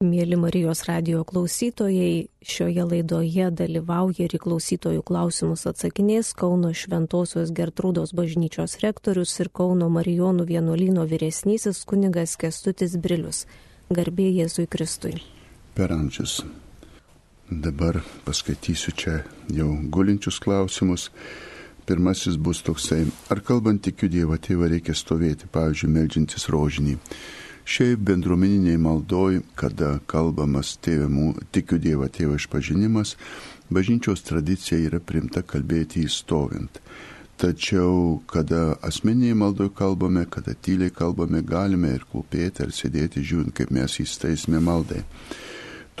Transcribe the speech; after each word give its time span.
Mėly 0.00 0.38
Marijos 0.40 0.86
radio 0.88 1.26
klausytojai, 1.28 2.30
šioje 2.40 2.84
laidoje 2.88 3.50
dalyvauja 3.52 4.30
ir 4.30 4.34
klausytojų 4.40 5.02
klausimus 5.04 5.66
atsakinės 5.68 6.30
Kauno 6.40 6.70
Šventojios 6.72 7.50
Gertrūdos 7.52 8.14
bažnyčios 8.16 8.78
rektorius 8.80 9.34
ir 9.44 9.50
Kauno 9.52 9.90
Marijonų 9.92 10.46
vienuolyno 10.48 11.04
vyresnysis 11.10 11.82
kunigas 11.84 12.38
Kestutis 12.40 12.94
Brilius. 12.96 13.42
Garbė 13.92 14.30
Jėzui 14.38 14.64
Kristui. 14.72 15.18
Per 15.76 15.92
amžius. 15.92 16.38
Dabar 17.50 18.00
paskaitysiu 18.24 18.96
čia 18.96 19.18
jau 19.52 19.68
gulinčius 19.84 20.40
klausimus. 20.40 21.10
Pirmasis 21.84 22.40
bus 22.40 22.64
toksai, 22.64 23.02
ar 23.28 23.44
kalbant 23.44 23.84
tikiu 23.84 24.08
Dievą 24.08 24.40
tėvą 24.40 24.72
reikia 24.72 24.96
stovėti, 24.96 25.52
pavyzdžiui, 25.52 25.92
melžintis 25.92 26.48
rožinį. 26.48 26.96
Šiaip 27.70 28.00
bendruomeniniai 28.02 28.80
maldoj, 28.82 29.44
kada 29.54 30.00
kalbamas 30.10 30.72
tėvimų, 30.82 31.28
tikiu 31.54 31.76
Dievą 31.78 32.08
tėvą 32.10 32.34
išpažinimas, 32.40 33.12
bažnyčios 33.70 34.24
tradicija 34.26 34.80
yra 34.88 34.98
primta 34.98 35.44
kalbėti 35.46 36.02
įstovint. 36.02 36.80
Tačiau, 37.38 38.18
kada 38.26 38.74
asmeniniai 38.88 39.38
maldoj 39.38 39.70
kalbame, 39.78 40.26
kada 40.26 40.56
tyliai 40.58 40.90
kalbame, 40.90 41.44
galime 41.46 41.94
ir 41.94 42.02
klūpėti 42.10 42.66
ar 42.66 42.74
sėdėti 42.74 43.22
žiūrint, 43.22 43.54
kaip 43.54 43.70
mes 43.70 44.00
įstaisime 44.02 44.58
maldai. 44.66 45.04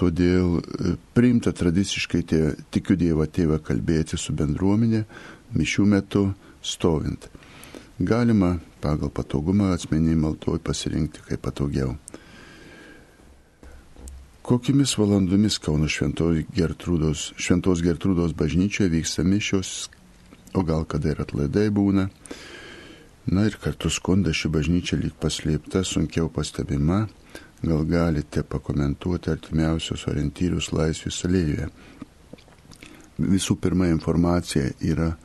Todėl 0.00 0.58
e, 0.58 0.96
priimta 1.14 1.54
tradiciškai 1.54 2.24
tie, 2.32 2.42
tikiu 2.74 2.98
Dievą 2.98 3.30
tėvą 3.30 3.60
kalbėti 3.62 4.18
su 4.18 4.34
bendruomenė 4.34 5.04
mišių 5.54 5.86
metu 5.94 6.26
stovint. 6.66 7.30
Galima 8.00 8.58
pagal 8.80 9.10
patogumą 9.12 9.66
asmeniai 9.74 10.16
maldoj 10.16 10.58
pasirinkti 10.64 11.20
kaip 11.26 11.42
patogiau. 11.44 11.90
Kokiamis 14.42 14.94
valandomis 14.96 15.58
Kauno 15.60 15.84
Šventos 15.84 16.40
Gertrūdos, 16.56 17.26
Šventos 17.36 17.84
Gertrūdos 17.84 18.32
bažnyčioje 18.32 18.88
vyksta 18.96 19.20
mišios, 19.20 19.90
o 20.56 20.64
gal 20.64 20.88
kada 20.88 21.12
ir 21.12 21.20
atlaidai 21.20 21.68
būna. 21.68 22.08
Na 23.28 23.44
ir 23.44 23.60
kartu 23.60 23.92
skunda 23.92 24.32
ši 24.32 24.48
bažnyčia 24.48 24.96
lyg 24.96 25.20
paslėpta, 25.20 25.84
sunkiau 25.84 26.32
pastebima, 26.32 27.02
gal 27.60 27.84
galite 27.84 28.40
pakomentuoti 28.42 29.28
artimiausius 29.28 30.08
orientyrius 30.08 30.72
laisvės 30.72 31.20
alėjoje. 31.28 31.68
Visų 33.20 33.60
pirma 33.60 33.92
informacija 33.92 34.72
yra 34.80 35.18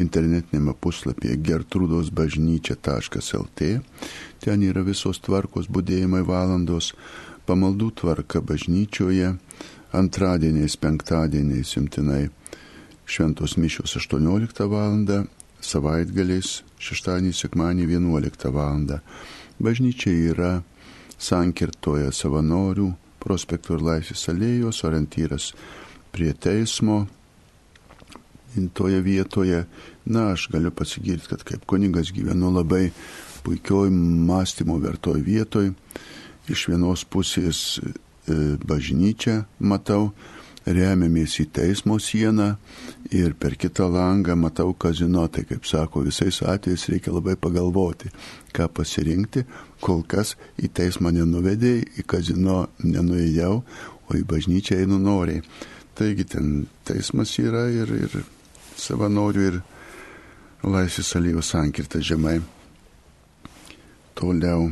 internetinėme 0.00 0.72
puslapyje 0.80 1.36
gertrūdosbažnyčia.lt. 1.48 3.60
Ten 4.44 4.62
yra 4.62 4.82
visos 4.86 5.18
tvarkos 5.24 5.66
būdėjimai 5.72 6.22
valandos, 6.26 6.86
pamaldų 7.46 7.90
tvarka 8.00 8.40
bažnyčioje, 8.44 9.28
antradieniais, 9.96 10.76
penktadieniais 10.76 11.68
simtinai 11.72 12.28
šventos 13.06 13.56
mišios 13.56 13.96
18 13.96 14.68
val. 14.68 15.26
savaitgaliais, 15.66 16.62
šeštadienį, 16.78 17.32
sekmanį 17.34 17.86
11 17.90 18.52
val. 18.52 19.00
Bažnyčia 19.58 20.10
yra 20.30 20.62
sankirtoje 21.18 22.12
savanorių, 22.12 22.94
prospektų 23.18 23.74
ir 23.78 23.82
laisvės 23.82 24.28
alėjos, 24.30 24.84
orientyras 24.84 25.54
prie 26.12 26.32
teismo, 26.32 27.06
toje 28.74 29.00
vietoje. 29.04 29.64
Na, 30.04 30.32
aš 30.32 30.48
galiu 30.52 30.70
pasigirti, 30.70 31.28
kad 31.32 31.42
kaip 31.46 31.66
kunigas 31.66 32.12
gyvenu 32.14 32.52
labai 32.54 32.90
puikioj 33.46 33.90
mąstymo 33.90 34.78
vertoj 34.82 35.20
vietoj. 35.22 35.72
Iš 36.50 36.68
vienos 36.70 37.02
pusės 37.10 37.78
e, 37.78 37.86
bažnyčią 38.62 39.40
matau, 39.58 40.12
remiamės 40.66 41.36
į 41.42 41.46
teismo 41.54 41.96
sieną 42.02 42.56
ir 43.14 43.34
per 43.38 43.54
kitą 43.54 43.86
langą 43.90 44.34
matau 44.38 44.74
kazino. 44.74 45.26
Tai 45.28 45.44
kaip 45.46 45.66
sako, 45.66 46.02
visais 46.06 46.42
atvejais 46.42 46.88
reikia 46.90 47.14
labai 47.14 47.36
pagalvoti, 47.38 48.10
ką 48.54 48.68
pasirinkti. 48.74 49.46
Kol 49.80 50.02
kas 50.08 50.34
į 50.58 50.70
teismą 50.74 51.12
nenuvedėjai, 51.14 51.86
į 52.00 52.06
kazino 52.08 52.66
nenuėjau, 52.82 53.54
o 54.06 54.18
į 54.18 54.24
bažnyčią 54.26 54.82
einu 54.82 54.98
noriai. 55.02 55.44
Taigi 55.96 56.26
ten 56.28 56.66
teismas 56.84 57.32
yra 57.40 57.66
ir, 57.72 57.92
ir 57.94 58.18
savanorių 58.76 59.46
ir 59.50 59.60
laisvės 60.66 61.14
alyjų 61.18 61.42
sankirtą 61.44 62.00
žemai. 62.04 62.40
Toliau. 64.16 64.70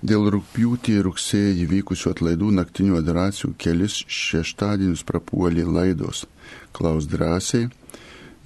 Dėl 0.00 0.30
rūpjūtį 0.32 0.94
ir 0.96 1.04
rugsėjį 1.04 1.66
vykusių 1.74 2.14
atlaidų 2.14 2.48
naktinių 2.56 2.96
adoracijų 3.02 3.50
kelis 3.60 3.98
šeštadienius 4.08 5.04
prapuolė 5.04 5.66
laidos. 5.68 6.24
Klaus 6.72 7.04
drąsiai, 7.10 7.68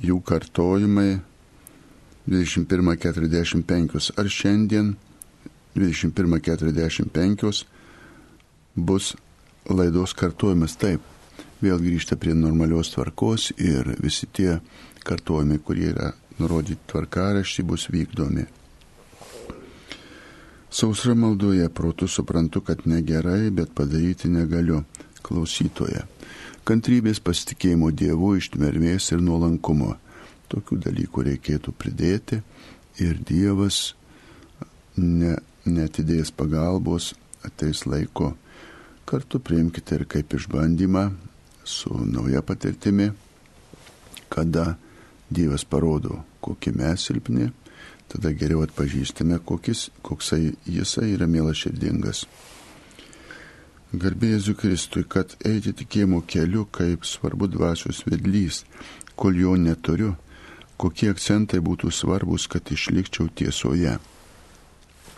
jų 0.02 0.18
kartojimai 0.26 1.20
21.45. 2.26 4.10
Ar 4.18 4.26
šiandien 4.26 4.96
21.45 5.78 7.64
bus 8.74 9.14
laidos 9.70 10.14
kartojimas 10.18 10.74
taip? 10.74 11.13
Vėl 11.64 11.80
grįžta 11.82 12.18
prie 12.20 12.34
normalios 12.36 12.92
tvarkos 12.94 13.50
ir 13.56 13.94
visi 14.02 14.28
tie 14.30 14.58
kartojimai, 15.04 15.58
kurie 15.64 15.90
yra 15.92 16.12
nurodyti 16.38 16.90
tvarkaraštį, 16.90 17.64
bus 17.68 17.88
vykdomi. 17.92 18.46
Sausra 20.74 21.14
maldoje 21.14 21.68
protų 21.70 22.08
suprantu, 22.10 22.64
kad 22.66 22.82
negerai, 22.90 23.50
bet 23.54 23.70
padaryti 23.78 24.30
negaliu. 24.30 24.82
Klausytoje. 25.24 26.02
Kantrybės 26.68 27.20
pasitikėjimo 27.24 27.88
Dievu, 27.96 28.34
ištmermės 28.36 29.06
ir 29.14 29.22
nuolankumo. 29.24 29.94
Tokių 30.52 30.76
dalykų 30.84 31.24
reikėtų 31.30 31.72
pridėti 31.80 32.42
ir 33.00 33.22
Dievas 33.24 33.94
ne, 34.96 35.38
netidės 35.64 36.32
pagalbos, 36.34 37.14
ateis 37.46 37.86
laiko. 37.88 38.34
Kartu 39.08 39.40
priimkite 39.40 40.00
ir 40.00 40.04
kaip 40.10 40.36
išbandymą, 40.36 41.06
su 41.64 41.94
nauja 42.04 42.42
patirtimi, 42.42 43.10
kada 44.28 44.74
Dievas 45.30 45.64
parodo, 45.64 46.20
kokie 46.40 46.72
mes 46.76 47.06
silpni, 47.08 47.48
tada 48.08 48.30
geriau 48.36 48.62
atpažįstame, 48.62 49.40
kokis, 49.44 49.88
koksai 50.04 50.52
jisai 50.68 51.14
yra 51.14 51.26
mielas 51.26 51.64
širdingas. 51.64 52.24
Garbė 53.94 54.32
Jėzui 54.34 54.56
Kristui, 54.58 55.04
kad 55.08 55.36
eiti 55.46 55.72
tikėjimo 55.72 56.20
keliu 56.26 56.64
kaip 56.66 57.06
svarbu 57.06 57.48
dvasios 57.50 58.02
vedlys, 58.08 58.64
kol 59.14 59.38
jo 59.38 59.54
neturiu, 59.56 60.14
kokie 60.76 61.12
akcentai 61.14 61.60
būtų 61.62 61.92
svarbus, 61.94 62.48
kad 62.50 62.70
išlikčiau 62.74 63.30
tiesoje. 63.30 63.96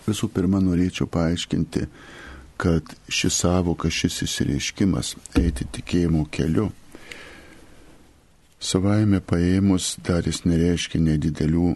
Visų 0.07 0.29
pirma, 0.31 0.61
norėčiau 0.63 1.09
paaiškinti, 1.11 1.87
kad 2.57 2.95
ši 3.13 3.31
savoka, 3.31 3.91
šis 3.93 4.23
įsireiškimas 4.27 5.15
eiti 5.37 5.67
tikėjimo 5.77 6.25
keliu, 6.33 6.71
savaime 8.61 9.21
paėmus 9.21 9.95
dar 10.07 10.27
jis 10.27 10.45
nereiškia 10.49 11.01
nedidelių 11.03 11.75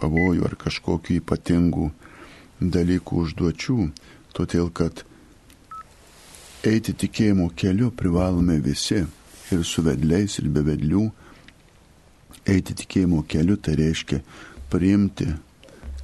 pavojų 0.00 0.46
ar 0.48 0.56
kažkokių 0.58 1.18
ypatingų 1.20 1.90
dalykų 2.62 3.24
užduočių, 3.24 3.78
todėl 4.36 4.70
kad 4.74 5.04
eiti 6.66 6.94
tikėjimo 6.94 7.50
keliu 7.58 7.90
privalome 7.90 8.58
visi 8.62 9.02
ir 9.52 9.64
su 9.66 9.82
vedliais, 9.84 10.38
ir 10.38 10.48
be 10.48 10.62
vedlių. 10.64 11.08
Eiti 12.48 12.74
tikėjimo 12.74 13.22
keliu 13.30 13.56
tai 13.60 13.76
reiškia 13.78 14.22
priimti 14.72 15.28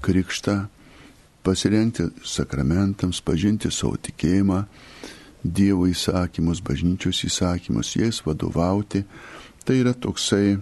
krikštą 0.04 0.58
pasirengti 1.48 2.04
sakramentams, 2.24 3.22
pažinti 3.24 3.72
savo 3.72 3.96
tikėjimą, 3.96 4.64
Dievo 5.38 5.86
įsakymus, 5.86 6.58
bažnyčios 6.66 7.22
įsakymus, 7.24 7.92
jais 7.96 8.18
vadovauti. 8.26 9.04
Tai 9.64 9.76
yra 9.78 9.92
toksai, 9.94 10.58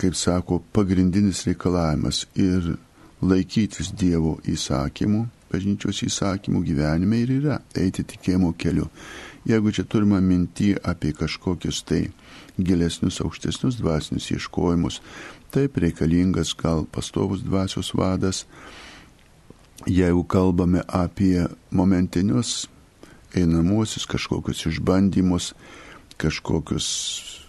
kaip 0.00 0.18
sako, 0.18 0.58
pagrindinis 0.74 1.44
reikalavimas 1.46 2.24
ir 2.34 2.74
laikytis 3.22 3.92
Dievo 3.94 4.34
įsakymų, 4.50 5.22
bažnyčios 5.54 6.02
įsakymų 6.10 6.64
gyvenime 6.66 7.22
ir 7.22 7.36
yra 7.38 7.60
eiti 7.78 8.04
tikėjimo 8.10 8.52
keliu. 8.58 8.90
Jeigu 9.48 9.72
čia 9.76 9.86
turime 9.88 10.18
mintį 10.20 10.74
apie 10.84 11.14
kažkokius 11.16 11.84
tai 11.88 12.02
gilesnius, 12.58 13.22
aukštesnius 13.22 13.78
dvasinius 13.80 14.32
ieškojimus, 14.34 15.00
taip 15.54 15.78
reikalingas 15.80 16.52
gal 16.58 16.84
pastovus 16.90 17.46
dvasios 17.46 17.94
vadas, 17.94 18.44
jeigu 19.86 20.24
kalbame 20.24 20.82
apie 20.88 21.46
momentinius 21.70 22.68
einamuosius 23.34 24.06
kažkokius 24.06 24.66
išbandymus, 24.70 25.52
kažkokius 26.16 26.88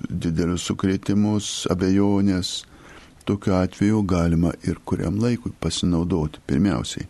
didelius 0.10 0.66
sukretimus, 0.66 1.68
abejonės, 1.72 2.64
tokiu 3.26 3.56
atveju 3.58 4.02
galima 4.04 4.54
ir 4.66 4.80
kuriam 4.86 5.20
laikui 5.22 5.54
pasinaudoti. 5.62 6.42
Pirmiausiai, 6.50 7.08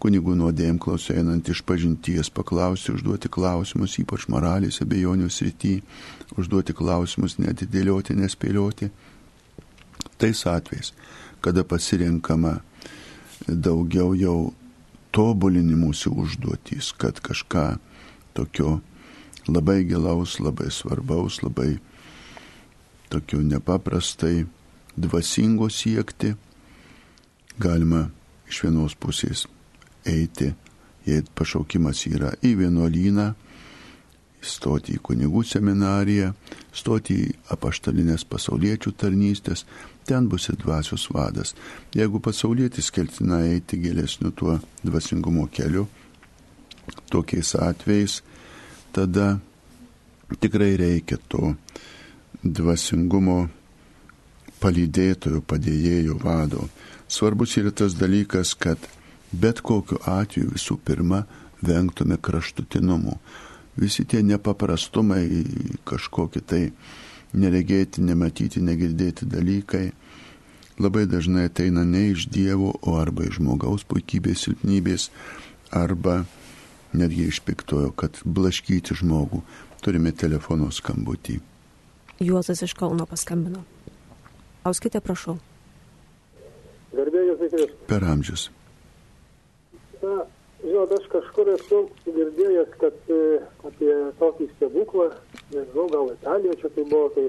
kunigų 0.00 0.36
nuodėjim 0.40 0.78
klausai 0.82 1.20
einant 1.20 1.48
iš 1.48 1.62
pažinties, 1.68 2.30
paklausti, 2.32 2.94
užduoti 2.96 3.30
klausimus, 3.32 3.98
ypač 4.00 4.26
moralės 4.32 4.80
abejonių 4.84 5.28
srity, 5.32 5.80
užduoti 6.36 6.76
klausimus, 6.76 7.38
netidėlioti, 7.40 8.16
nespėlioti. 8.16 8.90
Tais 10.16 10.40
atvejais, 10.48 10.92
kada 11.44 11.64
pasirinkama 11.64 12.58
daugiau 13.48 14.14
jau 14.18 14.54
tobulinimusi 15.14 16.10
užduotys, 16.10 16.92
kad 16.98 17.20
kažką 17.20 17.78
tokio 18.34 18.80
labai 19.48 19.84
gilaus, 19.84 20.40
labai 20.40 20.70
svarbaus, 20.70 21.42
labai 21.42 21.78
tokio 23.08 23.40
nepaprastai 23.40 24.44
dvasingo 24.96 25.70
siekti, 25.70 26.34
galima 27.58 28.08
iš 28.50 28.62
vienos 28.66 28.94
pusės 28.98 29.46
eiti, 30.06 30.52
jei 31.06 31.24
pašaukimas 31.34 32.02
yra 32.10 32.34
į 32.42 32.56
vienuolyną, 32.60 33.32
stoti 34.46 34.96
į 34.96 35.02
kunigų 35.02 35.42
seminariją, 35.46 36.32
stoti 36.74 37.16
į 37.24 37.34
apaštalinės 37.54 38.26
pasauliečių 38.28 38.92
tarnystės, 39.00 39.64
ten 40.06 40.28
bus 40.30 40.48
ir 40.48 40.58
dvasios 40.60 41.08
vadas. 41.12 41.54
Jeigu 41.94 42.20
pasaulietis 42.22 42.90
keltina 42.94 43.42
eiti 43.46 43.78
gilesniu 43.82 44.30
tuo 44.30 44.58
dvasingumo 44.84 45.48
keliu, 45.52 45.86
tokiais 47.10 47.54
atvejais, 47.54 48.22
tada 48.92 49.38
tikrai 50.40 50.76
reikia 50.78 51.18
to 51.28 51.54
dvasingumo 52.42 53.46
palydėtojo, 54.60 55.42
padėjėjo 55.46 56.20
vado. 56.22 56.68
Svarbus 57.08 57.56
yra 57.60 57.70
tas 57.70 57.94
dalykas, 57.98 58.54
kad 58.58 58.78
bet 59.32 59.60
kokiu 59.60 59.98
atveju 60.06 60.54
visų 60.54 60.78
pirma 60.84 61.24
vengtume 61.62 62.18
kraštutinumų. 62.18 63.18
Visi 63.76 64.06
tie 64.08 64.22
nepaprastumai, 64.24 65.26
kažkokie 65.84 66.40
tai 66.40 66.62
neregėti, 67.34 68.04
nematyti, 68.04 68.62
negirdėti 68.62 69.26
dalykai 69.26 69.90
labai 70.78 71.06
dažnai 71.06 71.48
ateina 71.48 71.84
ne 71.84 72.10
iš 72.12 72.28
Dievo, 72.28 72.74
o 72.82 72.96
arba 73.00 73.26
iš 73.26 73.40
žmogaus 73.40 73.84
puikybės, 73.88 74.44
silpnybės, 74.44 75.08
arba 75.72 76.24
netgi 76.96 77.28
iš 77.30 77.40
piktojo, 77.46 77.92
kad 77.96 78.20
blaškyti 78.24 78.96
žmogų. 79.00 79.42
Turime 79.84 80.12
telefono 80.12 80.70
skambutį. 80.72 81.40
Juozas 82.20 82.62
iš 82.64 82.72
Kauno 82.74 83.06
paskambino. 83.06 83.62
Auskite, 84.66 85.00
prašau. 85.04 85.36
Garbėjus 86.96 87.38
Kristus. 87.42 87.74
Per 87.86 88.06
amžius. 88.08 88.48
Na, 90.00 90.24
žinot, 90.62 90.94
aš 90.96 91.06
kažkur 91.12 91.52
esu 91.52 91.82
girdėjęs, 92.06 92.72
kad 92.80 93.12
e, 93.12 93.20
apie 93.68 93.92
tokį 94.20 94.48
stebuklą, 94.56 95.10
nežinau, 95.52 95.86
gal 95.92 96.12
Italijoje 96.12 96.60
čia 96.60 96.70
tai 96.74 96.84
buvo, 96.90 97.08
tai 97.14 97.26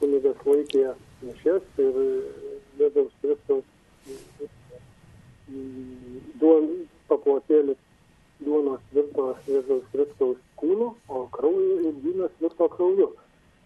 kunigas 0.00 0.46
laikė 0.46 0.86
mišes 1.22 1.82
ir 1.84 2.00
Jėzaus 2.80 3.12
Kristaus 3.20 3.64
duon, 6.40 6.68
paplotėlis 7.10 7.80
duonos 8.40 8.82
virto 8.94 9.32
Jėzaus 9.48 9.88
Kristaus 9.92 10.38
kūnu, 10.60 10.92
o 11.08 11.24
krauju 11.34 11.94
vynas 12.04 12.32
virto 12.40 12.68
krauju. 12.76 13.10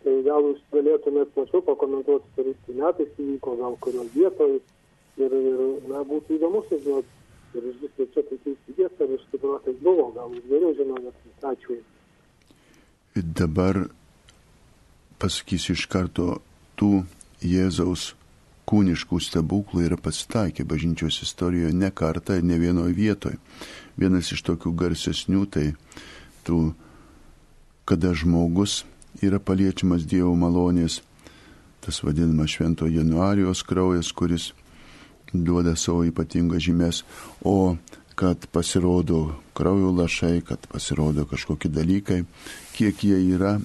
Tai 0.05 0.15
gal 0.27 0.45
jūs 0.51 0.61
galėtumėt 0.73 1.31
plačiau 1.33 1.63
pakomentuoti, 1.65 2.29
kuris 2.37 2.73
metais 2.77 3.13
įvyko, 3.17 3.55
gal 3.61 3.77
kurio 3.85 4.05
vietoje. 4.13 4.61
Ir, 5.15 5.31
ir 5.31 5.61
na, 5.87 6.03
būtų 6.05 6.37
įdomu 6.37 6.65
sužinoti, 6.69 7.09
ir 7.55 7.69
išgirsti 7.71 8.09
čia 8.13 8.25
tai 8.27 8.39
teisybės, 8.43 8.97
ar 9.01 9.13
iš 9.15 9.27
tikrųjų 9.31 9.61
tai 9.65 9.75
buvo, 9.81 10.09
gal 10.17 10.35
jūs 10.35 10.49
geriau 10.51 10.75
žinote, 10.75 11.13
ačiū. 11.53 11.79
Dabar 13.15 13.85
pasakysiu 15.23 15.77
iš 15.79 15.85
karto 15.87 16.41
tų 16.75 17.05
Jėzaus 17.47 18.09
kūniškų 18.67 19.21
stebuklų 19.23 19.85
yra 19.87 19.99
pasitaikę 20.01 20.65
bažnyčios 20.67 21.21
istorijoje 21.23 21.77
ne 21.79 21.93
kartą 21.95 22.41
ir 22.41 22.49
ne 22.49 22.59
vienoje 22.59 22.97
vietoje. 22.97 23.39
Vienas 23.95 24.33
iš 24.35 24.43
tokių 24.49 24.73
garsesnių 24.75 25.45
tai 25.47 25.67
tų, 26.43 26.75
kada 27.87 28.11
žmogus 28.19 28.83
yra 29.23 29.39
paliečiamas 29.39 30.09
Dievo 30.11 30.35
malonės, 30.35 30.99
tas 31.87 32.03
vadinamas 32.03 32.57
švento 32.57 32.91
Januarijos 32.91 33.63
kraujas, 33.63 34.11
kuris 34.11 34.51
duoda 35.31 35.77
savo 35.79 36.03
ypatingas 36.09 36.67
žymės, 36.67 37.05
o 37.47 37.77
kad 38.15 38.47
pasirodo 38.53 39.35
kraujo 39.55 39.91
lašai, 39.93 40.41
kad 40.47 40.67
pasirodo 40.71 41.25
kažkokie 41.27 41.71
dalykai, 41.71 42.23
kiek 42.75 43.05
jie 43.05 43.19
yra, 43.35 43.59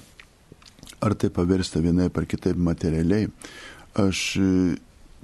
ar 1.00 1.14
tai 1.14 1.30
pavirsta 1.30 1.80
vienai 1.80 2.10
par 2.10 2.26
kitaip 2.26 2.56
materialiai, 2.56 3.28
aš 3.94 4.38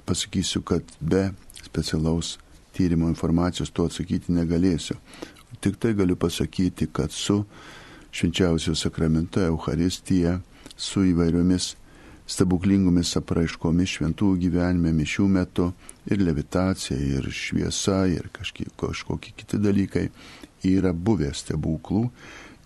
pasakysiu, 0.07 0.63
kad 0.63 0.83
be 0.99 1.29
specialaus 1.63 2.37
tyrimo 2.73 3.09
informacijos 3.11 3.71
to 3.73 3.87
atsakyti 3.89 4.33
negalėsiu. 4.35 4.97
Tik 5.61 5.79
tai 5.81 5.93
galiu 5.97 6.15
pasakyti, 6.15 6.87
kad 6.93 7.11
su 7.11 7.43
švenčiausio 8.11 8.75
sakramento 8.75 9.41
Euharistija, 9.41 10.37
su 10.77 11.03
įvairiomis 11.09 11.73
stebuklingomis 12.27 13.13
apraiškomis 13.21 13.97
šventų 13.97 14.33
gyvenime 14.41 14.91
mišių 14.95 15.27
metu 15.31 15.69
ir 16.11 16.21
levitacija, 16.23 16.97
ir 16.97 17.29
šviesa, 17.31 18.03
ir 18.11 18.27
kažkie, 18.35 18.67
kažkokie 18.79 19.33
kiti 19.37 19.59
dalykai 19.63 20.09
yra 20.67 20.91
buvę 20.93 21.31
stebuklų 21.35 22.03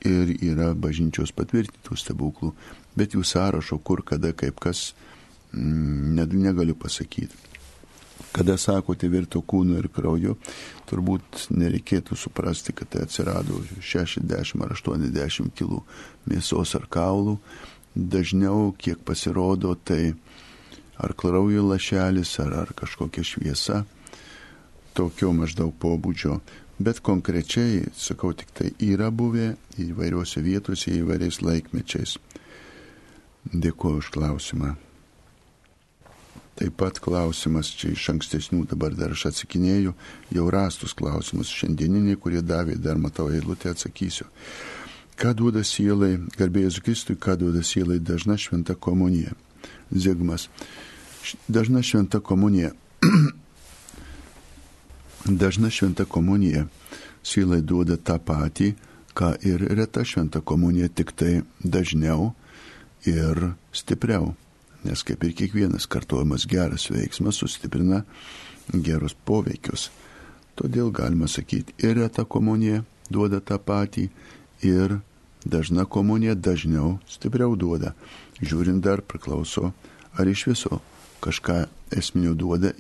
ir 0.08 0.34
yra 0.42 0.72
bažnyčios 0.74 1.34
patvirtintų 1.38 1.98
stebuklų, 2.00 2.56
bet 2.98 3.14
jų 3.14 3.24
sąrašo 3.28 3.78
kur, 3.86 4.02
kada, 4.06 4.34
kaip 4.34 4.58
kas 4.62 4.92
net 5.54 6.34
negaliu 6.34 6.76
pasakyti. 6.76 7.50
Kada 8.32 8.56
sakote 8.56 9.10
virto 9.12 9.42
kūnu 9.44 9.76
ir 9.76 9.90
krauju, 9.92 10.38
turbūt 10.88 11.50
nereikėtų 11.52 12.16
suprasti, 12.16 12.72
kad 12.72 12.88
tai 12.94 13.04
atsirado 13.04 13.60
60 13.84 14.32
ar 14.64 14.76
80 14.78 15.52
kg 15.58 15.82
mėsos 16.32 16.76
ar 16.80 16.88
kaulų. 16.88 17.36
Dažniau, 17.96 18.72
kiek 18.80 19.02
pasirodo, 19.04 19.76
tai 19.76 20.14
ar 21.02 21.14
kraujo 21.18 21.66
lašelis, 21.68 22.38
ar, 22.40 22.54
ar 22.64 22.74
kažkokia 22.78 23.24
šviesa, 23.26 23.82
tokio 24.96 25.32
maždaug 25.36 25.74
pobūdžio. 25.82 26.40
Bet 26.82 27.02
konkrečiai, 27.06 27.90
sakau, 27.94 28.32
tik 28.34 28.54
tai 28.58 28.72
yra 28.82 29.12
buvę 29.12 29.56
įvairiuose 29.82 30.42
vietose, 30.42 30.94
įvairiais 30.98 31.42
laikmečiais. 31.44 32.16
Dėkuoju 33.52 34.02
už 34.02 34.10
klausimą. 34.16 34.72
Taip 36.62 36.76
pat 36.78 37.00
klausimas 37.02 37.72
čia 37.74 37.92
iš 37.96 38.08
ankstesnių, 38.14 38.66
dabar 38.70 38.94
dar 38.98 39.16
aš 39.16 39.28
atsakinėju, 39.32 39.94
jau 40.36 40.50
rastus 40.54 40.94
klausimus 40.98 41.50
šiandieniniai, 41.50 42.20
kurie 42.22 42.42
davė, 42.46 42.76
dar 42.78 43.00
matau 43.02 43.30
eilutę, 43.34 43.72
atsakysiu. 43.74 44.28
Ką 45.22 45.36
duoda 45.38 45.62
sielai, 45.62 46.16
garbėjus 46.38 46.80
Kristui, 46.82 47.16
ką 47.16 47.36
duoda 47.38 47.62
sielai 47.62 48.00
dažna 48.02 48.40
šventa 48.42 48.74
komunija? 48.74 49.36
Zigmas. 49.94 50.48
Dažna 51.48 51.84
šventa 51.86 52.20
komunija. 52.20 52.72
dažna 55.44 55.70
šventa 55.70 56.08
komunija 56.10 56.66
sielai 57.22 57.62
duoda 57.62 58.00
tą 58.02 58.18
patį, 58.18 58.74
ką 59.14 59.36
ir 59.46 59.68
reta 59.78 60.06
šventa 60.06 60.42
komunija, 60.42 60.90
tik 60.90 61.14
tai 61.14 61.42
dažniau 61.62 62.32
ir 63.06 63.52
stipriau 63.74 64.34
nes 64.84 65.04
kaip 65.06 65.24
ir 65.24 65.36
kiekvienas 65.38 65.86
kartuojamas 65.86 66.48
geras 66.50 66.88
veiksmas 66.90 67.38
sustiprina 67.42 68.02
gerus 68.74 69.14
poveikius. 69.26 69.90
Todėl 70.58 70.92
galima 70.94 71.30
sakyti, 71.30 71.74
ir 71.80 72.00
reta 72.02 72.26
komunija 72.26 72.82
duoda 73.10 73.40
tą 73.40 73.58
patį, 73.62 74.10
ir 74.66 75.00
dažna 75.46 75.86
komunija 75.86 76.36
dažniau 76.36 76.98
stipriau 77.10 77.56
duoda. 77.56 77.94
Žiūrint 78.42 78.82
dar 78.82 79.02
priklauso, 79.02 79.72
ar 80.18 80.28
iš 80.28 80.48
viso 80.52 80.82
kažką 81.22 81.66
esminio 81.98 82.34
duoda, 82.34 82.72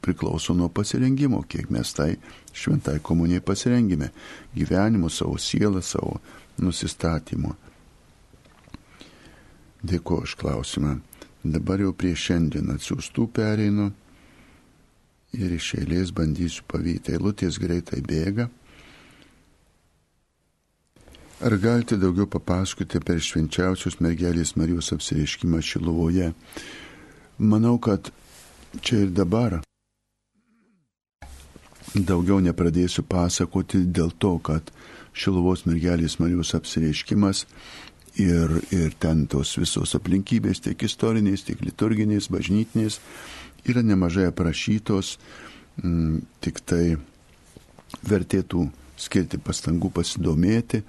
priklauso 0.00 0.54
nuo 0.54 0.68
pasirengimo, 0.68 1.42
kiek 1.48 1.70
mes 1.70 1.92
tai 1.92 2.14
šventai 2.56 2.98
komunijai 3.02 3.44
pasirengime, 3.44 4.10
gyvenimu, 4.54 5.10
savo 5.10 5.36
sielą, 5.38 5.82
savo 5.84 6.20
nusistatymu. 6.58 7.54
Dėkuoju 9.84 10.28
už 10.28 10.36
klausimą. 10.40 10.98
Dabar 11.40 11.80
jau 11.80 11.92
prie 11.96 12.12
šiandien 12.16 12.68
atsiųstų 12.74 13.26
pereinu 13.32 13.90
ir 15.32 15.52
iš 15.56 15.74
eilės 15.78 16.12
bandysiu 16.12 16.66
pavyti. 16.68 17.14
Eilutės 17.16 17.56
greitai 17.60 18.02
bėga. 18.04 18.50
Ar 21.40 21.56
galite 21.56 21.96
daugiau 21.96 22.26
papasakoti 22.28 22.98
apie 23.00 23.14
švenčiausios 23.24 23.94
mergelės 24.04 24.50
Marijos 24.60 24.90
apsireiškimą 24.92 25.62
Šiluvoje? 25.64 26.26
Manau, 27.40 27.78
kad 27.80 28.10
čia 28.84 29.06
ir 29.06 29.14
dabar 29.16 29.62
daugiau 31.94 32.42
nepradėsiu 32.44 33.06
pasakoti 33.08 33.80
dėl 33.88 34.12
to, 34.20 34.34
kad 34.44 34.68
Šiluvos 35.16 35.64
mergelės 35.64 36.18
Marijos 36.20 36.52
apsireiškimas 36.58 37.46
ir, 38.20 38.52
ir 38.68 38.92
ten 39.00 39.24
tos 39.24 39.54
visos 39.56 39.96
aplinkybės, 39.96 40.60
tiek 40.66 40.84
istorinės, 40.84 41.46
tiek 41.48 41.64
liturginės, 41.64 42.28
bažnytinės, 42.28 43.00
yra 43.64 43.80
nemažai 43.80 44.28
aprašytos, 44.28 45.16
m, 45.80 45.88
mm, 45.88 46.20
tik 46.44 46.60
tai 46.68 46.84
vertėtų 48.04 48.68
skirti 49.00 49.40
pastangų 49.40 49.88
pasidomėti 49.96 50.84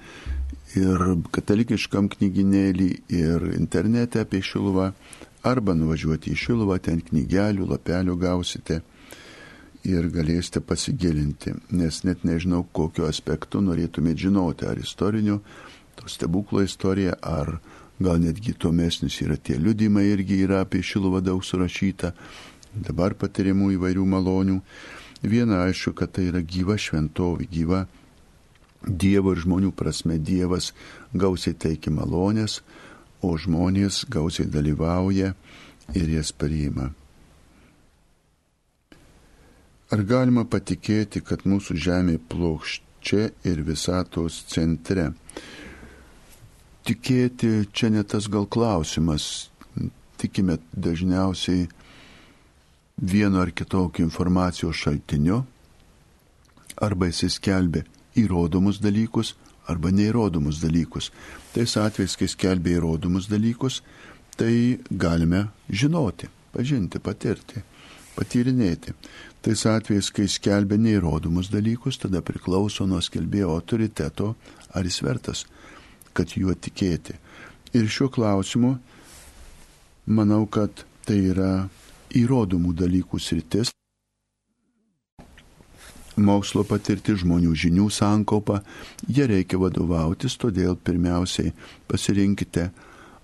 ir 0.80 1.04
katalikiškam 1.34 2.10
knyginėlį, 2.12 2.90
ir 3.14 3.50
internete 3.58 4.22
apie 4.24 4.42
Šiluvą, 4.46 4.92
arba 5.44 5.76
nuvažiuoti 5.76 6.32
į 6.32 6.40
Šiluvą, 6.46 6.78
ten 6.84 7.02
knygelių, 7.02 7.68
lapelių 7.74 8.16
gausite 8.22 8.82
ir 9.88 10.08
galėsite 10.14 10.62
pasigilinti, 10.62 11.56
nes 11.74 12.04
net 12.06 12.24
nežinau, 12.28 12.64
kokiu 12.72 13.08
aspektu 13.10 13.62
norėtumėte 13.66 14.28
žinoti, 14.28 14.68
ar 14.70 14.78
istoriniu, 14.78 15.40
to 15.98 16.10
stebuklo 16.10 16.62
istorija, 16.62 17.18
ar 17.22 17.58
gal 18.02 18.22
netgi 18.22 18.54
tuomesnis 18.54 19.20
yra 19.26 19.38
tie 19.38 19.58
liudimai 19.58 20.08
irgi 20.12 20.42
yra 20.46 20.62
apie 20.66 20.84
Šiluvą 20.86 21.22
daug 21.26 21.44
surašyta, 21.46 22.14
dabar 22.74 23.18
patirimų 23.18 23.74
įvairių 23.78 24.06
malonių. 24.14 24.60
Viena 25.22 25.66
aišku, 25.68 25.94
kad 25.98 26.14
tai 26.16 26.30
yra 26.32 26.42
gyva 26.42 26.78
šventovė, 26.82 27.46
gyva 27.52 27.84
Dievo 28.82 29.36
ir 29.36 29.44
žmonių 29.44 29.70
prasme 29.78 30.18
Dievas 30.18 30.72
gausiai 31.14 31.54
teikia 31.54 31.94
malonės, 31.94 32.62
o 33.22 33.36
žmonės 33.38 34.06
gausiai 34.10 34.50
dalyvauja 34.50 35.36
ir 35.94 36.10
jas 36.10 36.32
priima. 36.34 36.90
Ar 39.92 40.02
galima 40.08 40.46
patikėti, 40.48 41.22
kad 41.22 41.46
mūsų 41.46 41.76
Žemė 41.78 42.18
plokščia 42.32 43.30
ir 43.46 43.62
visatos 43.68 44.40
centre? 44.50 45.12
Tikėti 46.88 47.68
čia 47.70 47.92
ne 47.94 48.02
tas 48.02 48.26
gal 48.32 48.48
klausimas. 48.50 49.52
Tikime 50.18 50.58
dažniausiai 50.74 51.68
vieno 52.98 53.42
ar 53.44 53.52
kitokio 53.54 54.06
informacijos 54.06 54.80
šaltiniu, 54.80 55.44
arba 56.82 57.10
jis 57.12 57.36
skelbia 57.38 57.86
įrodomus 58.20 58.82
dalykus, 58.82 59.36
arba 59.68 59.92
neįrodomus 59.94 60.62
dalykus. 60.62 61.12
Tais 61.54 61.76
atvejais, 61.78 62.16
kai 62.18 62.30
skelbia 62.32 62.80
įrodomus 62.80 63.30
dalykus, 63.32 63.82
tai 64.38 64.80
galime 64.90 65.48
žinoti, 65.70 66.30
pažinti, 66.56 67.00
patirti, 67.00 67.64
patyrinėti. 68.16 68.96
Tais 69.42 69.66
atvejais, 69.66 70.12
kai 70.14 70.28
skelbia 70.30 70.78
neįrodomus 70.82 71.50
dalykus, 71.54 72.00
tada 72.02 72.22
priklauso 72.26 72.86
nuo 72.86 73.02
skelbėjo 73.02 73.52
autoriteto, 73.56 74.36
ar 74.74 74.88
jis 74.88 75.02
vertas, 75.06 75.46
kad 76.14 76.36
juo 76.38 76.54
tikėti. 76.54 77.18
Ir 77.74 77.88
šiuo 77.88 78.10
klausimu 78.12 78.76
manau, 80.12 80.46
kad 80.46 80.84
tai 81.08 81.22
yra 81.32 81.52
įrodomų 82.18 82.76
dalykų 82.76 83.20
sritis. 83.20 83.72
Mokslo 86.22 86.64
patirti 86.68 87.16
žmonių 87.18 87.56
žinių 87.58 87.88
sankaupa, 87.94 88.62
jie 89.08 89.26
reikia 89.30 89.60
vadovautis, 89.62 90.38
todėl 90.38 90.76
pirmiausiai 90.78 91.54
pasirinkite 91.90 92.70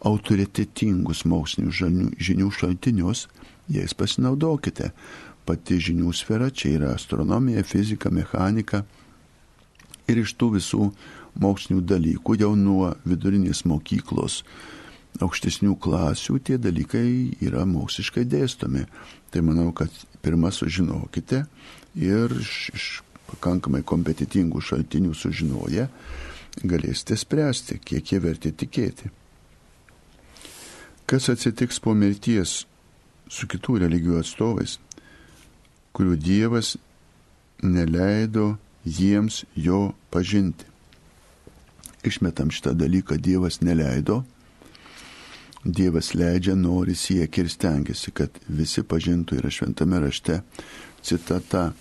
autoritetingus 0.08 1.26
mokslinių 1.26 1.74
žinių 2.18 2.50
šaltinius, 2.54 3.28
jais 3.72 3.94
pasinaudokite 3.98 4.92
pati 5.48 5.80
žinių 5.80 6.12
sfera, 6.16 6.50
čia 6.52 6.74
yra 6.76 6.94
astronomija, 6.96 7.64
fizika, 7.64 8.12
mechanika. 8.12 8.84
Ir 10.08 10.24
iš 10.24 10.36
tų 10.40 10.54
visų 10.58 10.90
mokslinių 11.40 11.84
dalykų 11.88 12.38
jau 12.42 12.54
nuo 12.56 12.92
vidurinės 13.08 13.64
mokyklos 13.68 14.42
aukštesnių 15.24 15.76
klasių 15.82 16.38
tie 16.46 16.58
dalykai 16.62 17.38
yra 17.44 17.66
moksliškai 17.68 18.26
dėstomi. 18.30 18.86
Tai 19.32 19.44
manau, 19.44 19.72
kad 19.76 19.92
pirmą 20.24 20.52
sužinokite 20.54 21.46
ir 21.96 22.34
iš, 22.42 22.56
iš 22.74 22.88
pakankamai 23.28 23.84
kompetitingų 23.88 24.64
šaltinių 24.64 25.14
sužinoję 25.16 25.88
galėsite 26.64 27.18
spręsti, 27.18 27.78
kiek 27.84 28.12
jie 28.12 28.20
verti 28.24 28.52
tikėti. 28.52 29.12
Kas 31.08 31.30
atsitiks 31.32 31.80
po 31.80 31.94
mirties 31.96 32.64
su 33.30 33.48
kitų 33.48 33.78
religijų 33.86 34.20
atstovais? 34.24 34.80
kurių 35.98 36.18
Dievas 36.22 36.76
neleido 37.64 38.58
jiems 38.86 39.42
jo 39.58 39.94
pažinti. 40.14 40.66
Išmetam 42.06 42.52
šitą 42.54 42.76
dalyką, 42.78 43.18
Dievas 43.18 43.62
neleido, 43.66 44.22
Dievas 45.66 46.14
leidžia, 46.14 46.54
nori, 46.56 46.94
siekia 46.96 47.44
ir 47.44 47.50
stengiasi, 47.52 48.14
kad 48.14 48.38
visi 48.48 48.86
pažintų 48.86 49.42
yra 49.42 49.50
šventame 49.52 50.00
rašte 50.06 50.38
citata, 51.08 51.72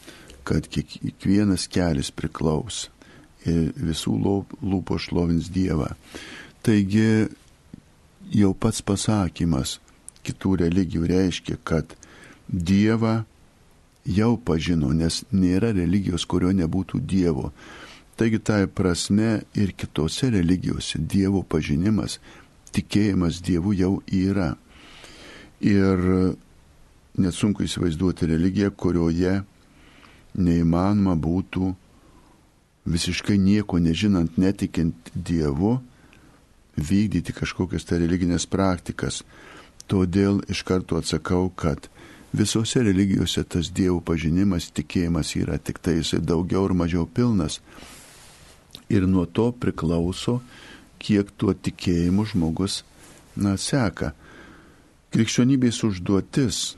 kad 0.47 0.69
kiekvienas 0.71 1.67
kelias 1.73 2.13
priklaus 2.15 2.87
ir 3.47 3.73
visų 3.77 4.15
lūpo 4.63 4.99
šlovins 5.03 5.51
Dievą. 5.55 5.91
Taigi 6.67 7.27
jau 8.35 8.53
pats 8.59 8.83
pasakymas 8.83 9.79
kitų 10.27 10.57
religijų 10.65 11.07
reiškia, 11.11 11.59
kad 11.63 11.95
Dievą 12.47 13.25
jau 14.07 14.37
pažino, 14.39 14.93
nes 14.95 15.23
nėra 15.35 15.73
religijos, 15.75 16.27
kurio 16.27 16.53
nebūtų 16.55 17.03
Dievo. 17.03 17.51
Taigi 18.17 18.41
tai 18.41 18.65
prasme 18.67 19.43
ir 19.55 19.75
kitose 19.77 20.31
religijose 20.33 20.99
Dievo 21.03 21.43
pažinimas, 21.43 22.19
tikėjimas 22.75 23.43
Dievu 23.45 23.75
jau 23.77 23.93
yra. 24.07 24.55
Ir 25.61 26.37
nesunku 27.19 27.67
įsivaizduoti 27.67 28.29
religiją, 28.31 28.71
kurioje 28.71 29.41
neįmanoma 30.37 31.17
būtų 31.17 31.73
visiškai 32.87 33.39
nieko 33.41 33.81
nežinant, 33.83 34.37
netikint 34.39 35.11
Dievu, 35.15 35.79
vykdyti 36.77 37.33
kažkokias 37.35 37.89
tai 37.89 38.03
religinės 38.05 38.47
praktikas. 38.47 39.23
Todėl 39.87 40.43
iš 40.51 40.63
karto 40.67 40.99
atsakau, 41.01 41.49
kad 41.55 41.89
Visose 42.37 42.83
religijose 42.85 43.45
tas 43.49 43.71
dievų 43.73 44.03
pažinimas, 44.05 44.67
tikėjimas 44.75 45.31
yra 45.39 45.57
tik 45.63 45.79
tai 45.81 45.95
jisai 46.01 46.19
daugiau 46.21 46.67
ar 46.67 46.75
mažiau 46.77 47.07
pilnas. 47.07 47.61
Ir 48.93 49.07
nuo 49.09 49.25
to 49.27 49.53
priklauso, 49.57 50.41
kiek 50.99 51.31
tuo 51.39 51.55
tikėjimu 51.55 52.27
žmogus, 52.29 52.83
na, 53.37 53.57
seka. 53.57 54.13
Krikščionybės 55.15 55.81
užduotis 55.87 56.77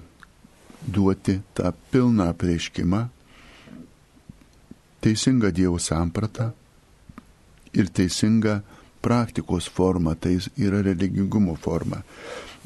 duoti 0.87 1.41
tą 1.55 1.73
pilną 1.91 2.29
apreiškimą, 2.33 3.07
teisingą 5.01 5.51
Dievo 5.51 5.79
sampratą 5.79 6.51
ir 7.75 7.91
teisingą 7.91 8.61
praktikos 9.03 9.69
formą, 9.69 10.15
tai 10.15 10.39
yra 10.57 10.83
religingumo 10.83 11.55
forma. 11.57 12.03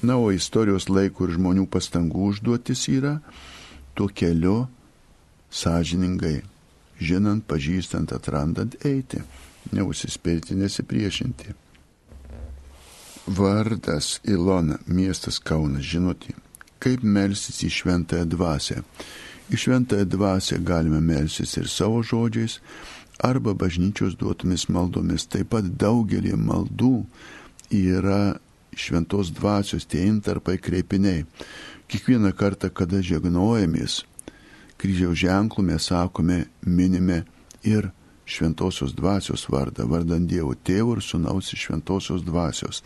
Na, 0.03 0.17
o 0.17 0.33
istorijos 0.33 0.89
laiko 0.89 1.29
ir 1.29 1.37
žmonių 1.37 1.67
pastangų 1.71 2.31
užduotis 2.33 2.87
yra 2.91 3.19
tuo 3.95 4.09
keliu 4.09 4.67
sąžiningai, 5.53 6.41
žinant, 6.99 7.45
pažįstant, 7.47 8.15
atrandant, 8.17 8.75
eiti, 8.89 9.21
neusispirti, 9.73 10.57
nesipriešinti. 10.57 11.53
Vardas 13.27 14.17
Ilona, 14.27 14.81
miestas 14.87 15.39
Kaunas, 15.39 15.85
žinoti, 15.87 16.35
kaip 16.83 17.05
melsis 17.07 17.63
į 17.63 17.71
šventąją 17.79 18.27
dvasę. 18.35 18.83
Į 19.53 19.61
šventąją 19.65 20.09
dvasę 20.11 20.59
galime 20.67 21.01
melsis 21.05 21.55
ir 21.61 21.71
savo 21.71 22.03
žodžiais, 22.03 22.59
arba 23.23 23.55
bažnyčios 23.55 24.17
duotomis 24.19 24.69
maldomis. 24.69 25.27
Taip 25.31 25.53
pat 25.55 25.69
daugelį 25.79 26.35
maldų 26.39 26.95
yra 27.73 28.35
šventos 28.75 29.31
dvasios 29.37 29.87
tie 29.87 30.07
intarpai 30.09 30.59
kreipiniai. 30.59 31.27
Kiekvieną 31.93 32.33
kartą, 32.33 32.71
kada 32.73 33.03
žegnojamės, 33.05 34.03
kryžiaus 34.81 35.19
ženklų 35.21 35.67
mes 35.69 35.91
sakome, 35.91 36.47
minime 36.65 37.23
ir 37.63 37.91
šventosios 38.25 38.95
dvasios 38.97 39.45
vardą, 39.53 39.85
vardant 39.91 40.29
Dievo 40.29 40.55
tėvų 40.55 40.97
ir 40.97 41.03
sunaus 41.05 41.53
iš 41.53 41.69
šventosios 41.69 42.25
dvasios. 42.25 42.81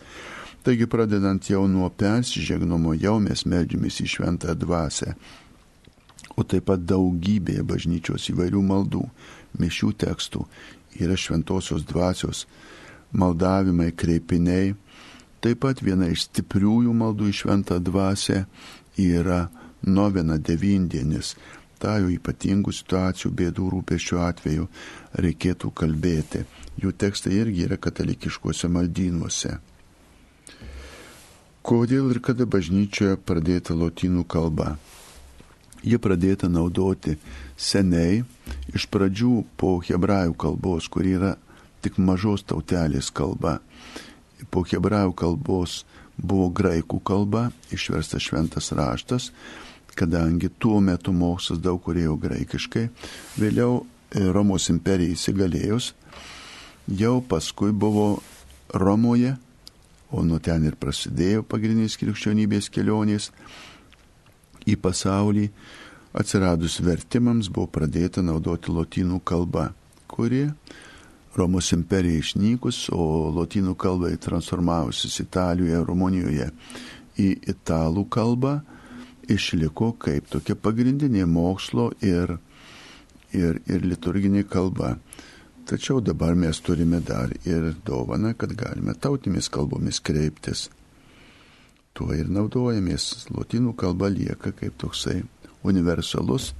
Taigi 0.67 0.87
pradedant 0.91 1.47
jau 1.47 1.63
nuo 1.71 1.87
persižegnomo, 1.87 2.91
jau 2.99 3.17
mes 3.23 3.45
melžiamės 3.47 4.01
į 4.03 4.07
šventą 4.17 4.55
dvasę, 4.59 5.13
o 6.35 6.43
taip 6.43 6.67
pat 6.67 6.83
daugybėje 6.83 7.63
bažnyčios 7.63 8.27
įvairių 8.33 8.63
maldų, 8.67 9.05
mišių 9.61 9.93
tekstų 10.03 10.43
yra 10.99 11.15
šventosios 11.15 11.87
dvasios 11.87 12.43
maldavimai, 13.15 13.93
kreipiniai, 13.95 14.75
Taip 15.47 15.61
pat 15.61 15.81
viena 15.85 16.07
iš 16.09 16.25
stipriųjų 16.27 16.93
maldų 16.97 17.29
į 17.29 17.35
šventą 17.39 17.77
dvasę 17.79 18.45
yra 18.99 19.45
novena 19.85 20.37
devindienis. 20.37 21.35
tą 21.77 21.93
jau 22.01 22.09
ypatingų 22.09 22.71
situacijų, 22.73 23.29
bėdų 23.37 23.65
rūpeščių 23.69 24.17
atveju 24.17 24.63
reikėtų 25.23 25.69
kalbėti. 25.77 26.41
Jų 26.81 26.91
tekstai 26.91 27.35
irgi 27.37 27.67
yra 27.67 27.77
katalikiškuose 27.77 28.67
maldynuose. 28.67 29.59
Kodėl 31.67 32.13
ir 32.13 32.21
kada 32.23 32.45
bažnyčioje 32.47 33.17
pradėta 33.27 33.73
lotynų 33.75 34.21
kalba? 34.31 34.77
Ji 35.83 35.97
pradėta 35.99 36.47
naudoti 36.47 37.17
seniai, 37.59 38.21
iš 38.71 38.85
pradžių 38.87 39.41
po 39.59 39.73
hebrajų 39.83 40.37
kalbos, 40.39 40.87
kur 40.87 41.03
yra 41.03 41.33
tik 41.83 41.99
mažos 41.99 42.45
tautelės 42.47 43.09
kalba. 43.11 43.57
Po 44.47 44.63
hebrajų 44.63 45.11
kalbos 45.19 45.81
buvo 46.15 46.45
graikų 46.55 47.01
kalba, 47.03 47.49
išverstas 47.75 48.23
šventas 48.23 48.71
raštas, 48.71 49.33
kadangi 49.91 50.47
tuo 50.63 50.79
metu 50.79 51.11
mokslas 51.11 51.59
daug 51.59 51.81
kurėjo 51.83 52.15
graikiškai, 52.21 52.85
vėliau 53.43 53.81
e, 53.81 54.23
Romos 54.31 54.69
imperijai 54.71 55.17
įsigalėjus, 55.19 55.91
jau 56.87 57.17
paskui 57.27 57.75
buvo 57.75 58.21
Romoje, 58.71 59.35
o 60.11 60.23
nuo 60.23 60.39
ten 60.43 60.65
ir 60.67 60.77
prasidėjo 60.79 61.43
pagrindinės 61.47 61.97
krikščionybės 61.99 62.69
kelionės 62.73 63.31
į 64.67 64.77
pasaulį, 64.83 65.47
atsiradus 66.17 66.79
vertimams 66.83 67.51
buvo 67.53 67.69
pradėta 67.71 68.23
naudoti 68.23 68.73
lotynų 68.73 69.21
kalba, 69.27 69.71
kuri 70.07 70.47
Romos 71.37 71.69
imperija 71.75 72.17
išnykus, 72.17 72.87
o 72.89 73.29
lotynų 73.29 73.75
kalbai 73.77 74.15
transformavusis 74.17 75.19
Italijoje, 75.21 75.83
Rumunijoje 75.85 76.47
į 77.21 77.27
italų 77.53 78.07
kalbą, 78.09 78.55
išliko 79.29 79.91
kaip 80.01 80.31
tokia 80.31 80.55
pagrindinė 80.57 81.27
mokslo 81.29 81.91
ir, 82.01 82.39
ir, 83.37 83.61
ir 83.69 83.85
liturginė 83.85 84.47
kalba. 84.49 84.95
Tačiau 85.67 85.99
dabar 85.99 86.35
mes 86.35 86.61
turime 86.63 87.01
dar 87.03 87.33
ir 87.43 87.73
dovaną, 87.85 88.31
kad 88.39 88.53
galime 88.55 88.93
tautimis 88.95 89.49
kalbomis 89.51 89.99
kreiptis. 89.99 90.69
Tuo 91.91 92.13
ir 92.15 92.29
naudojamės. 92.31 93.27
Lotynų 93.35 93.73
kalba 93.75 94.07
lieka 94.07 94.53
kaip 94.55 94.77
toksai 94.79 95.17
universalus, 95.67 96.53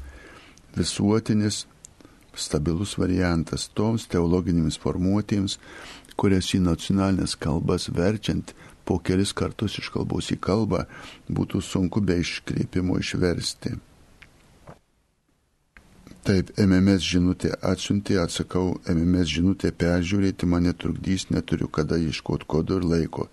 visuotinis 0.76 1.64
stabilus 2.36 2.98
variantas 3.00 3.70
toms 3.74 4.10
teologinėms 4.12 4.76
formuotėms, 4.84 5.56
kurias 6.20 6.52
į 6.58 6.66
nacionalinės 6.68 7.38
kalbas 7.40 7.88
verčiant 7.94 8.52
po 8.84 9.00
kelis 9.00 9.32
kartus 9.32 9.80
iš 9.80 9.88
kalbos 9.94 10.34
į 10.36 10.42
kalbą 10.44 10.84
būtų 11.32 11.64
sunku 11.64 12.04
be 12.04 12.20
iškreipimo 12.24 13.00
išversti. 13.00 13.78
Taip, 16.28 16.50
MMS 16.60 17.06
žinutė 17.08 17.54
atsiuntė, 17.64 18.18
atsakau, 18.20 18.74
MMS 18.92 19.30
žinutė 19.32 19.70
peržiūrėti 19.72 20.48
mane 20.52 20.74
trukdys, 20.76 21.30
neturiu 21.32 21.70
kada 21.72 21.96
ieškoti 21.96 22.44
kodo 22.52 22.82
ir 22.82 22.84
laiko. 22.84 23.30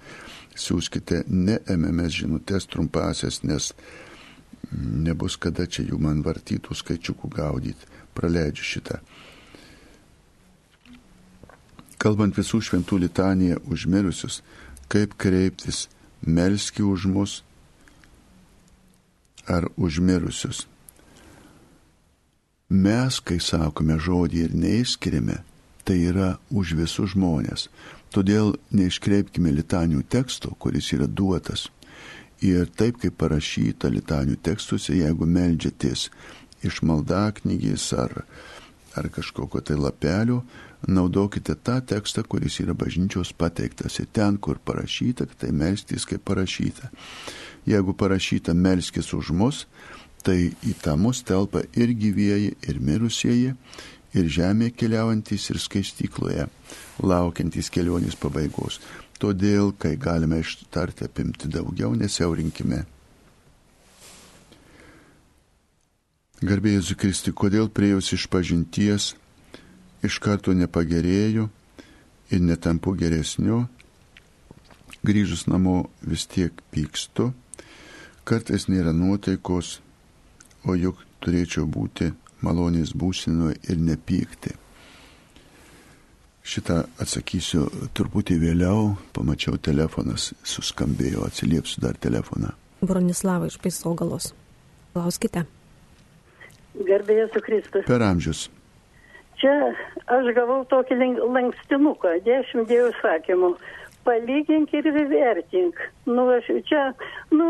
Siūskite 0.55 1.25
ne 1.27 1.57
MMS 1.75 2.21
žinutės 2.21 2.69
trumpasias, 2.71 3.41
nes 3.43 3.73
nebus 4.71 5.35
kada 5.43 5.67
čia 5.67 5.83
jų 5.89 5.99
man 6.05 6.21
vartytų 6.23 6.77
skaičiukų 6.79 7.31
gaudyti 7.35 7.89
praleidžiu 8.15 8.69
šitą. 8.69 9.01
Kalbant 11.99 12.39
visų 12.39 12.61
šventų 12.69 13.01
litaniją 13.09 13.59
užmirusius, 13.75 14.39
kaip 14.93 15.17
kreiptis, 15.19 15.89
melski 16.23 16.87
už 16.87 17.09
mus 17.11 17.35
ar 19.51 19.67
užmirusius. 19.75 20.69
Mes, 22.75 23.21
kai 23.23 23.37
sakome 23.38 23.95
žodį 24.02 24.40
ir 24.49 24.54
neišskiriame, 24.59 25.37
tai 25.87 25.99
yra 26.09 26.33
už 26.50 26.73
visus 26.75 27.12
žmonės. 27.12 27.69
Todėl 28.11 28.54
neiškreipkime 28.75 29.52
litanių 29.54 30.02
teksto, 30.11 30.50
kuris 30.59 30.90
yra 30.97 31.07
duotas. 31.07 31.69
Ir 32.42 32.66
taip 32.75 32.99
kaip 33.03 33.14
parašyta 33.20 33.92
litanių 33.94 34.40
tekstuose, 34.42 34.96
jeigu 34.96 35.27
melžiatės 35.27 36.09
iš 36.66 36.81
maldaknygės 36.83 37.92
ar, 37.94 38.25
ar 38.99 39.11
kažkokio 39.12 39.62
tai 39.62 39.79
lapelio, 39.79 40.42
naudokite 40.88 41.55
tą 41.55 41.79
tekstą, 41.94 42.25
kuris 42.27 42.59
yra 42.64 42.75
bažnyčios 42.75 43.31
pateiktas 43.38 44.01
ir 44.03 44.11
ten, 44.12 44.38
kur 44.38 44.59
parašyta, 44.59 45.29
tai 45.38 45.53
melstys 45.55 46.09
kaip 46.11 46.27
parašyta. 46.27 46.90
Jeigu 47.70 47.94
parašyta 47.94 48.55
melskis 48.55 49.14
už 49.14 49.31
mus, 49.31 49.66
tai 50.25 50.39
į 50.65 50.75
tą 50.83 50.97
mus 51.01 51.23
telpa 51.27 51.65
ir 51.77 51.93
gyvieji, 51.95 52.55
ir 52.69 52.81
mirusieji, 52.81 53.55
ir 54.15 54.31
žemė 54.31 54.71
keliaujantys, 54.75 55.51
ir 55.53 55.61
skaistykloje, 55.61 56.49
laukiantys 57.03 57.71
kelionės 57.75 58.17
pabaigos. 58.21 58.81
Todėl, 59.21 59.73
kai 59.79 59.95
galime 60.01 60.41
ištarti 60.43 61.07
apimti 61.07 61.49
daugiau, 61.53 61.93
nesiaurinkime. 61.99 62.83
Garbėjus 66.45 66.91
Kristi, 67.01 67.33
kodėl 67.33 67.71
priejus 67.73 68.11
iš 68.13 68.27
pažinties 68.29 69.15
iš 70.05 70.19
karto 70.21 70.53
nepagerėju 70.53 71.47
ir 72.35 72.43
netampu 72.45 72.93
geresniu, 72.99 73.63
grįžus 75.05 75.47
namo 75.49 75.87
vis 76.05 76.27
tiek 76.29 76.59
pykstu, 76.75 77.31
kartais 78.29 78.69
nėra 78.69 78.93
nuotaikos, 78.97 79.79
o 80.64 80.77
juk 80.77 81.00
turėčiau 81.24 81.66
būti 81.68 82.11
malonės 82.44 82.92
būsinoje 82.96 83.59
ir 83.70 83.81
nepykti. 83.81 84.55
Šitą 86.44 86.83
atsakysiu 87.00 87.64
truputį 87.96 88.37
vėliau, 88.42 88.90
pamačiau 89.16 89.57
telefonas, 89.57 90.35
suskambėjo, 90.44 91.24
atsiliepsiu 91.24 91.81
dar 91.87 91.96
telefoną. 91.96 92.53
Bronislava 92.85 93.48
iš 93.48 93.57
Paisogalos. 93.64 94.35
Klauskite. 94.92 95.46
Gerbėjai 96.74 97.31
su 97.33 97.40
Kristus. 97.46 97.87
Per 97.88 98.05
amžius. 98.05 98.48
Čia 99.40 99.55
aš 100.12 100.29
gavau 100.37 100.61
tokį 100.68 100.98
lankstinuką, 101.22 102.18
dešimt 102.27 102.68
dievo 102.68 102.92
sakymų. 103.00 103.55
Palygink 104.05 104.72
ir 104.77 104.90
vertink. 104.92 105.81
Nu, 106.05 106.27
aš, 106.35 106.50
čia, 106.68 106.90
nu, 107.33 107.46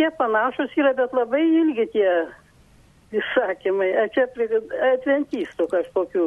tie 0.00 0.08
panašus 0.16 0.72
yra, 0.80 0.94
bet 0.96 1.12
labai 1.12 1.42
ilgi 1.44 1.90
tie 1.92 2.08
įsakymai. 3.16 3.90
A 4.02 4.04
čia 4.14 4.24
adventistų 4.94 5.64
kažkokių 5.74 6.26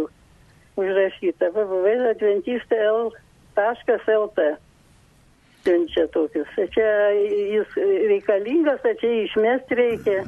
užrašyta. 0.81 1.45
www.adventista.lt 1.55 4.39
siunčia 5.63 6.05
tokius. 6.11 6.49
Čia 6.75 6.89
jis 7.55 7.69
reikalingas, 8.09 8.81
čia 8.99 9.09
išmesti 9.23 9.73
reikia 9.79 10.19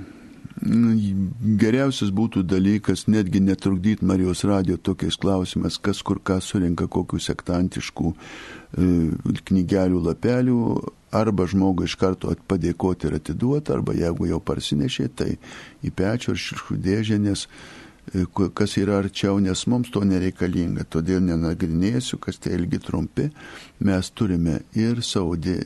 geriausias 0.66 2.12
būtų 2.16 2.44
dalykas 2.48 3.06
netgi 3.08 3.42
netrukdyti 3.44 4.06
Marijos 4.06 4.44
radijo 4.48 4.78
tokiais 4.78 5.18
klausimais, 5.18 5.78
kas 5.78 6.02
kur 6.02 6.20
ką 6.20 6.40
surinka 6.42 6.88
kokių 6.88 7.20
sektantiškų 7.22 8.12
e, 8.12 8.16
knygelių 9.50 10.02
lapelių, 10.08 10.60
arba 11.16 11.48
žmogui 11.50 11.88
iš 11.90 11.96
karto 12.02 12.34
padėkoti 12.50 13.10
ir 13.10 13.18
atiduoti, 13.20 13.74
arba 13.76 13.96
jeigu 13.98 14.30
jau 14.30 14.42
parsinešė, 14.44 15.08
tai 15.16 15.32
į 15.86 15.92
pečių 15.96 16.36
ar 16.36 16.42
šiukšlių 16.46 16.78
dėžę, 16.88 17.20
nes 17.24 17.46
e, 17.48 18.26
kas 18.30 18.78
yra 18.82 19.00
arčiau, 19.04 19.40
nes 19.44 19.66
mums 19.72 19.92
to 19.94 20.04
nereikalinga. 20.08 20.88
Todėl 20.90 21.24
nenagrinėsiu, 21.26 22.20
kas 22.22 22.42
tai 22.42 22.56
ilgi 22.60 22.82
trumpi. 22.84 23.30
Mes 23.86 24.12
turime 24.12 24.62
ir 24.78 25.04
savo 25.06 25.36
dė, 25.40 25.60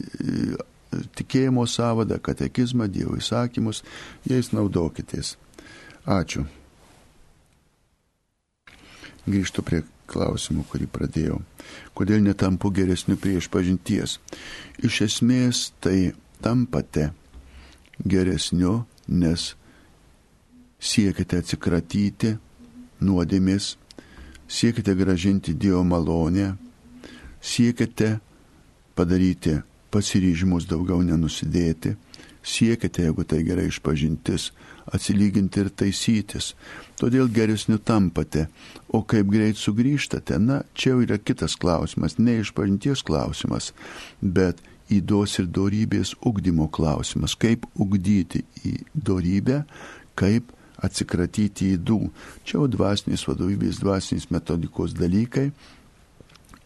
tikėjimo 1.15 1.65
savadą, 1.69 2.19
katekizmą, 2.21 2.89
Dievo 2.91 3.17
įsakymus, 3.19 3.83
jais 4.29 4.51
naudokitės. 4.55 5.35
Ačiū. 6.09 6.45
Grįžtu 9.29 9.61
prie 9.65 9.83
klausimų, 10.09 10.65
kurį 10.71 10.89
pradėjau. 10.91 11.39
Kodėl 11.97 12.23
netampu 12.25 12.71
geresniu 12.73 13.17
prieš 13.21 13.49
pažinties? 13.53 14.17
Iš 14.81 15.01
esmės 15.07 15.69
tai 15.83 16.13
tampate 16.41 17.11
geresniu, 18.05 18.83
nes 19.07 19.53
siekite 20.79 21.41
atsikratyti 21.43 22.35
nuodėmės, 23.03 23.75
siekite 24.47 24.95
gražinti 24.95 25.53
Dievo 25.53 25.83
malonę, 25.83 26.53
siekite 27.41 28.17
padaryti 28.95 29.59
pasiryžimus 29.93 30.67
daugiau 30.69 31.01
nenusidėti, 31.03 31.95
siekite, 32.43 33.03
jeigu 33.07 33.25
tai 33.27 33.41
gerai 33.47 33.67
išpažintis, 33.69 34.51
atsilyginti 34.93 35.63
ir 35.63 35.69
taisytis. 35.69 36.53
Todėl 36.99 37.29
geresniu 37.31 37.79
tampate, 37.79 38.47
o 38.91 38.99
kaip 39.07 39.29
greit 39.31 39.59
sugrįžtate, 39.59 40.35
na, 40.43 40.63
čia 40.75 40.93
jau 40.93 41.03
yra 41.05 41.19
kitas 41.21 41.55
klausimas, 41.59 42.17
ne 42.19 42.39
išpažinties 42.41 43.05
klausimas, 43.07 43.71
bet 44.19 44.59
įdos 44.91 45.37
ir 45.39 45.47
darybės 45.55 46.15
ugdymo 46.25 46.67
klausimas, 46.67 47.37
kaip 47.39 47.63
ugdyti 47.79 48.43
į 48.67 48.75
darybę, 48.93 49.63
kaip 50.19 50.51
atsikratyti 50.83 51.73
įdų. 51.77 51.99
Čia 52.43 52.57
jau 52.59 52.67
dvasinės 52.71 53.25
vadovybės, 53.29 53.81
dvasinės 53.83 54.29
metodikos 54.33 54.95
dalykai 54.97 55.49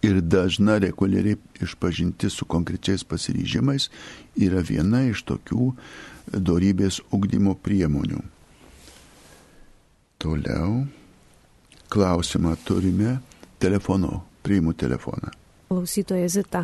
ir 0.04 0.22
dažna 0.22 0.80
reguliariai 0.84 1.40
išpažinti 1.64 2.30
su 2.30 2.46
konkrečiais 2.50 3.06
pasiryžimais 3.08 3.90
yra 4.36 4.64
viena 4.66 5.06
iš 5.10 5.24
tokių 5.30 5.74
dorybės 6.34 7.02
ugdymo 7.14 7.56
priemonių. 7.56 8.22
Toliau 10.24 10.86
klausimą 11.92 12.56
turime 12.66 13.18
telefonu. 13.60 14.22
Priimu 14.44 14.74
telefoną. 14.74 15.28
Klausytoja 15.68 16.30
Zita. 16.30 16.62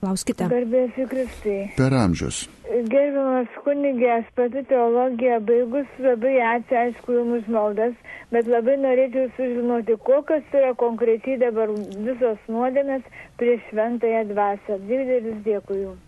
Klauskite. 0.00 0.46
Garbėsiu 0.48 1.04
Kristai. 1.10 1.58
Per 1.76 1.92
amžius. 1.98 2.46
Gerbiamas 2.68 3.60
kunigė, 3.66 4.08
aš 4.14 4.32
pati 4.38 4.62
teologiją 4.72 5.38
baigus 5.50 6.00
labai 6.04 6.34
ačiū, 6.54 6.80
aišku, 6.82 7.16
jums 7.18 7.48
maldas, 7.52 7.94
bet 8.32 8.48
labai 8.48 8.76
norėčiau 8.80 9.28
sužinoti, 9.36 10.00
kokios 10.08 10.58
yra 10.60 10.74
konkrečiai 10.84 11.40
dabar 11.44 11.72
visos 12.08 12.52
nuodėmės 12.52 13.08
prieš 13.40 13.64
šventąją 13.68 14.28
dvasę. 14.32 14.80
Didelis 14.88 15.42
dėkui 15.48 15.82
jums. 15.82 16.07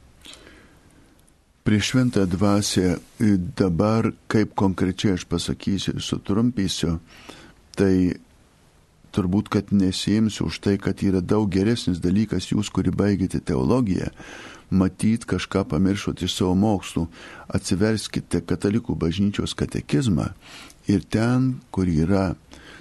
Prieš 1.65 1.91
šventą 1.93 2.25
dvasę 2.27 2.97
dabar, 3.57 4.13
kaip 4.33 4.55
konkrečiai 4.57 5.19
aš 5.19 5.27
pasakysiu 5.29 6.01
sutrumpysiu, 6.01 6.97
tai 7.77 8.17
turbūt, 9.13 9.51
kad 9.53 9.73
nesijimsiu 9.75 10.49
už 10.49 10.61
tai, 10.65 10.79
kad 10.81 11.03
yra 11.05 11.21
daug 11.21 11.51
geresnis 11.53 12.01
dalykas 12.01 12.49
jūs, 12.53 12.71
kuri 12.73 12.95
baigėte 12.95 13.43
teologiją, 13.45 14.09
matyt 14.71 15.27
kažką 15.29 15.67
pamiršot 15.69 16.23
iš 16.23 16.39
savo 16.39 16.55
mokslų, 16.59 17.07
atsiverskite 17.51 18.41
katalikų 18.47 18.97
bažnyčios 18.97 19.55
katekizmą 19.59 20.31
ir 20.89 21.05
ten, 21.11 21.59
kur 21.75 21.91
yra 21.91 22.31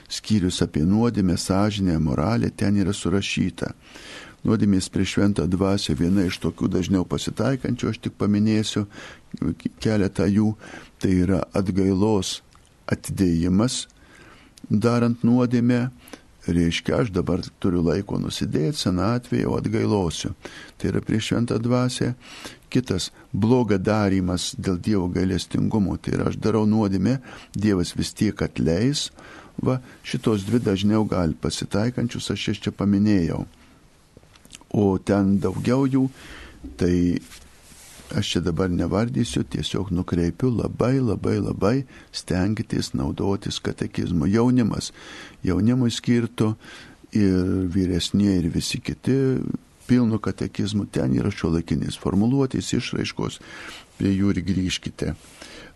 skyrius 0.09 0.61
apie 0.65 0.85
nuodėmę, 0.85 1.37
sąžinę, 1.37 1.99
moralę, 1.99 2.49
ten 2.49 2.77
yra 2.77 2.93
surašyta. 2.93 3.73
Nuodėmės 4.47 4.88
prieš 4.93 5.17
šventą 5.17 5.45
dvasę 5.52 5.95
viena 5.99 6.23
iš 6.28 6.39
tokių 6.43 6.69
dažniau 6.71 7.06
pasitaikančių, 7.08 7.89
aš 7.91 7.97
tik 8.06 8.15
paminėsiu 8.19 8.86
keletą 9.84 10.30
jų, 10.30 10.54
tai 10.99 11.15
yra 11.25 11.41
atgailos 11.54 12.39
atidėjimas, 12.89 13.84
darant 14.69 15.25
nuodėmę, 15.28 15.89
reiškia, 16.47 17.02
aš 17.04 17.12
dabar 17.13 17.43
turiu 17.62 17.84
laiko 17.86 18.19
nusidėti, 18.21 18.80
senatvėje, 18.80 19.47
o 19.49 19.58
atgailosiu. 19.60 20.34
Tai 20.80 20.93
yra 20.93 21.04
prieš 21.06 21.34
šventą 21.34 21.60
dvasę. 21.62 22.13
Kitas- 22.69 23.12
bloga 23.43 23.78
darymas 23.78 24.56
dėl 24.56 24.80
Dievo 24.80 25.08
gailestingumo. 25.10 25.97
Tai 25.97 26.13
yra, 26.13 26.30
aš 26.30 26.38
darau 26.38 26.65
nuodėmę, 26.65 27.19
Dievas 27.54 27.95
vis 27.95 28.13
tiek 28.13 28.41
atleis. 28.41 29.10
Va, 29.62 29.82
šitos 30.04 30.45
dvi 30.45 30.60
dažniau 30.60 31.08
gali 31.08 31.34
pasitaikančius, 31.34 32.32
aš 32.32 32.47
jas 32.47 32.58
čia 32.58 32.71
paminėjau. 32.71 33.45
O 34.75 34.97
ten 35.01 35.38
daugiau 35.41 35.88
jų, 35.89 36.08
tai 36.77 37.19
aš 38.15 38.34
čia 38.34 38.41
dabar 38.41 38.69
nevardysiu, 38.73 39.43
tiesiog 39.45 39.91
nukreipiu 39.93 40.49
labai, 40.53 40.97
labai, 41.01 41.38
labai 41.41 41.75
stenkitės 42.15 42.93
naudotis 42.97 43.60
katekizmu. 43.62 44.29
Jaunimas, 44.29 44.91
jaunimui 45.45 45.91
skirtų 45.93 46.53
ir 47.17 47.67
vyresnie 47.73 48.36
ir 48.38 48.49
visi 48.53 48.82
kiti 48.82 49.17
pilnu 49.89 50.19
katekizmu, 50.21 50.86
ten 50.93 51.15
yra 51.17 51.32
šio 51.34 51.53
laikinės 51.55 51.97
formuluotės, 52.01 52.73
išraiškos, 52.77 53.39
prie 53.97 54.13
jų 54.13 54.36
ir 54.36 54.43
grįžkite. 54.45 55.15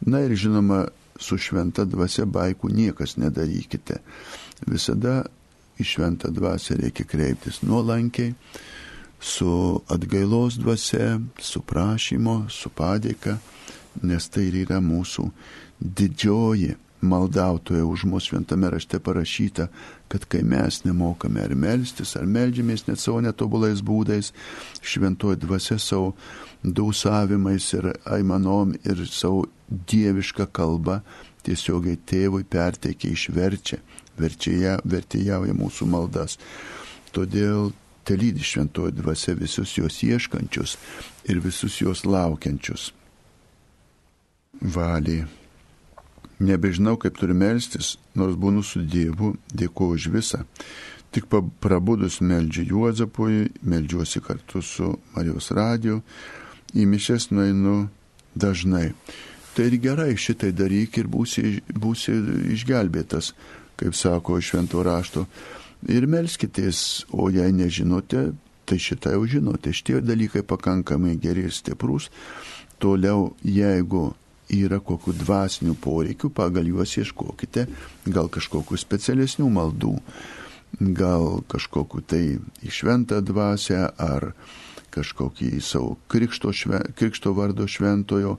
Na 0.06 0.21
ir 0.25 0.36
žinoma, 0.38 0.86
su 1.19 1.38
šventa 1.38 1.86
dvasia 1.89 2.25
baikų 2.29 2.69
niekas 2.73 3.17
nedarykite. 3.21 4.01
Visada 4.69 5.23
į 5.82 5.86
šventą 5.88 6.29
dvasę 6.34 6.77
reikia 6.77 7.06
kreiptis 7.10 7.63
nuolankiai 7.65 8.34
su 9.23 9.81
atgailos 9.88 10.57
dvasia, 10.59 11.19
su 11.39 11.62
prašymo, 11.63 12.43
su 12.51 12.69
padėka, 12.69 13.38
nes 14.03 14.27
tai 14.27 14.49
ir 14.49 14.57
yra 14.65 14.81
mūsų 14.83 15.29
didžioji 15.79 16.73
maldautoja 17.03 17.86
už 17.86 18.03
mus 18.07 18.27
šventame 18.27 18.69
rašte 18.69 18.99
parašyta, 18.99 19.67
kad 20.07 20.25
kai 20.25 20.43
mes 20.43 20.83
nemokame 20.83 21.43
ar 21.43 21.55
melstis, 21.55 22.15
ar 22.15 22.27
melžiamės 22.27 22.88
net 22.88 22.99
savo 22.99 23.21
netobulais 23.23 23.83
būdais, 23.83 24.31
šventoji 24.81 25.41
dvasia 25.43 25.79
savo 25.79 26.13
dausavimais 26.63 27.67
ir 27.75 27.91
aimanom 28.05 28.75
ir 28.83 29.05
savo 29.12 29.45
dievišką 29.69 30.47
kalbą 30.51 31.01
tiesiogiai 31.43 31.99
tėvui 32.07 32.43
perteikia, 32.47 33.12
išverčia, 33.12 33.79
verčia, 34.19 34.79
vertėjauja 34.88 35.55
mūsų 35.59 35.88
maldas. 35.91 36.38
Todėl 37.13 37.73
te 38.03 38.17
lydi 38.19 38.43
šventoji 38.43 38.95
dvasia 38.97 39.35
visus 39.39 39.77
jos 39.77 40.01
ieškančius 40.03 40.77
ir 41.29 41.39
visus 41.43 41.79
jos 41.81 42.05
laukiančius. 42.05 42.91
Valį. 44.61 45.23
Nebežinau, 46.43 46.97
kaip 46.99 47.15
turiu 47.17 47.35
melstis, 47.37 47.95
nors 48.15 48.35
būnu 48.39 48.63
su 48.65 48.81
Dievu, 48.83 49.33
dėkuoju 49.53 49.99
už 49.99 50.07
visą. 50.13 50.43
Tik 51.13 51.29
prabudus 51.61 52.19
meldžiu 52.25 52.65
Juozapui, 52.71 53.51
meldžiuosi 53.61 54.21
kartu 54.25 54.61
su 54.65 54.89
Marijos 55.13 55.51
radiju, 55.53 56.01
į 56.73 56.87
mišes 56.89 57.29
nueinu 57.31 57.87
dažnai. 58.35 58.91
Tai 59.53 59.67
ir 59.69 59.77
gerai 59.77 60.15
šitai 60.17 60.49
daryk 60.57 60.97
ir 60.97 61.07
būsi, 61.07 61.61
būsi 61.69 62.15
išgelbėtas, 62.55 63.33
kaip 63.77 63.93
sako 63.95 64.39
švento 64.41 64.81
rašto 64.83 65.27
ir 65.91 66.08
melskitės, 66.10 67.06
o 67.12 67.30
jei 67.34 67.54
nežinote, 67.56 68.32
tai 68.65 68.80
šitą 68.80 69.13
jau 69.15 69.24
žinote, 69.28 69.74
šitie 69.76 70.00
dalykai 70.04 70.43
pakankamai 70.48 71.17
geri 71.22 71.48
ir 71.48 71.56
stiprus. 71.56 72.10
Toliau, 72.80 73.34
jeigu 73.43 74.12
yra 74.54 74.80
kokių 74.84 75.15
dvasinių 75.22 75.76
poreikių, 75.82 76.30
pagal 76.36 76.67
juos 76.67 76.96
ieškokite, 77.00 77.67
gal 78.08 78.30
kažkokių 78.32 78.80
specialesnių 78.80 79.50
maldų, 79.54 79.93
gal 80.98 81.43
kažkokiu 81.52 82.04
tai 82.08 82.24
išventą 82.65 83.22
dvasę 83.26 83.86
ar 83.98 84.34
kažkokį 84.93 85.58
savo 85.63 85.98
krikšto, 86.12 86.54
šve, 86.54 86.84
krikšto 86.98 87.34
vardo 87.34 87.65
šventojo 87.67 88.38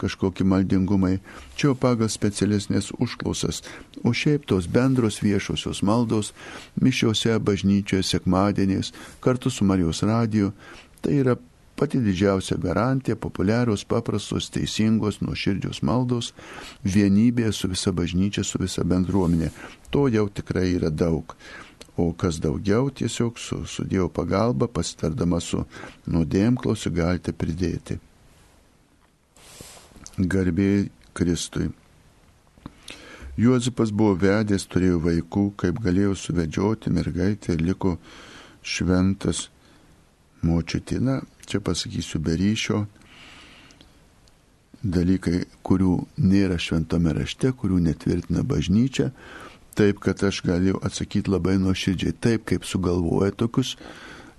kažkokie 0.00 0.46
maldingumai, 0.48 1.18
čia 1.56 1.70
jau 1.70 1.78
pagal 1.78 2.10
specialesnės 2.12 2.92
užklausas, 2.98 3.62
o 4.02 4.12
šiaip 4.12 4.46
tos 4.50 4.68
bendros 4.70 5.20
viešosios 5.24 5.82
maldos, 5.86 6.32
mišiuose, 6.80 7.38
bažnyčioje, 7.38 8.02
sekmadieniais, 8.02 8.92
kartu 9.24 9.50
su 9.50 9.64
Marijos 9.64 10.02
radiju, 10.02 10.52
tai 11.00 11.20
yra 11.22 11.36
pati 11.76 12.00
didžiausia 12.00 12.56
garantija 12.56 13.16
populiarios, 13.16 13.84
paprastos, 13.84 14.50
teisingos, 14.50 15.20
nuoširdžios 15.20 15.82
maldos, 15.82 16.32
vienybė 16.84 17.50
su 17.52 17.68
visa 17.68 17.92
bažnyčia, 17.92 18.44
su 18.44 18.60
visa 18.62 18.84
bendruomenė. 18.84 19.50
To 19.90 20.06
jau 20.08 20.28
tikrai 20.30 20.70
yra 20.76 20.90
daug. 20.90 21.34
O 21.96 22.10
kas 22.18 22.40
daugiau, 22.42 22.90
tiesiog 22.90 23.38
su, 23.38 23.60
su 23.70 23.84
Dievo 23.86 24.08
pagalba, 24.10 24.66
pasitardama 24.66 25.38
su 25.40 25.62
nuodėmklausiu, 26.10 26.90
galite 26.94 27.32
pridėti. 27.32 28.00
Garbė 30.18 30.88
Kristui. 31.14 31.70
Juozapas 33.34 33.90
buvo 33.90 34.14
vedęs, 34.14 34.68
turėjo 34.70 35.00
vaikų, 35.02 35.48
kaip 35.58 35.80
galėjo 35.82 36.14
suvedžioti 36.14 36.92
mergaitę 36.94 37.56
ir 37.56 37.64
liko 37.66 37.96
šventas 38.62 39.48
močiutina. 40.46 41.18
Čia 41.44 41.58
pasakysiu 41.60 42.20
be 42.22 42.36
ryšio 42.38 42.84
dalykai, 44.84 45.44
kurių 45.66 45.96
nėra 46.20 46.60
šventame 46.60 47.14
rašte, 47.16 47.50
kurių 47.50 47.80
netvirtina 47.88 48.44
bažnyčia. 48.46 49.10
Taip, 49.74 49.98
kad 49.98 50.22
aš 50.22 50.44
galiu 50.46 50.78
atsakyti 50.86 51.32
labai 51.32 51.56
nuoširdžiai, 51.58 52.14
taip 52.14 52.44
kaip 52.46 52.68
sugalvoja 52.68 53.32
tokius 53.34 53.74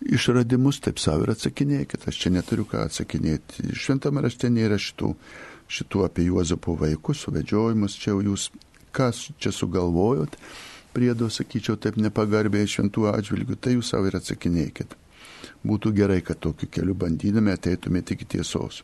išradimus, 0.05 0.79
taip 0.85 1.01
savo 1.03 1.25
ir 1.25 1.33
atsakinėkit. 1.33 2.07
Aš 2.07 2.21
čia 2.21 2.31
neturiu 2.31 2.63
ką 2.69 2.85
atsakinėti. 2.87 3.73
Šventame 3.75 4.23
rašte 4.23 4.47
nėra 4.53 4.79
šitų 4.79 5.11
šitų 5.67 6.05
apie 6.05 6.27
Juozapo 6.29 6.75
vaikus, 6.79 7.23
suvedžiojimus, 7.25 7.97
čia 7.99 8.13
jau 8.13 8.21
jūs 8.29 8.49
kas 8.95 9.29
čia 9.39 9.51
sugalvojot, 9.51 10.37
priedo, 10.95 11.27
sakyčiau, 11.29 11.75
taip 11.75 11.97
nepagarbiai 11.99 12.67
šventų 12.69 13.09
atžvilgių, 13.11 13.57
tai 13.59 13.75
jūs 13.75 13.91
savo 13.91 14.07
ir 14.07 14.19
atsakinėkit. 14.21 14.95
Būtų 15.65 15.91
gerai, 15.97 16.21
kad 16.23 16.39
tokiu 16.39 16.69
keliu 16.71 16.95
bandydami 16.95 17.51
ateitumėte 17.51 18.15
iki 18.15 18.27
tiesos. 18.37 18.83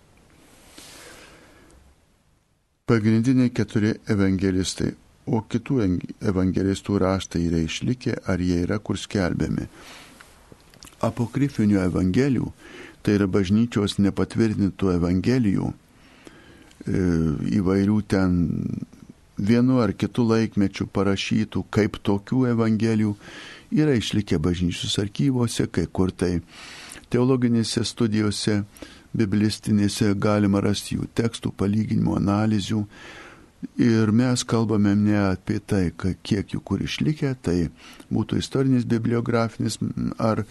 Pagrindiniai 2.89 3.53
keturi 3.55 3.93
evangelistai, 4.11 4.91
o 5.31 5.39
kitų 5.47 5.77
evangelistų 6.27 6.97
raštai 6.99 7.45
yra 7.47 7.61
išlikę, 7.63 8.17
ar 8.27 8.41
jie 8.43 8.65
yra 8.65 8.81
kur 8.83 8.99
skelbiami. 8.99 9.69
Apokrifinių 11.07 11.79
evangelijų, 11.85 12.51
tai 13.01 13.15
yra 13.15 13.29
bažnyčios 13.31 13.95
nepatvirtintų 14.01 14.91
evangelijų, 14.97 15.71
įvairių 16.87 17.97
ten 18.09 18.37
vienu 19.41 19.79
ar 19.81 19.93
kitu 19.97 20.25
laikmečiu 20.27 20.87
parašytų 20.93 21.65
kaip 21.73 21.97
tokių 22.05 22.45
evangelijų 22.51 23.15
yra 23.71 23.95
išlikę 23.97 24.39
bažnyčios 24.41 24.97
archyvose, 25.01 25.67
kai 25.71 25.87
kur 25.87 26.11
tai 26.11 26.39
teologinėse 27.11 27.83
studijose, 27.87 28.61
biblistinėse 29.17 30.13
galima 30.15 30.61
rasti 30.63 30.97
jų 30.99 31.09
tekstų, 31.15 31.51
palyginimų, 31.57 32.15
analizių. 32.21 32.85
Ir 33.77 34.09
mes 34.09 34.41
kalbame 34.43 34.95
ne 34.97 35.17
apie 35.19 35.59
tai, 35.61 35.91
kiek 36.25 36.55
jų 36.55 36.61
kur 36.65 36.81
išlikę, 36.81 37.35
tai 37.45 37.69
būtų 38.09 38.39
istorinis 38.41 38.87
bibliografinis 38.89 39.77
ar 40.17 40.41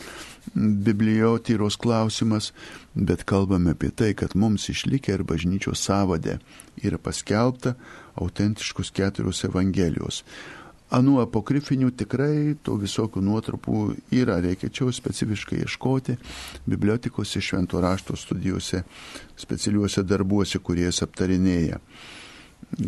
bibliotyros 0.55 1.79
klausimas, 1.81 2.53
bet 2.95 3.25
kalbame 3.27 3.75
apie 3.75 3.91
tai, 3.91 4.13
kad 4.15 4.37
mums 4.39 4.69
išlikę 4.71 5.17
ir 5.17 5.27
bažnyčios 5.27 5.83
savadė 5.83 6.39
yra 6.87 7.03
paskelbta 7.03 7.75
autentiškus 8.15 8.95
keturios 8.95 9.43
evangelijos. 9.49 10.23
Anu 10.91 11.21
apokrifinių 11.23 11.93
tikrai 11.95 12.57
to 12.67 12.75
visokių 12.79 13.23
nuotrupų 13.23 13.83
yra, 14.23 14.41
reikia 14.43 14.71
čia 14.75 14.89
specifiškai 14.95 15.61
ieškoti 15.63 16.17
bibliotekose, 16.67 17.43
švento 17.43 17.83
rašto 17.83 18.19
studijose, 18.19 18.83
specialiuose 19.39 20.03
darbuose, 20.03 20.59
kurie 20.59 20.89
jas 20.89 21.03
aptarinėja. 21.07 21.79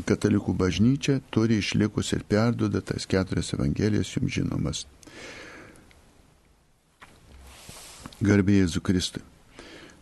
Katalikų 0.07 0.55
bažnyčia 0.55 1.19
turi 1.35 1.59
išlikus 1.59 2.13
ir 2.15 2.23
perduoda 2.29 2.81
tas 2.81 3.07
keturias 3.11 3.51
evangelijas 3.57 4.13
jums 4.15 4.37
žinomas. 4.37 4.85
Garbė 8.23 8.61
Jėzų 8.61 8.83
Kristui. 8.87 9.25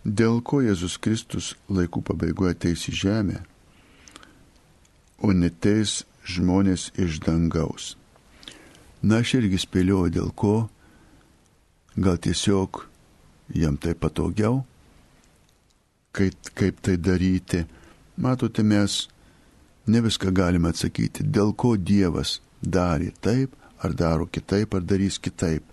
Dėl 0.05 0.43
ko 0.45 0.61
Jėzus 0.65 0.99
Kristus 1.01 1.55
laikų 1.69 2.03
pabaigoje 2.05 2.55
ateis 2.57 2.87
į 2.89 2.95
žemę, 3.03 3.41
o 5.21 5.33
neteis 5.37 6.03
žmonės 6.25 6.91
iš 7.01 7.21
dangaus. 7.25 7.95
Na, 9.01 9.21
aš 9.21 9.39
irgi 9.41 9.61
spėliuoju 9.61 10.13
dėl 10.13 10.31
ko, 10.37 10.55
gal 11.97 12.21
tiesiog 12.21 12.83
jam 13.57 13.77
tai 13.81 13.93
patogiau, 13.97 14.63
kaip, 16.17 16.37
kaip 16.57 16.81
tai 16.85 16.97
daryti. 16.97 17.65
Matote, 18.21 18.65
mes 18.65 19.07
ne 19.91 20.03
viską 20.05 20.33
galime 20.35 20.71
atsakyti, 20.71 21.27
dėl 21.27 21.53
ko 21.59 21.75
Dievas 21.77 22.39
darė 22.63 23.11
taip, 23.25 23.57
ar 23.81 23.95
daro 23.97 24.27
kitaip, 24.27 24.75
ar 24.75 24.85
darys 24.85 25.19
kitaip. 25.19 25.65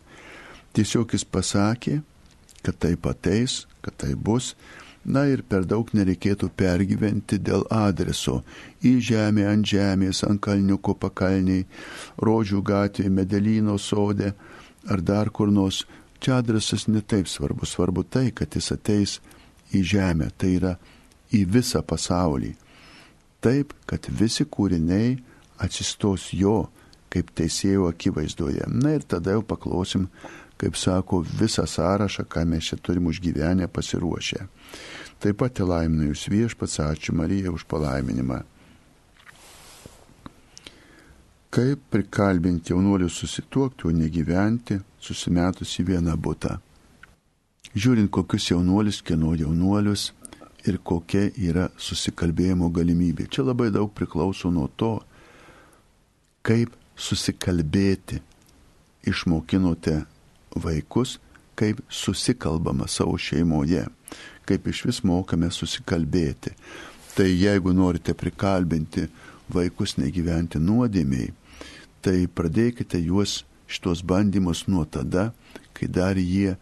Tiesiog 0.74 1.14
jis 1.14 1.26
pasakė, 1.26 2.02
kad 2.64 2.78
taip 2.84 3.08
ateis, 3.10 3.66
kad 3.82 3.98
tai 3.98 4.16
bus. 4.16 4.56
Na 5.08 5.24
ir 5.32 5.40
per 5.48 5.64
daug 5.64 5.88
nereikėtų 5.96 6.50
pergyventi 6.60 7.38
dėl 7.40 7.64
adreso 7.72 8.42
į 8.84 8.98
žemę, 9.10 9.46
ant 9.48 9.64
žemės, 9.68 10.20
ant 10.28 10.42
kalniuko 10.44 10.98
pakalniai, 11.00 11.64
rožių 12.20 12.60
gatvėje, 12.68 13.14
medelyno 13.16 13.78
sodė 13.80 14.34
ar 14.92 15.02
dar 15.02 15.32
kur 15.32 15.52
nors. 15.52 15.86
Čia 16.20 16.42
adresas 16.42 16.88
netaip 16.90 17.30
svarbu, 17.30 17.64
svarbu 17.66 18.04
tai, 18.04 18.32
kad 18.36 18.56
jis 18.58 18.72
ateis 18.74 19.18
į 19.72 19.84
žemę, 19.96 20.32
tai 20.36 20.56
yra 20.58 20.74
į 21.32 21.46
visą 21.56 21.84
pasaulį. 21.86 22.56
Taip, 23.42 23.74
kad 23.86 24.08
visi 24.10 24.46
kūriniai 24.46 25.18
atsistos 25.62 26.32
jo 26.34 26.68
kaip 27.14 27.30
teisėjų 27.38 27.88
akivaizdoje. 27.92 28.66
Na 28.70 28.98
ir 28.98 29.06
tada 29.08 29.36
jau 29.36 29.44
paklausim 29.46 30.08
kaip 30.58 30.76
sako, 30.76 31.22
visą 31.40 31.66
sąrašą, 31.70 32.26
ką 32.26 32.46
mes 32.50 32.72
čia 32.72 32.78
turim 32.82 33.08
užgyvenę 33.08 33.68
pasiruošę. 33.68 34.48
Taip 35.22 35.38
pat 35.42 35.60
laiminu 35.60 36.12
jūs 36.12 36.28
viešpats, 36.34 36.80
ačiū 36.82 37.14
Marija 37.14 37.54
už 37.54 37.66
palaiminimą. 37.70 38.42
Kaip 41.54 41.80
prikalbinti 41.90 42.74
jaunuolius 42.74 43.18
susituokti, 43.22 43.88
o 43.88 43.92
negyventi, 43.94 44.80
susimetus 45.00 45.78
į 45.82 45.88
vieną 45.94 46.18
būtą. 46.18 46.58
Žiūrint, 47.78 48.10
kokius 48.14 48.50
jaunuolius, 48.52 49.02
kieno 49.06 49.34
jaunuolius 49.38 50.12
ir 50.66 50.80
kokia 50.84 51.30
yra 51.38 51.68
susikalbėjimo 51.78 52.70
galimybė. 52.74 53.28
Čia 53.30 53.46
labai 53.48 53.70
daug 53.74 53.92
priklauso 53.96 54.52
nuo 54.52 54.68
to, 54.76 54.98
kaip 56.42 56.74
susikalbėti 56.98 58.22
išmokinote 59.08 60.02
vaikus, 60.58 61.18
kaip 61.58 61.82
susikalbama 61.90 62.88
savo 62.88 63.18
šeimoje, 63.18 63.86
kaip 64.48 64.68
iš 64.68 64.84
vis 64.88 65.02
mokame 65.04 65.50
susikalbėti. 65.54 66.54
Tai 67.18 67.28
jeigu 67.28 67.74
norite 67.74 68.14
prikalbinti 68.14 69.08
vaikus 69.54 69.96
negyventi 69.98 70.60
nuodėmiai, 70.62 71.32
tai 72.02 72.28
pradėkite 72.28 73.00
juos 73.02 73.42
šitos 73.68 74.04
bandymus 74.06 74.66
nuo 74.68 74.86
tada, 74.86 75.32
kai 75.74 75.90
dar 75.92 76.18
jie 76.18 76.56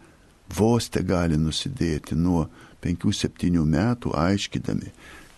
vos 0.57 0.87
te 0.89 1.03
gali 1.03 1.37
nusidėti 1.37 2.15
nuo 2.15 2.45
5-7 2.85 3.65
metų 3.75 4.13
aiškydami, 4.15 4.91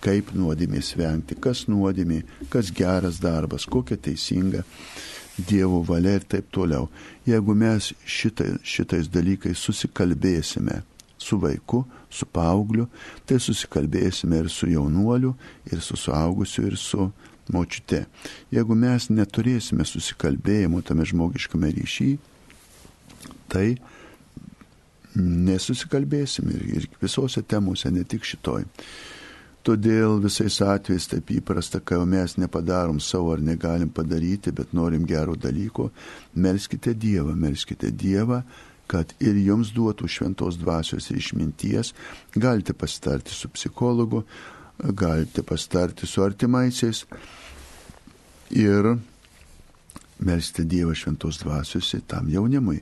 kaip 0.04 0.34
nuodėmės 0.38 0.94
vengti, 1.00 1.38
kas 1.42 1.66
nuodėmė, 1.72 2.22
kas 2.54 2.72
geras 2.76 3.22
darbas, 3.24 3.66
kokia 3.66 3.98
teisinga 3.98 4.66
Dievo 5.38 5.84
valia 5.86 6.16
ir 6.18 6.24
taip 6.26 6.48
toliau. 6.50 6.88
Jeigu 7.28 7.54
mes 7.54 7.92
šitai, 8.10 8.56
šitais 8.66 9.06
dalykais 9.14 9.62
susikalbėsime 9.62 10.80
su 11.22 11.38
vaiku, 11.38 11.84
su 12.10 12.26
paaugliu, 12.26 12.88
tai 13.30 13.38
susikalbėsime 13.42 14.40
ir 14.42 14.50
su 14.50 14.70
jaunuoliu, 14.72 15.36
ir 15.70 15.84
su 15.86 15.98
suaugusiu, 15.98 16.66
ir 16.72 16.78
su 16.82 17.12
močiute. 17.54 18.06
Jeigu 18.54 18.76
mes 18.76 19.12
neturėsime 19.14 19.86
susikalbėjimo 19.86 20.82
tame 20.86 21.06
žmogiškame 21.06 21.70
ryšyje, 21.78 22.18
tai 23.52 23.78
nesusikalbėsime 25.18 26.54
ir, 26.54 26.66
ir 26.78 26.90
visose 27.02 27.44
temose, 27.44 27.92
ne 27.92 28.04
tik 28.08 28.26
šitoj. 28.28 28.66
Todėl 29.68 30.22
visais 30.24 30.62
atvejais 30.64 31.10
taip 31.12 31.32
įprasta, 31.36 31.82
kai 31.84 31.98
mes 32.08 32.38
nepadarom 32.40 33.02
savo 33.04 33.34
ar 33.34 33.42
negalim 33.44 33.90
padaryti, 33.92 34.54
bet 34.56 34.72
norim 34.72 35.04
gero 35.08 35.36
dalyko, 35.36 35.90
melskite 36.40 36.94
Dievą, 36.96 37.36
melskite 37.36 37.92
Dievą, 37.92 38.44
kad 38.88 39.12
ir 39.20 39.36
jums 39.44 39.74
duotų 39.76 40.08
šventos 40.08 40.56
dvasios 40.62 41.10
ir 41.12 41.20
išminties, 41.20 41.92
galite 42.36 42.72
pasitarti 42.72 43.36
su 43.36 43.52
psichologu, 43.52 44.24
galite 44.96 45.44
pasitarti 45.44 46.08
su 46.08 46.24
artimaisiais 46.24 47.04
ir 48.56 48.94
melskite 50.24 50.64
Dievą 50.64 50.96
šventos 50.96 51.42
dvasios 51.44 51.92
tam 52.08 52.32
jaunimui, 52.32 52.80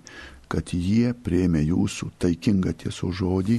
kad 0.56 0.72
jie 0.72 1.12
prieimė 1.12 1.66
jūsų 1.68 2.14
taikingą 2.24 2.72
tiesų 2.80 3.10
žodį, 3.20 3.58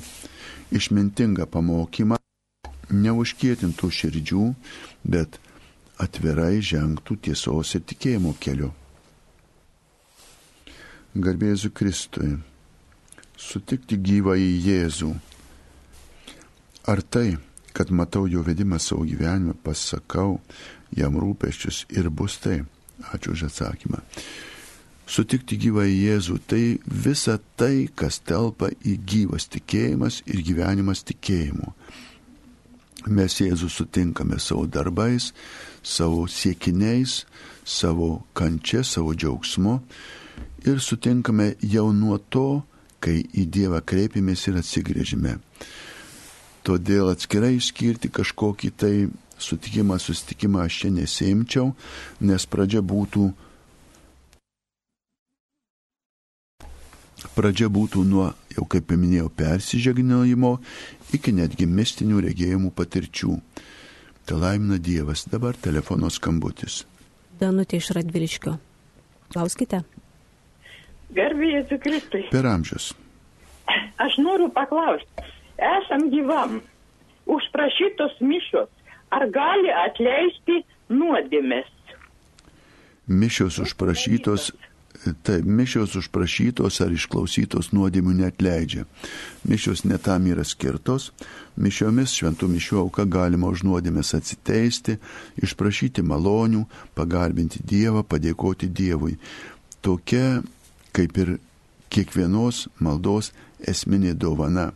išmintingą 0.73 1.45
pamokymą 1.53 2.17
neužkietintų 2.89 3.91
širdžių, 3.99 4.47
bet 5.05 5.37
atvirai 6.01 6.63
žengtų 6.65 7.19
tiesos 7.29 7.75
ir 7.77 7.85
tikėjimo 7.93 8.33
keliu. 8.41 8.71
Garbėsiu 11.13 11.69
Kristui, 11.77 12.33
sutikti 13.37 14.01
gyvą 14.01 14.39
į 14.41 14.51
Jėzų. 14.71 15.13
Ar 16.89 17.05
tai, 17.05 17.37
kad 17.77 17.93
matau 17.93 18.25
jo 18.25 18.41
vedimą 18.47 18.81
savo 18.81 19.05
gyvenime, 19.05 19.53
pasakau 19.53 20.39
jam 20.97 21.21
rūpeščius 21.21 21.87
ir 21.93 22.09
bus 22.09 22.41
tai? 22.41 22.63
Ačiū 23.13 23.37
už 23.37 23.51
atsakymą. 23.51 24.01
Sutikti 25.07 25.55
gyvą 25.63 25.85
Jėzų 25.87 26.41
tai 26.51 26.65
visa 26.87 27.39
tai, 27.57 27.87
kas 27.95 28.19
telpa 28.27 28.73
į 28.83 28.97
gyvas 29.07 29.47
tikėjimas 29.53 30.25
ir 30.27 30.43
gyvenimas 30.43 31.05
tikėjimu 31.07 31.73
mes 33.07 33.39
Jėzų 33.41 33.69
sutinkame 33.71 34.39
savo 34.43 34.67
darbais, 34.67 35.33
savo 35.83 36.27
siekiniais, 36.27 37.25
savo 37.65 38.27
kančia, 38.37 38.83
savo 38.85 39.15
džiaugsmu 39.15 39.79
ir 40.67 40.81
sutinkame 40.83 41.55
jau 41.63 41.91
nuo 41.95 42.19
to, 42.19 42.65
kai 43.01 43.21
į 43.23 43.47
Dievą 43.53 43.83
kreipiamės 43.87 44.47
ir 44.51 44.59
atsigrėžime. 44.59 45.37
Todėl 46.67 47.13
atskirai 47.13 47.55
išskirti 47.55 48.11
kažkokį 48.11 48.71
tai 48.75 48.95
sutikimą, 49.39 50.01
susitikimą 50.03 50.65
aš 50.65 50.81
čia 50.83 50.91
nesimčiau, 50.97 51.75
nes 52.27 52.47
pradžia 52.51 52.83
būtų 52.83 53.29
Pradžia 57.35 57.69
būtų 57.73 58.05
nuo, 58.07 58.31
jau 58.55 58.67
kaip 58.71 58.93
minėjau, 58.93 59.31
persižegnojimo 59.35 60.53
iki 61.17 61.35
netgi 61.37 61.67
mistinių 61.67 62.23
regėjimų 62.29 62.71
patirčių. 62.77 63.39
Te 64.27 64.35
laimina 64.35 64.79
Dievas, 64.83 65.27
dabar 65.31 65.55
telefono 65.55 66.11
skambutis. 66.11 66.85
Danutė 67.41 67.79
iš 67.79 67.93
Radviliškio. 67.97 68.57
Klauskite. 69.35 69.83
Gerbėjai 71.15 71.79
Kristui. 71.83 72.25
Per 72.33 72.47
amžius. 72.49 72.93
Aš 74.03 74.19
noriu 74.23 74.49
paklausti, 74.55 75.27
esam 75.63 76.09
gyvam, 76.13 76.61
užprašytos 77.27 78.19
mišos, 78.21 78.69
ar 79.15 79.27
gali 79.35 79.73
atleisti 79.73 80.61
nuodėmės? 80.93 81.71
Mišios 83.07 83.59
užprašytos, 83.63 84.51
taip, 85.27 85.47
mišios 85.47 85.95
užprašytos 86.01 86.81
ar 86.85 86.93
išklausytos 86.95 87.73
nuodėmių 87.77 88.17
netleidžia. 88.21 88.87
Mišios 89.47 89.85
netam 89.87 90.27
yra 90.31 90.45
skirtos. 90.45 91.11
Mišiomis 91.57 92.15
šventų 92.19 92.49
mišių 92.53 92.81
auka 92.83 93.07
galima 93.09 93.49
už 93.53 93.65
nuodėmės 93.69 94.15
atsiteisti, 94.19 94.99
išprašyti 95.43 96.05
malonių, 96.05 96.67
pagarbinti 96.99 97.63
Dievą, 97.65 98.03
padėkoti 98.05 98.69
Dievui. 98.69 99.17
Tokia 99.81 100.43
kaip 100.97 101.19
ir 101.21 101.37
kiekvienos 101.93 102.67
maldos 102.81 103.33
esminė 103.65 104.15
dovana. 104.19 104.71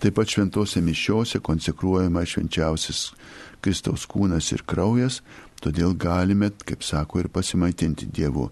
Taip 0.00 0.16
pat 0.18 0.30
šventose 0.32 0.82
mišiose 0.84 1.40
konsekruojama 1.44 2.24
švenčiausias 2.28 3.10
Kristaus 3.64 4.06
kūnas 4.08 4.52
ir 4.54 4.62
kraujas, 4.68 5.22
Todėl 5.62 5.96
galime, 5.98 6.52
kaip 6.66 6.84
sako, 6.86 7.22
ir 7.22 7.28
pasimaitinti 7.34 8.06
Dievu. 8.14 8.48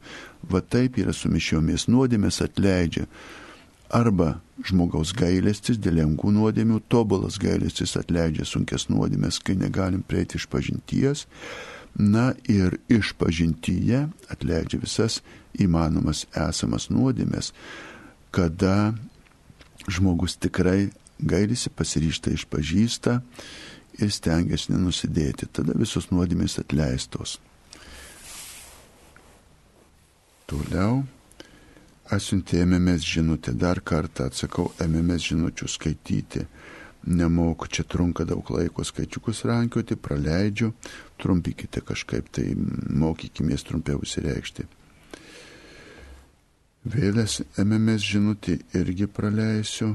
Va 0.50 0.60
taip 0.62 0.98
yra 0.98 1.14
su 1.14 1.30
mišiomis 1.30 1.86
nuodėmės 1.90 2.40
atleidžia. 2.42 3.06
Arba 3.94 4.40
žmogaus 4.66 5.12
gailestis 5.14 5.78
dėl 5.78 6.00
lengvų 6.00 6.32
nuodėmių, 6.34 6.80
tobulas 6.90 7.38
gailestis 7.38 7.94
atleidžia 7.98 8.46
sunkes 8.48 8.88
nuodėmės, 8.90 9.38
kai 9.38 9.54
negalim 9.58 10.02
prieiti 10.02 10.40
iš 10.40 10.48
pažinties. 10.50 11.26
Na 11.96 12.32
ir 12.50 12.76
iš 12.92 13.14
pažintyje 13.16 14.02
atleidžia 14.32 14.82
visas 14.82 15.22
įmanomas 15.56 16.26
esamas 16.34 16.90
nuodėmės, 16.92 17.54
kada 18.34 18.92
žmogus 19.88 20.34
tikrai 20.36 20.90
gailisi, 21.22 21.70
pasiryšta 21.72 22.34
išpažįsta 22.34 23.20
ir 24.02 24.12
stengiasi 24.12 24.72
nenusidėti. 24.74 25.48
Tada 25.52 25.76
visos 25.78 26.10
nuodėmės 26.12 26.58
atleistos. 26.62 27.38
Toliau 30.46 31.02
atsiuntė 32.12 32.60
ėmėmės 32.62 33.02
žinutę, 33.02 33.54
dar 33.58 33.80
kartą 33.82 34.28
atsakau, 34.30 34.70
ėmėmės 34.82 35.30
žinučių 35.32 35.68
skaityti. 35.70 36.46
Nemoku, 37.06 37.68
čia 37.70 37.84
trunka 37.86 38.24
daug 38.26 38.48
laiko 38.50 38.82
skaičiukus 38.82 39.44
rankioti, 39.46 39.94
praleidžiu, 39.94 40.72
trumpikite 41.22 41.82
kažkaip, 41.86 42.32
tai 42.34 42.48
mokykimės 42.54 43.62
trumpiau 43.66 44.02
įsireikšti. 44.02 44.66
Vėlės 46.86 47.40
ėmėmės 47.58 48.02
žinutį 48.06 48.58
irgi 48.78 49.06
praleisiu 49.10 49.92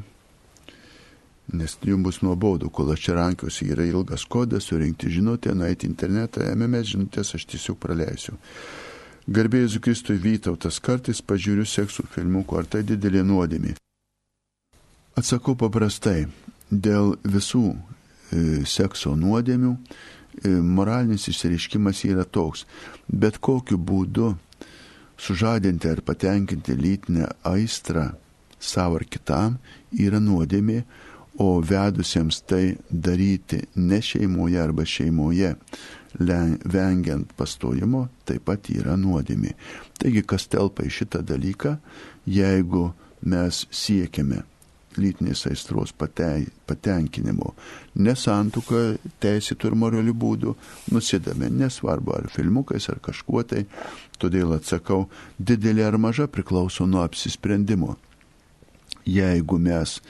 nes 1.54 1.78
jums 1.84 2.04
bus 2.04 2.22
nuobodu, 2.22 2.70
kol 2.70 2.94
aš 2.94 3.08
čia 3.08 3.18
rankiuosi, 3.18 3.68
yra 3.74 3.86
ilgas 3.88 4.26
kodas, 4.30 4.70
surinkti 4.70 5.10
žinutę, 5.12 5.54
nueiti 5.56 5.90
internetą, 5.90 6.46
MMS 6.56 6.94
žinutės 6.94 7.36
aš 7.38 7.46
tiesiog 7.54 7.80
praleisiu. 7.82 8.38
Garbėjus 9.32 9.78
Kristui 9.84 10.18
Vytautas 10.18 10.80
kartais 10.82 11.22
pažiūriu 11.22 11.66
seksų 11.68 12.08
filmukų, 12.16 12.58
ar 12.58 12.70
tai 12.72 12.82
didelė 12.88 13.22
nuodėmė. 13.28 13.76
Atsakau 15.20 15.54
paprastai, 15.60 16.26
dėl 16.72 17.14
visų 17.28 17.68
e, 17.72 18.64
sekso 18.66 19.14
nuodėmių 19.20 19.76
e, 19.76 20.56
moralinis 20.56 21.28
išsireiškimas 21.30 22.06
yra 22.08 22.26
toks, 22.26 22.66
bet 23.08 23.38
kokiu 23.44 23.78
būdu 23.78 24.32
sužadinti 25.22 25.92
ar 25.92 26.02
patenkinti 26.02 26.76
lytinę 26.80 27.28
aistrą 27.46 28.10
savo 28.62 28.98
ar 29.02 29.06
kitam 29.10 29.58
yra 29.92 30.22
nuodėmė, 30.22 30.82
o 31.42 31.62
vedusiems 31.66 32.44
tai 32.46 32.76
daryti 32.90 33.64
ne 33.76 33.98
šeimoje 34.02 34.62
arba 34.62 34.86
šeimoje, 34.86 35.56
vengiant 36.76 37.34
pastojimo, 37.40 38.06
taip 38.28 38.46
pat 38.46 38.70
yra 38.70 38.98
nuodėmė. 39.00 39.56
Taigi, 39.98 40.22
kas 40.28 40.46
telpa 40.52 40.86
į 40.86 40.92
šitą 41.00 41.24
dalyką, 41.26 41.78
jeigu 42.30 42.92
mes 43.26 43.66
siekiame 43.72 44.44
lytinės 45.00 45.46
aistros 45.48 45.94
patenkinimo, 45.96 47.54
nesantuką 47.96 48.82
teisėtų 49.24 49.72
ir 49.72 49.78
moralių 49.86 50.16
būdų, 50.24 50.56
nusidame, 50.92 51.48
nesvarbu 51.48 52.18
ar 52.18 52.28
filmukais, 52.34 52.90
ar 52.92 53.00
kažkuo 53.00 53.46
tai, 53.48 53.64
todėl 54.20 54.52
atsakau, 54.58 55.06
didelė 55.40 55.88
ar 55.88 55.98
maža 55.98 56.28
priklauso 56.28 56.86
nuo 56.90 57.06
apsisprendimo. 57.06 57.96
Jeigu 59.08 59.58
mes 59.58 60.02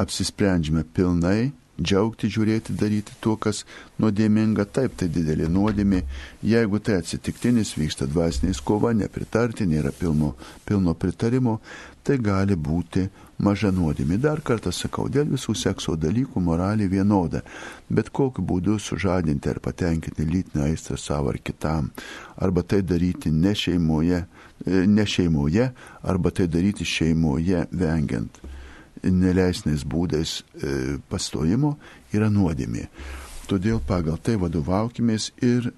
apsisprendžiame 0.00 0.84
pilnai 0.94 1.52
džiaugti, 1.80 2.28
žiūrėti, 2.30 2.74
daryti 2.78 3.16
tuo, 3.20 3.34
kas 3.36 3.64
nuodėminga, 3.98 4.66
taip 4.70 4.94
tai 5.00 5.08
didelė 5.10 5.48
nuodėmė, 5.50 6.02
jeigu 6.46 6.78
tai 6.78 7.00
atsitiktinis 7.00 7.74
vyksta 7.78 8.06
dvasiniais 8.10 8.60
kova, 8.62 8.92
nepritarti, 8.94 9.66
nėra 9.66 9.90
pilno, 9.98 10.34
pilno 10.66 10.94
pritarimo, 10.94 11.58
tai 12.06 12.18
gali 12.22 12.54
būti 12.54 13.08
maža 13.42 13.72
nuodėmė. 13.74 14.20
Dar 14.22 14.42
kartą 14.46 14.70
sakau, 14.72 15.08
dėl 15.10 15.26
visų 15.34 15.56
sekso 15.58 15.96
dalykų 15.98 16.42
moralė 16.46 16.86
vienoda, 16.92 17.42
bet 17.90 18.12
kokiu 18.14 18.44
būdu 18.46 18.78
sužadinti 18.78 19.50
ar 19.50 19.58
patenkinti 19.64 20.28
lytinę 20.30 20.68
aistrą 20.68 20.98
savo 21.00 21.34
ar 21.34 21.42
kitam, 21.42 21.90
arba 22.38 22.62
tai 22.62 22.84
daryti 22.86 23.34
ne 23.34 23.54
šeimoje, 23.58 24.24
e, 24.62 24.86
ne 24.86 25.06
šeimoje 25.06 25.72
arba 26.02 26.30
tai 26.30 26.46
daryti 26.46 26.86
šeimoje 26.86 27.66
vengiant 27.72 28.44
neleisnais 29.10 29.84
būdais 29.84 30.40
e, 30.40 30.98
pastojimo 31.10 31.74
yra 32.14 32.30
nuodėmė. 32.32 32.88
Todėl 33.48 33.80
pagal 33.84 34.16
tai 34.18 34.38
vadovaukimės 34.40 35.30
ir 35.44 35.72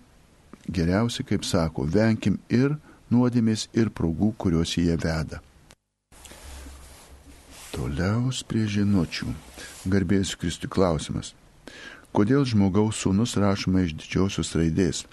geriausiai, 0.70 1.26
kaip 1.26 1.46
sako, 1.46 1.86
venkim 1.90 2.38
ir 2.48 2.76
nuodėmės, 3.10 3.68
ir 3.74 3.90
progų, 3.90 4.32
kuriuos 4.38 4.76
jie 4.78 4.94
veda. 4.94 5.40
Toliau 7.74 8.30
prie 8.48 8.64
žinučių. 8.70 9.26
Garbės 9.90 10.32
Kristui 10.40 10.70
klausimas. 10.72 11.34
Kodėl 12.16 12.46
žmogaus 12.48 13.02
sūnus 13.02 13.36
rašoma 13.36 13.82
iš 13.84 13.92
didžiosios 14.00 14.54
raidės? 14.56 15.04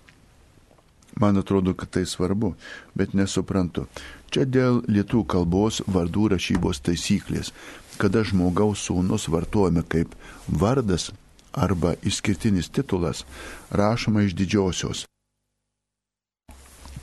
Man 1.19 1.38
atrodo, 1.38 1.73
kad 1.78 1.91
tai 1.93 2.06
svarbu, 2.10 2.54
bet 2.95 3.13
nesuprantu. 3.13 3.86
Čia 4.34 4.47
dėl 4.49 4.80
lietų 4.89 5.26
kalbos 5.30 5.82
vardų 5.86 6.32
rašybos 6.34 6.80
taisyklės 6.82 7.52
kada 7.97 8.23
žmogaus 8.27 8.84
sūnus 8.88 9.29
vartojame 9.32 9.84
kaip 9.88 10.15
vardas 10.47 11.12
arba 11.53 11.93
išskirtinis 12.03 12.69
titulas, 12.69 13.25
rašoma 13.71 14.23
iš 14.23 14.34
didžiosios. 14.34 15.06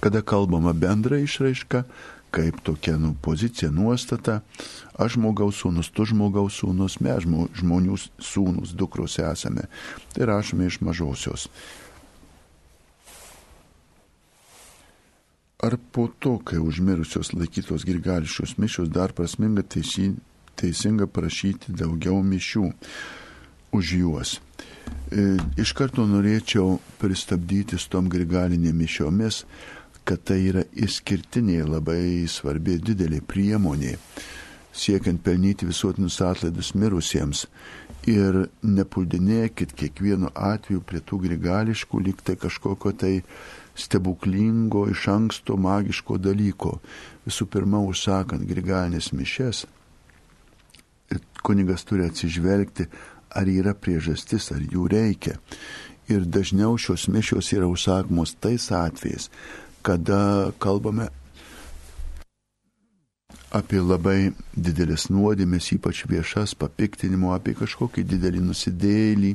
Kada 0.00 0.22
kalbama 0.22 0.72
bendra 0.72 1.18
išraiška, 1.20 1.84
kaip 2.30 2.60
tokia 2.62 2.96
nu, 2.98 3.14
pozicija, 3.22 3.70
nuostata, 3.70 4.40
aš 4.98 5.18
žmogaus 5.18 5.60
sūnus, 5.60 5.90
tu 5.92 6.06
žmogaus 6.06 6.60
sūnus, 6.62 7.00
mes 7.04 7.26
žmonių 7.60 7.98
sūnus, 8.22 8.74
dukros 8.74 9.18
esame, 9.22 9.66
tai 10.14 10.28
rašome 10.30 10.70
iš 10.70 10.80
mažosios. 10.80 11.48
Ar 15.60 15.76
po 15.92 16.08
to, 16.18 16.38
kai 16.38 16.56
užmirusios 16.62 17.34
laikytos 17.36 17.84
grigališkos 17.84 18.56
mišios, 18.56 18.88
dar 18.88 19.12
prasminga 19.12 19.62
taisy, 19.62 20.14
teisinga 20.60 21.08
prašyti 21.10 21.74
daugiau 21.76 22.20
mišių 22.22 22.66
už 23.72 23.92
juos. 24.00 24.38
E, 25.10 25.36
iš 25.58 25.72
karto 25.78 26.04
norėčiau 26.06 26.78
pristabdyti 27.00 27.78
su 27.78 27.90
tom 27.90 28.10
grigalinė 28.10 28.72
mišiomis, 28.76 29.44
kad 30.06 30.22
tai 30.26 30.40
yra 30.50 30.64
išskirtinė 30.74 31.62
labai 31.68 32.26
svarbi 32.30 32.78
didelė 32.82 33.20
priemonė, 33.26 33.96
siekiant 34.72 35.22
pelnyti 35.22 35.68
visuotinius 35.68 36.20
atlaidus 36.24 36.74
mirusiems. 36.74 37.46
Ir 38.08 38.46
nepuldinėkit 38.64 39.74
kiekvienu 39.76 40.30
atveju 40.32 40.80
prie 40.88 41.02
tų 41.04 41.18
grigališkų 41.26 42.00
liktai 42.06 42.38
kažkokio 42.40 42.94
tai 42.96 43.12
stebuklingo, 43.76 44.86
iš 44.90 45.04
anksto 45.12 45.58
magiško 45.60 46.16
dalyko. 46.18 46.78
Visų 47.26 47.46
pirma, 47.52 47.82
užsakant 47.84 48.46
grigalinės 48.48 49.12
mišes, 49.12 49.66
kunigas 51.42 51.84
turi 51.88 52.06
atsižvelgti, 52.08 52.86
ar 53.30 53.48
yra 53.48 53.74
priežastis, 53.74 54.50
ar 54.54 54.62
jų 54.62 54.88
reikia. 54.90 55.38
Ir 56.10 56.26
dažniau 56.26 56.74
šios 56.78 57.06
mišios 57.12 57.52
yra 57.54 57.68
užsakomos 57.70 58.34
tais 58.42 58.66
atvejais, 58.74 59.30
kada 59.86 60.50
kalbame 60.58 61.08
apie 63.54 63.80
labai 63.82 64.30
didelės 64.54 65.08
nuodėmės, 65.10 65.72
ypač 65.74 66.04
viešas 66.10 66.54
papiktinimo, 66.58 67.32
apie 67.34 67.54
kažkokį 67.58 68.04
didelį 68.12 68.42
nusidėlį, 68.46 69.34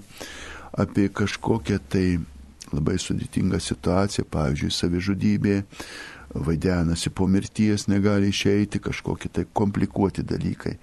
apie 0.80 1.10
kažkokią 1.12 1.80
tai 1.92 2.08
labai 2.74 2.98
sudėtingą 3.00 3.60
situaciją, 3.62 4.26
pavyzdžiui, 4.32 4.72
savižudybė, 4.74 5.58
vaidenasi 6.36 7.12
po 7.16 7.28
mirties, 7.32 7.88
negali 7.92 8.32
išeiti, 8.32 8.82
kažkokie 8.84 9.32
tai 9.32 9.46
komplikuoti 9.54 10.26
dalykai. 10.28 10.76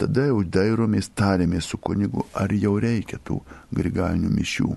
Tada 0.00 0.26
jau 0.26 0.40
dairomės, 0.42 1.12
tarėmės 1.14 1.68
su 1.70 1.78
kunigu, 1.78 2.26
ar 2.34 2.52
jau 2.52 2.74
reikia 2.82 3.20
tų 3.22 3.38
grigalinių 3.74 4.30
mišių. 4.34 4.70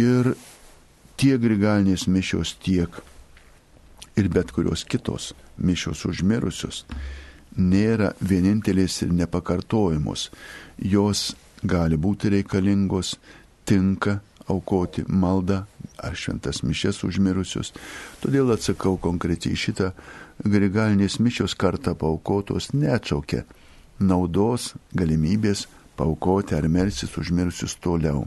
Ir 0.00 0.32
tiek 1.20 1.40
grigalinės 1.42 2.06
mišios, 2.08 2.54
tiek 2.64 3.02
ir 4.18 4.30
bet 4.32 4.52
kurios 4.54 4.84
kitos 4.88 5.32
mišios 5.58 6.06
užmirusios 6.08 6.84
nėra 7.58 8.12
vienintelės 8.20 9.02
ir 9.04 9.12
nepakartojamos. 9.12 10.28
Jos 10.78 11.34
gali 11.62 11.98
būti 11.98 12.30
reikalingos, 12.32 13.16
tinka 13.68 14.20
aukoti 14.48 15.04
maldą 15.08 15.64
ar 15.98 16.14
šventas 16.16 16.62
mišes 16.62 17.02
užmirusius. 17.04 17.74
Todėl 18.22 18.54
atsakau 18.54 18.96
konkrečiai 19.02 19.58
šitą 19.58 19.92
grigalinės 20.46 21.18
mišios 21.20 21.56
kartą 21.58 21.96
paukotos 21.98 22.70
neatšaukia 22.72 23.44
naudos, 23.98 24.74
galimybės 24.94 25.66
paukoti 25.98 26.54
ar 26.54 26.68
melsis 26.70 27.16
užmirusius 27.18 27.76
toliau. 27.82 28.26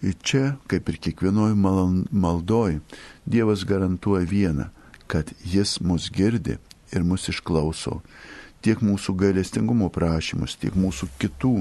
Čia, 0.00 0.56
kaip 0.70 0.88
ir 0.88 0.96
kiekvienoj 1.02 1.54
maldoj, 1.58 2.78
Dievas 3.26 3.66
garantuoja 3.68 4.24
vieną, 4.26 4.70
kad 5.10 5.28
Jis 5.44 5.80
mus 5.84 6.08
girdi 6.10 6.56
ir 6.94 7.04
mus 7.04 7.28
išklauso. 7.28 8.00
Tiek 8.64 8.80
mūsų 8.84 9.14
gailestingumo 9.16 9.90
prašymus, 9.92 10.56
tiek 10.60 10.76
mūsų 10.76 11.08
kitų 11.20 11.54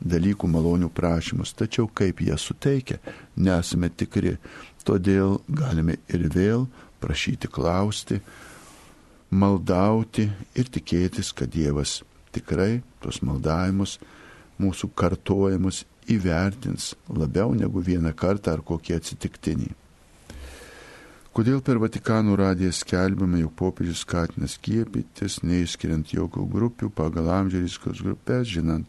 dalykų 0.00 0.48
malonių 0.50 0.90
prašymus. 0.94 1.54
Tačiau 1.54 1.88
kaip 1.88 2.22
jie 2.24 2.36
suteikia, 2.38 2.98
nesame 3.36 3.90
tikri. 3.90 4.36
Todėl 4.86 5.40
galime 5.48 5.98
ir 6.08 6.28
vėl 6.32 6.66
prašyti 7.02 7.50
klausti, 7.52 8.20
maldauti 9.30 10.28
ir 10.56 10.70
tikėtis, 10.72 11.34
kad 11.36 11.52
Dievas 11.52 12.00
tikrai 12.34 12.80
tos 13.02 13.20
maldavimus, 13.26 13.98
mūsų 14.60 14.90
kartojimus 14.96 15.84
įvertins 16.10 16.94
labiau 17.08 17.54
negu 17.56 17.82
vieną 17.84 18.12
kartą 18.16 18.56
ar 18.56 18.64
kokie 18.66 18.96
atsitiktiniai. 18.98 19.76
Kodėl 21.30 21.60
per 21.62 21.78
Vatikano 21.78 22.34
radiją 22.34 22.72
skelbiama, 22.74 23.38
jog 23.38 23.52
popiežius 23.54 24.00
skatina 24.02 24.48
skiepytis, 24.50 25.36
neįskiriant 25.46 26.10
jokių 26.10 26.46
grupių 26.50 26.88
pagal 26.90 27.28
amžių 27.30 27.60
rizikos 27.62 28.00
grupės, 28.02 28.48
žinant, 28.50 28.88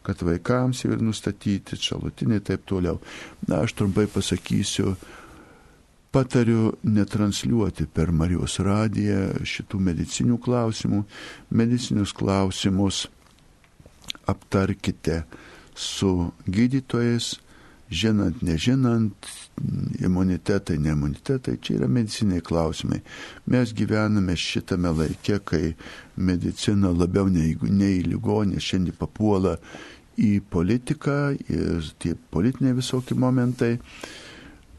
kad 0.00 0.24
vaikams 0.24 0.80
jau 0.86 0.94
ir 0.94 1.04
nustatyti 1.04 1.76
šalutiniai 1.76 2.40
taip 2.40 2.64
toliau. 2.64 2.96
Na, 3.44 3.60
aš 3.66 3.76
trumpai 3.76 4.06
pasakysiu, 4.08 4.94
patariu 6.12 6.72
netransliuoti 6.82 7.86
per 7.88 8.12
Marijos 8.12 8.58
radiją 8.60 9.44
šitų 9.48 9.80
medicinių 9.88 10.36
klausimų. 10.44 11.04
Medicinius 11.56 12.12
klausimus 12.16 13.06
aptarkite 14.28 15.22
su 15.74 16.32
gydytojais, 16.46 17.38
žinant, 17.92 18.42
nežinant, 18.44 19.28
imunitetai, 20.00 20.78
ne 20.80 20.92
imunitetai, 20.92 21.56
čia 21.60 21.78
yra 21.78 21.88
mediciniai 21.88 22.44
klausimai. 22.44 23.00
Mes 23.52 23.72
gyvename 23.76 24.36
šitame 24.36 24.92
laike, 24.96 25.38
kai 25.44 25.72
medicina 26.16 26.92
labiau 26.92 27.28
nei, 27.32 27.56
nei 27.68 28.02
ligonė 28.04 28.60
šiandien 28.60 28.96
papuola 29.00 29.56
į 30.20 30.42
politiką 30.52 31.18
ir 31.48 31.88
tie 32.00 32.14
politiniai 32.36 32.76
visokie 32.76 33.16
momentai. 33.16 33.78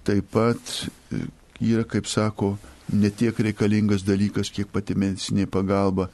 Taip 0.04 0.30
pat 0.34 0.74
e, 1.14 1.24
yra, 1.64 1.86
kaip 1.88 2.08
sako, 2.12 2.56
ne 2.92 3.12
tiek 3.12 3.38
reikalingas 3.48 4.04
dalykas, 4.08 4.52
kiek 4.54 4.72
pati 4.74 4.98
medicinė 5.00 5.48
pagalba. 5.52 6.10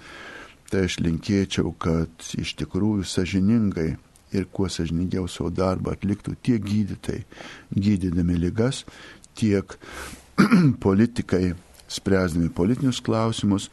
Tai 0.70 0.84
aš 0.86 1.00
linkėčiau, 1.02 1.72
kad 1.82 2.30
iš 2.38 2.54
tikrųjų 2.60 3.08
sažiningai 3.10 3.96
ir 4.38 4.46
kuo 4.54 4.68
sažiningiau 4.70 5.26
savo 5.26 5.50
darbą 5.50 5.96
atliktų 5.96 6.36
tiek 6.46 6.62
gydytai, 6.62 7.24
gydydami 7.74 8.38
lygas, 8.38 8.84
tiek 9.40 9.74
politikai, 10.86 11.56
spręsdami 11.90 12.52
politinius 12.54 13.02
klausimus, 13.02 13.70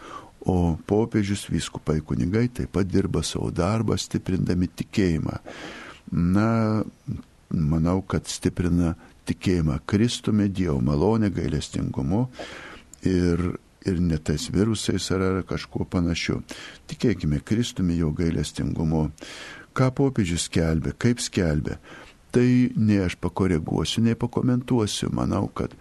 o 0.46 0.78
popiežius, 0.86 1.48
vyskupai, 1.50 1.98
kunigai 2.06 2.46
taip 2.54 2.70
pat 2.76 2.86
dirba 2.88 3.22
savo 3.26 3.50
darbą, 3.50 3.96
stiprindami 3.98 4.68
tikėjimą. 4.70 5.40
Na, 6.14 6.48
manau, 7.50 7.98
kad 8.06 8.30
stiprina 8.30 8.94
tikėjimą 9.26 9.80
Kristumi, 9.88 10.48
Dievo 10.52 10.78
malonė, 10.84 11.30
gailestingumu 11.34 12.26
ir, 13.06 13.42
ir 13.86 14.00
ne 14.02 14.18
tais 14.18 14.48
virusais 14.52 15.10
ar, 15.14 15.24
ar 15.26 15.44
kažkuo 15.48 15.86
panašiu. 15.90 16.40
Tikėkime 16.90 17.42
Kristumi, 17.46 17.98
jo 18.00 18.12
gailestingumu 18.16 19.08
ką 19.76 19.90
popiežius 19.96 20.46
skelbė, 20.48 20.94
kaip 20.96 21.20
skelbė, 21.20 21.76
tai 22.32 22.72
ne 22.76 23.02
aš 23.04 23.18
pakoreguosiu, 23.20 24.02
nei 24.04 24.16
pakomentuosiu. 24.18 25.10
Manau, 25.14 25.46
kad 25.52 25.74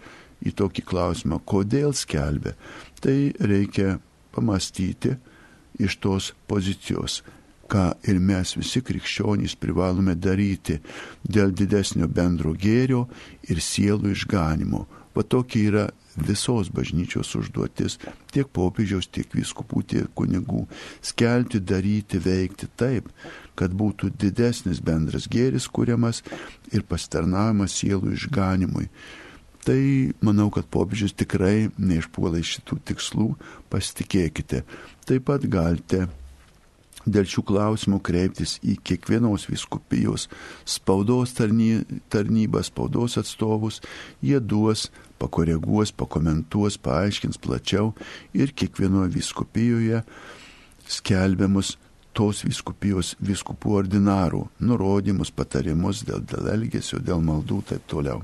į 0.44 0.52
tokį 0.56 0.84
klausimą, 0.86 1.40
kodėl 1.48 1.94
skelbė, 1.96 2.54
tai 3.00 3.32
reikia 3.40 3.96
pamastyti 4.36 5.16
iš 5.80 5.96
tos 6.00 6.32
pozicijos, 6.48 7.22
ką 7.70 7.86
ir 8.08 8.20
mes 8.22 8.54
visi 8.56 8.82
krikščionys 8.84 9.56
privalome 9.60 10.14
daryti 10.14 10.78
dėl 11.22 11.54
didesnio 11.56 12.08
bendro 12.08 12.54
gėrio 12.54 13.06
ir 13.50 13.62
sielų 13.62 14.14
išganimo. 14.14 14.86
Va 15.16 15.24
tokia 15.24 15.68
yra 15.70 15.84
visos 16.16 16.68
bažnyčios 16.72 17.30
užduotis, 17.38 17.98
tiek 18.32 18.48
popiežiaus, 18.52 19.08
tiek 19.12 19.28
viskupų, 19.32 19.82
tiek 19.92 20.08
kunigų- 20.16 20.66
skelti, 21.10 21.60
daryti, 21.60 22.18
veikti 22.20 22.68
taip, 22.76 23.08
kad 23.54 23.72
būtų 23.72 24.12
didesnis 24.16 24.80
bendras 24.80 25.28
gėris 25.28 25.68
kuriamas 25.68 26.22
ir 26.72 26.82
pasitarnavimas 26.82 27.72
sielų 27.72 28.12
išganimui. 28.12 28.88
Tai 29.64 30.12
manau, 30.22 30.50
kad 30.52 30.68
popiežius 30.70 31.12
tikrai 31.12 31.70
neišpuola 31.78 32.38
iš 32.38 32.60
šitų 32.60 32.78
tikslų, 32.86 33.36
pasitikėkite. 33.70 34.62
Taip 35.06 35.24
pat 35.24 35.42
galite 35.42 36.08
dėl 37.06 37.26
šių 37.30 37.44
klausimų 37.46 38.00
kreiptis 38.04 38.56
į 38.66 38.76
kiekvienos 38.86 39.46
viskupijos 39.48 40.26
spaudos 40.66 41.34
tarnybą, 41.36 42.62
spaudos 42.66 43.16
atstovus, 43.20 43.80
jie 44.20 44.40
duos 44.40 44.88
pakoreguos, 45.22 45.94
pakomentuos, 45.96 46.76
paaiškins 46.82 47.40
plačiau 47.42 47.94
ir 48.36 48.52
kiekvienoje 48.52 49.14
viskupijoje 49.16 50.02
skelbiamus 50.86 51.76
tos 52.16 52.42
viskupijos 52.46 53.14
viskupų 53.20 53.74
ordinarų 53.82 54.46
nurodymus, 54.64 55.30
patarimus 55.30 56.02
dėl, 56.08 56.22
dėl 56.24 56.48
elgesio, 56.54 57.00
dėl 57.02 57.20
maldų 57.24 57.60
ir 57.60 57.68
taip 57.74 57.90
toliau. 57.90 58.22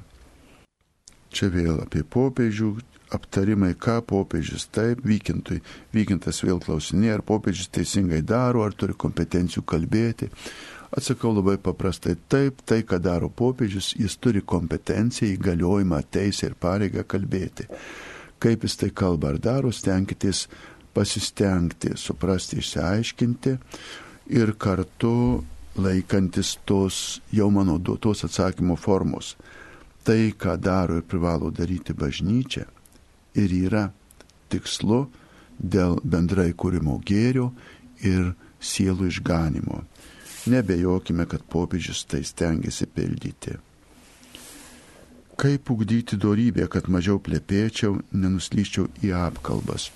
Čia 1.33 1.49
vėl 1.53 1.80
apie 1.80 2.03
popiežių 2.05 2.74
aptarimai, 3.13 3.75
ką 3.79 4.01
popiežius 4.09 4.69
taip, 4.73 5.03
vykintui, 5.07 5.61
vykintas 5.95 6.43
vėl 6.45 6.61
klausinė, 6.63 7.13
ar 7.17 7.25
popiežius 7.27 7.71
teisingai 7.75 8.23
daro, 8.27 8.65
ar 8.67 8.77
turi 8.77 8.97
kompetencijų 8.99 9.65
kalbėti. 9.69 10.31
Atsakau 10.93 11.33
labai 11.33 11.57
paprastai, 11.57 12.19
taip, 12.29 12.61
tai, 12.69 12.83
ką 12.85 12.99
daro 13.01 13.31
popiežius, 13.33 13.95
jis 13.97 14.19
turi 14.21 14.43
kompetenciją, 14.45 15.31
įgaliojimą, 15.37 16.03
teisę 16.13 16.51
ir 16.51 16.59
pareigą 16.61 17.07
kalbėti. 17.09 17.69
Kaip 18.43 18.67
jis 18.67 18.77
tai 18.81 18.91
kalba 18.91 19.33
ar 19.33 19.41
daro, 19.41 19.71
stenkitės 19.73 20.47
pasistengti, 20.93 21.95
suprasti, 21.97 22.59
išsiaiškinti 22.61 23.57
ir 24.37 24.53
kartu 24.61 25.15
laikantis 25.81 26.59
tos 26.69 27.23
jau 27.33 27.49
mano 27.51 27.79
duotos 27.79 28.25
atsakymo 28.27 28.77
formos. 28.77 29.37
Tai, 30.05 30.35
ką 30.37 30.59
daro 30.61 30.99
ir 30.99 31.07
privalo 31.07 31.53
daryti 31.55 31.95
bažnyčia, 31.95 32.67
ir 33.39 33.53
yra 33.57 33.89
tikslu 34.53 35.07
dėl 35.59 35.99
bendrai 36.05 36.53
kūrimo 36.53 36.99
gėrio 37.07 37.51
ir 38.03 38.33
sielų 38.62 39.09
išganimo. 39.11 39.83
Nebejokime, 40.51 41.26
kad 41.30 41.45
popiežius 41.47 42.03
tai 42.11 42.24
stengiasi 42.26 42.89
pildyti. 42.91 43.55
Kaip 45.39 45.70
ugdyti 45.70 46.18
darybę, 46.20 46.66
kad 46.70 46.91
mažiau 46.91 47.20
plepėčiau, 47.22 48.01
nenuslyščiau 48.12 48.89
į 49.07 49.14
apkalbas. 49.16 49.89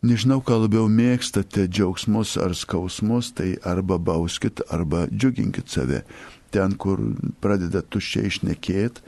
Nežinau, 0.00 0.40
ką 0.40 0.62
labiau 0.62 0.88
mėgstate, 0.88 1.66
džiaugsmus 1.68 2.36
ar 2.40 2.54
skausmus, 2.56 3.34
tai 3.36 3.54
arba 3.66 3.98
bauskit, 4.00 4.62
arba 4.72 5.06
džiuginkit 5.12 5.68
save. 5.68 6.02
Ten, 6.50 6.74
kur 6.80 7.02
pradeda 7.44 7.82
tuščiai 7.84 8.30
išnekėti, 8.30 9.04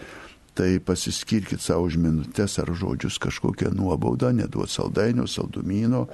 tai 0.54 0.76
pasiskirkit 0.84 1.62
savo 1.64 1.86
už 1.88 1.96
minutės 2.00 2.58
ar 2.60 2.68
žodžius 2.76 3.16
kažkokią 3.22 3.72
nuobaudą, 3.72 4.32
neduot 4.36 4.70
saldainio, 4.70 5.24
saldumino, 5.26 6.06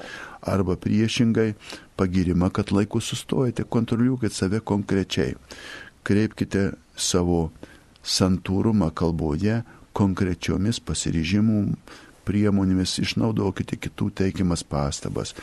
arba 0.42 0.76
priešingai 0.78 1.54
pagirimą, 1.98 2.52
kad 2.54 2.70
laiku 2.70 3.02
sustojate, 3.02 3.66
kontroliuokit 3.66 4.32
save 4.32 4.60
konkrečiai. 4.60 5.34
Kreipkite 6.06 6.70
savo 6.94 7.48
santūrumą 8.06 8.92
kalboje 8.94 9.62
konkrečiomis 9.98 10.78
pasiryžimų 10.86 11.64
priemonėmis, 12.28 12.98
išnaudokite 13.02 13.78
kitų 13.80 14.12
teikiamas 14.22 14.62
pastabas. 14.62 15.34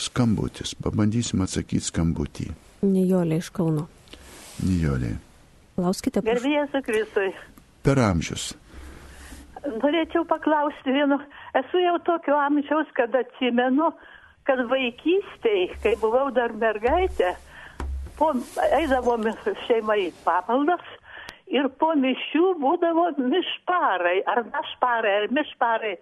Skambutis, 0.00 0.74
pabandysim 0.74 1.44
atsakyti 1.44 1.86
skambutį. 1.86 2.50
Nijolė 2.82 3.38
iš 3.38 3.52
Kauno. 3.54 3.86
Nijolė. 4.64 5.14
Klauskite. 5.78 6.22
Gerbėjai 6.24 6.82
Kristui 6.82 7.30
per 7.84 8.00
amžius. 8.00 8.52
norėčiau 9.64 10.26
paklausti 10.28 10.92
vienu, 10.92 11.18
esu 11.56 11.80
jau 11.80 11.96
tokio 12.04 12.36
amžiaus, 12.36 12.90
kad 12.96 13.14
atsimenu, 13.16 13.92
kad 14.48 14.60
vaikystėje, 14.68 15.78
kai 15.84 15.94
buvau 16.02 16.28
dar 16.36 16.52
mergaitė, 16.60 17.32
po, 18.18 18.32
eidavom 18.80 19.24
šeimai 19.66 20.00
į 20.08 20.12
pamaldas 20.26 20.84
ir 21.52 21.68
po 21.80 21.92
mišių 21.98 22.54
būdavo 22.60 23.06
mišparai, 23.20 24.18
ar 24.30 24.44
našparai, 24.48 25.14
ar 25.22 25.26
mišparai. 25.38 25.94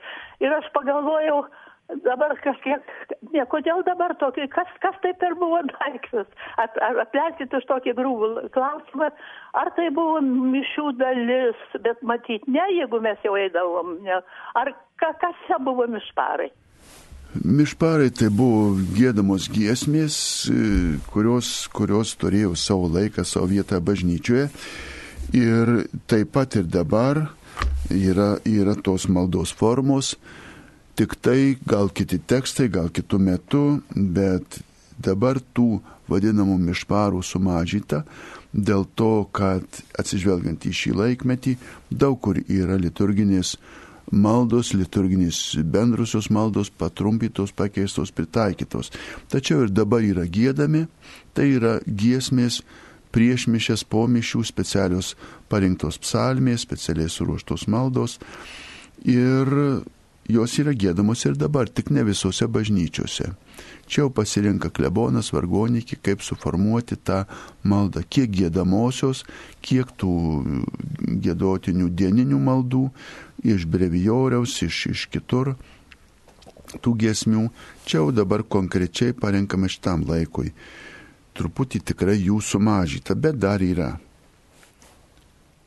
Ir 0.43 0.55
aš 0.59 0.69
pagalvojau, 0.75 1.45
dabar 2.05 2.35
kažkiek, 2.45 2.89
ne, 3.33 3.45
kodėl 3.53 3.83
dabar 3.87 4.15
tokį, 4.21 4.49
kas, 4.53 4.71
kas 4.85 4.97
tai 5.05 5.13
per 5.21 5.37
buvo 5.41 5.61
daiktas? 5.69 6.31
At, 6.61 6.77
at, 6.79 7.01
atleiskit 7.07 7.55
už 7.59 7.67
tokį 7.71 7.95
grūvų 7.99 8.31
klausimą, 8.55 9.11
ar 9.59 9.73
tai 9.77 9.91
buvo 9.95 10.21
mišių 10.25 10.89
dalis, 11.01 11.61
bet 11.85 12.03
matyt, 12.07 12.47
ne, 12.49 12.65
jeigu 12.79 13.03
mes 13.05 13.21
jau 13.27 13.37
eidavom, 13.41 13.99
ne. 14.07 14.21
Ar 14.59 14.73
ka, 15.01 15.13
kas 15.23 15.47
čia 15.47 15.61
buvo 15.63 15.89
mišparai? 15.91 16.51
Mišparai 17.33 18.11
tai 18.13 18.29
buvo 18.29 18.75
gėdamos 18.93 19.47
giesmės, 19.53 20.17
kurios, 21.15 21.55
kurios 21.73 22.13
turėjo 22.21 22.53
savo 22.61 22.91
laiką, 22.93 23.25
savo 23.25 23.49
vietą 23.55 23.81
bažnyčioje. 23.81 24.51
Ir 25.33 25.71
taip 26.11 26.35
pat 26.35 26.59
ir 26.61 26.67
dabar 26.69 27.23
yra, 27.89 28.37
yra 28.45 28.77
tos 28.77 29.09
maldos 29.09 29.53
formos, 29.57 30.13
tik 30.99 31.17
tai 31.21 31.57
gal 31.69 31.91
kiti 31.95 32.19
tekstai, 32.19 32.69
gal 32.73 32.91
kitų 32.93 33.19
metų, 33.29 33.65
bet 33.95 34.61
dabar 35.03 35.41
tų 35.55 35.81
vadinamų 36.11 36.59
mišparų 36.69 37.23
sumažyta 37.25 38.03
dėl 38.53 38.85
to, 38.99 39.25
kad 39.33 39.65
atsižvelgiant 39.99 40.67
į 40.69 40.75
šį 40.77 40.93
laikmetį, 40.99 41.57
daug 41.91 42.19
kur 42.21 42.39
yra 42.43 42.77
liturginės 42.81 43.57
maldos, 44.13 44.75
liturginės 44.77 45.41
bendrusios 45.73 46.29
maldos 46.31 46.69
patrumpytos, 46.69 47.55
pakeistos, 47.57 48.13
pritaikytos. 48.13 48.93
Tačiau 49.33 49.65
ir 49.65 49.73
dabar 49.73 50.05
yra 50.05 50.27
gėdami, 50.29 50.85
tai 51.33 51.49
yra 51.57 51.79
giesmės 51.87 52.61
prieš 53.13 53.47
mišęs 53.53 53.87
po 53.89 54.05
mišių 54.09 54.45
specialios 54.49 55.15
parinktos 55.53 55.99
psalmės, 56.05 56.67
specialiai 56.67 57.09
suruoštos 57.13 57.67
maldos. 57.73 58.19
Ir 59.09 59.49
jos 60.31 60.59
yra 60.63 60.73
gėdamos 60.75 61.25
ir 61.27 61.35
dabar, 61.39 61.69
tik 61.69 61.91
ne 61.91 62.05
visose 62.07 62.47
bažnyčiose. 62.47 63.33
Čia 63.87 64.05
jau 64.05 64.13
pasirinka 64.15 64.71
klebonas, 64.71 65.33
vargonikį, 65.35 65.99
kaip 66.03 66.23
suformuoti 66.25 66.97
tą 66.97 67.25
maldą, 67.67 68.05
kiek 68.07 68.31
gėdamosios, 68.31 69.25
kiek 69.61 69.91
tų 69.99 70.13
gėdotinių 71.25 71.91
dieninių 71.91 72.39
maldų, 72.39 72.87
iš 73.43 73.67
brevijoriaus, 73.67 74.61
iš, 74.63 74.87
iš 74.95 75.07
kitur 75.13 75.57
tų 76.81 76.95
giesmių. 77.03 77.49
Čia 77.85 77.99
jau 78.01 78.09
dabar 78.15 78.47
konkrečiai 78.47 79.13
parenkame 79.13 79.69
šitam 79.69 80.07
laikui. 80.09 80.55
Truputį 81.37 81.83
tikrai 81.93 82.17
jų 82.21 82.41
sumažyta, 82.45 83.17
bet 83.17 83.39
dar 83.41 83.65
yra. 83.65 83.97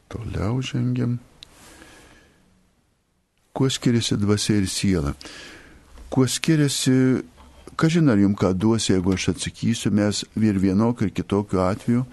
Toliau 0.09 0.61
žengiam. 0.63 1.19
Kuo 3.55 3.69
skiriasi 3.71 4.17
dvasia 4.19 4.57
ir 4.59 4.67
siela? 4.67 5.13
Kuo 6.11 6.27
skiriasi, 6.27 7.23
kažin 7.79 8.11
ar 8.11 8.19
jums 8.19 8.35
ką 8.41 8.51
duos, 8.51 8.89
jeigu 8.89 9.13
aš 9.15 9.29
atsakysiu, 9.31 9.93
mes 9.95 10.25
ir 10.35 10.59
vienokiu 10.59 11.07
ir 11.07 11.13
kitokiu 11.15 11.63
atveju 11.63 12.03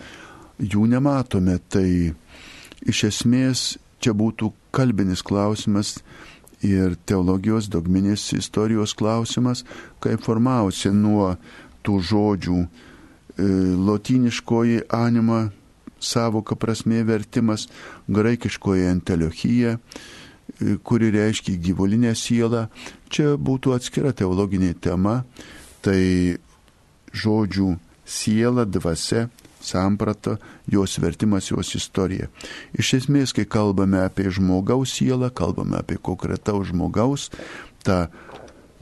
jų 0.63 0.87
nematome. 0.93 1.59
Tai 1.67 1.89
iš 2.87 3.05
esmės 3.11 3.65
čia 4.03 4.15
būtų 4.15 4.53
kalbinis 4.75 5.23
klausimas 5.27 5.97
ir 6.63 6.95
teologijos 7.11 7.67
dogminės 7.71 8.29
istorijos 8.39 8.95
klausimas, 8.95 9.65
kaip 10.03 10.23
formavosi 10.23 10.95
nuo 10.95 11.35
tų 11.83 11.99
žodžių 12.07 12.59
e, 12.63 12.69
lotyniškoji 13.91 14.87
anima, 14.95 15.49
savoka 15.99 16.55
prasme 16.59 17.03
vertimas, 17.07 17.69
graikiškoji 18.11 18.87
enteliochija, 18.91 19.79
kuri 20.85 21.11
reiškia 21.15 21.59
gyvulinę 21.63 22.15
sielą. 22.19 22.67
Čia 23.13 23.37
būtų 23.37 23.77
atskira 23.77 24.13
teologinė 24.17 24.73
tema, 24.81 25.23
tai 25.85 26.39
žodžių 27.13 27.77
siela, 28.09 28.65
dvasia, 28.65 29.29
samprata, 29.63 30.37
jos 30.67 30.99
vertimas, 30.99 31.51
jos 31.51 31.75
istorija. 31.79 32.29
Iš 32.75 32.95
esmės, 33.03 33.35
kai 33.37 33.47
kalbame 33.47 34.03
apie 34.03 34.31
žmogaus 34.33 34.97
sielą, 34.99 35.31
kalbame 35.35 35.79
apie 35.79 35.99
konkretaus 36.03 36.73
žmogaus, 36.73 37.31
tą 37.87 38.07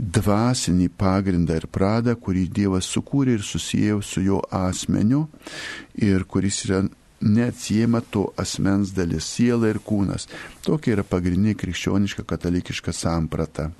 dvasinį 0.00 0.88
pagrindą 0.96 1.58
ir 1.60 1.66
pradą, 1.68 2.14
kurį 2.16 2.46
Dievas 2.56 2.88
sukūrė 2.88 3.36
ir 3.36 3.44
susijęo 3.44 4.00
su 4.00 4.22
jo 4.24 4.40
asmeniu 4.48 5.26
ir 6.00 6.24
kuris 6.24 6.64
yra 6.64 6.80
neatsiejama 7.20 8.00
to 8.00 8.32
asmens 8.36 8.94
dalis- 8.96 9.24
siela 9.34 9.68
ir 9.68 9.78
kūnas. 9.78 10.26
Tokia 10.62 10.96
yra 10.96 11.04
pagrindinė 11.04 11.54
krikščioniška 11.54 12.24
katalikiška 12.24 12.92
samprata. 12.92 13.70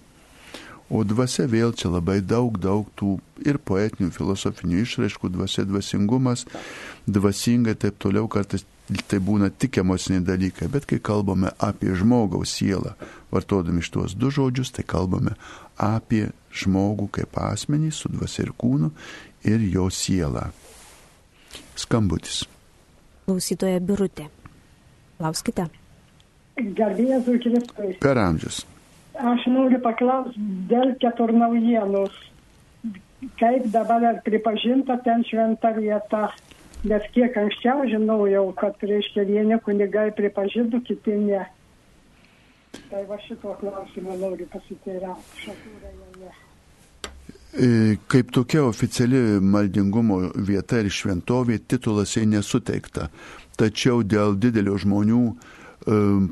O 0.91 1.05
dvasia 1.05 1.47
vėl 1.47 1.71
čia 1.73 1.87
labai 1.89 2.19
daug, 2.21 2.59
daug 2.59 2.89
tų 2.99 3.21
ir 3.47 3.59
poetinių, 3.59 4.11
filosofinių 4.11 4.83
išraiškų, 4.83 5.31
dvasia 5.31 5.63
dvasingumas, 5.65 6.45
dvasingai 7.07 7.77
taip 7.79 7.99
toliau, 8.03 8.27
kartais 8.27 8.65
tai 9.07 9.21
būna 9.23 9.53
tik 9.55 9.79
emociniai 9.79 10.25
dalykai, 10.27 10.67
bet 10.67 10.87
kai 10.91 10.99
kalbame 10.99 11.53
apie 11.63 11.95
žmogaus 11.95 12.57
sielą, 12.59 12.97
vartodami 13.31 13.85
šitos 13.87 14.19
du 14.19 14.33
žodžius, 14.35 14.75
tai 14.75 14.83
kalbame 14.83 15.37
apie 15.79 16.33
žmogų 16.51 17.07
kaip 17.21 17.39
asmenį 17.39 17.93
su 17.95 18.11
dvasia 18.11 18.49
ir 18.49 18.53
kūnu 18.59 18.91
ir 19.47 19.63
jo 19.71 19.87
sielą. 19.95 20.51
Skambutis 21.79 22.49
klausytoja 23.31 23.81
Birutė. 23.81 24.27
Klauskite. 25.21 25.69
Garbėjas 26.59 27.29
Kristus. 27.29 27.97
Per 28.03 28.19
amžius. 28.19 28.65
Aš 29.21 29.47
noriu 29.53 29.81
paklausti 29.85 30.41
dėl 30.71 30.95
ketur 31.03 31.33
naujienos. 31.37 32.17
Kaip 33.41 33.67
dabar 33.73 34.05
ar 34.09 34.21
pripažinta 34.25 34.97
ten 35.05 35.25
šventa 35.29 35.75
vieta? 35.77 36.31
Nes 36.89 37.05
kiek 37.13 37.35
anksčiau 37.37 37.85
žinojau, 37.91 38.47
kad 38.57 38.81
reiškia 38.81 39.27
vieni 39.29 39.59
kunigai 39.61 40.09
pripažintų, 40.17 40.81
kiti 40.87 41.19
ne. 41.27 41.43
Tai 42.89 43.03
va 43.11 43.19
šito 43.27 43.53
klausimo 43.61 44.17
noriu 44.17 44.47
pasiteirauti. 44.49 45.53
E, 47.53 47.97
kaip 48.07 48.31
tokia 48.33 48.63
oficiali 48.63 49.41
maldingumo 49.43 50.21
vieta 50.47 50.79
ir 50.79 50.91
šventovė 50.95 51.59
titulas 51.67 52.15
jai 52.15 52.29
nesuteikta. 52.31 53.09
Tačiau 53.59 54.05
dėl 54.07 54.37
didelio 54.39 54.77
žmonių 54.79 55.23
e, 55.27 55.35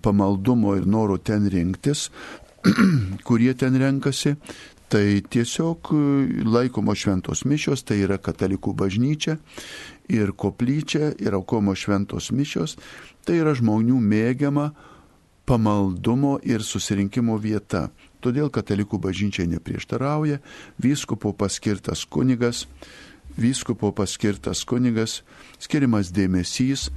pamaldumo 0.02 0.76
ir 0.78 0.86
noro 0.86 1.18
ten 1.18 1.48
rinktis, 1.50 2.08
kurie 3.26 3.50
ten 3.58 3.74
renkasi, 3.82 4.36
tai 4.88 5.18
tiesiog 5.26 5.90
e, 5.90 6.02
laikomo 6.46 6.94
šventos 6.94 7.42
mišios, 7.50 7.82
tai 7.82 7.98
yra 8.06 8.20
katalikų 8.22 8.76
bažnyčia 8.78 9.40
ir 10.14 10.30
koplyčia 10.38 11.16
ir 11.18 11.34
aukomo 11.34 11.74
šventos 11.74 12.30
mišios, 12.30 12.78
tai 13.26 13.40
yra 13.42 13.58
žmonių 13.58 13.98
mėgiama 13.98 14.70
pamaldumo 15.50 16.38
ir 16.46 16.62
susirinkimo 16.62 17.40
vieta. 17.42 17.88
Todėl 18.24 18.50
katalikų 18.50 18.98
bažnyčiai 19.02 19.46
neprieštarauja, 19.54 20.40
vyskupo 20.82 21.32
paskirtas 21.38 22.04
kunigas, 22.10 22.64
vyskupo 23.38 23.92
paskirtas 23.94 24.64
kunigas, 24.66 25.22
skiriamas 25.62 26.10
dėmesys 26.14 26.88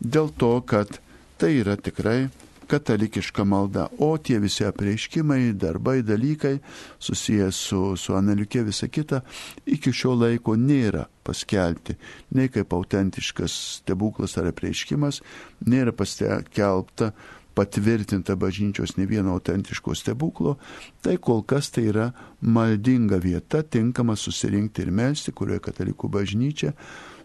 dėl 0.00 0.28
to, 0.36 0.58
kad 0.68 0.98
tai 1.40 1.54
yra 1.62 1.76
tikrai 1.80 2.26
katalikiška 2.66 3.44
malda, 3.44 3.86
o 3.98 4.16
tie 4.18 4.38
visi 4.42 4.64
apreiškimai, 4.66 5.52
darbai, 5.54 6.00
dalykai 6.02 6.56
susijęs 6.98 7.60
su, 7.68 7.80
su 8.00 8.16
analiukė, 8.18 8.64
visa 8.66 8.88
kita, 8.90 9.22
iki 9.66 9.92
šio 9.94 10.16
laiko 10.18 10.56
nėra 10.58 11.06
paskelbti, 11.26 11.96
nei 12.34 12.50
kaip 12.52 12.74
autentiškas 12.74 13.54
stebuklas 13.80 14.36
ar 14.40 14.50
apreiškimas, 14.50 15.22
nėra 15.66 15.94
paskelbta 15.96 17.12
patvirtinta 17.56 18.36
bažnyčios 18.36 18.96
ne 18.96 19.06
vieno 19.06 19.32
autentiško 19.32 19.94
stebuklo, 19.94 20.58
tai 21.00 21.16
kol 21.16 21.40
kas 21.42 21.70
tai 21.72 21.86
yra 21.88 22.10
maldinga 22.40 23.16
vieta, 23.16 23.62
tinkama 23.62 24.16
susirinkti 24.16 24.84
ir 24.84 24.92
melsti, 24.92 25.32
kurioje 25.32 25.62
katalikų 25.64 26.10
bažnyčia 26.18 26.74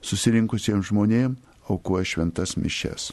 susirinkusiems 0.02 0.88
žmonėms 0.88 1.52
aukoja 1.68 2.08
šventas 2.08 2.56
mišes. 2.56 3.12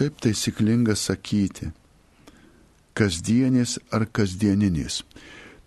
Kaip 0.00 0.16
taisyklinga 0.24 0.96
sakyti, 0.96 1.74
kasdienis 2.96 3.76
ar 3.92 4.08
kasdieninis. 4.08 5.02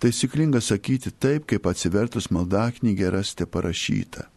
Taisyklinga 0.01 0.61
sakyti 0.61 1.13
taip, 1.13 1.45
kaip 1.45 1.69
atsivertus 1.69 2.31
maldaknygę 2.33 3.13
rasite 3.13 3.45
parašyta 3.45 4.32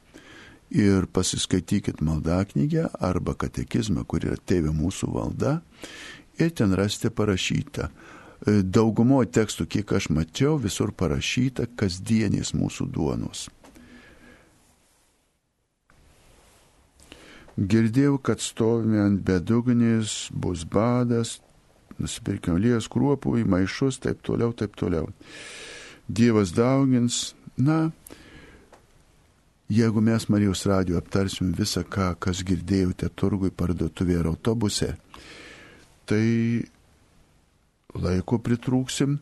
ir 0.71 1.07
pasiskaitykit 1.07 2.01
maldaknygę 2.01 2.89
arba 3.01 3.35
katekizmą, 3.39 4.05
kur 4.05 4.25
yra 4.27 4.37
tėvė 4.37 4.75
mūsų 4.75 5.11
valda 5.14 5.61
ir 6.39 6.51
ten 6.51 6.75
rasite 6.77 7.11
parašyta. 7.11 7.91
E, 8.47 8.62
Daugumoje 8.62 9.31
tekstų, 9.39 9.67
kiek 9.67 9.93
aš 9.97 10.11
mačiau, 10.12 10.57
visur 10.61 10.93
parašyta 10.93 11.69
kasdienės 11.79 12.53
mūsų 12.57 12.89
duonos. 12.93 13.47
Girdėjau, 17.57 18.19
kad 18.21 18.43
stovime 18.45 19.01
ant 19.01 19.23
bedugnės, 19.25 20.27
bus 20.29 20.67
badas, 20.69 21.39
nusipirkime 21.97 22.61
lijas 22.61 22.91
kruopų 22.93 23.39
į 23.41 23.47
maišus, 23.49 23.97
taip 24.05 24.21
toliau, 24.27 24.53
taip 24.53 24.77
toliau. 24.77 25.09
Dievas 26.07 26.53
daugins, 26.53 27.33
na, 27.57 27.95
Jeigu 29.69 30.01
mes 30.01 30.29
Marijos 30.29 30.62
radio 30.67 30.99
aptarsim 31.01 31.51
visą, 31.51 31.83
ką, 31.83 32.12
kas 32.23 32.45
girdėjote 32.47 33.09
turgui, 33.19 33.51
parduotuvėje 33.51 34.21
ar 34.21 34.29
autobuse, 34.31 34.93
tai 36.07 36.62
laiko 37.99 38.39
pritrūksim 38.39 39.17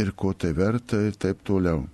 ir 0.00 0.14
ko 0.16 0.32
tai 0.32 0.54
verta 0.56 1.02
ir 1.04 1.18
taip 1.20 1.44
toliau. 1.44 1.84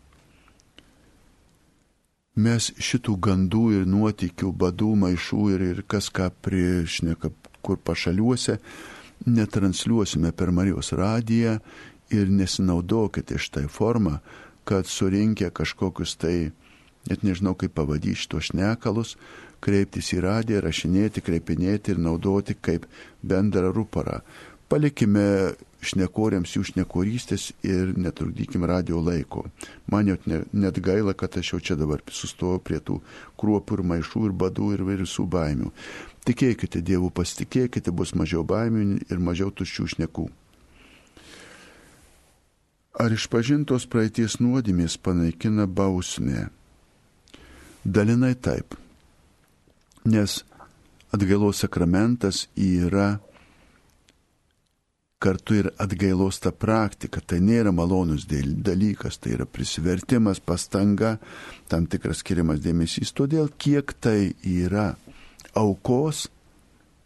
Mes 2.39 2.71
šitų 2.79 3.17
gandų 3.19 3.65
ir 3.81 3.91
nuotikių, 3.91 4.53
badų, 4.55 4.93
maišų 5.03 5.43
ir, 5.57 5.67
ir 5.73 5.83
kas 5.91 6.07
ką 6.15 6.31
priešneka 6.47 7.33
kur 7.67 7.83
pašaliuose, 7.83 8.61
netransliuosime 9.27 10.31
per 10.33 10.55
Marijos 10.55 10.95
radiją 10.95 11.59
ir 12.15 12.31
nesinaudokite 12.31 13.43
štai 13.43 13.67
formą, 13.67 14.21
kad 14.65 14.87
surinkę 14.87 15.51
kažkokius 15.51 16.15
tai 16.15 16.53
net 17.09 17.25
nežinau 17.25 17.55
kaip 17.59 17.75
pavadyti 17.79 18.19
šitos 18.21 18.51
šnekalus, 18.51 19.17
kreiptis 19.65 20.13
į 20.17 20.23
radiją, 20.25 20.61
rašinėti, 20.65 21.25
kreipinėti 21.25 21.95
ir 21.95 22.01
naudoti 22.03 22.57
kaip 22.57 22.87
bendrą 23.23 23.73
ruparą. 23.77 24.21
Palikime 24.71 25.57
šnekoriams 25.83 26.53
jų 26.55 26.63
šnekorystės 26.69 27.49
ir 27.67 27.95
netrukdykime 27.99 28.69
radio 28.69 29.01
laiko. 29.03 29.47
Man 29.91 30.13
jau 30.13 30.19
ne, 30.31 30.43
net 30.53 30.79
gaila, 30.85 31.15
kad 31.19 31.39
aš 31.41 31.55
jau 31.55 31.61
čia 31.71 31.77
dabar 31.81 32.05
sustoju 32.07 32.61
prie 32.63 32.79
tų 32.79 33.01
kruopų 33.41 33.81
ir 33.81 33.85
maišų 33.95 34.27
ir 34.29 34.37
badų 34.45 34.69
ir 34.77 34.85
visų 34.93 35.27
baimių. 35.33 35.73
Tikėkite 36.29 36.85
Dievu, 36.85 37.11
pasitikėkite, 37.11 37.91
bus 37.91 38.13
mažiau 38.15 38.45
baimių 38.45 39.01
ir 39.09 39.19
mažiau 39.19 39.51
tuščių 39.51 39.89
šnekų. 39.97 40.29
Ar 43.01 43.13
išpažintos 43.17 43.87
praeities 43.89 44.39
nuodėmės 44.45 44.99
panaikina 45.01 45.65
bausmę? 45.67 46.51
Dalinai 47.85 48.35
taip. 48.37 48.77
Nes 50.05 50.41
atgailos 51.13 51.61
sakramentas 51.65 52.47
yra 52.57 53.19
kartu 55.21 55.55
ir 55.55 55.71
atgailos 55.79 56.41
ta 56.41 56.53
praktika. 56.53 57.21
Tai 57.21 57.41
nėra 57.45 57.73
malonus 57.77 58.25
dalykas, 58.27 59.21
tai 59.21 59.37
yra 59.37 59.47
prisivertimas, 59.47 60.41
pastanga, 60.41 61.19
tam 61.69 61.87
tikras 61.87 62.23
skiriamas 62.25 62.63
dėmesys. 62.65 63.13
Todėl 63.13 63.51
kiek 63.61 63.93
tai 64.01 64.33
yra 64.41 64.95
aukos, 65.57 66.29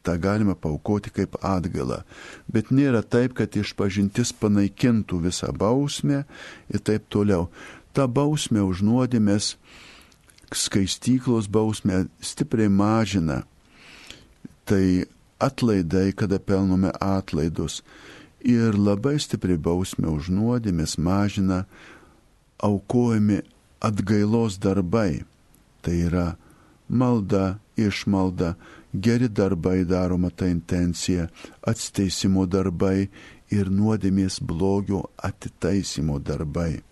tą 0.07 0.14
galima 0.20 0.55
paukoti 0.55 1.11
kaip 1.11 1.39
atgalą. 1.43 2.03
Bet 2.47 2.70
nėra 2.70 3.03
taip, 3.03 3.35
kad 3.35 3.57
išpažintis 3.57 4.35
panaikintų 4.39 5.22
visą 5.27 5.51
bausmę 5.51 6.22
ir 6.70 6.85
taip 6.87 7.09
toliau. 7.11 7.49
Ta 7.95 8.07
bausmė 8.07 8.62
už 8.62 8.83
nuodėmės 8.87 9.55
skaistyklos 10.53 11.49
bausmę 11.49 12.07
stipriai 12.21 12.69
mažina. 12.69 13.43
Tai 14.65 15.05
atlaidai, 15.39 16.13
kada 16.13 16.39
pelnome 16.39 16.91
atlaidus. 17.01 17.83
Ir 18.41 18.77
labai 18.77 19.17
stipriai 19.21 19.59
bausmę 19.59 20.09
už 20.13 20.29
nuodėmės 20.29 20.99
mažina 21.01 21.65
aukojami 22.61 23.41
atgailos 23.81 24.59
darbai. 24.61 25.25
Tai 25.83 25.95
yra 26.09 26.27
malda, 26.89 27.59
išmalda, 27.77 28.55
geri 28.93 29.29
darbai 29.29 29.85
daroma 29.85 30.31
ta 30.31 30.49
intencija, 30.49 31.29
atsteisimo 31.65 32.45
darbai 32.47 33.09
ir 33.53 33.71
nuodėmės 33.73 34.41
blogio 34.41 35.07
atitaisimo 35.17 36.21
darbai 36.21 36.83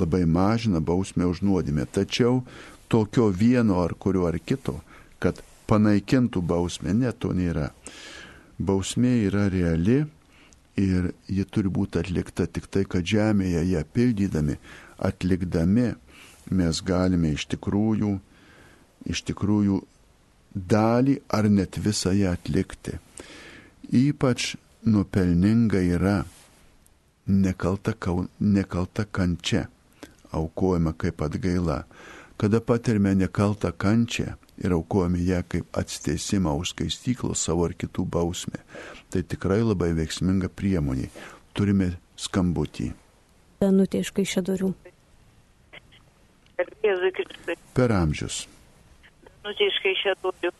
labai 0.00 0.24
mažina 0.26 0.80
bausmę 0.80 1.26
už 1.26 1.42
nuodėmę. 1.46 1.86
Tačiau 1.86 2.42
tokio 2.88 3.28
vieno 3.30 3.80
ar 3.82 3.94
kurio 3.94 4.26
ar 4.28 4.38
kito, 4.38 4.80
kad 5.18 5.40
panaikintų 5.68 6.42
bausmę, 6.42 6.94
ne 6.94 7.12
to 7.12 7.32
nėra. 7.32 7.70
Bausmė 8.58 9.14
yra 9.28 9.48
reali 9.50 10.04
ir 10.78 11.10
ji 11.30 11.44
turi 11.50 11.70
būti 11.70 12.00
atlikta 12.02 12.46
tik 12.46 12.68
tai, 12.70 12.84
kad 12.84 13.06
žemėje 13.06 13.64
ją 13.70 13.82
pildydami, 13.94 14.58
atlikdami 14.98 15.88
mes 16.50 16.80
galime 16.84 17.32
iš 17.34 17.46
tikrųjų, 17.54 18.12
iš 19.10 19.24
tikrųjų 19.30 19.80
dalį 20.54 21.18
ar 21.28 21.48
net 21.50 21.78
visą 21.78 22.12
ją 22.14 22.34
atlikti. 22.36 22.98
Ypač 23.90 24.54
nupelninga 24.84 25.80
yra 25.82 26.18
nekalta, 27.26 27.94
nekalta 28.40 29.06
kančia 29.10 29.66
aukojame 30.34 30.94
kaip 30.98 31.22
atgaila. 31.22 31.84
Kada 32.36 32.60
patirime 32.60 33.14
nekaltą 33.14 33.70
kančią 33.72 34.34
ir 34.58 34.72
aukojame 34.74 35.18
ją 35.26 35.42
kaip 35.48 35.78
atsteisimą 35.78 36.54
už 36.60 36.74
skaistyklos 36.74 37.42
savo 37.46 37.66
ar 37.68 37.74
kitų 37.78 38.06
bausmę, 38.16 38.58
tai 39.10 39.22
tikrai 39.22 39.62
labai 39.62 39.92
veiksminga 39.98 40.50
priemonė. 40.50 41.10
Turime 41.54 41.94
skambutį. 42.18 42.90
Danutė 43.62 44.02
iš 44.02 44.10
Kaišėdorių. 44.16 44.72
Per 47.78 47.94
amžius. 47.94 48.44
Danutė 49.42 49.70
iš 49.70 49.80
Kaišėdorių. 49.86 50.52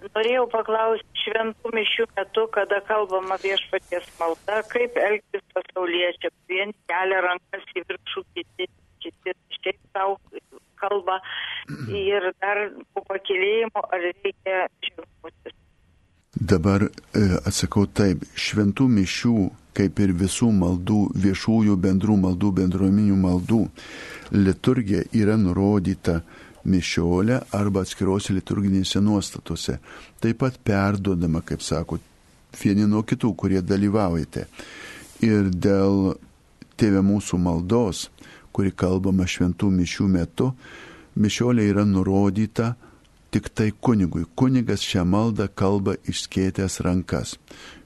Norėjau 0.00 0.46
paklausti 0.48 1.22
šventų 1.22 1.70
mišių 1.76 2.06
metu, 2.16 2.46
kada 2.54 2.78
kalbama 2.88 3.36
viešpaties 3.42 4.06
malda, 4.18 4.62
kaip 4.72 4.96
elgtis 4.96 5.42
pasauliečiams. 5.54 6.36
Vien 6.48 6.72
kelia 6.88 7.20
rankas 7.26 7.66
į 7.76 7.84
viršų, 7.90 8.24
kiti 8.34 8.68
kiti 9.02 9.34
šiaip 9.58 9.80
savo 9.94 10.18
kalba 10.80 11.20
ir 12.04 12.30
dar 12.40 12.66
po 12.94 13.04
pakilėjimo 13.08 13.84
ar 13.92 14.06
reikia 14.06 14.66
žiūrėtis. 14.86 15.56
Dabar 16.30 16.86
e, 16.86 16.90
atsakau 17.44 17.88
taip, 17.90 18.22
šventų 18.38 18.86
mišių, 18.94 19.34
kaip 19.76 19.98
ir 20.02 20.12
visų 20.14 20.50
maldų, 20.54 21.00
viešųjų 21.24 21.74
bendrų 21.82 22.16
maldų, 22.22 22.52
bendruomenių 22.60 23.16
maldų, 23.18 23.64
liturgija 24.36 25.02
yra 25.16 25.34
nurodyta 25.40 26.20
mišiolė 26.70 27.40
arba 27.56 27.82
atskirose 27.84 28.34
liturginėse 28.36 29.02
nuostatose. 29.02 29.78
Taip 30.22 30.40
pat 30.44 30.60
perduodama, 30.64 31.42
kaip 31.42 31.64
sako, 31.66 31.98
vieni 32.62 32.86
nuo 32.86 33.02
kitų, 33.02 33.34
kurie 33.34 33.62
dalyvaujate. 33.62 34.46
Ir 35.26 35.50
dėl 35.50 36.14
tėvė 36.80 37.02
mūsų 37.04 37.40
maldos 37.42 38.06
kuri 38.52 38.72
kalbama 38.72 39.26
šventų 39.28 39.70
mišių 39.78 40.06
metu, 40.10 40.52
mišiolė 41.16 41.66
yra 41.72 41.84
nurodyta 41.86 42.74
tik 43.30 43.48
tai 43.54 43.70
kunigui. 43.70 44.24
Kunigas 44.34 44.82
šią 44.82 45.04
maldą 45.06 45.46
kalba 45.54 45.94
išskėtęs 46.10 46.80
rankas. 46.86 47.36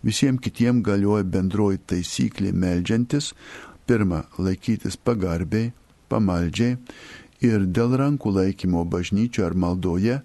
Visiems 0.04 0.40
kitiems 0.44 0.84
galioja 0.84 1.24
bendroji 1.24 1.82
taisyklė 1.90 2.52
melžiantis, 2.52 3.32
pirmą 3.86 4.24
laikytis 4.40 4.96
pagarbiai, 4.96 5.72
pamaldžiai 6.08 6.78
ir 7.44 7.66
dėl 7.76 7.96
rankų 8.00 8.32
laikymo 8.38 8.84
bažnyčio 8.88 9.44
ar 9.44 9.56
maldoje 9.56 10.20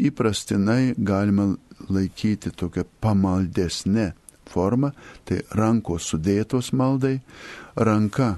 įprastinai 0.00 0.94
galima 0.96 1.52
laikyti 1.92 2.52
tokią 2.56 2.86
pamaldesnę 3.02 4.12
formą, 4.52 4.92
tai 5.24 5.42
rankos 5.56 6.08
sudėtos 6.12 6.72
maldai, 6.76 7.20
ranka 7.76 8.36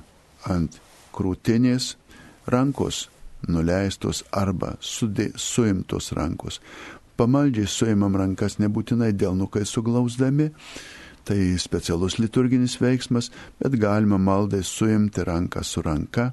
ant 0.50 0.78
krūtinės, 1.14 1.94
rankos 2.50 3.08
nuleistos 3.48 4.22
arba 4.32 4.74
sudė, 4.80 5.30
suimtos 5.36 6.12
rankos. 6.16 6.60
Pamaldžiai 7.16 7.68
suimam 7.70 8.16
rankas 8.18 8.58
nebūtinai 8.58 9.12
delnukai 9.14 9.62
suglausdami, 9.68 10.50
tai 11.24 11.38
specialus 11.62 12.18
liturginis 12.18 12.76
veiksmas, 12.82 13.30
bet 13.62 13.78
galima 13.80 14.18
maldai 14.18 14.64
suimti 14.66 15.24
ranką 15.24 15.62
su 15.64 15.82
ranka 15.84 16.32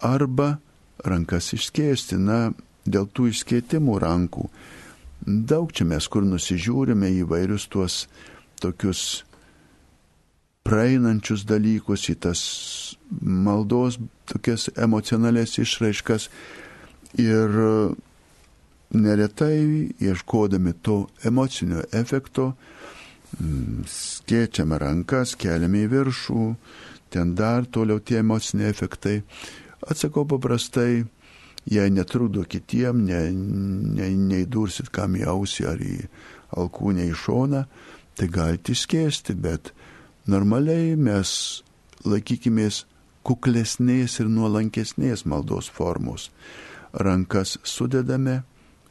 arba 0.00 0.56
rankas 1.04 1.52
išskėsti, 1.56 2.16
na, 2.20 2.52
dėl 2.86 3.08
tų 3.10 3.30
išskėtimų 3.32 3.98
rankų. 4.00 4.48
Daug 5.26 5.72
čia 5.74 5.86
mes 5.88 6.06
kur 6.08 6.24
nusižiūrime 6.26 7.10
įvairius 7.22 7.66
tuos 7.72 8.04
tokius 8.62 9.25
praeinančius 10.66 11.46
dalykus, 11.48 12.08
į 12.12 12.16
tas 12.26 12.40
maldos 13.20 14.00
tokias 14.28 14.68
emocionalės 14.76 15.56
išraiškas. 15.62 16.28
Ir 17.22 17.54
neretai 18.90 19.90
ieškodami 20.02 20.72
to 20.82 21.06
emocinio 21.24 21.82
efekto, 21.92 22.52
mm, 23.40 23.84
skėčiame 23.90 24.78
rankas, 24.78 25.34
keliame 25.38 25.84
į 25.86 25.90
viršų, 25.94 26.46
ten 27.10 27.34
dar 27.34 27.66
toliau 27.66 28.00
tie 28.00 28.20
emociniai 28.20 28.70
efektai. 28.70 29.22
Atsakau 29.86 30.26
paprastai, 30.26 31.04
jei 31.66 31.90
netrukdo 31.90 32.44
kitiem, 32.44 33.04
ne, 33.06 33.30
ne, 33.32 34.10
neįdursit 34.30 34.90
kam 34.90 35.16
į 35.16 35.26
ausį 35.30 35.66
ar 35.66 35.82
į 35.82 35.96
alkūnę 36.56 37.06
į 37.10 37.14
šoną, 37.24 37.66
tai 38.16 38.28
galite 38.32 38.72
išskėsti, 38.72 39.34
bet 39.34 39.72
normaliai 40.26 40.96
mes 40.98 41.30
laikykimės 42.06 42.84
kuklesnės 43.26 44.20
ir 44.22 44.30
nuolankesnės 44.30 45.24
maldos 45.26 45.70
formos. 45.70 46.30
Rankas 46.92 47.56
sudedame, 47.66 48.42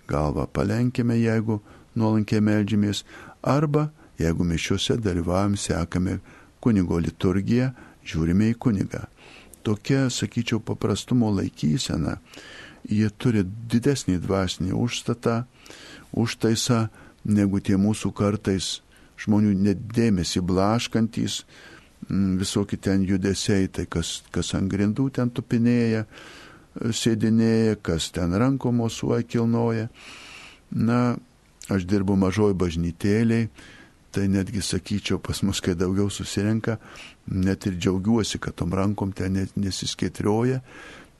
galvą 0.07 0.45
palenkime, 0.51 1.17
jeigu 1.19 1.61
nuolankiai 1.95 2.43
melžiamės, 2.43 3.03
arba 3.41 3.89
jeigu 4.19 4.47
mišiuose 4.47 4.97
dalyvavom, 5.01 5.55
sekame 5.59 6.19
kunigo 6.63 6.99
liturgiją, 6.99 7.71
žiūrime 8.05 8.51
į 8.53 8.59
kunigą. 8.61 9.05
Tokia, 9.65 10.05
sakyčiau, 10.13 10.59
paprastumo 10.61 11.31
laikysena, 11.33 12.19
jie 12.85 13.09
turi 13.17 13.41
didesnį 13.43 14.19
dvasinį 14.21 14.75
užstatą, 14.77 15.43
užtaisą, 16.13 16.85
negu 17.25 17.59
tie 17.59 17.79
mūsų 17.81 18.11
kartais 18.13 18.84
žmonių 19.21 19.53
nedėmesį 19.65 20.41
blaškantys, 20.45 21.43
mm, 22.09 22.37
visokie 22.41 22.77
ten 22.77 23.05
judesiai, 23.07 23.67
tai 23.67 23.85
kas, 23.85 24.23
kas 24.31 24.53
ant 24.57 24.71
grindų 24.71 25.09
ten 25.15 25.29
tupinėja, 25.29 26.05
sėdinėja, 26.75 27.77
kas 27.81 28.11
ten 28.11 28.35
rankom 28.35 28.81
mosuoja, 28.83 29.23
kilnoja. 29.23 29.87
Na, 30.75 31.15
aš 31.71 31.85
dirbu 31.87 32.17
mažoj 32.19 32.53
bažnytėliai, 32.57 33.47
tai 34.15 34.27
netgi 34.31 34.61
sakyčiau, 34.63 35.19
pas 35.19 35.41
mus, 35.43 35.59
kai 35.63 35.75
daugiau 35.75 36.09
susirenka, 36.11 36.77
net 37.27 37.65
ir 37.67 37.75
džiaugiuosi, 37.79 38.39
kad 38.39 38.55
tom 38.55 38.73
rankom 38.75 39.11
ten 39.15 39.41
nesiskaitrioja, 39.55 40.61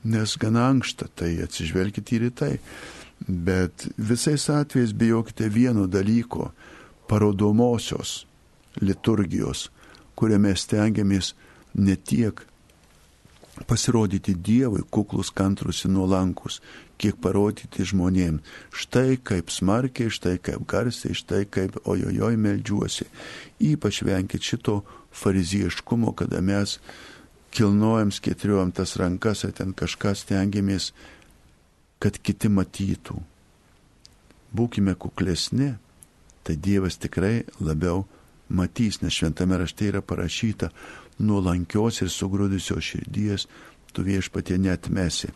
nes 0.05 0.35
gana 0.39 0.69
ankšta, 0.69 1.09
tai 1.15 1.33
atsižvelkite 1.43 2.15
ir 2.15 2.29
į 2.29 2.31
tai. 2.39 2.53
Bet 3.25 3.87
visais 3.97 4.47
atvejais 4.51 4.93
bijokite 4.93 5.49
vieno 5.49 5.87
dalyko- 5.87 6.51
parodomosios 7.10 8.26
liturgijos, 8.82 9.70
kuriame 10.16 10.56
stengiamės 10.56 11.34
ne 11.76 11.95
tiek 11.95 12.41
pasirodyti 13.68 14.36
Dievui 14.36 14.84
kuklus, 14.91 15.32
kantrus 15.32 15.86
ir 15.86 15.93
nuolankus, 15.95 16.60
kiek 16.99 17.16
parodyti 17.24 17.86
žmonėms. 17.88 18.43
Štai 18.76 19.16
kaip 19.24 19.51
smarkiai, 19.51 20.12
štai 20.12 20.38
kaip 20.43 20.66
garsiai, 20.68 21.16
štai 21.16 21.45
kaip 21.47 21.80
ojojoj 21.88 22.36
melžiuosi. 22.36 23.08
Ypač 23.64 24.01
venkit 24.03 24.43
šito 24.43 24.82
farizieškumo, 25.16 26.12
kada 26.20 26.41
mes 26.43 26.80
kilnojam, 27.56 28.12
skėtriuojam 28.12 28.74
tas 28.76 28.97
rankas, 28.99 29.45
ar 29.47 29.56
ten 29.56 29.72
kažką 29.72 30.12
stengiamės, 30.20 30.91
kad 32.03 32.20
kiti 32.20 32.51
matytų. 32.51 33.22
Būkime 34.56 34.95
kuklesni, 34.99 35.76
tai 36.45 36.55
Dievas 36.61 36.99
tikrai 37.01 37.39
labiau 37.59 38.05
matys, 38.53 39.01
nes 39.01 39.13
šventame 39.13 39.57
rašte 39.57 39.89
yra 39.89 40.01
parašyta, 40.05 40.69
nuolankios 41.25 42.03
ir 42.05 42.11
sugrūdusios 42.13 42.91
širdies 42.91 43.47
tu 43.95 44.03
viešpatie 44.05 44.57
netmesi. 44.61 45.31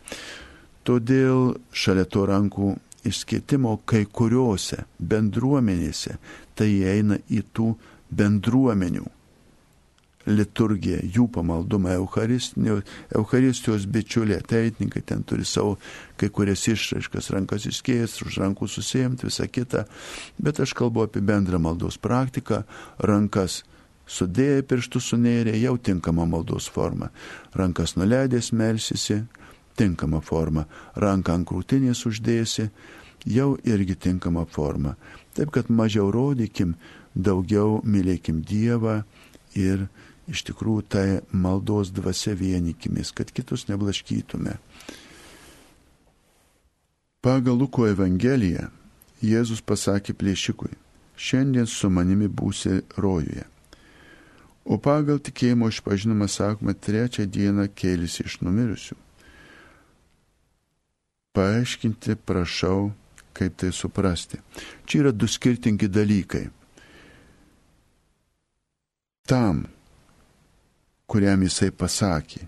Todėl 0.86 1.56
šalia 1.72 2.06
to 2.08 2.26
rankų 2.28 2.74
išskėtimo 3.08 3.78
kai 3.88 4.04
kuriuose 4.06 4.84
bendruomenėse 5.00 6.18
tai 6.56 6.70
eina 6.94 7.18
į 7.32 7.42
tų 7.56 7.72
bendruomenių 8.12 9.06
liturgiją, 10.30 11.00
jų 11.14 11.26
pamaldumą, 11.34 11.96
Eucharistijos 11.98 13.86
bičiulė, 13.90 14.40
teitininkai 14.46 15.02
ten 15.06 15.24
turi 15.26 15.44
savo 15.44 15.76
kai 16.20 16.30
kurias 16.34 16.66
išraiškas, 16.70 17.30
rankas 17.34 17.66
išskėjęs, 17.70 18.20
už 18.26 18.38
rankų 18.44 18.68
susijęmt, 18.70 19.24
visą 19.26 19.48
kitą, 19.50 19.84
bet 20.38 20.60
aš 20.62 20.74
kalbu 20.78 21.04
apie 21.06 21.22
bendrą 21.24 21.60
maldos 21.62 21.98
praktiką, 22.00 22.62
rankas 22.98 23.62
sudėję 24.10 24.64
pirštų 24.70 25.02
sunėrė, 25.02 25.54
jau 25.62 25.76
tinkama 25.78 26.26
maldos 26.26 26.68
forma. 26.70 27.10
Rankas 27.54 27.96
nuleidęs 27.98 28.52
melsisi, 28.52 29.20
tinkama 29.78 30.20
forma. 30.20 30.66
Ranką 30.96 31.38
ant 31.38 31.48
krūtinės 31.48 32.02
uždėsi, 32.08 32.68
jau 33.26 33.54
irgi 33.64 33.96
tinkama 33.96 34.46
forma. 34.50 34.96
Taip 35.36 35.52
kad 35.54 35.70
mažiau 35.70 36.10
rodykim, 36.12 36.74
daugiau 37.14 37.80
mylėkim 37.84 38.42
Dievą 38.46 39.02
ir 39.58 39.86
iš 40.30 40.44
tikrųjų 40.48 40.82
tai 40.94 41.06
maldos 41.32 41.90
dvasia 41.94 42.36
vienikimės, 42.38 43.12
kad 43.12 43.32
kitus 43.34 43.66
neblaškytume. 43.70 44.56
Pagal 47.20 47.58
Luko 47.60 47.84
Evangeliją 47.90 48.70
Jėzus 49.20 49.60
pasakė 49.60 50.14
plėšikui, 50.16 50.70
šiandien 51.20 51.66
su 51.68 51.90
manimi 51.92 52.28
būsi 52.32 52.80
rojuje. 52.96 53.44
O 54.64 54.78
pagal 54.80 55.20
tikėjimo 55.20 55.68
išpažinimą 55.68 56.28
sakoma, 56.28 56.72
trečią 56.72 57.26
dieną 57.28 57.66
kėlėsi 57.76 58.24
iš 58.24 58.38
numirusių. 58.44 58.96
Paaiškinti 61.36 62.16
prašau, 62.26 62.90
kaip 63.36 63.56
tai 63.60 63.70
suprasti. 63.76 64.40
Čia 64.86 65.04
yra 65.04 65.12
du 65.12 65.28
skirtingi 65.28 65.88
dalykai. 65.88 66.46
Tam, 69.28 69.66
kuriam 71.10 71.42
jisai 71.42 71.72
pasakė, 71.74 72.44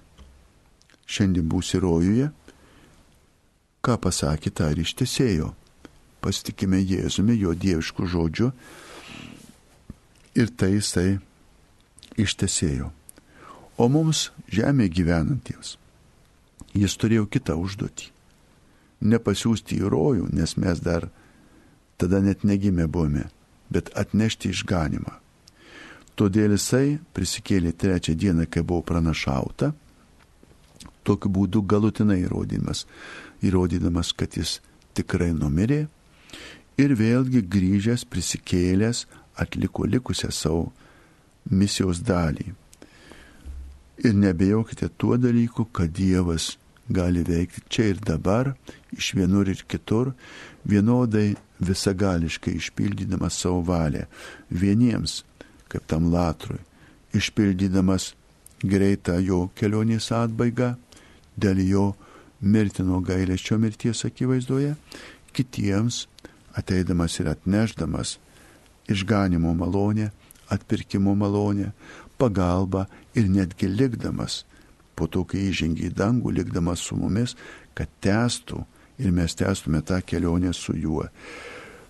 šiandien 1.06 1.48
būsi 1.50 1.80
rojuje, 1.82 2.30
ką 3.82 3.98
pasakė, 3.98 4.54
tą 4.54 4.70
ir 4.70 4.84
ištesėjo. 4.84 5.50
Pasitikime 6.22 6.78
Jėzumi, 6.78 7.34
jo 7.34 7.50
dieviškų 7.58 8.06
žodžių 8.06 8.50
ir 10.38 10.52
tai 10.54 10.76
jisai 10.76 11.18
ištesėjo. 12.14 12.92
O 13.82 13.88
mums 13.90 14.28
žemė 14.46 14.86
gyvenantiems 14.86 15.76
jis 16.76 16.94
turėjo 16.96 17.26
kitą 17.26 17.56
užduotį- 17.60 18.10
nepasiūsti 19.12 19.80
į 19.80 19.90
rojų, 19.92 20.28
nes 20.32 20.56
mes 20.56 20.80
dar 20.80 21.08
tada 21.98 22.20
net 22.20 22.44
negimę 22.44 22.86
buvome, 22.86 23.30
bet 23.70 23.90
atnešti 23.94 24.50
išganimą. 24.54 25.21
Todėl 26.18 26.52
jisai 26.56 26.98
prisikėlė 27.16 27.72
trečią 27.72 28.14
dieną, 28.18 28.46
kai 28.50 28.62
buvo 28.62 28.84
pranašauta, 28.84 29.72
tokiu 31.06 31.32
būdu 31.32 31.62
galutinai 31.64 32.20
įrodymas, 32.26 32.84
įrodydamas, 33.42 34.12
kad 34.12 34.36
jis 34.36 34.60
tikrai 34.96 35.32
numirė 35.32 35.86
ir 36.80 36.94
vėlgi 36.98 37.42
grįžęs 37.48 38.04
prisikėlęs 38.12 39.06
atliko 39.40 39.86
likusią 39.88 40.30
savo 40.32 40.66
misijos 41.50 42.02
dalį. 42.04 42.52
Ir 44.02 44.14
nebejokite 44.18 44.88
tuo 44.98 45.16
dalyku, 45.20 45.66
kad 45.72 45.92
Dievas 45.94 46.56
gali 46.92 47.22
veikti 47.24 47.62
čia 47.70 47.92
ir 47.92 48.00
dabar, 48.02 48.52
iš 48.92 49.12
vienur 49.16 49.48
ir 49.48 49.62
kitur, 49.68 50.12
vienodai 50.68 51.34
visagališkai 51.62 52.56
išpildydamas 52.58 53.38
savo 53.44 53.62
valią. 53.66 54.06
Vieniems, 54.50 55.22
kaip 55.72 55.86
tam 55.88 56.10
latrui, 56.12 56.60
išpildydamas 57.16 58.12
greitą 58.62 59.18
jo 59.24 59.46
kelionės 59.58 60.10
atbaigą, 60.14 60.74
dėl 61.36 61.62
jo 61.64 61.86
mirtino 62.40 63.00
gailėščio 63.04 63.58
mirties 63.62 64.04
akivaizdoje, 64.08 64.74
kitiems 65.32 66.06
ateidamas 66.58 67.18
ir 67.20 67.30
atneždamas 67.32 68.18
išganimo 68.92 69.54
malonę, 69.56 70.10
atpirkimo 70.52 71.14
malonę, 71.16 71.72
pagalbą 72.18 72.86
ir 73.14 73.28
netgi 73.30 73.70
likdamas, 73.70 74.42
po 74.96 75.08
to, 75.08 75.24
kai 75.24 75.48
įžengė 75.48 75.88
į 75.88 75.94
dangų, 75.96 76.34
likdamas 76.36 76.84
su 76.84 76.98
mumis, 76.98 77.34
kad 77.74 77.88
testų 78.04 78.60
ir 79.00 79.14
mes 79.14 79.34
testume 79.38 79.80
tą 79.82 80.02
kelionę 80.04 80.52
su 80.54 80.76
juo. 80.76 81.06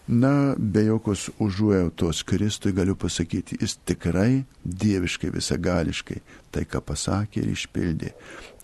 Na, 0.08 0.54
be 0.58 0.84
jokios 0.84 1.28
užuojautos 1.38 2.24
Kristui 2.26 2.72
galiu 2.74 2.96
pasakyti, 2.98 3.56
jis 3.60 3.76
tikrai 3.86 4.42
dieviškai 4.64 5.30
visagališkai 5.30 6.18
tai, 6.50 6.64
ką 6.66 6.80
pasakė 6.82 7.44
ir 7.44 7.52
išpildė, 7.52 8.10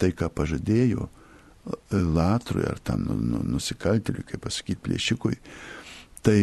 tai, 0.00 0.10
ką 0.12 0.28
pažadėjo 0.34 1.06
Latrui 1.92 2.64
ar 2.66 2.80
tam 2.82 3.04
nu, 3.04 3.14
nu, 3.20 3.42
nusikaltėliui, 3.54 4.24
kaip 4.26 4.42
pasakyti, 4.46 4.80
plėšikui, 4.82 5.36
tai 6.24 6.40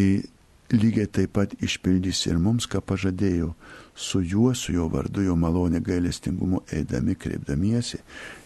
lygiai 0.72 1.10
taip 1.12 1.34
pat 1.36 1.56
išpildys 1.60 2.24
ir 2.30 2.40
mums, 2.42 2.68
ką 2.70 2.80
pažadėjo, 2.86 3.52
su 3.96 4.22
juo, 4.22 4.54
su 4.56 4.74
jo 4.76 4.88
vardu, 4.92 5.26
jo 5.26 5.36
malonė 5.36 5.82
gailestingumu 5.84 6.62
eidami, 6.72 7.18
kreipdamiesi 7.20 8.00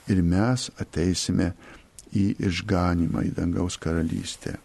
ir 0.10 0.24
mes 0.24 0.70
ateisime 0.82 1.52
į 2.16 2.26
išganimą, 2.50 3.28
į 3.28 3.36
dangaus 3.38 3.78
karalystę. 3.78 4.58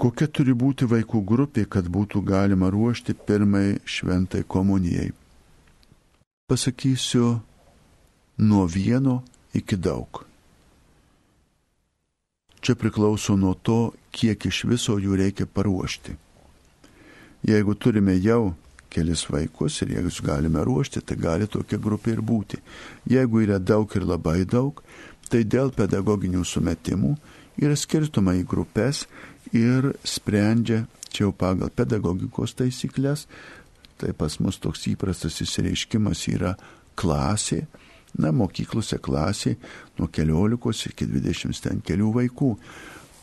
Kokia 0.00 0.30
turi 0.32 0.54
būti 0.56 0.86
vaikų 0.88 1.20
grupė, 1.28 1.66
kad 1.68 1.88
būtų 1.92 2.22
galima 2.24 2.70
ruošti 2.72 3.12
pirmai 3.28 3.82
šventai 3.84 4.46
komunijai? 4.48 5.10
Pasakysiu 6.48 7.34
nuo 8.40 8.64
vieno 8.64 9.18
iki 9.52 9.76
daug. 9.76 10.22
Čia 12.64 12.76
priklauso 12.80 13.36
nuo 13.36 13.52
to, 13.54 13.92
kiek 14.12 14.46
iš 14.48 14.64
viso 14.72 14.96
jų 14.96 15.18
reikia 15.20 15.44
paruošti. 15.44 16.16
Jeigu 17.48 17.76
turime 17.76 18.16
jau 18.16 18.54
kelis 18.88 19.26
vaikus 19.28 19.82
ir 19.82 19.94
jeigu 19.98 20.10
galime 20.24 20.64
ruošti, 20.64 21.00
tai 21.04 21.16
gali 21.16 21.46
tokia 21.46 21.76
grupė 21.76 22.16
ir 22.16 22.24
būti. 22.24 22.60
Jeigu 23.04 23.44
yra 23.44 23.58
daug 23.58 23.92
ir 23.96 24.08
labai 24.08 24.44
daug, 24.44 24.80
tai 25.28 25.44
dėl 25.44 25.70
pedagoginių 25.76 26.44
sumetimų 26.44 27.14
yra 27.60 27.76
skirstoma 27.76 28.34
į 28.40 28.46
grupės 28.48 29.04
ir 29.56 29.92
sprendžia 30.04 30.84
čia 31.10 31.26
jau 31.26 31.32
pagal 31.34 31.72
pedagogikos 31.74 32.54
taisyklės. 32.58 33.26
Tai 34.00 34.14
pas 34.16 34.38
mus 34.40 34.56
toks 34.62 34.86
įprastas 34.88 35.40
įsireiškimas 35.44 36.24
yra 36.32 36.54
klasė. 36.96 37.66
Na, 38.18 38.32
mokyklose 38.34 38.98
klasė 38.98 39.54
nuo 39.98 40.08
14 40.10 40.90
iki 40.90 41.06
20 41.06 41.62
ten 41.62 41.82
kelių 41.84 42.14
vaikų. 42.16 42.54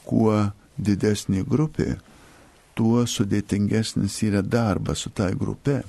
Kuo 0.08 0.36
didesnė 0.78 1.42
grupė, 1.44 1.98
tuo 2.78 3.04
sudėtingesnis 3.10 4.22
yra 4.28 4.44
darbas 4.46 5.04
su 5.04 5.12
tai 5.12 5.34
grupė. 5.36 5.82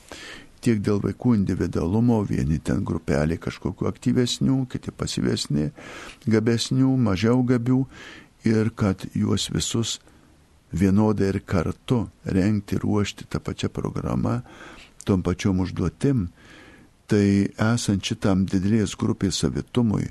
Tiek 0.59 0.81
dėl 0.83 0.99
vaikų 1.05 1.37
individualumo, 1.37 2.19
vieni 2.27 2.59
ten 2.59 2.83
grupelė 2.83 3.37
kažkokiu 3.39 3.87
aktyvesnių, 3.93 4.65
kiti 4.73 4.91
pasyvesni, 4.91 5.69
gabesnių, 6.27 6.97
mažiau 6.99 7.45
gabių 7.47 7.85
ir 8.49 8.73
kad 8.75 9.05
juos 9.15 9.47
visus 9.55 9.99
vienodai 10.73 11.33
ir 11.33 11.41
kartu 11.47 12.07
renkti, 12.25 12.79
ruošti 12.81 13.29
tą 13.31 13.41
pačią 13.41 13.71
programą, 13.73 14.41
tom 15.05 15.23
pačiom 15.25 15.63
užduotim, 15.65 16.29
tai 17.09 17.49
esant 17.73 18.05
šitam 18.05 18.45
didelės 18.49 18.97
grupės 19.01 19.41
savitumui, 19.41 20.11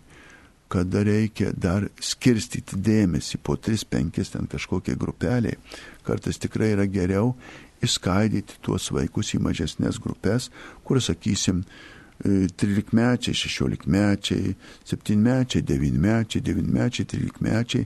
kada 0.68 1.04
reikia 1.06 1.52
dar 1.56 1.86
skirstyti 2.04 2.80
dėmesį 2.84 3.40
po 3.40 3.56
3-5 3.56 4.34
ten 4.34 4.50
kažkokiai 4.52 4.98
grupeliai, 5.00 5.60
kartais 6.04 6.42
tikrai 6.42 6.74
yra 6.74 6.88
geriau 6.90 7.36
išskaidyti 7.86 8.58
tuos 8.66 8.90
vaikus 8.92 9.36
į 9.38 9.44
mažesnės 9.46 10.02
grupės, 10.02 10.50
kur, 10.84 11.00
sakysim, 11.04 11.64
13-mečiai, 12.26 13.36
16-mečiai, 13.38 14.56
7-mečiai, 14.90 15.62
9-mečiai, 15.62 16.42
9-mečiai, 16.42 17.06
13-mečiai. 17.06 17.86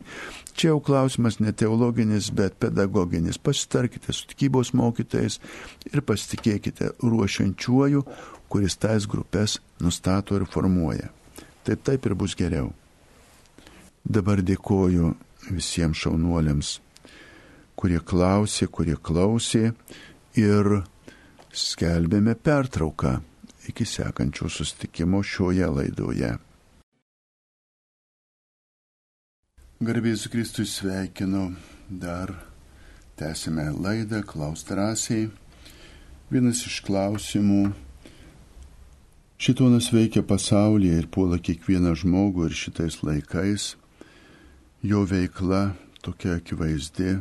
Čia 0.56 0.74
jau 0.74 0.82
klausimas 0.84 1.39
ne 1.39 1.52
teologinis, 1.52 2.30
bet 2.36 2.58
pedagoginis. 2.60 3.39
Pasitarkite 3.41 4.14
su 4.14 4.28
tikybos 4.32 4.74
mokytais 4.78 5.39
ir 5.91 6.04
pasitikėkite 6.06 6.91
ruošiančiuoju, 7.02 8.04
kuris 8.52 8.78
tais 8.78 9.08
grupės 9.08 9.60
nustato 9.80 10.36
ir 10.38 10.45
formuoja. 10.45 11.10
Tai 11.64 11.78
taip 11.78 12.06
ir 12.06 12.16
bus 12.18 12.36
geriau. 12.36 12.72
Dabar 14.04 14.41
dėkoju 14.41 15.14
visiems 15.49 16.02
šaunuoliams, 16.04 16.80
kurie 17.78 17.99
klausė, 18.02 18.68
kurie 18.68 18.97
klausė 18.97 19.72
ir 20.38 20.72
skelbėme 21.54 22.36
pertrauką 22.36 23.20
iki 23.70 23.86
sekančio 23.86 24.49
sustikimo 24.49 25.22
šioje 25.24 25.68
laidoje. 25.70 26.38
Garbės 29.82 30.27
Kristui 30.29 30.67
sveikinu, 30.69 31.55
dar 31.89 32.36
tęsime 33.17 33.71
laidą, 33.73 34.19
klaus 34.21 34.61
drąsiai. 34.67 35.32
Vienas 36.29 36.61
iš 36.69 36.75
klausimų. 36.86 37.71
Šitonas 39.41 39.89
veikia 39.89 40.21
pasaulyje 40.21 41.01
ir 41.01 41.09
puola 41.09 41.41
kiekvieną 41.41 41.95
žmogų 41.97 42.51
ir 42.51 42.57
šitais 42.61 42.99
laikais. 43.01 43.71
Jo 44.86 45.01
veikla 45.09 45.71
tokia 46.05 46.38
akivaizdi, 46.38 47.17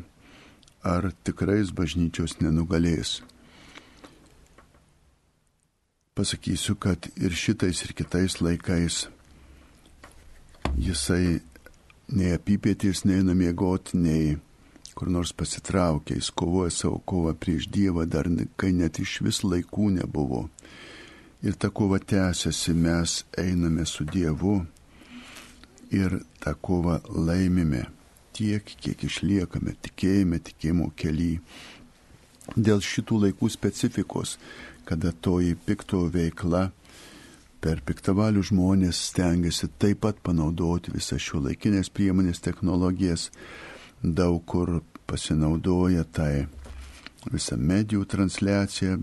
ar 0.84 1.14
tikrais 1.24 1.72
bažnyčios 1.72 2.42
nenugalės 2.44 3.22
pasakysiu, 6.20 6.74
kad 6.76 7.08
ir 7.16 7.32
šitais 7.32 7.80
ir 7.86 7.94
kitais 7.96 8.42
laikais 8.44 9.06
jisai 10.76 11.40
nei 12.14 12.34
apypėtys, 12.34 13.04
nei 13.08 13.22
namiegoti, 13.24 13.98
nei 13.98 14.36
kur 14.96 15.10
nors 15.12 15.32
pasitraukė, 15.36 16.18
jis 16.18 16.30
kovoja 16.36 16.72
savo 16.74 17.00
kovą 17.08 17.34
prieš 17.38 17.68
Dievą 17.72 18.06
dar, 18.10 18.28
kai 18.60 18.72
net 18.76 18.98
iš 19.00 19.20
vis 19.24 19.42
laikų 19.46 19.90
nebuvo. 20.00 20.48
Ir 21.40 21.56
ta 21.56 21.70
kova 21.72 21.98
tęsiasi, 21.98 22.74
mes 22.76 23.22
einame 23.40 23.86
su 23.88 24.04
Dievu 24.04 24.58
ir 25.90 26.20
tą 26.42 26.52
kovą 26.60 26.98
laimime 27.08 27.86
tiek, 28.36 28.64
kiek 28.64 29.06
išliekame 29.08 29.76
tikėjime, 29.80 30.42
tikėjimo 30.44 30.90
keli. 30.96 31.38
Dėl 32.56 32.82
šitų 32.82 33.24
laikų 33.24 33.48
specifikos 33.52 34.36
kada 34.90 35.12
toji 35.12 35.54
pikto 35.66 36.00
veikla 36.10 36.70
per 37.60 37.82
piktavalių 37.84 38.42
žmonės 38.50 39.00
stengiasi 39.10 39.68
taip 39.80 40.00
pat 40.06 40.20
panaudoti 40.24 40.94
visas 40.94 41.20
šio 41.20 41.42
laikinės 41.44 41.92
priemonės 41.92 42.40
technologijas, 42.44 43.28
daug 44.02 44.40
kur 44.48 44.80
pasinaudoja 45.10 46.06
tai 46.08 46.46
visą 47.28 47.58
medijų 47.60 48.06
transliaciją, 48.08 48.96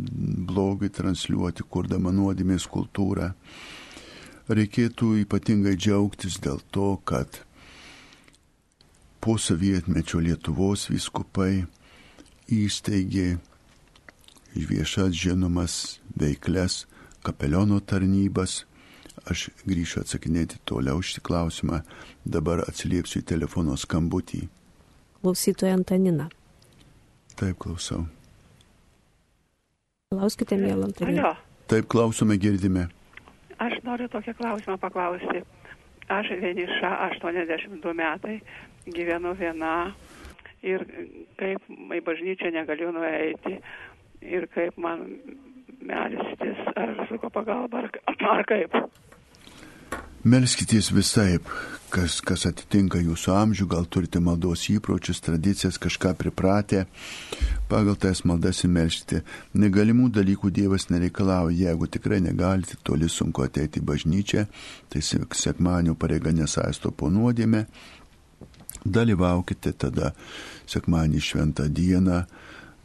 blogai 0.50 0.90
transliuoti, 0.90 1.66
kurdama 1.70 2.14
nuodėmės 2.16 2.66
kultūrą. 2.72 3.34
Reikėtų 4.48 5.12
ypatingai 5.22 5.76
džiaugtis 5.78 6.40
dėl 6.42 6.62
to, 6.72 6.96
kad 7.06 7.44
po 9.22 9.36
sovietmečio 9.38 10.22
Lietuvos 10.24 10.88
viskupai 10.90 11.68
įsteigė 12.48 13.36
viešas 14.56 15.12
žinomas 15.14 16.00
veikles, 16.18 16.86
kapeliono 17.28 17.80
tarnybas. 17.84 18.64
Aš 19.28 19.50
grįšiu 19.68 20.04
atsakinėti 20.04 20.62
toliau 20.70 21.02
šį 21.04 21.24
klausimą, 21.26 21.82
dabar 22.24 22.62
atsiliepsiu 22.64 23.20
į 23.24 23.28
telefono 23.34 23.76
skambutį. 23.80 24.46
Klausytoja 25.20 25.76
Antanina. 25.76 26.30
Taip, 27.36 27.58
klausau. 27.60 28.06
Klauskite, 30.14 30.56
mėlam, 30.62 30.88
Antanina. 30.88 31.34
Taip, 31.68 31.90
klausome, 31.92 32.38
girdime. 32.40 32.86
Aš 33.60 33.76
noriu 33.84 34.08
tokią 34.14 34.38
klausimą 34.38 34.78
paklausti. 34.80 35.42
Aš 36.14 36.30
vieniša 36.40 36.94
82 37.10 37.94
metai, 37.98 38.38
gyvenu 38.88 39.34
viena 39.36 39.74
ir 40.64 40.86
kaip 41.42 41.68
į 41.68 42.00
bažnyčią 42.06 42.54
negaliu 42.56 42.94
nueiti 42.96 43.58
ir 44.24 44.48
kaip 44.54 44.78
man 44.80 45.04
melstis, 45.82 46.64
ar 46.76 46.96
su 47.10 47.20
ko 47.22 47.30
pagalba, 47.34 47.86
ar, 47.86 47.92
ar 48.38 48.46
kaip. 48.50 48.78
Melskitės 50.28 50.90
visai, 50.92 51.38
kas, 51.94 52.18
kas 52.26 52.48
atitinka 52.50 53.00
jūsų 53.00 53.32
amžių, 53.38 53.68
gal 53.72 53.86
turite 53.88 54.20
maldos 54.20 54.66
įpročius, 54.74 55.22
tradicijas, 55.24 55.78
kažką 55.80 56.16
pripratę, 56.20 56.84
pagal 57.72 57.96
tas 58.02 58.26
maldas 58.28 58.64
įmelšti. 58.68 59.22
Negalimų 59.62 60.10
dalykų 60.18 60.52
Dievas 60.52 60.90
nereikalauja, 60.90 61.70
jeigu 61.70 61.88
tikrai 61.88 62.20
negalite, 62.26 62.76
toli 62.84 63.08
sunku 63.08 63.46
ateiti 63.46 63.80
į 63.80 63.88
bažnyčią, 63.88 64.44
tai 64.92 65.04
sekmanių 65.06 65.96
pareiga 65.96 66.34
nesaisto 66.36 66.92
po 66.92 67.12
nuodėmę, 67.14 67.64
dalyvaukite 68.84 69.78
tada 69.80 70.12
sekmanį 70.68 71.24
šventą 71.24 71.70
dieną, 71.72 72.26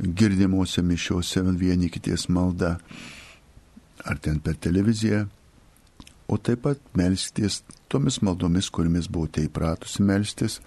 girdimuose 0.02 0.82
mišiuose 0.82 1.42
vieni 1.58 1.90
kities 1.90 2.28
malda, 2.28 2.78
ar 4.04 4.18
ten 4.18 4.40
per 4.40 4.56
televiziją, 4.58 5.26
o 6.28 6.38
taip 6.38 6.64
pat 6.66 6.80
melstis 6.98 7.62
tomis 7.92 8.22
maldomis, 8.24 8.70
kuriamis 8.70 9.08
buvote 9.12 9.44
įpratusi 9.46 10.02
melstis. 10.06 10.60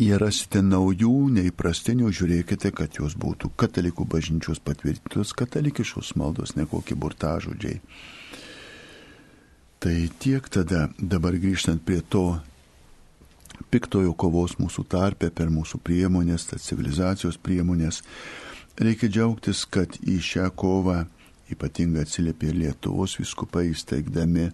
Jei 0.00 0.16
rasite 0.16 0.62
naujų, 0.64 1.12
neįprastinių, 1.34 2.08
žiūrėkite, 2.16 2.70
kad 2.72 2.94
jos 2.96 3.16
būtų 3.20 3.50
katalikų 3.60 4.06
bažnyčios 4.08 4.62
patvirtintos 4.64 5.34
katalikiškos 5.36 6.14
maldos, 6.16 6.54
ne 6.56 6.64
kokie 6.70 6.96
burtažodžiai. 6.96 7.82
Tai 9.80 9.96
tiek 10.22 10.48
tada, 10.52 10.86
dabar 10.96 11.36
grįžtant 11.40 11.82
prie 11.84 12.00
to 12.00 12.38
piktojo 13.70 14.14
kovos 14.18 14.56
mūsų 14.60 14.86
tarpe 14.90 15.30
per 15.30 15.50
mūsų 15.52 15.80
priemonės, 15.84 16.48
tas 16.50 16.68
civilizacijos 16.70 17.38
priemonės. 17.42 18.02
Reikia 18.80 19.10
džiaugtis, 19.12 19.66
kad 19.68 19.98
į 20.00 20.18
šią 20.24 20.48
kovą 20.56 21.04
ypatingai 21.50 22.04
atsiliepė 22.06 22.50
ir 22.50 22.58
Lietuvos 22.64 23.18
viskupai 23.20 23.68
įsteigdami 23.72 24.48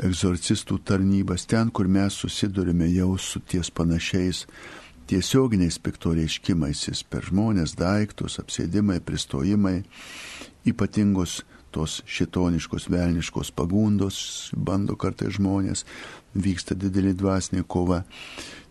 egzorcistų 0.00 0.80
tarnybas 0.88 1.44
ten, 1.46 1.70
kur 1.70 1.88
mes 1.88 2.16
susidurime 2.22 2.88
jau 2.88 3.12
su 3.20 3.42
ties 3.44 3.70
panašiais 3.70 4.46
tiesioginiais 5.10 5.80
piktoreiškimais 5.82 7.04
per 7.10 7.26
žmonės, 7.26 7.74
daiktus, 7.78 8.38
apsėdimai, 8.40 9.00
pristojimai, 9.02 9.80
ypatingos 10.70 11.40
tos 11.74 12.00
šitoniškos, 12.06 12.88
velniškos 12.90 13.52
pagundos, 13.56 14.50
bando 14.56 14.96
kartai 15.00 15.30
žmonės, 15.34 15.84
vyksta 16.34 16.76
didelį 16.78 17.14
dvasinį 17.20 17.64
kova. 17.70 18.02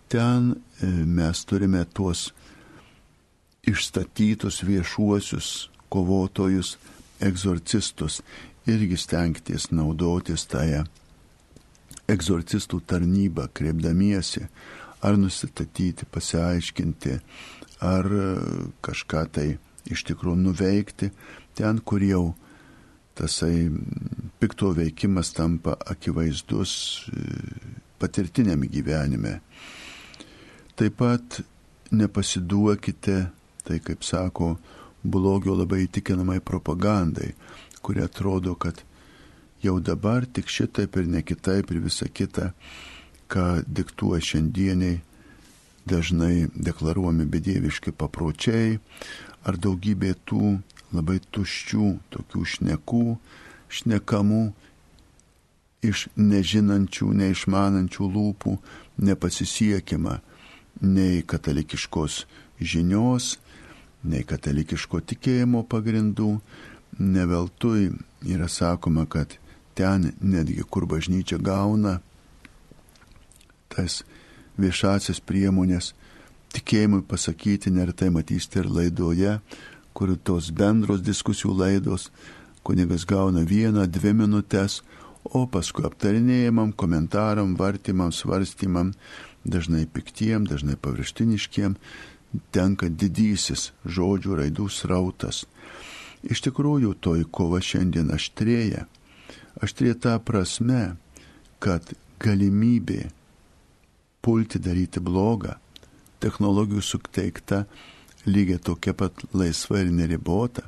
Ten 0.10 0.54
e, 0.56 0.90
mes 0.90 1.44
turime 1.46 1.84
tuos 1.94 2.30
išstatytus 3.70 4.64
viešuosius 4.66 5.70
kovotojus, 5.90 6.78
egzorcistus, 7.20 8.22
irgi 8.70 8.98
stengtis 8.98 9.70
naudotis 9.74 10.46
tąją 10.50 10.86
egzorcistų 12.10 12.82
tarnybą, 12.90 13.48
kreipdamiesi, 13.54 14.48
ar 15.06 15.18
nusistatyti, 15.20 16.08
pasiaiškinti, 16.10 17.18
ar 17.86 18.10
kažką 18.86 19.24
tai 19.36 19.48
iš 19.90 20.04
tikrųjų 20.10 20.42
nuveikti 20.42 21.12
ten, 21.58 21.80
kur 21.80 22.04
jau 22.04 22.24
tasai 23.20 23.68
pikto 24.40 24.72
veikimas 24.78 25.34
tampa 25.36 25.76
akivaizdus 25.92 26.74
e, 27.12 27.24
patirtiniam 28.00 28.64
gyvenime. 28.64 29.40
Taip 30.80 30.96
pat 31.02 31.42
nepasiduokite, 31.92 33.18
tai 33.68 33.80
kaip 33.84 34.06
sako, 34.08 34.54
blogio 35.04 35.58
labai 35.60 35.84
įtikinamai 35.88 36.40
propagandai, 36.40 37.34
kurie 37.84 38.06
atrodo, 38.06 38.56
kad 38.56 38.80
jau 39.64 39.76
dabar 39.84 40.24
tik 40.24 40.48
šitaip 40.48 40.96
ir 41.02 41.12
ne 41.12 41.24
kitaip 41.24 41.72
ir 41.72 41.84
visa 41.84 42.08
kita, 42.08 42.54
ką 43.30 43.62
diktuoja 43.68 44.24
šiandieniai 44.24 45.02
dažnai 45.90 46.48
deklaruomi 46.56 47.26
bedieviški 47.30 47.92
papročiai 47.98 48.78
ar 49.48 49.58
daugybė 49.60 50.14
tų 50.28 50.58
labai 50.96 51.20
tuščių 51.34 51.90
tokių 52.14 52.46
šnekų, 52.54 53.04
šnekamų 53.70 54.44
iš 55.86 56.08
nežinančių, 56.20 57.12
neišmanančių 57.22 58.10
lūpų 58.16 58.56
nepasisiekima 59.10 60.20
nei 60.82 61.22
katalikiškos 61.24 62.24
žinios, 62.60 63.38
nei 64.04 64.26
katalikiško 64.28 65.02
tikėjimo 65.14 65.64
pagrindų. 65.70 66.40
Neveltui 67.00 67.94
yra 68.28 68.50
sakoma, 68.52 69.06
kad 69.08 69.38
ten 69.78 70.12
netgi 70.20 70.66
kur 70.68 70.88
bažnyčia 70.90 71.38
gauna 71.40 72.00
tas 73.70 74.02
viešasias 74.60 75.22
priemonės 75.24 75.94
tikėjimui 76.56 77.06
pasakyti, 77.08 77.72
neretai 77.72 78.10
matysite 78.12 78.64
ir 78.64 78.72
laidoje, 78.74 79.38
kur 80.00 80.14
tos 80.24 80.48
bendros 80.56 81.02
diskusijų 81.04 81.58
laidos, 81.60 82.08
kunigas 82.64 83.04
gauna 83.04 83.44
vieną, 83.44 83.84
dvi 83.92 84.14
minutės, 84.16 84.80
o 85.28 85.44
paskui 85.52 85.84
aptarinėjimam, 85.84 86.72
komentaram, 86.72 87.58
vartymam, 87.60 88.14
svarstymam, 88.16 88.94
dažnai 89.44 89.84
piktiem, 89.92 90.46
dažnai 90.48 90.78
pavirštiniškiem, 90.80 91.76
tenka 92.56 92.88
didysis 92.88 93.74
žodžių 93.84 94.40
raidų 94.40 94.70
srautas. 94.72 95.44
Iš 96.24 96.46
tikrųjų, 96.48 96.96
toji 97.04 97.28
kova 97.28 97.60
šiandien 97.60 98.16
aštrėja. 98.16 98.86
Aštrėja 99.60 100.00
ta 100.00 100.18
prasme, 100.24 100.96
kad 101.60 101.92
galimybė 102.24 103.10
pulti 104.24 104.64
daryti 104.64 105.04
blogą, 105.04 105.58
technologijų 106.24 106.84
suteikta 106.84 107.66
lygiai 108.30 108.62
tokia 108.64 108.94
pat 108.98 109.24
laisva 109.34 109.82
ir 109.84 109.92
neribota, 109.94 110.66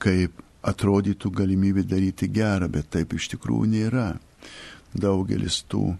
kaip 0.00 0.38
atrodytų 0.66 1.30
galimybė 1.40 1.84
daryti 1.88 2.28
gerą, 2.28 2.68
bet 2.68 2.90
taip 2.94 3.14
iš 3.16 3.30
tikrųjų 3.34 3.70
nėra. 3.74 4.08
Daugelis 4.90 5.62
tų 5.70 5.94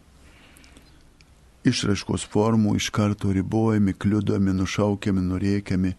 išraiškos 1.64 2.24
formų 2.32 2.76
iš 2.80 2.90
karto 2.94 3.32
ribojami, 3.32 3.94
kliudomi, 3.94 4.52
nušaukiami, 4.56 5.22
nuriekiami 5.28 5.94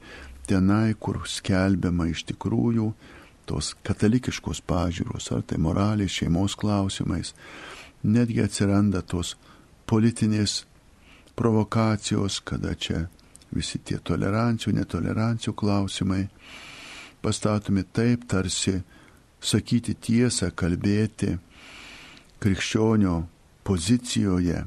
tenai, 0.50 0.94
kur 1.00 1.22
skelbiama 1.30 2.10
iš 2.12 2.26
tikrųjų 2.32 2.92
tos 3.50 3.74
katalikiškos 3.86 4.62
pažiūros, 4.68 5.32
ar 5.36 5.46
tai 5.48 5.58
moraliai, 5.62 6.10
šeimos 6.10 6.56
klausimais, 6.60 7.34
netgi 8.04 8.44
atsiranda 8.46 9.02
tos 9.02 9.36
politinės 9.90 10.62
provokacijos, 11.36 12.40
kada 12.46 12.76
čia 12.76 13.08
visi 13.56 13.80
tie 13.84 14.00
tolerancijų, 14.00 14.74
netolerancijų 14.80 15.54
klausimai 15.58 16.26
pastatomi 17.22 17.84
taip, 17.94 18.26
tarsi 18.30 18.80
sakyti 19.42 19.96
tiesą, 19.96 20.52
kalbėti 20.56 21.36
krikščionio 22.42 23.16
pozicijoje, 23.68 24.64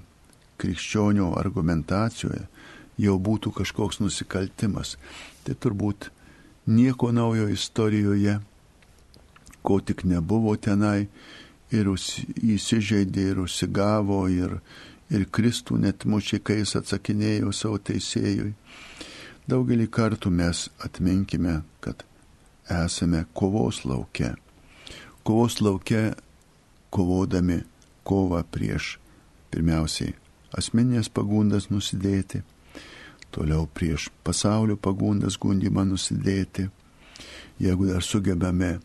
krikščionio 0.61 1.33
argumentacijoje 1.39 2.47
jau 3.01 3.17
būtų 3.19 3.53
kažkoks 3.59 4.01
nusikaltimas. 4.03 4.97
Tai 5.45 5.57
turbūt 5.59 6.11
nieko 6.71 7.11
naujo 7.13 7.49
istorijoje, 7.51 8.39
ko 9.65 9.81
tik 9.81 10.05
nebuvo 10.05 10.55
tenai 10.57 11.09
ir 11.75 11.91
įsižeidė 11.91 13.31
ir 13.33 13.41
užsigavo 13.45 14.25
ir, 14.31 14.59
ir 15.11 15.27
Kristų 15.31 15.79
net 15.81 16.07
mušė, 16.09 16.41
kai 16.45 16.61
jis 16.63 16.77
atsakinėjo 16.81 17.53
savo 17.53 17.79
teisėjui. 17.79 18.55
Daugelį 19.51 19.89
kartų 19.93 20.31
mes 20.33 20.69
atminkime, 20.85 21.61
kad 21.85 22.05
esame 22.71 23.25
kovos 23.37 23.83
lauke. 23.85 24.33
Kovos 25.25 25.61
lauke 25.61 26.15
kovodami 26.95 27.61
kovą 28.05 28.41
prieš 28.49 28.97
pirmiausiai 29.53 30.15
asmeninės 30.55 31.11
pagundas 31.11 31.69
nusidėti, 31.73 32.43
toliau 33.35 33.67
prieš 33.67 34.09
pasaulio 34.25 34.77
pagundas 34.79 35.39
gundimą 35.41 35.85
nusidėti. 35.89 36.69
Jeigu 37.63 37.89
dar 37.91 38.03
sugebame 38.03 38.79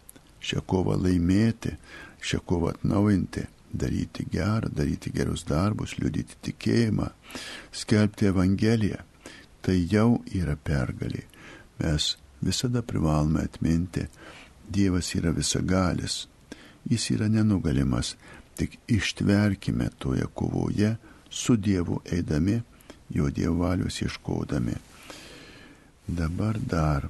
šią 0.46 0.62
kovą 0.70 0.98
laimėti, 1.00 1.76
šią 2.22 2.42
kovą 2.46 2.74
atnaujinti, 2.76 3.46
daryti 3.74 4.26
gerą, 4.32 4.70
daryti 4.72 5.12
gerus 5.14 5.46
darbus, 5.48 5.98
liudyti 6.00 6.38
tikėjimą, 6.50 7.10
skelbti 7.72 8.30
Evangeliją, 8.30 9.04
tai 9.62 9.78
jau 9.92 10.22
yra 10.36 10.56
pergalė. 10.56 11.26
Mes 11.80 12.16
visada 12.42 12.82
privalome 12.82 13.46
atminti, 13.46 14.08
Dievas 14.70 15.08
yra 15.18 15.32
visagalis, 15.34 16.28
jis 16.86 17.08
yra 17.16 17.26
nenugalimas, 17.30 18.14
tik 18.54 18.76
ištverkime 18.88 19.88
toje 19.98 20.28
kovoje 20.34 20.96
su 21.30 21.56
Dievu 21.58 22.02
eidami, 22.06 22.60
jo 23.10 23.30
Dievo 23.34 23.64
valios 23.64 24.02
ieškodami. 24.02 24.76
Dabar 26.08 26.60
dar 26.60 27.08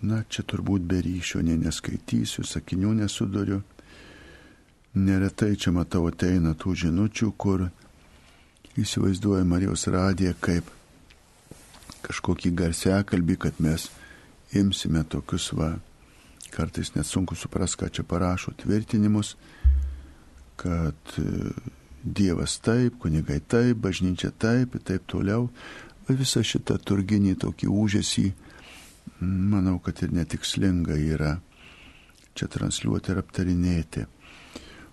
Na, 0.00 0.22
čia 0.32 0.46
turbūt 0.48 0.86
be 0.88 1.02
ryšio, 1.04 1.42
nei 1.44 1.58
neskaitysiu, 1.60 2.44
sakinių 2.48 2.94
nesuduriu. 3.02 3.60
Neretai 4.96 5.52
čia 5.60 5.74
matau 5.76 6.06
ateina 6.08 6.54
tų 6.56 6.72
žinučių, 6.84 7.28
kur 7.36 7.66
įsivaizduoja 8.80 9.44
Marijos 9.44 9.84
radiją 9.92 10.32
kaip 10.40 10.70
kažkokį 12.06 12.54
garsiakalbį, 12.56 13.36
kad 13.44 13.60
mes 13.60 13.90
imsime 14.56 15.04
tokius 15.04 15.50
va, 15.52 15.74
kartais 16.50 16.94
net 16.96 17.06
sunku 17.06 17.36
supras, 17.36 17.76
ką 17.76 17.90
čia 17.92 18.02
parašo 18.08 18.56
tvirtinimus, 18.64 19.36
kad 20.60 21.16
e, 21.20 21.52
Dievas 22.00 22.56
taip, 22.64 22.96
kunigai 23.02 23.42
taip, 23.44 23.76
bažnyčia 23.84 24.30
taip 24.32 24.74
ir 24.74 24.84
taip 24.88 25.04
toliau. 25.04 25.50
Visą 26.08 26.40
šitą 26.40 26.78
turginį 26.80 27.34
tokį 27.44 27.68
užėsį 27.68 28.30
manau, 29.20 29.78
kad 29.82 30.02
ir 30.02 30.12
netikslinga 30.14 30.96
yra 30.96 31.36
čia 32.34 32.48
transliuoti 32.48 33.12
ir 33.12 33.20
aptarinėti. 33.20 34.06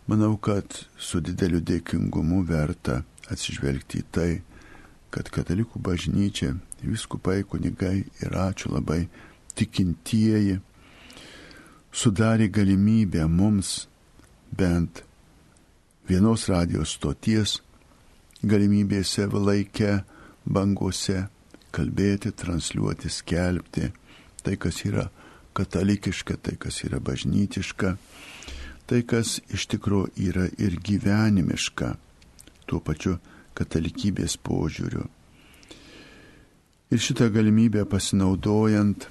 Manau, 0.07 0.37
kad 0.39 0.85
su 0.97 1.21
dideliu 1.21 1.61
dėkingumu 1.61 2.43
verta 2.47 3.01
atsižvelgti 3.31 4.01
į 4.01 4.07
tai, 4.11 4.31
kad 5.11 5.29
katalikų 5.31 5.79
bažnyčia, 5.83 6.53
viskupai, 6.83 7.41
kunigai 7.43 8.05
ir 8.23 8.37
ačiū 8.39 8.71
labai 8.73 9.05
tikintieji 9.57 10.59
sudarė 11.91 12.47
galimybę 12.53 13.25
mums 13.27 13.87
bent 14.51 15.01
vienos 16.07 16.47
radijos 16.51 16.93
stoties 16.97 17.57
galimybėse 18.43 19.25
laike 19.33 20.03
bangose 20.45 21.23
kalbėti, 21.73 22.31
transliuoti, 22.31 23.09
skelbti 23.11 23.89
tai, 24.47 24.55
kas 24.55 24.79
yra 24.87 25.09
katalikiška, 25.57 26.37
tai, 26.39 26.55
kas 26.55 26.79
yra 26.87 27.01
bažnytiška, 27.03 27.97
tai, 28.87 29.01
kas 29.03 29.37
iš 29.51 29.67
tikrųjų 29.73 30.13
yra 30.29 30.47
ir 30.55 30.79
gyvenimiška, 30.79 31.95
tuo 32.67 32.79
pačiu 32.79 33.17
katalikybės 33.57 34.37
požiūriu. 34.39 35.07
Ir 36.87 37.03
šitą 37.03 37.27
galimybę 37.33 37.83
pasinaudojant, 37.89 39.09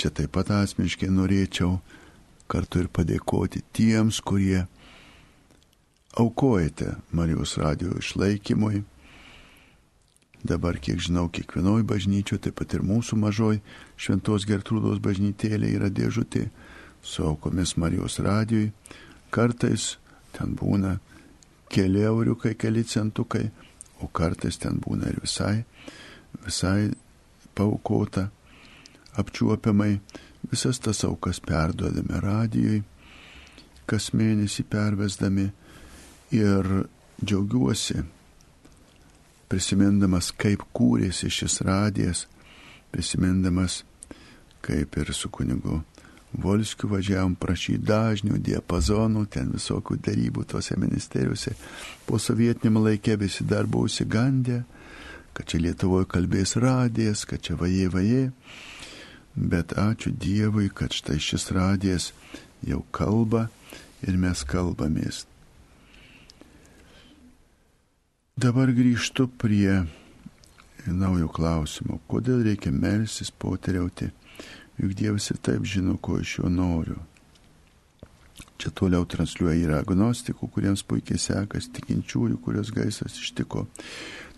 čia 0.00 0.08
taip 0.08 0.32
pat 0.32 0.54
asmeniškai 0.56 1.10
norėčiau 1.12 1.76
kartu 2.48 2.80
ir 2.80 2.88
padėkoti 2.88 3.60
tiems, 3.76 4.22
kurie 4.24 4.64
aukojate 6.16 6.94
Marijos 7.12 7.58
radio 7.60 7.98
išlaikymui. 8.00 8.84
Dabar, 10.44 10.76
kiek 10.76 11.00
žinau, 11.00 11.30
kiekvienoj 11.32 11.86
bažnyčioje, 11.88 12.42
taip 12.44 12.58
pat 12.58 12.74
ir 12.76 12.82
mūsų 12.84 13.16
mažoj 13.16 13.62
Šventos 13.96 14.44
Gertrūdos 14.44 14.98
bažnytėlė 15.00 15.70
yra 15.72 15.88
dėžutė 15.88 16.50
su 17.00 17.24
aukomis 17.24 17.78
Marijos 17.80 18.18
radijui. 18.20 18.66
Kartais 19.32 19.94
ten 20.36 20.52
būna 20.58 20.98
keli 21.72 22.04
euriukai, 22.04 22.52
keli 22.60 22.84
centukai, 22.84 23.46
o 24.04 24.08
kartais 24.12 24.60
ten 24.60 24.76
būna 24.84 25.08
ir 25.14 25.22
visai, 25.24 25.64
visai 26.44 26.90
paukota, 27.56 28.28
apčiuopiamai. 29.16 29.94
Visas 30.50 30.76
tas 30.76 31.00
aukas 31.08 31.40
perduodame 31.40 32.20
radijui, 32.20 32.82
kas 33.88 34.10
mėnesį 34.12 34.66
pervesdami 34.68 35.46
ir 36.36 36.68
džiaugiuosi, 37.24 38.04
prisimindamas, 39.48 40.30
kaip 40.36 40.64
kūrėsi 40.76 41.30
šis 41.32 41.60
radijas, 41.66 42.26
prisimindamas, 42.94 43.82
kaip 44.64 44.96
ir 45.00 45.12
su 45.14 45.30
kunigu 45.32 45.82
Volskiu 46.34 46.88
važiavom 46.90 47.36
prašyti 47.38 47.84
dažnių, 47.86 48.40
diapazonų, 48.42 49.20
ten 49.30 49.52
visokių 49.54 50.00
darybų 50.02 50.42
tose 50.50 50.74
ministerijose. 50.74 51.52
Po 52.08 52.18
sovietiniam 52.18 52.80
laikė 52.82 53.14
visi 53.20 53.46
dar 53.46 53.68
buvo 53.70 53.86
įsigandę, 53.86 54.64
kad 55.34 55.46
čia 55.50 55.60
Lietuvoje 55.62 56.08
kalbės 56.10 56.56
radijas, 56.58 57.22
kad 57.30 57.42
čia 57.42 57.54
vaje 57.60 57.86
vaje. 57.90 58.24
Bet 59.34 59.76
ačiū 59.78 60.10
Dievui, 60.10 60.70
kad 60.74 60.94
štai 60.94 61.20
šis 61.22 61.52
radijas 61.54 62.10
jau 62.66 62.82
kalba 62.90 63.46
ir 64.02 64.18
mes 64.18 64.42
kalbamės. 64.46 65.24
Dabar 68.34 68.66
grįžtu 68.74 69.28
prie 69.38 69.84
naujo 70.90 71.28
klausimo. 71.30 72.00
Kodėl 72.10 72.40
reikia 72.42 72.72
melsis, 72.74 73.28
poteriauti? 73.30 74.08
Juk 74.74 74.96
Dievas 74.98 75.28
ir 75.30 75.38
taip 75.38 75.62
žino, 75.70 75.94
ko 76.02 76.16
iš 76.18 76.40
jo 76.40 76.50
noriu. 76.50 76.96
Čia 78.58 78.72
toliau 78.74 79.06
transliuoja 79.06 79.54
ir 79.60 79.76
agnostikų, 79.78 80.50
kuriems 80.50 80.82
puikiai 80.82 81.22
sekas, 81.22 81.70
tikinčiųjų, 81.78 82.40
kurios 82.42 82.74
gaisras 82.74 83.20
ištiko. 83.22 83.68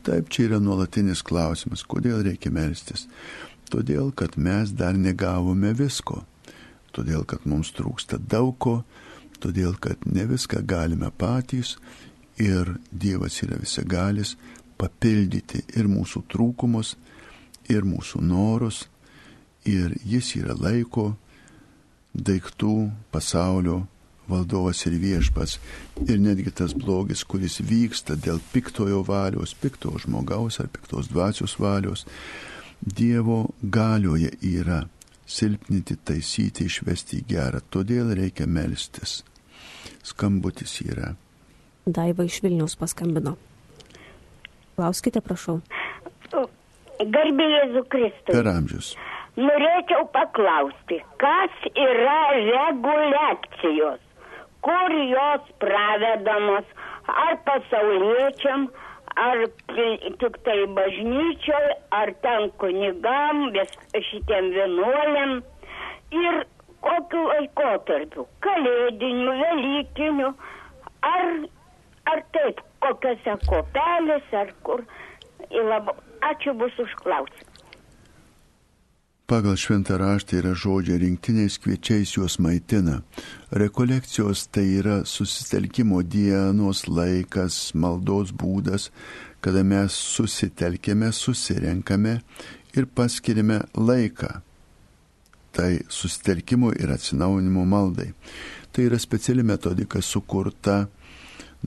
Taip, 0.04 0.28
čia 0.28 0.50
yra 0.50 0.60
nuolatinis 0.60 1.24
klausimas, 1.24 1.80
kodėl 1.88 2.20
reikia 2.28 2.52
melstis. 2.52 3.06
Todėl, 3.72 4.12
kad 4.12 4.36
mes 4.36 4.76
dar 4.76 5.00
negavome 5.00 5.72
visko. 5.72 6.26
Todėl, 6.92 7.24
kad 7.24 7.48
mums 7.48 7.72
trūksta 7.72 8.20
daug 8.20 8.58
ko, 8.60 8.82
todėl, 9.40 9.72
kad 9.80 10.04
ne 10.04 10.28
viską 10.28 10.60
galime 10.68 11.08
patys 11.16 11.78
ir 12.42 12.76
Dievas 12.90 13.40
yra 13.42 13.58
visagalis 13.60 14.36
papildyti 14.76 15.62
ir 15.76 15.88
mūsų 15.88 16.24
trūkumus, 16.32 16.94
ir 17.72 17.86
mūsų 17.88 18.22
norus, 18.22 18.84
ir 19.64 19.96
Jis 20.04 20.34
yra 20.38 20.56
laiko, 20.58 21.14
daiktų, 22.14 22.90
pasaulio 23.12 23.84
valdovas 24.28 24.82
ir 24.86 24.98
viešpas. 25.00 25.58
Ir 26.06 26.18
netgi 26.20 26.52
tas 26.54 26.74
blogis, 26.74 27.24
kuris 27.24 27.60
vyksta 27.62 28.16
dėl 28.16 28.40
piktojo 28.52 29.02
valios, 29.06 29.54
pikto 29.54 29.94
žmogaus 30.02 30.60
ar 30.60 30.70
piktos 30.72 31.10
dvasios 31.12 31.58
valios, 31.60 32.06
Dievo 32.76 33.54
galioje 33.62 34.34
yra 34.44 34.82
silpninti, 35.26 35.96
taisyti, 35.96 36.66
išvesti 36.68 37.22
į 37.22 37.28
gerą. 37.30 37.62
Todėl 37.72 38.12
reikia 38.14 38.44
melstis. 38.46 39.22
Skambutis 40.04 40.76
yra 40.84 41.14
Daiva 41.86 42.24
iš 42.26 42.40
Vilnius 42.42 42.74
paskambino. 42.74 43.36
Klauskite, 44.74 45.20
prašau. 45.22 45.60
Garbė 46.98 47.46
Jėzų 47.52 47.82
Kristų. 47.92 48.32
Per 48.32 48.48
amžius. 48.50 48.88
Norėčiau 49.38 50.08
paklausti, 50.10 50.98
kas 51.22 51.54
yra 51.78 52.18
reguliacijos, 52.34 54.02
kur 54.66 54.96
jos 55.12 55.46
pravedamos, 55.62 56.66
ar 57.06 57.38
pasauliečiam, 57.46 58.66
ar 59.14 59.46
tik 60.24 60.42
tai 60.48 60.60
bažnyčioj, 60.78 61.66
ar 62.00 62.14
ten 62.26 62.50
kunigam, 62.58 63.46
šitiem 64.10 64.50
vienuoliam 64.56 65.38
ir 66.10 66.46
kokiu 66.82 67.28
laikotarpiu, 67.30 68.26
kalėdiniu, 68.42 69.36
velykiniu, 69.44 70.32
ar 71.14 71.30
ar 72.12 72.22
taip, 72.36 72.62
kokiose 72.84 73.36
kopelėse, 73.48 74.40
ar 74.44 74.54
kur. 74.66 74.86
Labai, 75.52 75.94
ačiū 76.32 76.56
bus 76.58 76.74
už 76.82 76.94
klausimą. 77.02 77.56
Pagal 79.26 79.56
šventą 79.58 79.96
raštą 79.98 80.36
yra 80.38 80.52
žodžiai 80.54 81.00
rinktiniais 81.02 81.56
kviečiais 81.58 82.12
juos 82.14 82.36
maitina. 82.38 83.00
Rekolekcijos 83.50 84.44
tai 84.54 84.78
yra 84.78 85.00
susitelkimo 85.02 85.98
dienos 86.06 86.84
laikas, 86.86 87.74
maldos 87.74 88.30
būdas, 88.30 88.92
kada 89.42 89.64
mes 89.66 89.96
susitelkėme, 90.14 91.10
susirenkame 91.10 92.20
ir 92.78 92.86
paskiriame 92.86 93.64
laiką. 93.74 94.30
Tai 95.50 95.72
susitelkimo 95.90 96.70
ir 96.78 96.94
atsinaujinimo 96.94 97.66
maldai. 97.66 98.12
Tai 98.70 98.86
yra 98.86 99.02
speciali 99.02 99.42
metodika 99.42 99.98
sukurta 100.06 100.84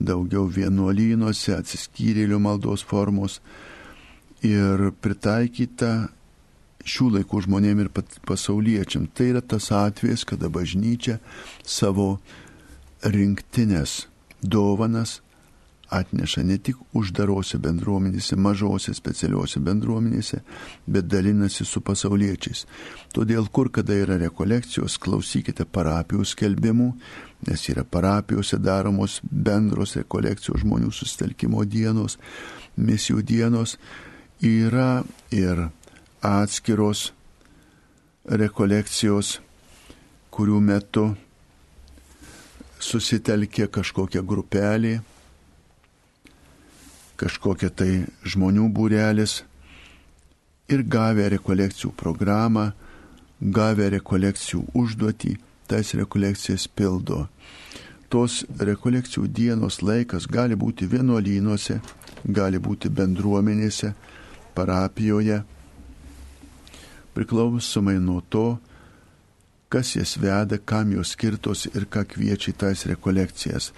daugiau 0.00 0.48
vienuolynuose, 0.48 1.54
atsiskyrėlių 1.58 2.40
maldos 2.40 2.82
formos 2.86 3.38
ir 4.46 4.90
pritaikyta 5.04 6.08
šių 6.88 7.10
laikų 7.18 7.42
žmonėm 7.44 7.82
ir 7.84 7.90
pasauliečiam. 8.26 9.06
Tai 9.12 9.26
yra 9.34 9.42
tas 9.44 9.68
atvejas, 9.74 10.24
kada 10.24 10.48
bažnyčia 10.52 11.18
savo 11.64 12.14
rinktinės 13.04 14.06
dovanas 14.40 15.20
atneša 15.90 16.42
ne 16.46 16.56
tik 16.62 16.78
uždarose 16.96 17.58
bendruomenėse, 17.62 18.36
mažose 18.38 18.94
specialiuose 18.94 19.60
bendruomenėse, 19.64 20.40
bet 20.86 21.08
dalinasi 21.10 21.66
su 21.66 21.82
pasauliečiais. 21.84 22.64
Todėl, 23.14 23.48
kur 23.50 23.72
kada 23.74 23.96
yra 23.98 24.18
rekolekcijos, 24.20 24.98
klausykite 25.02 25.66
parapijų 25.66 26.26
skelbimų, 26.32 26.90
nes 27.48 27.66
yra 27.72 27.84
parapijose 27.84 28.60
daromos 28.62 29.18
bendros 29.22 29.96
rekolekcijos 29.98 30.62
žmonių 30.62 30.92
susitelkimo 30.94 31.64
dienos, 31.66 32.18
misijų 32.76 33.24
dienos, 33.26 33.76
yra 34.40 35.02
ir 35.34 35.66
atskiros 36.22 37.10
rekolekcijos, 38.30 39.40
kurių 40.30 40.60
metu 40.62 41.08
susitelkė 42.80 43.66
kažkokia 43.72 44.22
grupelė, 44.24 45.00
kažkokia 47.20 47.70
tai 47.70 47.90
žmonių 48.24 48.68
būrelis 48.72 49.42
ir 50.72 50.84
gavę 50.86 51.28
rekolekcijų 51.34 51.92
programą, 51.98 52.70
gavę 53.40 53.90
rekolekcijų 53.96 54.62
užduotį, 54.76 55.36
tas 55.70 55.92
rekolekcijas 55.98 56.66
pildo. 56.68 57.26
Tos 58.10 58.40
rekolekcijų 58.58 59.28
dienos 59.30 59.80
laikas 59.86 60.26
gali 60.26 60.56
būti 60.58 60.88
vienuolynuose, 60.90 61.78
gali 62.24 62.58
būti 62.58 62.90
bendruomenėse, 62.90 63.92
parapijoje, 64.54 65.42
priklausomai 67.14 67.98
nuo 68.02 68.20
to, 68.28 68.58
kas 69.70 69.94
jas 69.94 70.16
veda, 70.18 70.58
kam 70.58 70.90
jos 70.96 71.14
skirtos 71.14 71.68
ir 71.70 71.86
ką 71.86 72.02
kviečia 72.14 72.50
į 72.50 72.58
tas 72.64 72.86
rekolekcijas. 72.90 73.70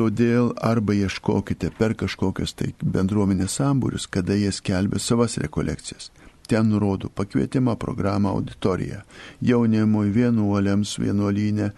Todėl 0.00 0.54
arba 0.64 0.94
ieškokite 0.96 1.68
per 1.76 1.92
kažkokias 2.00 2.54
tai 2.56 2.70
bendruomenės 2.80 3.58
sambūrius, 3.60 4.08
kada 4.08 4.32
jie 4.38 4.48
skelbia 4.56 5.02
savas 5.02 5.36
rekolekcijas 5.42 6.08
ten 6.50 6.66
nurodo 6.66 7.08
pakvietimą 7.14 7.76
programą 7.76 8.28
auditoriją. 8.34 9.04
Jaunimui, 9.42 10.08
vienuoliams, 10.10 10.96
vienuolynė, 10.98 11.68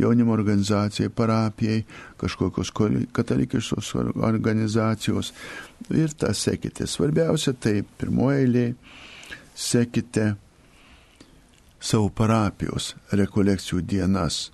jaunimo 0.00 0.32
organizacijai, 0.32 1.10
parapijai, 1.12 1.82
kažkokios 2.16 2.72
katalikiškos 3.12 3.90
organizacijos. 4.30 5.34
Ir 5.90 6.16
tą 6.16 6.32
sekite. 6.32 6.88
Svarbiausia 6.88 7.52
tai 7.52 7.82
pirmoje 7.98 8.46
eilėje 8.46 8.72
sekite 9.52 10.30
savo 11.82 12.08
parapijos 12.08 12.94
rekolekcijų 13.12 13.84
dienas. 13.84 14.46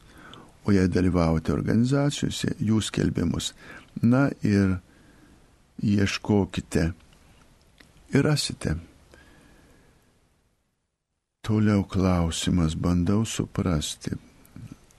O 0.69 0.73
jei 0.75 0.89
dalyvaujate 0.93 1.55
organizacijose, 1.55 2.53
jų 2.61 2.83
skelbimus. 2.85 3.55
Na 4.05 4.29
ir 4.45 4.77
ieškokite 5.81 6.91
ir 8.13 8.25
rasite. 8.25 8.77
Toliau 11.49 11.87
klausimas, 11.89 12.77
bandau 12.77 13.25
suprasti. 13.25 14.13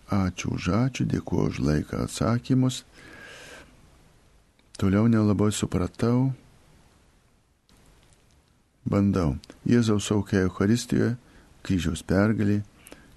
Ačiū 0.09 0.55
už 0.57 0.71
ačiū, 0.73 1.05
dėkuoju 1.05 1.49
už 1.53 1.57
laiką 1.61 2.01
atsakymus. 2.07 2.81
Toliau 4.81 5.05
nelabai 5.05 5.51
supratau. 5.53 6.31
Bandau. 8.89 9.35
Jėzaus 9.69 10.09
aukia 10.15 10.47
Euharistijoje, 10.47 11.13
kryžiaus 11.61 12.01
pergalį. 12.01 12.63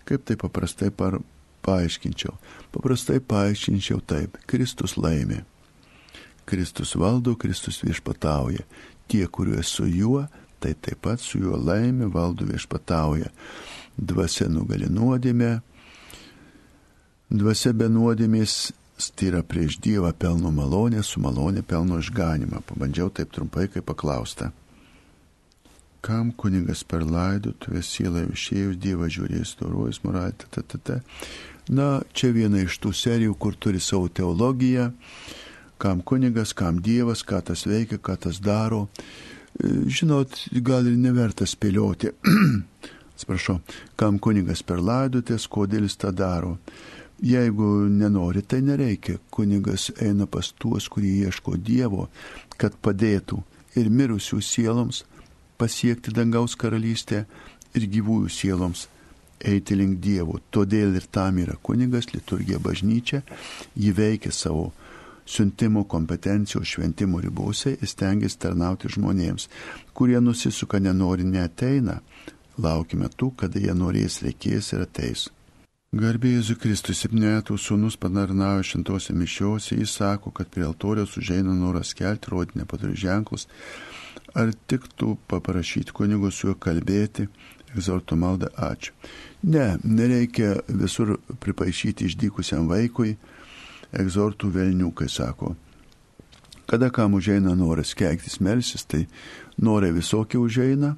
Kaip 0.04 0.26
tai 0.28 0.36
paprastai 0.36 0.90
par, 0.92 1.22
paaiškinčiau? 1.64 2.34
Paprastai 2.74 3.20
paaiškinčiau 3.20 4.02
taip. 4.06 4.39
Kristus 4.51 4.97
laimė. 5.01 5.43
Kristus 6.48 6.97
valdo, 6.98 7.36
Kristus 7.39 7.80
viešpatauja. 7.84 8.66
Tie, 9.09 9.26
kurie 9.26 9.62
su 9.62 9.86
juo, 9.86 10.26
tai 10.60 10.74
taip 10.74 11.02
pat 11.06 11.22
su 11.22 11.40
juo 11.43 11.59
laimė 11.59 12.10
valdo 12.12 12.47
viešpatauja. 12.48 13.30
Dvasia 13.97 14.48
nugali 14.48 14.89
nuodėmę, 14.89 15.59
dvasia 17.28 17.74
be 17.76 17.90
nuodėmės 17.93 18.72
styra 19.02 19.43
prieš 19.43 19.78
Dievą 19.82 20.12
pelno 20.12 20.51
malonę, 20.55 21.02
su 21.02 21.20
malonė 21.20 21.62
pelno 21.66 21.98
išganimą. 22.01 22.62
Pabandžiau 22.68 23.10
taip 23.10 23.32
trumpai, 23.34 23.68
kaip 23.68 23.86
paklausta. 23.89 24.52
Kam 26.02 26.32
kuningas 26.32 26.82
per 26.84 27.05
laidotuvę 27.06 27.82
sielą 27.86 28.26
išėjus 28.32 28.78
Dievą 28.82 29.10
žiūrės, 29.12 29.56
dorojus 29.60 30.02
moralį, 30.06 30.48
ta, 30.51 30.62
ta, 30.62 30.78
ta. 30.78 30.97
Na, 31.73 32.03
čia 32.12 32.32
viena 32.36 32.61
iš 32.61 32.78
tų 32.82 32.93
serijų, 32.93 33.35
kur 33.40 33.57
turi 33.57 33.81
savo 33.81 34.11
teologiją, 34.12 34.90
kam 35.81 36.03
kunigas, 36.05 36.53
kam 36.53 36.82
Dievas, 36.85 37.24
ką 37.24 37.40
tas 37.49 37.65
veikia, 37.66 37.97
ką 37.99 38.19
tas 38.27 38.40
daro 38.43 38.89
žinot, 39.61 40.36
gal 40.65 40.86
ir 40.86 40.97
neverta 40.99 41.47
spėlioti. 41.49 42.12
Atsiprašau, 43.15 43.61
kam 43.97 44.19
kunigas 44.23 44.62
per 44.66 44.82
laidotės, 44.82 45.47
kodėl 45.51 45.86
jis 45.86 45.99
tą 46.01 46.12
daro. 46.16 46.57
Jeigu 47.23 47.86
nenori, 47.86 48.43
tai 48.43 48.62
nereikia. 48.66 49.20
Kunigas 49.31 49.90
eina 50.03 50.27
pas 50.27 50.51
tuos, 50.59 50.89
kurie 50.90 51.12
ieško 51.28 51.55
Dievo, 51.57 52.09
kad 52.59 52.74
padėtų 52.82 53.43
ir 53.78 53.90
mirusių 53.93 54.40
sieloms 54.43 55.05
pasiekti 55.61 56.11
dangaus 56.11 56.57
karalystę 56.59 57.24
ir 57.78 57.86
gyvųjų 57.93 58.32
sieloms 58.32 58.89
eiti 59.44 59.77
link 59.78 60.01
Dievo. 60.02 60.39
Todėl 60.51 60.97
ir 60.98 61.09
tam 61.10 61.40
yra 61.43 61.56
kunigas, 61.62 62.12
liturgija 62.14 62.60
bažnyčia, 62.62 63.23
jį 63.77 63.93
veikia 63.97 64.32
savo 64.32 64.70
siuntimo 65.27 65.85
kompetencijos 65.85 66.66
šventimo 66.66 67.20
ribose 67.20 67.77
ir 67.77 67.89
stengiasi 67.89 68.40
tarnauti 68.43 68.90
žmonėms, 68.90 69.48
kurie 69.94 70.20
nusisuka 70.20 70.81
nenori 70.82 71.24
neteina. 71.24 72.01
Laukime 72.59 73.09
tų, 73.09 73.31
kada 73.44 73.60
jie 73.62 73.73
norės, 73.74 74.20
reikės 74.24 74.74
ir 74.74 74.82
ateis. 74.85 75.28
Garbė 75.93 76.31
Jėzų 76.39 76.55
Kristus, 76.60 77.02
septynetų 77.02 77.59
sūnus 77.60 77.98
panarnavo 78.01 78.62
šimtose 78.64 79.12
mišiose, 79.12 79.77
jis 79.77 79.93
sako, 79.98 80.31
kad 80.32 80.48
prie 80.48 80.64
altoriaus 80.64 81.19
užeina 81.20 81.52
noras 81.52 81.93
kelti, 81.97 82.31
rodyti 82.32 82.60
nepadarius 82.60 83.02
ženklus. 83.02 83.44
Ar 84.32 84.55
tiktų 84.69 85.19
paprašyti 85.28 85.93
kunigo 85.93 86.31
su 86.32 86.48
juo 86.48 86.55
kalbėti, 86.56 87.27
egzorto 87.74 88.16
maldą 88.16 88.48
ačiū. 88.56 88.97
Ne, 89.43 89.77
nereikia 89.82 90.60
visur 90.69 91.16
pripaišyti 91.43 92.06
išdykusiam 92.06 92.69
vaikui, 92.70 93.16
egzortų 93.93 94.52
velniukai 94.55 95.09
sako. 95.10 95.56
Kada 96.70 96.93
kam 96.94 97.19
užeina 97.19 97.56
noras 97.59 97.90
keiktis 97.98 98.39
melsis, 98.40 98.86
tai 98.86 99.06
norai 99.59 99.90
visokie 99.93 100.39
užeina, 100.39 100.94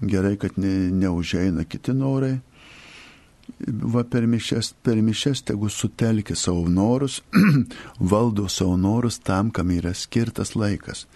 gerai, 0.00 0.36
kad 0.36 0.58
ne, 0.60 0.90
neužeina 0.92 1.64
kiti 1.64 1.96
norai. 1.96 2.36
Va 3.66 4.04
per 4.06 4.28
mišes, 4.30 4.74
per 4.84 5.00
mišes 5.02 5.42
tegu 5.48 5.68
sutelkia 5.72 6.36
savo 6.36 6.68
norus, 6.68 7.22
valdo 8.12 8.46
savo 8.48 8.76
norus 8.76 9.18
tam, 9.18 9.50
kam 9.50 9.72
yra 9.74 9.94
skirtas 9.96 10.54
laikas. 10.54 11.06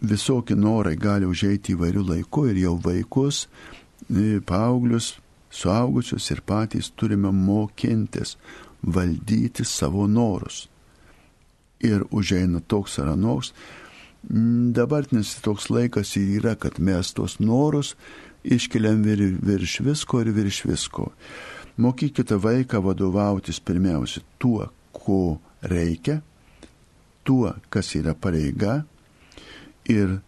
Visokie 0.00 0.54
norai 0.54 0.94
gali 1.00 1.26
užeiti 1.26 1.72
įvairių 1.74 2.04
laikų 2.12 2.50
ir 2.52 2.66
jau 2.66 2.76
vaikus, 2.84 3.46
paauglius, 4.46 5.16
suaugusius 5.56 6.30
ir 6.34 6.42
patys 6.46 6.92
turime 6.96 7.32
mokintis 7.32 8.36
valdyti 8.82 9.64
savo 9.64 10.06
norus. 10.06 10.66
Ir 11.80 12.04
užeina 12.10 12.60
toks 12.60 12.98
ar 13.02 13.12
anoks. 13.14 13.52
Dabartinis 14.76 15.36
toks 15.44 15.68
laikas 15.70 16.16
yra, 16.18 16.56
kad 16.58 16.80
mes 16.80 17.12
tos 17.14 17.38
norus 17.38 17.94
iškeliam 18.44 19.02
vir, 19.04 19.22
virš 19.42 19.80
visko 19.86 20.20
ir 20.22 20.32
virš 20.34 20.64
visko. 20.66 21.10
Mokykite 21.76 22.38
vaiką 22.40 22.80
vadovautis 22.82 23.60
pirmiausia 23.60 24.22
tuo, 24.38 24.70
ko 24.92 25.38
reikia, 25.62 26.22
tuo, 27.24 27.52
kas 27.68 27.94
yra 27.98 28.14
pareiga 28.14 28.84
ir 29.88 30.18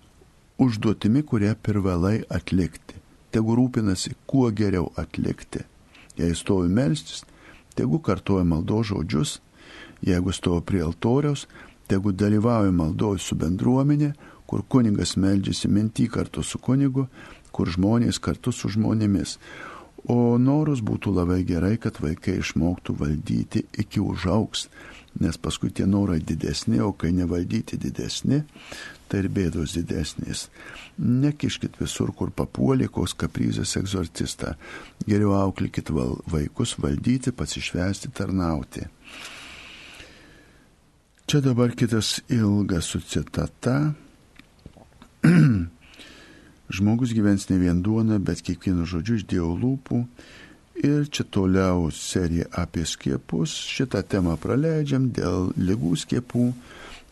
užduotimi, 0.58 1.22
kurią 1.22 1.54
privalai 1.62 2.20
atlikti. 2.28 2.87
Tegu 3.32 3.56
rūpinasi, 3.58 4.14
kuo 4.26 4.48
geriau 4.50 4.92
atlikti. 4.96 5.64
Jei 6.18 6.34
stovi 6.34 6.70
melstis, 6.72 7.24
tegu 7.76 8.00
kartuoja 8.02 8.44
maldo 8.44 8.80
žodžius, 8.82 9.38
jeigu 10.02 10.32
stovo 10.32 10.60
prie 10.64 10.82
altoriaus, 10.82 11.46
tegu 11.88 12.12
dalyvauja 12.12 12.72
maldoj 12.74 13.18
su 13.22 13.36
bendruomenė, 13.38 14.12
kur 14.48 14.64
kunigas 14.64 15.16
meldžiasi 15.20 15.68
mintį 15.68 16.08
kartu 16.12 16.42
su 16.42 16.58
kunigu, 16.58 17.06
kur 17.52 17.68
žmonės 17.68 18.20
kartu 18.22 18.52
su 18.52 18.70
žmonėmis. 18.72 19.36
O 20.08 20.38
norus 20.40 20.80
būtų 20.80 21.12
labai 21.16 21.42
gerai, 21.44 21.76
kad 21.76 21.98
vaikai 22.00 22.38
išmoktų 22.40 22.94
valdyti 23.00 23.64
iki 23.82 24.00
užauks, 24.00 24.68
nes 25.20 25.36
paskui 25.36 25.72
tie 25.74 25.84
norai 25.90 26.20
didesni, 26.22 26.80
o 26.80 26.92
kai 26.92 27.10
nevaldyti 27.12 27.76
didesni, 27.82 28.44
tai 29.08 29.24
ir 29.24 29.30
bėdos 29.32 29.74
didesnės. 29.76 30.46
Nekiškit 30.98 31.78
visur, 31.80 32.12
kur 32.16 32.30
papuolė, 32.34 32.88
koks 32.92 33.16
kaprizas 33.18 33.74
egzorcistą. 33.80 34.54
Geriau 35.08 35.34
auklikit 35.38 35.90
val, 35.94 36.18
vaikus 36.30 36.76
valdyti, 36.80 37.32
pasišvesti, 37.32 38.12
tarnauti. 38.14 38.86
Čia 41.28 41.42
dabar 41.44 41.74
kitas 41.76 42.20
ilgas 42.32 42.92
su 42.92 43.00
citata. 43.04 43.92
Žmogus 46.76 47.12
gyvens 47.16 47.48
ne 47.48 47.58
vien 47.60 47.82
duona, 47.84 48.18
bet 48.20 48.40
kiekvienu 48.44 48.86
žodžiu 48.88 49.18
iš 49.18 49.24
Dievo 49.28 49.54
lūpų. 49.56 50.02
Ir 50.84 51.08
čia 51.10 51.24
toliau 51.26 51.88
serija 51.92 52.46
apie 52.62 52.84
skiepus. 52.86 53.50
Šitą 53.50 54.02
temą 54.06 54.36
praleidžiam 54.40 55.08
dėl 55.12 55.50
lygų 55.58 55.96
skiepų 56.04 56.52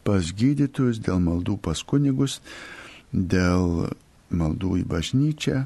pas 0.06 0.32
gydytojus, 0.38 1.00
dėl 1.02 1.20
maldų 1.22 1.58
pas 1.62 1.82
kunigus, 1.82 2.38
dėl 3.12 3.88
maldų 4.30 4.80
į 4.82 4.84
bažnyčią 4.90 5.64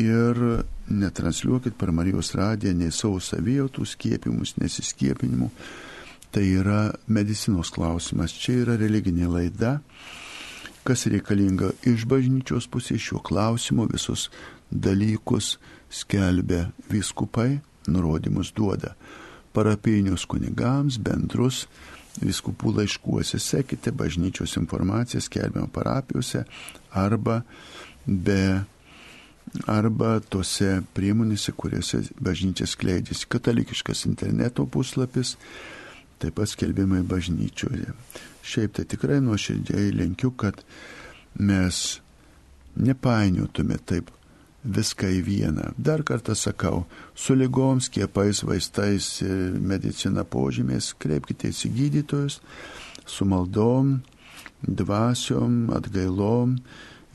ir 0.00 0.40
netransliuokit 0.88 1.76
per 1.76 1.92
Marijos 1.92 2.32
radiją 2.38 2.72
nei 2.76 2.92
savo 2.94 3.20
savijautų 3.20 3.84
skiepimus, 3.88 4.56
nesiskiepinimų. 4.60 5.50
Tai 6.32 6.44
yra 6.48 6.80
medicinos 7.12 7.72
klausimas, 7.74 8.32
čia 8.32 8.62
yra 8.62 8.78
religinė 8.80 9.28
laida, 9.28 9.74
kas 10.86 11.04
reikalinga 11.12 11.74
iš 11.88 12.06
bažnyčios 12.08 12.70
pusės 12.72 13.04
šiuo 13.04 13.20
klausimu, 13.20 13.84
visus 13.92 14.30
dalykus 14.72 15.58
skelbia 15.92 16.70
viskupai, 16.88 17.60
nurodymus 17.92 18.54
duoda 18.56 18.94
parapinius 19.52 20.24
kunigams, 20.26 20.96
bendrus 20.96 21.66
viskupų 22.20 22.74
laiškuose, 22.76 23.40
sekite 23.40 23.92
bažnyčios 23.96 24.56
informaciją 24.60 25.22
skelbiamą 25.24 25.70
parapijose 25.72 26.44
arba 26.92 27.42
be 28.06 28.64
arba 29.68 30.16
tose 30.20 30.80
priemonėse, 30.96 31.52
kuriuose 31.56 32.02
bažnyčia 32.22 32.66
skleidžiasi. 32.68 33.28
Katalikiškas 33.32 34.06
interneto 34.08 34.64
puslapis, 34.66 35.36
taip 36.22 36.38
pat 36.38 36.52
skelbimai 36.52 37.02
bažnyčioje. 37.06 37.92
Šiaip 38.42 38.78
tai 38.78 38.86
tikrai 38.88 39.20
nuoširdžiai 39.22 39.92
linkiu, 39.94 40.32
kad 40.38 40.62
mes 41.38 42.00
nepainiotume 42.76 43.76
taip 43.86 44.10
viską 44.64 45.10
į 45.18 45.22
vieną. 45.26 45.72
Dar 45.78 46.04
kartą 46.06 46.34
sakau, 46.38 46.84
su 47.14 47.34
lygom, 47.34 47.80
skiepais, 47.82 48.42
vaistais, 48.46 49.08
medicina 49.58 50.24
požymės, 50.24 50.92
kreipkitės 51.02 51.64
į 51.66 51.72
gydytojus, 51.78 52.38
su 53.06 53.26
maldom, 53.26 53.98
dvasiom, 54.62 55.72
atgailom, 55.74 56.56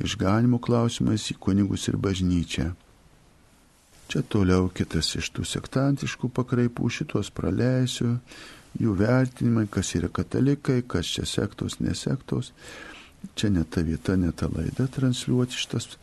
išganimo 0.03 0.59
klausimais 0.59 1.29
į 1.31 1.37
kunigus 1.39 1.87
ir 1.87 1.97
bažnyčią. 1.97 2.73
Čia 4.07 4.21
toliau 4.23 4.69
kitas 4.71 5.09
iš 5.19 5.31
tų 5.35 5.43
sektantiškų 5.47 6.29
pakraipų, 6.35 6.87
šitos 6.87 7.31
praleisiu, 7.35 8.17
jų 8.79 8.93
vertinimai, 8.99 9.65
kas 9.71 9.95
yra 9.99 10.07
katalikai, 10.07 10.81
kas 10.87 11.09
čia 11.15 11.25
sektos, 11.27 11.79
nesektos. 11.83 12.53
Čia 13.35 13.49
ne 13.51 13.63
ta 13.65 13.81
vieta, 13.83 14.15
ne 14.15 14.31
ta 14.31 14.47
laida 14.47 14.85
transliuoti 14.93 15.57
šitas 15.57 15.97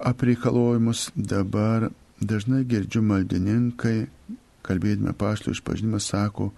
apreikalojimus. 0.00 1.10
Dabar 1.14 1.90
dažnai 2.20 2.64
girdžiu 2.68 3.02
maldininkai, 3.04 4.06
kalbėdami 4.66 5.14
paštų 5.16 5.54
išpažinimą, 5.56 6.00
sako, 6.04 6.50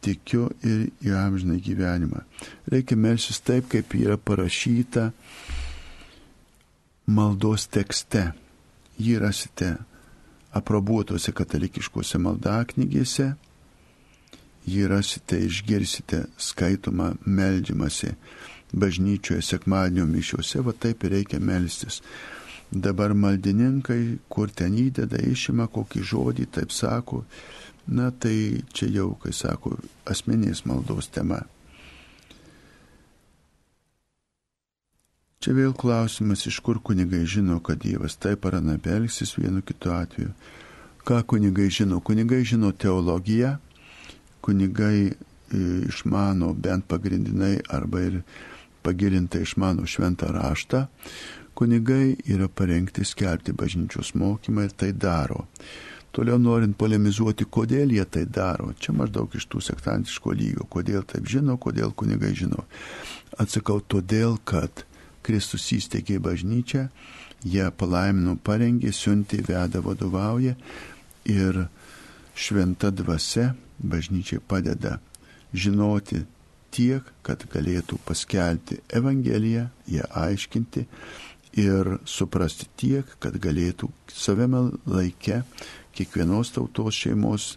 tikiu 0.00 0.48
ir 0.64 0.88
į 1.04 1.14
amžiną 1.18 1.58
gyvenimą. 1.60 2.24
Reikia 2.70 2.96
melsis 2.96 3.40
taip, 3.44 3.68
kaip 3.72 3.94
yra 3.98 4.16
parašyta 4.16 5.10
maldos 7.10 7.66
tekste. 7.68 8.30
Jį 9.00 9.18
rasite 9.22 9.74
aprobuotose 10.56 11.32
katalikiškose 11.32 12.18
maldaknygėse, 12.20 13.30
jį 14.68 14.88
rasite, 14.90 15.38
išgirsite 15.46 16.24
skaitomą 16.36 17.14
meldžiamasi 17.24 18.12
bažnyčioje 18.72 19.42
sekmadienio 19.42 20.06
mišiuose, 20.06 20.60
va 20.62 20.74
taip 20.76 21.04
ir 21.04 21.16
reikia 21.16 21.40
melstis. 21.42 22.00
Dabar 22.70 23.14
maldininkai, 23.18 24.18
kur 24.30 24.50
ten 24.54 24.76
įdeda, 24.78 25.18
išima 25.26 25.66
kokį 25.66 26.02
žodį, 26.06 26.44
taip 26.54 26.70
sako, 26.70 27.24
na 27.90 28.12
tai 28.14 28.62
čia 28.72 28.86
jau, 28.94 29.14
kai 29.18 29.32
sako, 29.34 29.74
asmenės 30.06 30.62
maldos 30.70 31.10
tema. 31.10 31.40
Čia 35.40 35.54
vėl 35.56 35.74
klausimas, 35.74 36.44
iš 36.46 36.60
kur 36.60 36.78
kunigai 36.84 37.24
žino, 37.24 37.58
kad 37.64 37.80
Dievas 37.82 38.14
taip 38.20 38.44
ar 38.46 38.58
anaip 38.60 38.86
elgsis 38.86 39.32
vienu 39.38 39.64
kitu 39.66 39.90
atveju. 39.90 40.34
Ką 41.08 41.22
kunigai 41.26 41.70
žino? 41.72 41.98
Kunigai 42.04 42.42
žino 42.44 42.70
teologiją, 42.76 43.54
kunigai 44.44 45.08
e, 45.08 45.14
išmano 45.88 46.52
bent 46.52 46.84
pagrindinai 46.86 47.54
arba 47.72 48.04
ir 48.04 48.20
pagilintai 48.84 49.42
išmano 49.46 49.88
šventą 49.88 50.28
raštą, 50.36 50.84
kunigai 51.60 52.16
yra 52.32 52.48
parengti 52.48 53.04
skelbti 53.04 53.52
bažnyčios 53.52 54.14
mokymą 54.16 54.64
ir 54.64 54.70
tai 54.72 54.94
daro. 54.96 55.44
Toliau 56.16 56.40
norint 56.40 56.72
polemizuoti, 56.74 57.44
kodėl 57.44 57.92
jie 57.94 58.04
tai 58.08 58.24
daro, 58.24 58.72
čia 58.80 58.94
maždaug 58.96 59.30
iš 59.36 59.44
tų 59.52 59.60
sektantiško 59.62 60.32
lygio, 60.34 60.64
kodėl 60.72 61.04
taip 61.06 61.28
žino, 61.28 61.58
kodėl 61.60 61.92
kunigai 61.92 62.32
žino. 62.34 62.64
Atsakau, 63.38 63.78
todėl, 63.84 64.38
kad 64.48 64.86
Kristus 65.22 65.68
įsteigė 65.76 66.16
bažnyčią, 66.24 66.88
ją 67.44 67.68
palaimino, 67.76 68.38
parengė, 68.40 68.90
siuntė, 68.96 69.44
veda, 69.46 69.84
vadovauja 69.84 70.56
ir 71.28 71.62
šventa 72.34 72.90
dvasia 72.90 73.52
bažnyčiai 73.78 74.40
padeda 74.40 74.96
žinoti 75.52 76.24
tiek, 76.74 77.04
kad 77.26 77.44
galėtų 77.52 77.98
paskelbti 78.06 78.80
Evangeliją, 78.94 79.68
ją 79.90 80.06
aiškinti 80.24 80.86
ir 81.58 81.96
suprasti 82.06 82.68
tiek, 82.76 83.06
kad 83.18 83.36
galėtų 83.42 83.90
savame 84.12 84.68
laike 84.86 85.42
kiekvienos 85.96 86.52
tautos 86.54 86.94
šeimos 86.94 87.56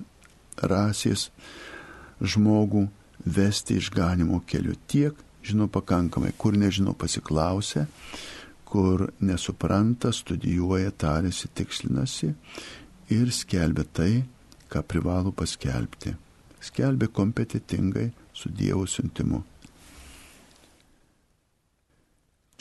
rasės 0.58 1.30
žmogų 2.22 2.88
vesti 3.26 3.78
išganimo 3.78 4.42
keliu. 4.48 4.76
Tiek 4.88 5.18
žino 5.44 5.68
pakankamai, 5.68 6.34
kur 6.38 6.58
nežino 6.58 6.94
pasiklausę, 6.94 7.86
kur 8.66 9.10
nesupranta, 9.22 10.12
studijuoja, 10.14 10.92
tarėsi, 10.92 11.50
tikslinasi 11.54 12.34
ir 13.14 13.32
skelbia 13.32 13.86
tai, 13.86 14.24
ką 14.72 14.82
privalo 14.88 15.34
paskelbti. 15.36 16.16
Skelbia 16.64 17.12
kompetitingai 17.12 18.10
su 18.34 18.50
Dievo 18.50 18.88
siuntimu. 18.88 19.44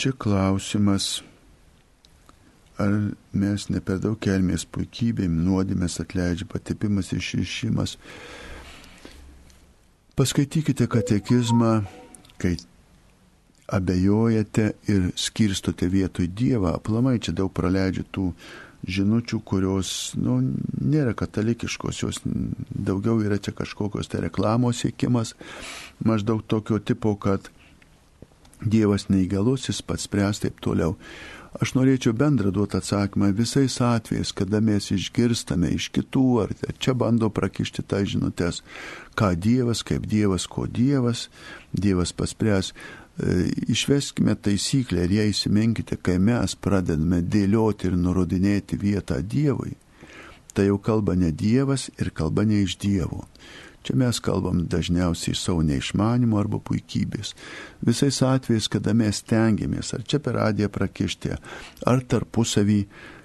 Čia 0.02 0.10
klausimas, 0.18 1.20
ar 2.74 2.90
mes 3.30 3.66
ne 3.70 3.78
per 3.78 4.00
daug 4.02 4.16
kelmės 4.18 4.64
puikybėm, 4.74 5.36
nuodėmės 5.46 6.00
atleidžia 6.02 6.48
patipimas 6.50 7.12
ir 7.14 7.20
išišimas. 7.22 7.92
Paskaitykite 10.18 10.88
katekizmą, 10.90 11.70
kai 12.42 12.56
abejojate 13.70 14.72
ir 14.90 15.08
skirstote 15.14 15.86
vietoj 15.94 16.32
Dievą. 16.34 16.74
Aplamai 16.80 17.20
čia 17.22 17.38
daug 17.38 17.54
praleidžia 17.54 18.02
tų 18.10 18.32
žinučių, 18.82 19.42
kurios 19.46 19.94
nu, 20.18 20.40
nėra 20.82 21.14
katalikiškos, 21.14 22.02
jos 22.02 22.24
daugiau 22.26 23.22
yra 23.22 23.38
čia 23.38 23.54
kažkokios 23.54 24.10
tai 24.10 24.26
reklamos 24.26 24.82
siekimas, 24.82 25.36
maždaug 26.02 26.42
tokio 26.42 26.82
tipo, 26.82 27.14
kad 27.14 27.54
Dievas 28.64 29.08
neįgalus, 29.10 29.68
jis 29.68 29.82
pats 29.82 30.06
spręs 30.08 30.42
taip 30.42 30.60
toliau. 30.62 30.96
Aš 31.60 31.74
norėčiau 31.76 32.14
bendrą 32.16 32.48
duoti 32.54 32.78
atsakymą 32.78 33.28
visais 33.36 33.74
atvejais, 33.84 34.30
kada 34.32 34.62
mes 34.64 34.88
išgirstame 34.94 35.68
iš 35.76 35.90
kitų, 35.92 36.24
ar 36.46 36.54
čia 36.80 36.94
bando 36.96 37.28
prakišti 37.28 37.84
tą 37.84 38.00
žinutės, 38.08 38.62
ką 39.18 39.34
Dievas, 39.36 39.82
kaip 39.84 40.06
Dievas, 40.08 40.46
ko 40.48 40.64
Dievas, 40.64 41.28
Dievas 41.72 42.14
paspręs. 42.16 42.72
E, 42.72 43.50
išveskime 43.68 44.32
taisyklę 44.40 45.04
ir 45.04 45.12
ją 45.18 45.26
įsiminkite, 45.28 45.98
kai 46.00 46.16
mes 46.16 46.56
pradedame 46.56 47.20
dėlioti 47.20 47.90
ir 47.90 47.98
nurodinėti 48.00 48.78
vietą 48.80 49.20
Dievui, 49.20 49.74
tai 50.56 50.70
jau 50.70 50.78
kalba 50.80 51.18
ne 51.20 51.28
Dievas 51.36 51.90
ir 52.00 52.14
kalba 52.16 52.46
ne 52.48 52.62
iš 52.64 52.78
Dievo. 52.80 53.26
Čia 53.82 53.96
mes 53.98 54.20
kalbam 54.22 54.62
dažniausiai 54.70 55.34
savo 55.34 55.62
neišmanimo 55.66 56.38
arba 56.38 56.60
puikybės. 56.62 57.32
Visais 57.82 58.20
atvejais, 58.22 58.68
kada 58.70 58.94
mes 58.94 59.22
tengiamės, 59.26 59.90
ar 59.96 60.04
čia 60.06 60.20
per 60.22 60.38
radiją 60.38 60.70
prakišti, 60.70 61.34
ar 61.90 62.04
tarpusavį 62.06 62.78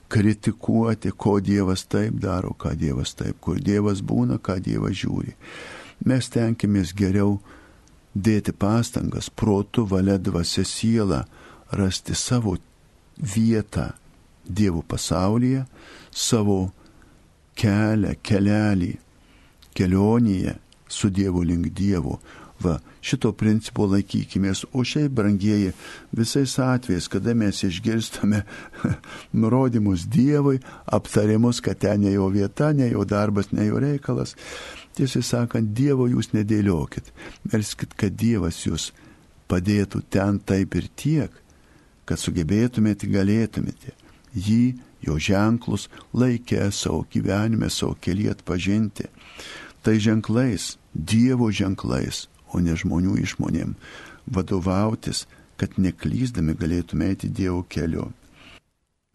kritikuoti, 0.09 1.11
ko 1.13 1.37
Dievas 1.43 1.85
taip 1.85 2.17
daro, 2.23 2.55
ką 2.57 2.73
Dievas 2.79 3.13
taip, 3.19 3.37
kur 3.43 3.61
Dievas 3.61 4.01
būna, 4.01 4.39
ką 4.41 4.57
Dievas 4.63 4.97
žiūri. 4.97 5.35
Mes 6.09 6.29
tenkimės 6.33 6.95
geriau 6.97 7.37
dėti 8.17 8.53
pastangas, 8.53 9.29
protų, 9.29 9.85
valia, 9.93 10.17
dvasia, 10.17 10.65
siela, 10.65 11.25
rasti 11.69 12.15
savo 12.15 12.57
vietą 13.17 13.91
Dievo 14.47 14.81
pasaulyje, 14.81 15.65
savo 16.09 16.71
kelią, 17.57 18.15
kelelį 18.23 18.95
kelionėje 19.77 20.57
su 20.89 21.09
Dievu 21.13 21.43
link 21.45 21.71
Dievo. 21.75 22.17
Va, 22.57 22.79
šito 23.05 23.29
principo 23.37 23.85
laikykimės, 23.85 24.63
o 24.73 24.81
šiaip, 24.81 25.11
brangieji, 25.19 25.75
visais 26.17 26.55
atvejais, 26.57 27.05
kada 27.13 27.35
mes 27.37 27.59
išgirstame 27.67 28.39
nurodymus 29.39 30.07
Dievui, 30.09 30.57
aptarimus, 30.89 31.61
kad 31.61 31.77
ten 31.83 32.01
ne 32.01 32.15
jo 32.15 32.31
vieta, 32.33 32.71
ne 32.73 32.89
jo 32.89 33.05
darbas, 33.05 33.51
ne 33.53 33.67
jo 33.67 33.77
reikalas, 33.83 34.33
tiesiai 34.97 35.27
sakant, 35.27 35.69
Dievo 35.77 36.09
jūs 36.09 36.31
nedėliokit. 36.33 37.13
Melskit, 37.51 37.93
kad 37.93 38.17
Dievas 38.17 38.63
jūs 38.65 38.89
padėtų 39.47 40.01
ten 40.09 40.41
taip 40.41 40.73
ir 40.81 40.89
tiek, 40.97 41.37
kad 42.09 42.17
sugebėtumėte, 42.17 43.05
galėtumėte 43.11 43.93
jį, 44.33 44.79
jo 45.05 45.19
ženklus 45.21 45.91
laikę 46.17 46.71
savo 46.73 47.05
gyvenime, 47.13 47.69
savo 47.69 47.93
kelią 48.01 48.33
atpažinti 48.33 49.11
tai 49.87 50.01
ženklais, 50.03 50.75
Dievo 50.91 51.47
ženklais, 51.47 52.25
o 52.51 52.59
ne 52.59 52.73
žmonių 52.75 53.13
išmonėm, 53.23 53.77
vadovautis, 54.27 55.23
kad 55.55 55.77
neklyzdami 55.79 56.57
galėtume 56.59 57.07
eiti 57.07 57.29
Dievo 57.31 57.61
keliu. 57.71 58.09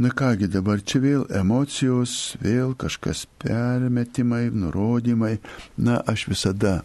Na 0.01 0.09
kągi 0.17 0.49
dabar 0.49 0.81
čia 0.81 1.03
vėl 1.05 1.27
emocijos, 1.29 2.39
vėl 2.41 2.73
kažkas 2.73 3.27
permetimai, 3.45 4.47
nurodymai. 4.49 5.37
Na 5.77 6.01
aš 6.09 6.25
visada, 6.33 6.81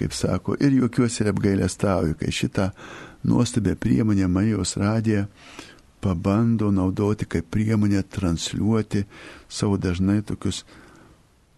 kaip 0.00 0.16
sako, 0.16 0.56
ir 0.56 0.72
juokiuosi 0.80 1.20
ir 1.20 1.30
apgailestauju, 1.34 2.16
kai 2.16 2.32
šitą 2.32 2.70
nuostabę 3.28 3.76
priemonę 3.76 4.32
Marijos 4.32 4.78
radiją 4.80 5.26
pabando 6.00 6.72
naudoti 6.72 7.28
kaip 7.28 7.52
priemonę 7.52 8.00
transliuoti 8.02 9.04
savo 9.48 9.76
dažnai 9.76 10.22
tokius 10.22 10.64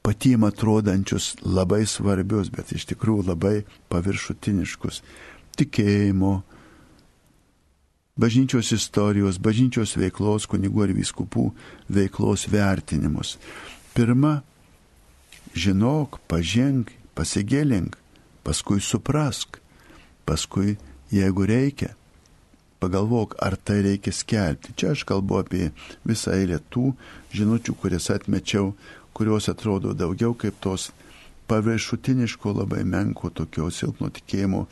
patiem 0.09 0.45
atrodančius 0.49 1.35
labai 1.45 1.83
svarbius, 1.85 2.49
bet 2.49 2.71
iš 2.73 2.87
tikrųjų 2.89 3.27
labai 3.29 3.57
paviršutiniškus 3.93 5.03
tikėjimo, 5.61 6.31
bažnyčios 8.17 8.73
istorijos, 8.73 9.37
bažnyčios 9.37 9.93
veiklos, 10.01 10.49
kunigų 10.49 10.87
ir 10.89 10.95
vyskupų 10.97 11.45
veiklos 11.93 12.47
vertinimus. 12.49 13.37
Pirma, 13.93 14.39
žinok, 15.53 16.23
pažink, 16.25 16.95
pasigėlink, 17.13 18.01
paskui 18.49 18.81
suprask, 18.81 19.61
paskui, 20.25 20.79
jeigu 21.13 21.45
reikia, 21.53 21.93
pagalvok, 22.81 23.37
ar 23.45 23.61
tai 23.61 23.83
reikia 23.85 24.15
skelbti. 24.15 24.73
Čia 24.73 24.95
aš 24.97 25.05
kalbu 25.05 25.43
apie 25.43 25.69
visą 26.09 26.33
eilę 26.33 26.63
tų 26.73 26.95
žinučių, 27.37 27.77
kurias 27.77 28.09
atmečiau, 28.15 28.73
kurios 29.19 29.49
atrodo 29.51 29.97
daugiau 29.99 30.37
kaip 30.39 30.61
tos 30.63 30.93
paviršutiniško 31.51 32.53
labai 32.61 32.85
menko 32.85 33.33
tokio 33.35 33.71
silpno 33.75 34.13
tikėjimo 34.15 34.67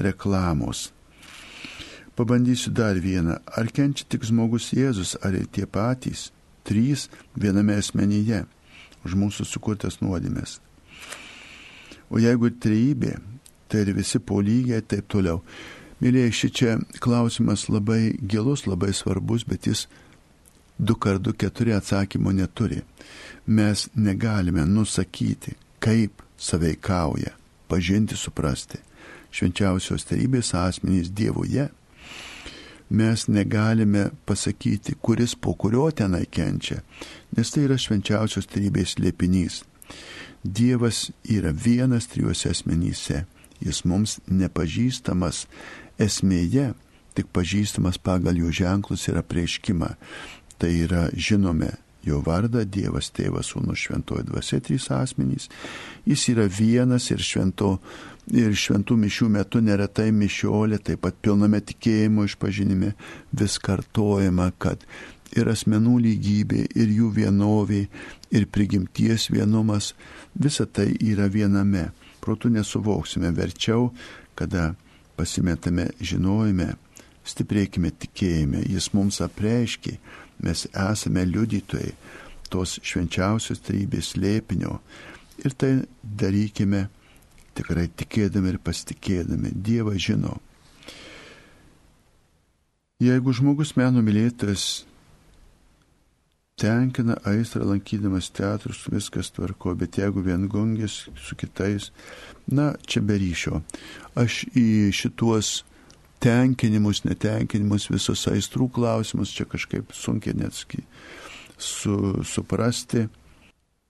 reklamos. 0.00 0.88
Pabandysiu 2.16 2.72
dar 2.72 2.96
vieną. 3.00 3.38
Ar 3.56 3.68
kenčia 3.72 4.06
tik 4.08 4.24
žmogus 4.28 4.70
Jėzus, 4.76 5.16
ar 5.24 5.36
ir 5.36 5.46
tie 5.52 5.66
patys, 5.66 6.30
trys 6.64 7.08
viename 7.36 7.76
asmenyje, 7.80 8.44
už 9.04 9.16
mūsų 9.20 9.46
sukurtas 9.48 10.00
nuodėmės. 10.00 10.58
O 12.10 12.18
jeigu 12.20 12.50
trejybė, 12.50 13.14
tai 13.70 13.84
ir 13.84 13.94
visi 13.96 14.18
po 14.18 14.40
lygiai 14.42 14.82
ir 14.82 14.88
taip 14.90 15.08
toliau. 15.12 15.42
Mėlyje, 16.00 16.32
ši 16.32 16.48
čia 16.56 16.76
klausimas 17.04 17.68
labai 17.68 18.16
gilus, 18.20 18.66
labai 18.66 18.94
svarbus, 18.96 19.44
bet 19.44 19.68
jis 19.68 19.86
du 20.80 20.96
kart 20.96 21.22
du 21.22 21.32
keturi 21.32 21.76
atsakymo 21.76 22.32
neturi. 22.32 22.80
Mes 23.46 23.88
negalime 23.94 24.64
nusakyti, 24.66 25.56
kaip 25.78 26.22
saveikauja, 26.38 27.34
pažinti, 27.68 28.16
suprasti 28.16 28.80
švenčiausios 29.34 30.06
tarybės 30.08 30.54
asmenys 30.58 31.10
Dievuje. 31.14 31.68
Mes 32.90 33.26
negalime 33.30 34.08
pasakyti, 34.26 34.96
kuris 34.98 35.36
po 35.38 35.54
kurio 35.54 35.86
tenai 35.94 36.24
kenčia, 36.26 36.80
nes 37.36 37.52
tai 37.54 37.68
yra 37.68 37.78
švenčiausios 37.78 38.50
tarybės 38.50 38.96
liepinys. 38.98 39.62
Dievas 40.42 41.10
yra 41.22 41.52
vienas 41.54 42.08
trijuose 42.10 42.50
asmenyse. 42.50 43.24
Jis 43.60 43.84
mums 43.84 44.16
nepažįstamas 44.26 45.44
esmėje, 46.00 46.70
tik 47.14 47.28
pažįstamas 47.36 48.00
pagal 48.00 48.38
jo 48.40 48.50
ženklus 48.50 49.06
ir 49.10 49.20
apreiškimą. 49.20 49.92
Tai 50.60 50.72
yra 50.76 51.06
žinome 51.16 51.70
jo 52.04 52.20
vardą 52.24 52.64
Dievas 52.64 53.10
Tėvas 53.16 53.52
Sūnus 53.52 53.80
Šventoji 53.84 54.26
Dvasia 54.28 54.60
trys 54.64 54.88
asmenys. 54.94 55.48
Jis 56.08 56.26
yra 56.32 56.46
vienas 56.48 57.10
ir, 57.12 57.22
švento, 57.24 57.74
ir 58.32 58.56
šventų 58.56 58.96
mišių 59.04 59.28
metu 59.36 59.62
neretai 59.64 60.10
mišiolė, 60.16 60.80
taip 60.84 61.04
pat 61.04 61.16
pilname 61.20 61.60
tikėjimo 61.64 62.24
išpažinime 62.28 62.94
vis 63.40 63.58
kartojama, 63.60 64.50
kad 64.58 64.84
ir 65.36 65.50
asmenų 65.52 65.98
lygybė, 66.06 66.64
ir 66.74 66.94
jų 66.96 67.10
vienovė, 67.20 67.84
ir 68.34 68.46
prigimties 68.50 69.28
vienumas, 69.30 69.94
visa 70.34 70.66
tai 70.66 70.90
yra 71.00 71.28
viename. 71.30 71.90
Protų 72.20 72.50
nesuvoksime 72.56 73.30
verčiau, 73.36 73.90
kada 74.36 74.74
pasimetame 75.16 75.90
žinojime, 76.00 76.74
stiprėkime 77.28 77.92
tikėjime, 77.92 78.64
jis 78.68 78.90
mums 78.96 79.20
apreiškia, 79.24 79.96
mes 80.44 80.66
esame 80.70 81.24
liudytojai 81.28 81.94
tos 82.50 82.78
švenčiausios 82.82 83.62
trybės 83.66 84.14
lėpinio 84.18 84.78
ir 85.44 85.54
tai 85.56 85.72
darykime 86.02 86.88
tikrai 87.56 87.88
tikėdami 87.96 88.54
ir 88.54 88.60
pasitikėdami. 88.64 89.52
Dievas 89.54 90.00
žino. 90.02 90.36
Jeigu 93.00 93.32
žmogus 93.32 93.74
meno 93.80 94.02
mylėtojas 94.04 94.84
tenkina 96.60 97.16
aistrą 97.24 97.64
lankydamas 97.70 98.28
teatrus, 98.36 98.82
viskas 98.92 99.30
tvarko, 99.32 99.72
bet 99.80 99.96
jeigu 99.96 100.20
vien 100.26 100.44
gongės 100.52 101.06
su 101.16 101.38
kitais, 101.40 101.88
na, 102.44 102.74
čia 102.84 103.00
be 103.00 103.16
ryšio. 103.22 103.62
Aš 104.20 104.42
į 104.52 104.92
šituos 104.92 105.62
tenkinimus, 106.20 107.04
netenkinimus, 107.06 107.88
visus 107.90 108.26
aistrų 108.30 108.68
klausimus 108.76 109.32
čia 109.34 109.46
kažkaip 109.48 109.94
sunkiai 109.96 110.36
netski 110.36 110.82
su, 111.58 112.20
suprasti, 112.24 113.06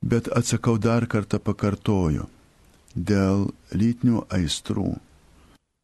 bet 0.00 0.30
atsakau 0.34 0.78
dar 0.78 1.06
kartą 1.10 1.38
pakartoju. 1.42 2.26
Dėl 2.90 3.46
lytinių 3.70 4.24
aistrų. 4.34 4.96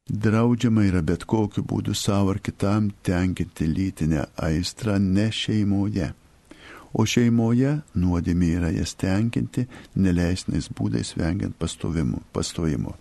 Draudžiama 0.07 0.87
yra 0.87 1.03
bet 1.07 1.25
kokiu 1.27 1.63
būdu 1.67 1.95
savo 1.95 2.35
ar 2.35 2.41
kitam 2.43 2.91
tenkinti 3.07 3.67
lytinę 3.67 4.27
aistrą 4.49 4.99
ne 5.03 5.29
šeimoje 5.35 6.13
o 6.97 7.05
šeimoje 7.05 7.73
nuodėmė 7.99 8.51
yra 8.61 8.71
jas 8.75 8.95
tenkinti 8.99 9.67
neleisnais 10.01 10.71
būdais 10.73 11.13
vengiant 11.19 11.57
pastojimo. 11.59 12.95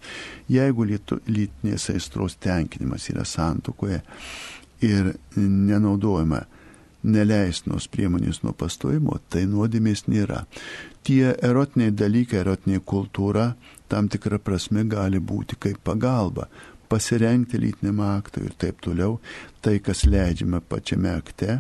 Jeigu 0.52 0.88
lytinės 0.88 1.90
aistros 1.94 2.36
tenkinimas 2.44 3.08
yra 3.14 3.26
santukoje 3.26 4.02
ir 4.84 5.14
nenaudojama 5.40 6.44
neleisnos 7.06 7.88
priemonės 7.94 8.42
nuo 8.44 8.54
pastojimo, 8.58 9.20
tai 9.30 9.46
nuodėmės 9.48 10.08
nėra. 10.10 10.44
Tie 11.06 11.36
erotiniai 11.38 11.94
dalykai, 11.94 12.40
erotinė 12.42 12.82
kultūra 12.82 13.52
tam 13.88 14.10
tikrą 14.10 14.40
prasme 14.42 14.84
gali 14.90 15.22
būti 15.22 15.60
kaip 15.62 15.84
pagalba 15.86 16.48
pasirengti 16.90 17.60
lytiniam 17.62 18.02
aktui 18.06 18.46
ir 18.50 18.56
taip 18.60 18.82
toliau, 18.84 19.20
tai 19.62 19.80
kas 19.84 20.06
leidžiama 20.10 20.62
pačiame 20.62 21.12
akte, 21.16 21.60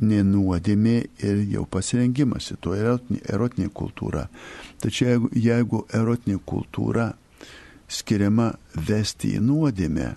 nenuodėmė 0.00 0.96
ir 1.26 1.42
jau 1.52 1.64
pasirengimas 1.70 2.50
į 2.54 2.58
to 2.64 2.74
erotinė 2.78 3.70
kultūra. 3.74 4.26
Tačiau 4.82 5.10
jeigu, 5.14 5.30
jeigu 5.36 5.84
erotinė 5.94 6.40
kultūra 6.46 7.12
skiriama 7.88 8.52
vesti 8.88 9.34
į 9.38 9.42
nuodėmę, 9.44 10.14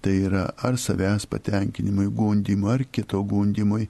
tai 0.00 0.16
yra 0.24 0.46
ar 0.64 0.78
savęs 0.80 1.26
patenkinimui, 1.28 2.08
gundimui, 2.08 2.70
ar 2.72 2.84
kito 2.92 3.22
gundimui, 3.24 3.88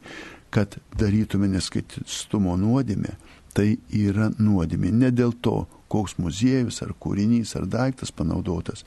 kad 0.50 0.74
darytume 0.98 1.48
neskaitistumo 1.50 2.56
nuodėmę, 2.58 3.14
tai 3.54 3.76
yra 3.94 4.30
nuodėmė. 4.38 4.90
Ne 4.90 5.10
dėl 5.14 5.36
to, 5.42 5.64
koks 5.90 6.16
muziejus 6.22 6.82
ar 6.84 6.94
kūrinys 6.98 7.56
ar 7.58 7.66
daiktas 7.70 8.12
panaudotas, 8.14 8.84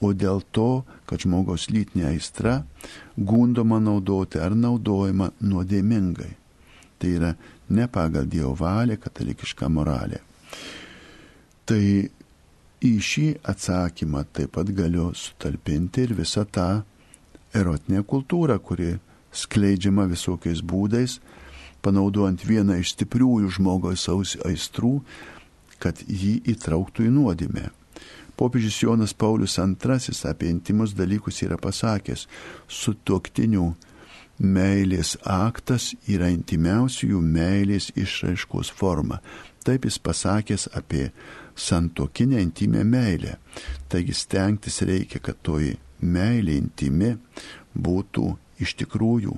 o 0.00 0.12
dėl 0.16 0.42
to, 0.56 0.82
kad 1.06 1.22
žmogaus 1.24 1.68
lytinė 1.70 2.10
aistra 2.14 2.60
gundoma 3.16 3.80
naudoti 3.82 4.40
ar 4.40 4.56
naudojama 4.56 5.30
nuodėmingai. 5.40 6.32
Tai 7.00 7.10
yra 7.16 7.34
ne 7.72 7.86
pagal 7.88 8.28
Dievo 8.28 8.54
valią, 8.58 8.96
katalikišką 9.00 9.68
moralę. 9.72 10.20
Tai 11.68 11.82
į 12.80 12.92
šį 13.04 13.26
atsakymą 13.52 14.24
taip 14.32 14.56
pat 14.56 14.72
galiu 14.76 15.10
sutalpinti 15.16 16.06
ir 16.06 16.16
visą 16.18 16.46
tą 16.48 16.82
erotinę 17.56 18.02
kultūrą, 18.08 18.56
kuri 18.58 18.94
skleidžiama 19.32 20.06
visokiais 20.10 20.62
būdais, 20.64 21.18
panaudojant 21.84 22.42
vieną 22.44 22.80
iš 22.80 22.94
stipriųjų 22.96 23.52
žmogaus 23.56 24.08
aistrų, 24.10 25.00
kad 25.80 26.00
jį 26.04 26.40
įtrauktų 26.52 27.06
į 27.08 27.12
nuodėmę. 27.14 27.68
Popiežius 28.40 28.78
Jonas 28.80 29.12
Paulius 29.12 29.58
II 29.58 30.16
apie 30.30 30.48
intimus 30.48 30.94
dalykus 30.96 31.42
yra 31.44 31.58
pasakęs, 31.60 32.22
su 32.66 32.94
tuoktinių 33.04 33.66
meilės 34.40 35.18
aktas 35.28 35.90
yra 36.08 36.30
intimiausiųjų 36.32 37.20
meilės 37.20 37.90
išraiškos 38.00 38.72
forma. 38.72 39.20
Taip 39.60 39.84
jis 39.84 40.00
pasakęs 40.00 40.70
apie 40.72 41.10
santokinę 41.52 42.40
intimę 42.40 42.84
meilę. 42.84 43.36
Taigi 43.92 44.16
stengtis 44.16 44.80
reikia, 44.88 45.20
kad 45.20 45.36
toji 45.44 45.76
meilė 46.00 46.56
intimi 46.56 47.12
būtų 47.76 48.24
iš 48.64 48.72
tikrųjų 48.80 49.36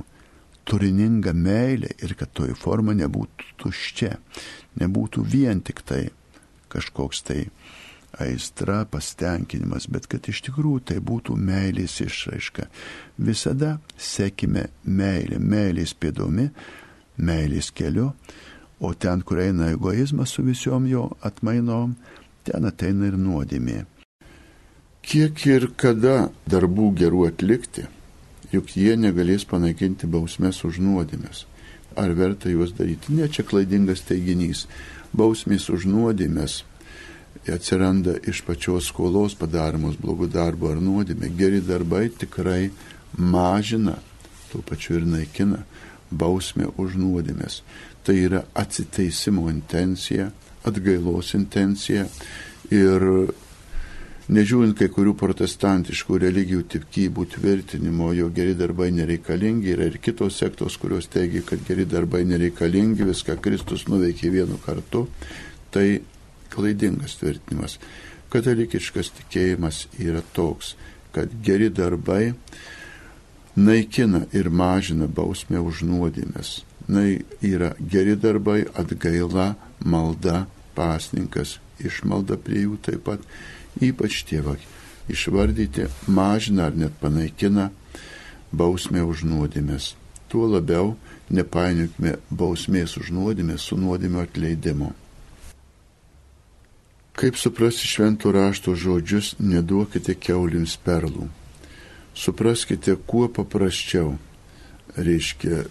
turininga 0.63 1.35
meilė 1.35 1.91
ir 1.99 2.15
kad 2.15 2.31
toji 2.39 2.55
forma 2.55 2.95
nebūtų 2.95 3.57
tuščia, 3.59 4.15
nebūtų 4.79 5.27
vien 5.27 5.67
tik 5.67 5.83
tai 5.83 6.05
kažkoks 6.73 7.27
tai 7.27 7.41
aistra, 8.21 8.85
pastenkinimas, 8.85 9.89
bet 9.89 10.07
kad 10.11 10.29
iš 10.29 10.43
tikrųjų 10.49 10.83
tai 10.93 10.99
būtų 11.01 11.37
meilės 11.39 11.99
išraiška. 12.05 12.69
Visada 13.17 13.77
sekime 13.97 14.69
meilę, 14.85 15.39
meilės 15.39 15.95
pėdomi, 15.95 16.51
meilės 17.17 17.71
keliu, 17.73 18.13
o 18.83 18.93
ten, 18.95 19.23
kur 19.23 19.41
eina 19.41 19.71
egoizmas 19.73 20.35
su 20.35 20.45
visom 20.45 20.87
jo 20.91 21.09
atmainom, 21.23 21.95
ten 22.45 22.67
ateina 22.69 23.09
ir 23.09 23.17
nuodėmė. 23.17 23.85
Kiek 25.03 25.47
ir 25.47 25.71
kada 25.77 26.31
darbų 26.51 26.93
gerų 26.99 27.27
atlikti, 27.31 27.87
juk 28.53 28.77
jie 28.77 28.95
negalės 28.99 29.47
panaikinti 29.49 30.07
bausmės 30.11 30.63
už 30.67 30.79
nuodėmės. 30.83 31.47
Ar 31.99 32.13
verta 32.17 32.49
juos 32.49 32.73
daryti? 32.77 33.13
Ne, 33.13 33.27
čia 33.29 33.45
klaidingas 33.45 34.05
teiginys. 34.09 34.67
Bausmės 35.13 35.67
už 35.69 35.85
nuodėmės 35.91 36.63
atsiranda 37.51 38.15
iš 38.29 38.43
pačios 38.47 38.87
skolos 38.93 39.35
padaromos 39.39 39.97
blogų 39.99 40.29
darbų 40.31 40.71
ar 40.71 40.83
nuodėmė. 40.83 41.33
Geri 41.39 41.61
darbai 41.65 42.07
tikrai 42.15 42.71
mažina, 43.19 43.97
tuo 44.53 44.63
pačiu 44.63 45.01
ir 45.01 45.09
naikina 45.09 45.65
bausmę 46.11 46.71
už 46.79 46.99
nuodėmės. 47.01 47.63
Tai 48.07 48.15
yra 48.19 48.45
atsiteisimo 48.55 49.49
intencija, 49.51 50.31
atgailos 50.69 51.35
intencija 51.39 52.07
ir 52.71 53.33
Nežiūrint 54.33 54.77
kai 54.79 54.87
kurių 54.89 55.17
protestantiškų 55.19 56.19
religijų 56.23 56.63
tikybų 56.71 57.25
tvirtinimo, 57.35 58.13
jo 58.15 58.29
geri 58.33 58.55
darbai 58.55 58.93
nereikalingi, 58.95 59.73
yra 59.75 59.89
ir 59.91 59.99
kitos 60.01 60.39
sektos, 60.39 60.77
kurios 60.79 61.09
teigia, 61.11 61.43
kad 61.45 61.65
geri 61.67 61.85
darbai 61.91 62.23
nereikalingi, 62.31 63.03
viską 63.09 63.37
Kristus 63.43 63.89
nuveikė 63.91 64.31
vienu 64.31 64.61
kartu, 64.63 65.09
tai 65.75 66.01
klaidingas 66.53 67.17
tvirtinimas. 67.21 67.79
Katalikiškas 68.33 69.13
tikėjimas 69.19 69.87
yra 70.01 70.23
toks, 70.37 70.75
kad 71.13 71.33
geri 71.45 71.69
darbai 71.69 72.33
naikina 73.57 74.25
ir 74.33 74.49
mažina 74.49 75.09
bausmę 75.09 75.61
už 75.61 75.83
nuodėmės. 75.89 76.63
Na 76.89 77.05
yra 77.45 77.73
geri 77.79 78.17
darbai, 78.17 78.63
atgaila, 78.75 79.53
malda, 79.85 80.47
pasninkas, 80.75 81.59
išmalda 81.85 82.39
prie 82.41 82.65
jų 82.65 82.79
taip 82.83 83.05
pat 83.07 83.27
ypač 83.81 84.23
tėvai, 84.29 84.59
išvardyti 85.13 85.89
mažina 86.09 86.69
ar 86.71 86.77
net 86.77 86.97
panaikina 87.01 87.71
bausmę 88.53 89.05
už 89.05 89.25
nuodėmės. 89.29 89.93
Tuo 90.33 90.49
labiau 90.49 90.95
nepainiokime 91.33 92.17
bausmės 92.31 92.97
už 93.01 93.13
nuodėmę 93.13 93.59
su 93.61 93.77
nuodėmio 93.77 94.25
atleidimu. 94.25 94.93
Kaip 97.13 97.37
suprasti 97.37 97.89
šventų 97.91 98.33
rašto 98.33 98.73
žodžius, 98.79 99.35
neduokite 99.39 100.15
keulims 100.17 100.79
perlų. 100.81 101.29
Supraskite 102.17 102.97
kuo 103.07 103.29
paprasčiau. 103.29 104.17
Reiškia, 104.97 105.65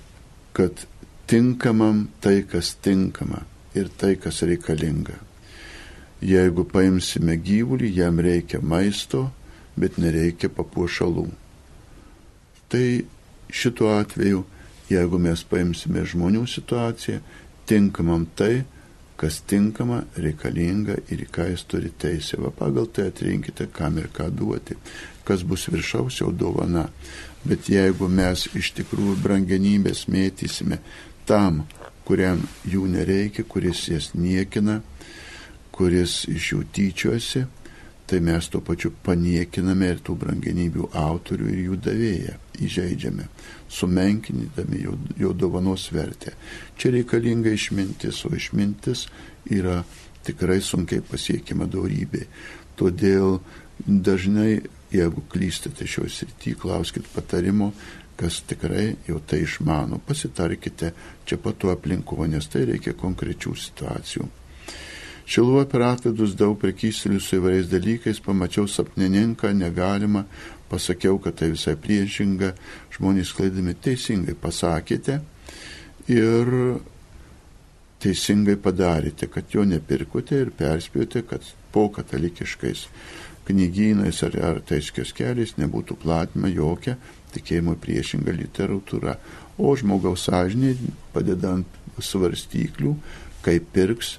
kad 0.53 0.85
tinkamam 1.29 2.07
tai, 2.21 2.41
kas 2.45 2.73
tinkama 2.81 3.43
ir 3.77 3.89
tai, 3.97 4.15
kas 4.21 4.41
reikalinga. 4.45 5.17
Jeigu 6.21 6.65
paimsime 6.69 7.37
gyvulį, 7.41 7.89
jam 7.97 8.21
reikia 8.21 8.61
maisto, 8.61 9.29
bet 9.77 9.97
nereikia 9.97 10.49
papuošalų. 10.53 11.25
Tai 12.69 12.85
šituo 13.49 13.89
atveju, 13.97 14.43
jeigu 14.91 15.21
mes 15.21 15.41
paimsime 15.47 16.03
žmonių 16.05 16.45
situaciją, 16.49 17.21
tinkamam 17.65 18.27
tai, 18.35 18.63
kas 19.21 19.41
tinkama, 19.45 19.99
reikalinga 20.17 20.95
ir 21.13 21.21
į 21.21 21.27
ką 21.29 21.45
jis 21.51 21.63
turi 21.69 21.91
teisę. 22.01 22.39
Va 22.41 22.49
pagal 22.49 22.87
tai 22.89 23.11
atrinkite, 23.11 23.67
kam 23.69 23.99
ir 24.01 24.09
ką 24.09 24.31
duoti. 24.33 24.77
Kas 25.27 25.43
bus 25.45 25.67
viršaus 25.69 26.17
jau 26.23 26.31
dovana. 26.33 26.87
Bet 27.45 27.69
jeigu 27.69 28.09
mes 28.09 28.47
iš 28.57 28.71
tikrųjų 28.79 29.19
brangenybės 29.21 30.07
mėtysime 30.09 30.79
tam, 31.29 31.63
kuriam 32.05 32.41
jų 32.65 32.87
nereikia, 32.89 33.45
kuris 33.45 33.87
jas 33.91 34.11
niekina, 34.17 34.79
kuris 35.71 36.23
iš 36.29 36.51
jų 36.53 36.63
tyčiosi, 36.73 37.45
tai 38.09 38.19
mes 38.25 38.49
tuo 38.49 38.59
pačiu 38.65 38.89
paniekiname 39.05 39.93
ir 39.93 40.01
tų 40.03 40.17
brangenybių 40.25 40.89
autorių 40.97 41.53
ir 41.53 41.61
jų 41.67 41.77
davėją, 41.85 42.33
įžeidžiame, 42.65 43.29
sumenkinydami 43.71 44.81
jo, 44.83 44.97
jo 45.19 45.33
dovanos 45.33 45.87
vertę. 45.95 46.35
Čia 46.77 46.91
reikalinga 46.97 47.53
išmintis, 47.55 48.25
o 48.27 48.33
išmintis 48.35 49.05
yra 49.51 49.81
tikrai 50.27 50.59
sunkiai 50.61 51.03
pasiekima 51.05 51.69
daugybė. 51.71 52.25
Todėl 52.79 53.39
dažnai, 53.87 54.61
jeigu 54.91 55.23
klystate 55.31 55.87
šios 55.87 56.19
srity, 56.19 56.55
klauskite 56.59 57.09
patarimo, 57.15 57.71
kas 58.19 58.41
tikrai 58.45 58.91
jau 59.07 59.21
tai 59.25 59.41
išmano, 59.45 60.01
pasitarkite 60.05 60.91
čia 61.25 61.39
patu 61.41 61.71
aplinko, 61.73 62.19
nes 62.29 62.47
tai 62.51 62.67
reikia 62.69 62.93
konkrečių 62.97 63.55
situacijų. 63.57 64.27
Šiluo 65.31 65.61
per 65.69 65.85
atvedus 65.87 66.33
daug 66.35 66.57
prekystelių 66.59 67.21
su 67.23 67.37
įvairiais 67.37 67.69
dalykais, 67.71 68.19
pamačiau 68.25 68.67
sapnininką, 68.67 69.53
negalima, 69.55 70.25
pasakiau, 70.71 71.19
kad 71.23 71.37
tai 71.41 71.51
visai 71.53 71.75
priešinga, 71.79 72.53
žmonės 72.95 73.33
klaidami 73.35 73.75
teisingai 73.75 74.37
pasakėte 74.39 75.19
ir 76.11 76.53
teisingai 78.01 78.57
padarėte, 78.57 79.27
kad 79.29 79.51
jo 79.53 79.65
nepirkote 79.67 80.39
ir 80.45 80.53
perspėjote, 80.57 81.25
kad 81.29 81.45
po 81.71 81.89
katalikiškais 81.93 82.87
knygynais 83.47 84.21
ar, 84.25 84.37
ar 84.47 84.61
tais 84.65 84.89
keliais 84.91 85.57
nebūtų 85.59 85.97
platima 86.01 86.49
jokia 86.51 86.97
tikėjimo 87.35 87.77
priešinga 87.81 88.33
literatūra. 88.35 89.17
O 89.61 89.73
žmogaus 89.77 90.25
sąžinė, 90.27 90.73
padedant 91.13 91.79
svarstyklių, 92.01 92.95
kaip 93.45 93.67
pirks 93.75 94.15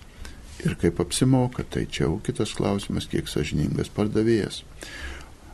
ir 0.62 0.76
kaip 0.78 1.00
apsimoka, 1.02 1.64
tai 1.66 1.86
čia 1.90 2.06
jau 2.06 2.20
kitas 2.24 2.54
klausimas, 2.54 3.08
kiek 3.10 3.28
sažiningas 3.30 3.90
pardavėjas. 3.94 4.62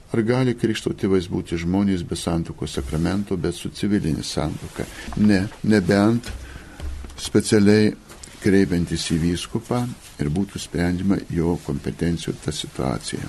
Ar 0.08 0.22
gali 0.24 0.54
krikšto 0.56 0.94
tėvais 0.96 1.26
būti 1.28 1.58
žmonės 1.60 2.04
be 2.08 2.16
santokos 2.16 2.78
sakramento, 2.78 3.36
bet 3.36 3.54
su 3.54 3.68
civilinė 3.68 4.24
santoka? 4.24 4.86
Ne, 5.20 5.42
nebent 5.68 6.30
specialiai 7.20 7.90
kreipiantis 8.40 9.04
į 9.12 9.18
vyskupą 9.26 9.82
ir 10.22 10.30
būtų 10.32 10.62
sprendžiama 10.62 11.18
jo 11.34 11.58
kompetencijų 11.66 12.38
ta 12.44 12.54
situacija. 12.54 13.28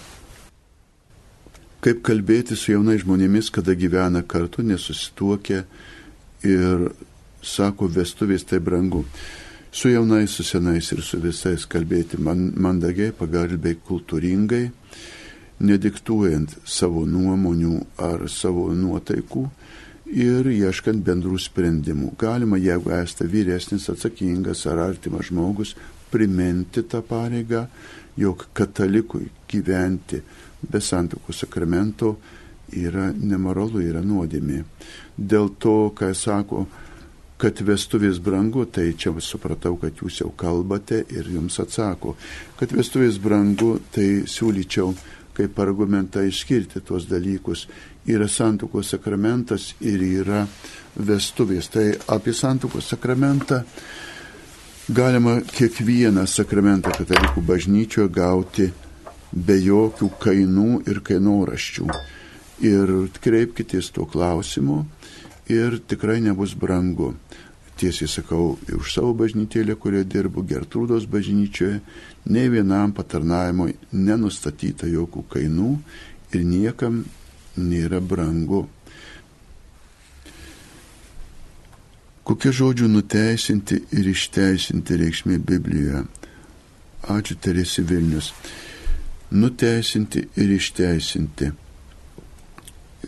Kaip 1.83 2.01
kalbėti 2.03 2.57
su 2.59 2.73
jaunai 2.73 2.97
žmonėmis, 2.99 3.51
kada 3.55 3.75
gyvena 3.75 4.21
kartu, 4.27 4.63
nesusituokia 4.67 5.63
ir 6.47 6.89
sako, 7.43 7.87
vestuvės 7.87 8.43
tai 8.47 8.59
brangu 8.59 9.05
su 9.71 9.91
jaunais, 9.91 10.31
su 10.31 10.43
senais 10.43 10.91
ir 10.91 11.03
su 11.03 11.19
visais 11.23 11.65
kalbėti 11.69 12.19
man, 12.19 12.49
mandagiai, 12.59 13.13
pagarbiai, 13.15 13.77
kultūringai, 13.87 14.65
nediktuojant 15.59 16.55
savo 16.67 17.05
nuomonių 17.07 17.75
ar 18.05 18.25
savo 18.31 18.69
nuotaikų 18.75 19.45
ir 20.09 20.47
ieškant 20.49 21.03
bendrų 21.05 21.37
sprendimų. 21.41 22.13
Galima, 22.19 22.57
jeigu 22.57 22.93
esate 22.95 23.27
vyresnis, 23.29 23.89
atsakingas 23.91 24.65
ar 24.71 24.81
artimas 24.87 25.29
žmogus, 25.29 25.75
priminti 26.09 26.83
tą 26.89 27.03
pareigą, 27.05 27.67
jog 28.17 28.47
katalikui 28.53 29.29
gyventi 29.49 30.21
be 30.59 30.81
santokų 30.81 31.35
sakramento 31.35 32.15
yra 32.75 33.09
nemoralu, 33.13 33.83
yra 33.85 34.01
nuodėmė. 34.05 34.63
Dėl 35.17 35.53
to, 35.61 35.91
ką 35.95 36.11
sako, 36.17 36.65
kad 37.39 37.61
vestuvės 37.63 38.19
brangu, 38.19 38.65
tai 38.67 38.91
čia 38.99 39.13
supratau, 39.23 39.77
kad 39.79 40.01
jūs 40.01 40.19
jau 40.21 40.31
kalbate 40.35 41.05
ir 41.15 41.29
jums 41.31 41.59
atsako. 41.61 42.17
Kad 42.59 42.73
vestuvės 42.75 43.19
brangu, 43.21 43.77
tai 43.95 44.25
siūlyčiau 44.27 44.91
kaip 45.39 45.59
argumentą 45.63 46.25
išskirti 46.27 46.83
tuos 46.83 47.07
dalykus. 47.07 47.65
Yra 48.09 48.27
santokos 48.27 48.91
sakramentas 48.91 49.71
ir 49.79 50.03
yra 50.03 50.43
vestuvės. 50.99 51.71
Tai 51.71 51.85
apie 52.11 52.33
santokos 52.35 52.91
sakramentą 52.91 53.61
galima 54.89 55.39
kiekvieną 55.45 56.25
sakramentą 56.27 56.91
katalikų 56.97 57.45
bažnyčioje 57.47 58.11
gauti 58.11 58.69
be 59.31 59.59
jokių 59.61 60.11
kainų 60.19 60.69
ir 60.89 61.03
kainoraščių. 61.05 61.89
Ir 62.65 62.95
kreipkitės 63.23 63.93
tuo 63.95 64.09
klausimu 64.09 64.81
ir 65.47 65.79
tikrai 65.87 66.19
nebus 66.25 66.57
brangu 66.59 67.13
tiesiai 67.79 68.11
sakau, 68.11 68.57
už 68.75 68.91
savo 68.91 69.13
bažnytėlę, 69.15 69.77
kurioje 69.79 70.07
dirbu, 70.11 70.43
Gertrūdos 70.47 71.07
bažnyčioje, 71.07 71.79
nei 72.25 72.49
vienam 72.51 72.91
patarnavimui 72.95 73.75
nenustatyta 73.93 74.89
jokių 74.89 75.23
kainų 75.33 75.71
ir 76.35 76.43
niekam 76.45 77.03
nėra 77.57 78.01
brangu. 78.01 78.67
Kokie 82.29 82.51
žodžių 82.53 82.87
nuteisinti 82.93 83.79
ir 83.97 84.09
išteisinti 84.11 84.97
reikšmė 85.01 85.39
Biblijoje? 85.41 86.03
Ačiū 87.09 87.39
Teresi 87.41 87.81
Vilnius. 87.81 88.33
Nuteisinti 89.31 90.27
ir 90.37 90.51
išteisinti. 90.53 91.49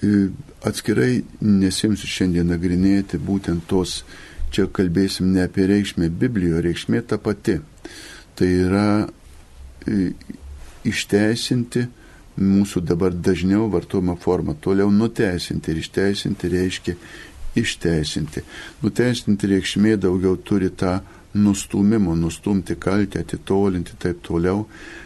E, 0.01 0.09
atskirai 0.65 1.21
nesimsiu 1.45 2.09
šiandien 2.09 2.49
nagrinėti 2.49 3.19
būtent 3.21 3.67
tos 3.69 3.99
čia 4.51 4.67
kalbėsim 4.67 5.31
ne 5.35 5.45
apie 5.45 5.67
reikšmę 5.69 6.09
Biblijoje, 6.09 6.63
reikšmė 6.65 7.03
ta 7.07 7.19
pati. 7.21 7.59
Tai 8.35 8.47
yra 8.47 8.85
e, 9.87 10.11
išteisinti 10.87 11.87
mūsų 12.41 12.81
dabar 12.87 13.13
dažniau 13.13 13.67
vartojama 13.71 14.15
forma, 14.19 14.55
toliau 14.55 14.89
nuteisinti 14.93 15.73
ir 15.73 15.81
išteisinti 15.81 16.51
reiškia 16.51 16.95
išteisinti. 17.59 18.43
Nuteisinti 18.81 19.49
reikšmė 19.51 19.97
daugiau 19.99 20.37
turi 20.39 20.71
tą 20.71 20.99
nustumimo, 21.33 22.15
nustumti 22.15 22.75
kaltę, 22.75 23.21
atitolinti 23.23 23.95
taip 23.99 24.19
toliau. 24.23 24.65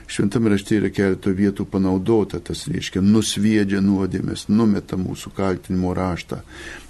Šventame 0.09 0.49
rašte 0.53 0.79
yra 0.79 0.89
keletų 0.93 1.33
vietų 1.37 1.65
panaudota, 1.69 2.39
tas 2.41 2.65
reiškia 2.69 3.01
nusviedžia 3.01 3.81
nuodėmės, 3.81 4.47
numeta 4.49 4.97
mūsų 4.97 5.33
kaltinimo 5.37 5.93
raštą. 5.97 6.41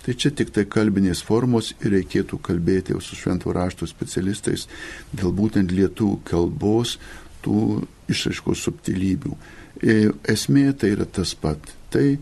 Tai 0.06 0.14
čia 0.14 0.30
tik 0.38 0.52
tai 0.54 0.68
kalbinės 0.70 1.24
formos 1.26 1.72
ir 1.80 1.96
reikėtų 1.96 2.38
kalbėti 2.46 2.94
jau 2.94 3.00
su 3.02 3.18
šventų 3.18 3.56
rašto 3.58 3.88
specialistais 3.90 4.68
dėl 5.10 5.34
būtent 5.34 5.74
lietų 5.74 6.12
kalbos 6.30 7.00
tų 7.42 7.82
išraiškos 8.14 8.62
subtilybių. 8.68 9.34
E, 9.82 9.96
esmė 10.30 10.68
tai 10.78 10.94
yra 10.94 11.10
tas 11.10 11.34
pat. 11.34 11.74
Tai 11.90 12.20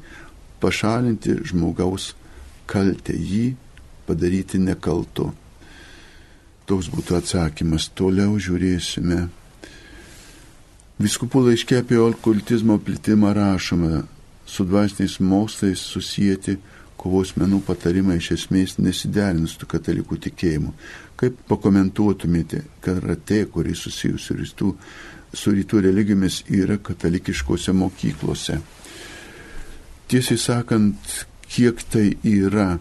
pašalinti 0.63 1.35
žmogaus 1.49 2.13
kaltę, 2.71 3.15
jį 3.19 3.57
padaryti 4.07 4.63
nekaltu. 4.63 5.33
Toks 6.63 6.87
būtų 6.87 7.19
atsakymas. 7.19 7.89
Toliau 7.91 8.37
žiūrėsime. 8.39 9.25
Viskupų 11.03 11.49
laiškė 11.49 11.81
apie 11.81 11.99
okultizmo 11.99 12.77
plitimą 12.79 13.33
rašoma, 13.35 14.05
su 14.47 14.63
dvasiniais 14.63 15.17
mokslais 15.19 15.83
susijęti 15.83 16.61
kovos 17.03 17.33
menų 17.35 17.59
patarimai 17.67 18.15
iš 18.21 18.29
esmės 18.37 18.77
nesiderina 18.79 19.49
su 19.51 19.67
katalikų 19.69 20.19
tikėjimu. 20.27 20.71
Kaip 21.19 21.41
pakomentuotumėte, 21.49 22.63
kad 22.83 23.01
ratė, 23.03 23.43
kuris 23.51 23.83
susijusi 23.83 24.23
su 24.29 24.37
rytų, 24.39 24.69
su 25.35 25.53
rytų 25.57 25.83
religijomis, 25.87 26.41
yra 26.47 26.79
katalikiškose 26.79 27.75
mokyklose? 27.75 28.57
Tiesiai 30.07 30.39
sakant, 30.39 31.19
kiek 31.49 31.83
tai 31.91 32.07
yra 32.27 32.77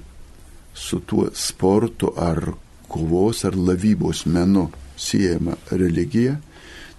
su 0.75 1.03
tuo 1.07 1.29
sportu 1.35 2.15
ar 2.17 2.55
kovos 2.93 3.45
ar 3.49 3.57
lavybos 3.57 4.25
menu 4.31 4.69
siejama 4.97 5.57
religija, 5.71 6.39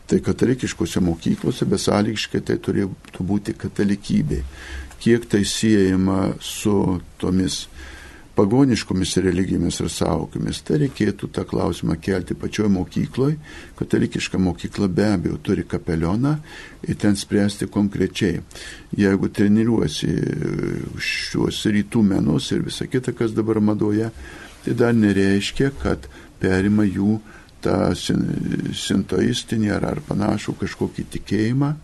tai 0.07 0.19
katalikiškose 0.19 0.99
mokyklose 0.99 1.65
besąlygiškai 1.69 2.43
tai 2.43 2.59
turėtų 2.59 3.23
būti 3.25 3.55
katalikybė 3.55 4.41
kiek 5.03 5.25
tai 5.27 5.43
siejama 5.45 6.33
su 6.39 6.99
tomis 7.19 7.65
pagoniškomis 8.35 9.17
religijomis 9.17 9.77
ir 9.83 9.89
savokomis, 9.93 10.63
tai 10.65 10.79
reikėtų 10.83 11.27
tą 11.35 11.43
klausimą 11.45 11.99
kelti 12.01 12.33
pačioj 12.39 12.69
mokykloje. 12.73 13.35
Katalikiška 13.77 14.39
mokykla 14.41 14.87
be 14.89 15.05
abejo 15.13 15.37
turi 15.43 15.67
kapelioną 15.69 16.33
ir 16.87 16.97
ten 16.97 17.19
spręsti 17.19 17.67
konkrečiai. 17.69 18.41
Jeigu 18.97 19.29
treniruosi 19.29 20.15
šiuos 20.97 21.61
rytų 21.75 22.01
menus 22.09 22.49
ir 22.55 22.65
visą 22.65 22.89
kitą, 22.89 23.13
kas 23.13 23.35
dabar 23.37 23.61
madoje, 23.61 24.09
tai 24.65 24.73
dar 24.79 24.97
nereiškia, 24.97 25.69
kad 25.83 26.09
perima 26.41 26.87
jų 26.87 27.19
tą 27.63 27.93
sintoistinį 27.95 29.75
ar, 29.77 29.91
ar 29.93 30.01
panašų 30.07 30.57
kažkokį 30.63 31.05
tikėjimą 31.17 31.75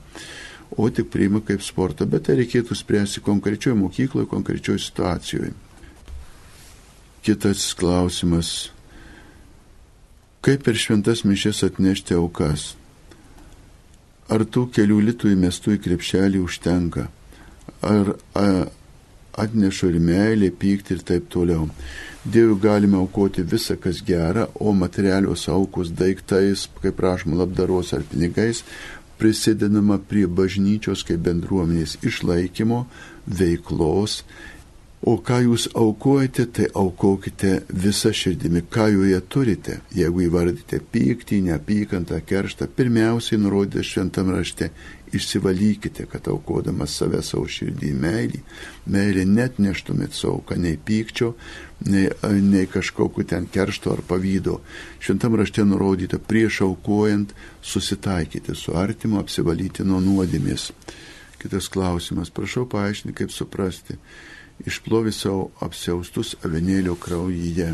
o 0.77 0.89
tik 0.89 1.09
priima 1.13 1.41
kaip 1.45 1.63
sportą, 1.65 2.05
bet 2.09 2.27
tai 2.27 2.37
reikėtų 2.39 2.77
spręsti 2.77 3.23
konkrečioje 3.25 3.77
mokykloje, 3.79 4.29
konkrečioje 4.29 4.83
situacijoje. 4.85 5.53
Kitas 7.25 7.73
klausimas. 7.75 8.69
Kaip 10.45 10.63
per 10.63 10.77
šventas 10.79 11.25
mišes 11.27 11.65
atnešti 11.67 12.15
aukas? 12.15 12.73
Ar 14.31 14.45
tų 14.45 14.69
kelių 14.75 14.99
litų 15.09 15.33
įmestų 15.33 15.75
į 15.75 15.81
krepšelį 15.83 16.43
užtenka? 16.45 17.09
Ar 17.83 18.13
a, 18.37 18.45
atneša 19.39 19.89
ir 19.89 19.97
meilė, 20.03 20.51
pykti 20.53 20.95
ir 20.95 21.03
taip 21.03 21.27
toliau? 21.33 21.67
Dievui 22.23 22.59
galime 22.61 22.99
aukoti 22.99 23.43
visą, 23.47 23.77
kas 23.79 24.01
gera, 24.05 24.45
o 24.59 24.71
materialios 24.75 25.47
aukos 25.49 25.91
daiktais, 25.95 26.67
kaip 26.83 26.97
prašoma, 26.99 27.39
labdaros 27.41 27.93
ar 27.95 28.03
pinigais, 28.07 28.63
prisidedama 29.19 29.99
prie 30.09 30.27
bažnyčios 30.27 31.03
kaip 31.07 31.21
bendruomenės 31.27 31.97
išlaikymo, 32.05 32.85
veiklos. 33.27 34.23
O 34.99 35.13
ką 35.23 35.37
jūs 35.45 35.69
aukojate, 35.79 36.43
tai 36.51 36.65
aukokite 36.75 37.61
visą 37.71 38.11
širdimi, 38.11 38.65
ką 38.67 38.89
joje 38.91 39.19
turite. 39.31 39.77
Jeigu 39.95 40.25
įvardite 40.25 40.81
pyktį, 40.91 41.39
neapykantą, 41.45 42.19
kerštą, 42.27 42.67
pirmiausiai 42.75 43.39
nurodė 43.39 43.83
šventam 43.87 44.33
rašte, 44.35 44.73
išsivalykite, 45.13 46.05
kad 46.05 46.27
aukodamas 46.27 46.93
save 46.99 47.21
savo 47.25 47.47
širdį 47.49 47.91
meilį, 47.97 48.39
meilį 48.91 49.25
net 49.29 49.59
neštumėt 49.59 50.15
sauką 50.17 50.57
nei 50.59 50.77
pykčio, 50.77 51.33
nei, 51.87 52.07
nei 52.45 52.65
kažkokiu 52.69 53.25
ten 53.27 53.47
keršto 53.51 53.93
ar 53.95 54.03
pavydo. 54.07 54.59
Šventam 54.99 55.37
rašte 55.39 55.65
nurodyta 55.65 56.19
prieš 56.19 56.61
aukojant 56.67 57.33
susitaikyti 57.61 58.55
su 58.55 58.75
artimu, 58.77 59.19
apsivalyti 59.19 59.85
nuo 59.87 60.01
nuodėmės. 60.03 60.71
Kitas 61.39 61.69
klausimas, 61.71 62.29
prašau 62.29 62.65
paaiškinti, 62.69 63.15
kaip 63.15 63.31
suprasti. 63.31 63.95
Išplovi 64.67 65.13
savo 65.15 65.51
apsiaustus 65.63 66.35
avenėlio 66.43 66.97
kraujyje. 66.99 67.73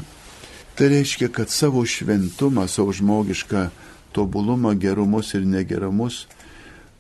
Tai 0.76 0.88
reiškia, 0.92 1.32
kad 1.34 1.50
savo 1.50 1.82
šventumą, 1.88 2.68
savo 2.68 2.94
žmogišką 2.94 3.70
tobulumą, 4.14 4.76
gerumus 4.80 5.34
ir 5.34 5.48
negeramus, 5.48 6.26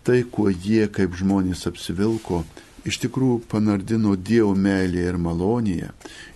tai, 0.06 0.22
kuo 0.32 0.52
jie 0.53 0.86
kaip 0.94 1.18
žmonės 1.18 1.65
apsivilko, 1.69 2.44
iš 2.86 2.99
tikrųjų 3.02 3.41
panardino 3.49 4.14
Dievo 4.15 4.53
meilėje 4.53 5.11
ir 5.11 5.18
malonėje 5.22 5.91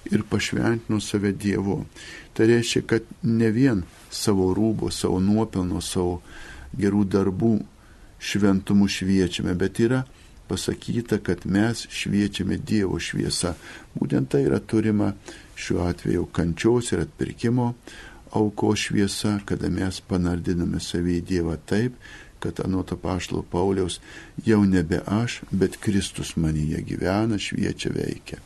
ir 0.09 0.25
pašventino 0.29 0.99
save 1.03 1.31
Dievu. 1.37 1.83
Tai 2.33 2.47
reiškia, 2.49 2.85
kad 2.89 3.09
ne 3.23 3.51
vien 3.53 3.83
savo 4.09 4.49
rūbo, 4.57 4.89
savo 4.91 5.19
nuopelno, 5.21 5.81
savo 5.85 6.21
gerų 6.77 7.05
darbų 7.13 7.53
šventumų 8.19 8.87
šviečiame, 8.89 9.53
bet 9.55 9.79
yra 9.83 10.03
pasakyta, 10.49 11.19
kad 11.21 11.45
mes 11.45 11.85
šviečiame 11.93 12.57
Dievo 12.57 12.97
šviesą. 12.99 13.53
Būtent 13.93 14.31
tai 14.33 14.45
yra 14.47 14.59
turima 14.59 15.13
šiuo 15.59 15.85
atveju 15.85 16.25
kančios 16.33 16.93
ir 16.93 17.05
atpirkimo 17.05 17.73
auko 18.33 18.73
šviesa, 18.77 19.39
kada 19.45 19.69
mes 19.73 20.01
panardiname 20.05 20.81
savį 20.81 21.19
Dievą 21.25 21.57
taip, 21.69 21.95
kad 22.39 22.59
anot 22.63 22.91
apaštalo 22.95 23.43
Pauliaus 23.51 23.99
jau 24.45 24.63
nebe 24.65 25.01
aš, 25.05 25.41
bet 25.51 25.77
Kristus 25.83 26.35
manyje 26.35 26.81
gyvena, 26.87 27.39
šviečia, 27.39 27.91
veikia. 27.95 28.39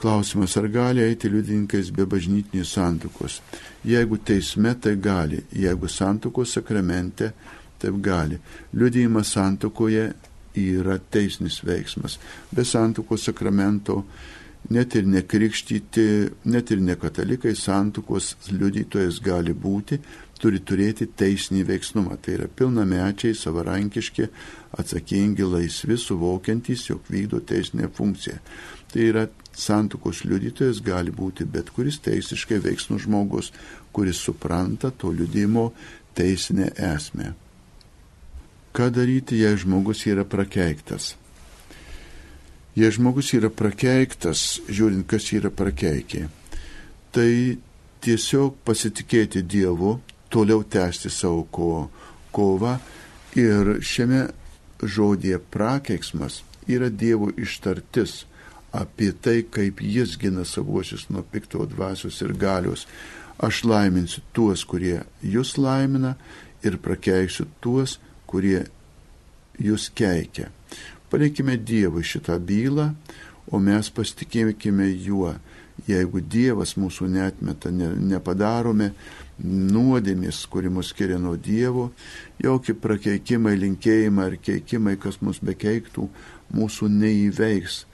Klausimas, 0.00 0.56
ar 0.56 0.68
gali 0.72 1.02
eiti 1.04 1.28
liudininkais 1.28 1.90
be 1.92 2.06
bažnytinės 2.08 2.72
santukos? 2.72 3.42
Jeigu 3.84 4.16
teisme, 4.24 4.72
tai 4.80 4.94
gali, 4.96 5.42
jeigu 5.52 5.88
santukos 5.92 6.54
sakramente, 6.56 7.34
taip 7.80 8.00
gali. 8.00 8.38
Liudijimas 8.72 9.34
santukoje 9.36 10.06
yra 10.56 10.96
teisnis 10.98 11.60
veiksmas. 11.64 12.16
Be 12.48 12.64
santukos 12.64 13.28
sakramento 13.28 14.00
net 14.68 14.94
ir 14.94 15.06
nekrikštyti, 15.08 16.06
net 16.44 16.70
ir 16.70 16.80
nekatalikai 16.84 17.54
santukos 17.56 18.34
liudytojas 18.50 19.20
gali 19.24 19.52
būti, 19.52 20.00
turi 20.40 20.60
turėti 20.64 21.06
teisinį 21.20 21.64
veiksnumą. 21.68 22.16
Tai 22.22 22.36
yra 22.38 22.48
pilnamečiai, 22.48 23.36
savarankiški, 23.36 24.28
atsakingi, 24.80 25.44
laisvi, 25.44 25.98
suvokiantys, 26.00 26.86
jog 26.90 27.06
vykdo 27.12 27.42
teisinę 27.46 27.90
funkciją. 27.96 28.40
Tai 28.90 29.06
yra 29.06 29.26
santukos 29.54 30.24
liudytojas 30.24 30.80
gali 30.82 31.12
būti 31.14 31.46
bet 31.46 31.70
kuris 31.74 32.00
teisiškai 32.02 32.58
veiksnus 32.64 33.04
žmogus, 33.06 33.52
kuris 33.92 34.18
supranta 34.18 34.90
to 34.90 35.12
liudimo 35.12 35.70
teisinę 36.14 36.72
esmę. 36.90 37.34
Ką 38.72 38.90
daryti, 38.94 39.40
jei 39.42 39.56
žmogus 39.58 40.04
yra 40.06 40.24
prakeiktas? 40.24 41.14
Jei 42.78 42.90
žmogus 42.94 43.32
yra 43.34 43.50
prakeiktas, 43.50 44.60
žiūrint, 44.70 45.02
kas 45.10 45.26
yra 45.34 45.50
prakeikė, 45.50 46.28
tai 47.10 47.58
tiesiog 48.00 48.60
pasitikėti 48.64 49.42
Dievu, 49.42 49.96
toliau 50.30 50.64
tęsti 50.64 51.10
savo 51.10 51.44
ko, 51.50 51.88
kovą 52.32 52.76
ir 53.38 53.76
šiame 53.82 54.28
žodėje 54.80 55.40
prakeiksmas 55.52 56.40
yra 56.70 56.88
Dievo 56.90 57.30
ištartis 57.36 58.24
apie 58.72 59.10
tai, 59.12 59.42
kaip 59.50 59.82
jis 59.82 60.16
gina 60.18 60.44
savuosius 60.46 61.08
nuo 61.10 61.22
pikto 61.26 61.66
dvasios 61.66 62.20
ir 62.22 62.34
galios. 62.38 62.86
Aš 63.40 63.64
laiminsiu 63.64 64.22
tuos, 64.36 64.64
kurie 64.68 65.00
jūs 65.24 65.56
laimina 65.58 66.14
ir 66.62 66.76
prakeiksiu 66.78 67.48
tuos, 67.60 67.98
kurie 68.28 68.66
jūs 69.58 69.88
keikia. 69.96 70.50
Palikime 71.10 71.56
Dievui 71.56 72.04
šitą 72.06 72.36
bylą, 72.38 72.92
o 73.50 73.58
mes 73.58 73.90
pasitikėkime 73.90 74.90
juo. 74.92 75.34
Jeigu 75.88 76.20
Dievas 76.20 76.76
mūsų 76.76 77.08
netmeta, 77.08 77.72
ne, 77.72 77.88
nepadarome 77.96 78.92
nuodėmis, 79.44 80.42
kuri 80.50 80.70
mus 80.72 80.90
skiria 80.92 81.18
nuo 81.20 81.36
Dievo, 81.40 81.90
jokie 82.42 82.74
prakeikimai, 82.76 83.56
linkėjimai 83.60 84.26
ar 84.30 84.36
keikimai, 84.40 84.96
kas 85.00 85.20
mus 85.24 85.40
bekeiktų, 85.44 86.08
mūsų 86.56 86.90
neįveiks, 86.92 87.84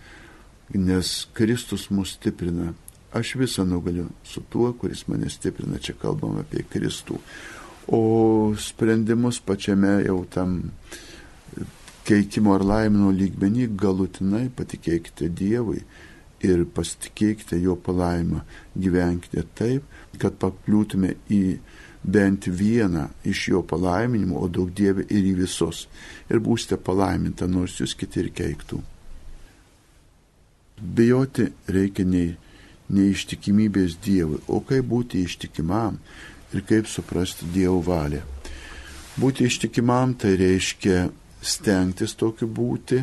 nes 0.75 1.13
Kristus 1.37 1.89
mus 1.91 2.17
stiprina. 2.17 2.73
Aš 3.17 3.37
visą 3.41 3.65
nugaliu 3.65 4.09
su 4.27 4.43
tuo, 4.51 4.73
kuris 4.77 5.07
mane 5.09 5.31
stiprina, 5.33 5.79
čia 5.81 5.95
kalbam 6.01 6.41
apie 6.43 6.65
Kristų. 6.69 7.21
O 7.95 8.01
sprendimus 8.59 9.39
pačiame 9.41 10.01
jau 10.05 10.25
tam 10.31 10.59
keikimo 12.07 12.55
ar 12.55 12.65
laimino 12.67 13.13
lygmenį 13.15 13.71
galutinai 13.79 14.49
patikėkite 14.55 15.31
Dievui 15.31 15.85
ir 16.45 16.65
pasitikėkite 16.77 17.59
jo 17.63 17.77
palaimą, 17.81 18.43
gyvenkite 18.77 19.45
taip, 19.57 19.85
kad 20.21 20.37
pakliūtume 20.41 21.15
į 21.33 21.59
bent 22.07 22.47
vieną 22.47 23.09
iš 23.27 23.49
jo 23.51 23.63
palaiminimų, 23.67 24.39
o 24.39 24.49
daug 24.49 24.71
dievė 24.71 25.07
ir 25.11 25.27
į 25.33 25.35
visus. 25.43 25.87
Ir 26.31 26.43
būsite 26.45 26.79
palaiminta, 26.79 27.49
nors 27.51 27.81
jūs 27.81 27.97
kiti 27.99 28.23
ir 28.23 28.31
keiktų. 28.37 28.83
Bijoti 30.77 31.49
reikia 31.73 32.05
nei, 32.05 32.35
nei 32.93 33.11
ištikimybės 33.11 33.97
Dievui, 34.05 34.43
o 34.47 34.61
kaip 34.61 34.87
būti 34.87 35.25
ištikimam 35.25 35.97
ir 36.53 36.65
kaip 36.69 36.87
suprasti 36.87 37.49
Dievo 37.53 37.81
valią. 37.83 38.23
Būti 39.17 39.49
ištikimam 39.49 40.13
tai 40.21 40.35
reiškia 40.37 41.07
stengtis 41.41 42.15
tokiu 42.15 42.47
būti, 42.53 43.01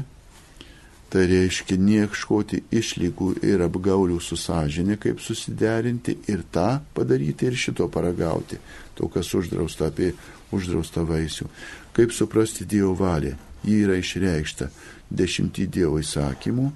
tai 1.14 1.28
reiškia 1.30 1.78
niekškoti 1.78 2.64
išlygų 2.74 3.36
ir 3.46 3.62
apgaulių 3.68 4.18
su 4.18 4.34
sąžinė, 4.40 4.98
kaip 4.98 5.22
susiderinti 5.22 6.16
ir 6.32 6.42
tą 6.50 6.80
padaryti 6.98 7.46
ir 7.52 7.58
šito 7.60 7.86
paragauti, 7.94 8.58
to, 8.98 9.06
kas 9.14 9.30
uždrausta 9.38 9.92
apie 9.92 10.16
uždraustą 10.54 11.06
vaisių. 11.06 11.46
Kaip 11.94 12.16
suprasti 12.18 12.66
Dievo 12.66 12.96
valią? 12.98 13.36
Ji 13.64 13.78
yra 13.86 14.00
išreikšta 14.02 14.72
dešimtį 15.14 15.68
Dievo 15.78 16.02
įsakymų, 16.02 16.72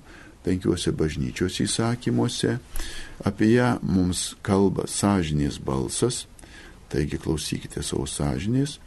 penkiuose 0.46 0.94
bažnyčios 0.94 1.58
įsakymuose. 1.66 2.60
Apie 3.26 3.56
ją 3.56 3.74
mums 3.82 4.36
kalba 4.46 4.86
sąžinės 4.86 5.58
balsas, 5.58 6.28
taigi 6.94 7.18
klausykite 7.20 7.82
savo 7.84 8.06
sąžinės 8.06 8.78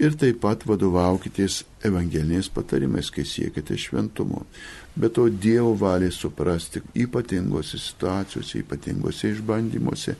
ir 0.00 0.14
taip 0.16 0.38
pat 0.40 0.62
vadovaukitės 0.64 1.62
evangeliniais 1.84 2.48
patarimais, 2.52 3.10
kai 3.12 3.26
siekite 3.28 3.76
šventumo. 3.76 4.46
Bet 4.94 5.14
to 5.16 5.28
Dievo 5.28 5.72
valiai 5.78 6.12
suprasti 6.12 6.82
ypatingose 6.94 7.78
situacijose, 7.80 8.60
ypatingose 8.60 9.30
išbandymuose. 9.32 10.16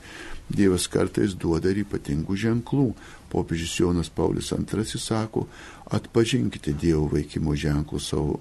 Dievas 0.49 0.87
kartais 0.89 1.37
duoda 1.37 1.71
ir 1.73 1.83
ypatingų 1.85 2.37
ženklų. 2.37 2.87
Popiežius 3.33 3.77
Jonas 3.81 4.11
Paulius 4.13 4.53
II 4.53 5.01
sako, 5.01 5.47
atpažinkite 5.93 6.73
Dievo 6.73 7.07
veikimo 7.13 7.57
ženklų 7.57 8.01
savo 8.01 8.41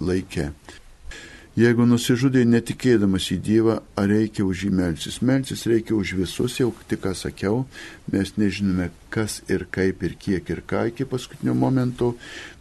laikę. 0.00 0.52
Jeigu 1.54 1.84
nusižudai 1.86 2.42
netikėdamas 2.50 3.28
į 3.30 3.36
Dievą, 3.46 3.74
ar 3.94 4.08
reikia 4.10 4.42
už 4.42 4.64
jį 4.66 4.70
melsis? 4.74 5.20
Melsis 5.22 5.60
reikia 5.70 5.94
už 5.94 6.16
visus, 6.18 6.56
jau 6.58 6.72
tik 6.90 7.04
ką 7.04 7.12
sakiau, 7.14 7.60
mes 8.10 8.32
nežinome, 8.34 8.88
kas 9.14 9.36
ir 9.46 9.62
kaip 9.70 10.02
ir 10.02 10.16
kiek 10.18 10.50
ir 10.50 10.64
ką 10.66 10.88
iki 10.90 11.06
paskutinio 11.06 11.54
momento, 11.54 12.16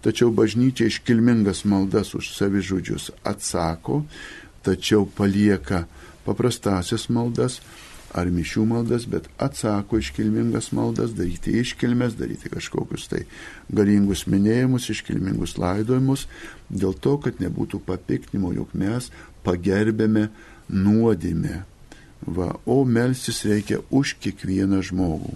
tačiau 0.06 0.30
bažnyčia 0.30 0.91
iškilmingas 0.91 1.64
maldas 1.65 2.14
už 2.14 2.30
savižudžius 2.38 3.10
atsako, 3.26 4.03
tačiau 4.61 5.10
palieka 5.10 5.88
paprastasias 6.28 7.10
maldas 7.10 7.64
ar 8.14 8.30
mišių 8.30 8.65
maldas, 8.69 9.07
bet 9.10 9.27
atsako 9.41 9.99
iškilmingas 10.02 10.72
maldas, 10.76 11.15
daryti 11.18 11.56
iškilmes, 11.61 12.15
daryti 12.19 12.52
kažkokius 12.53 13.07
tai 13.11 13.23
galingus 13.73 14.26
minėjimus, 14.30 14.90
iškilmingus 14.94 15.57
laidojimus, 15.61 16.27
dėl 16.69 16.94
to, 16.94 17.18
kad 17.23 17.41
nebūtų 17.41 17.81
papiknimo, 17.88 18.53
jog 18.53 18.73
mes 18.77 19.10
pagerbėme 19.45 20.27
nuodėmę. 20.69 21.64
Va, 22.23 22.53
o 22.65 22.84
melsis 22.88 23.41
reikia 23.49 23.81
už 23.91 24.15
kiekvieną 24.23 24.80
žmogų. 24.85 25.34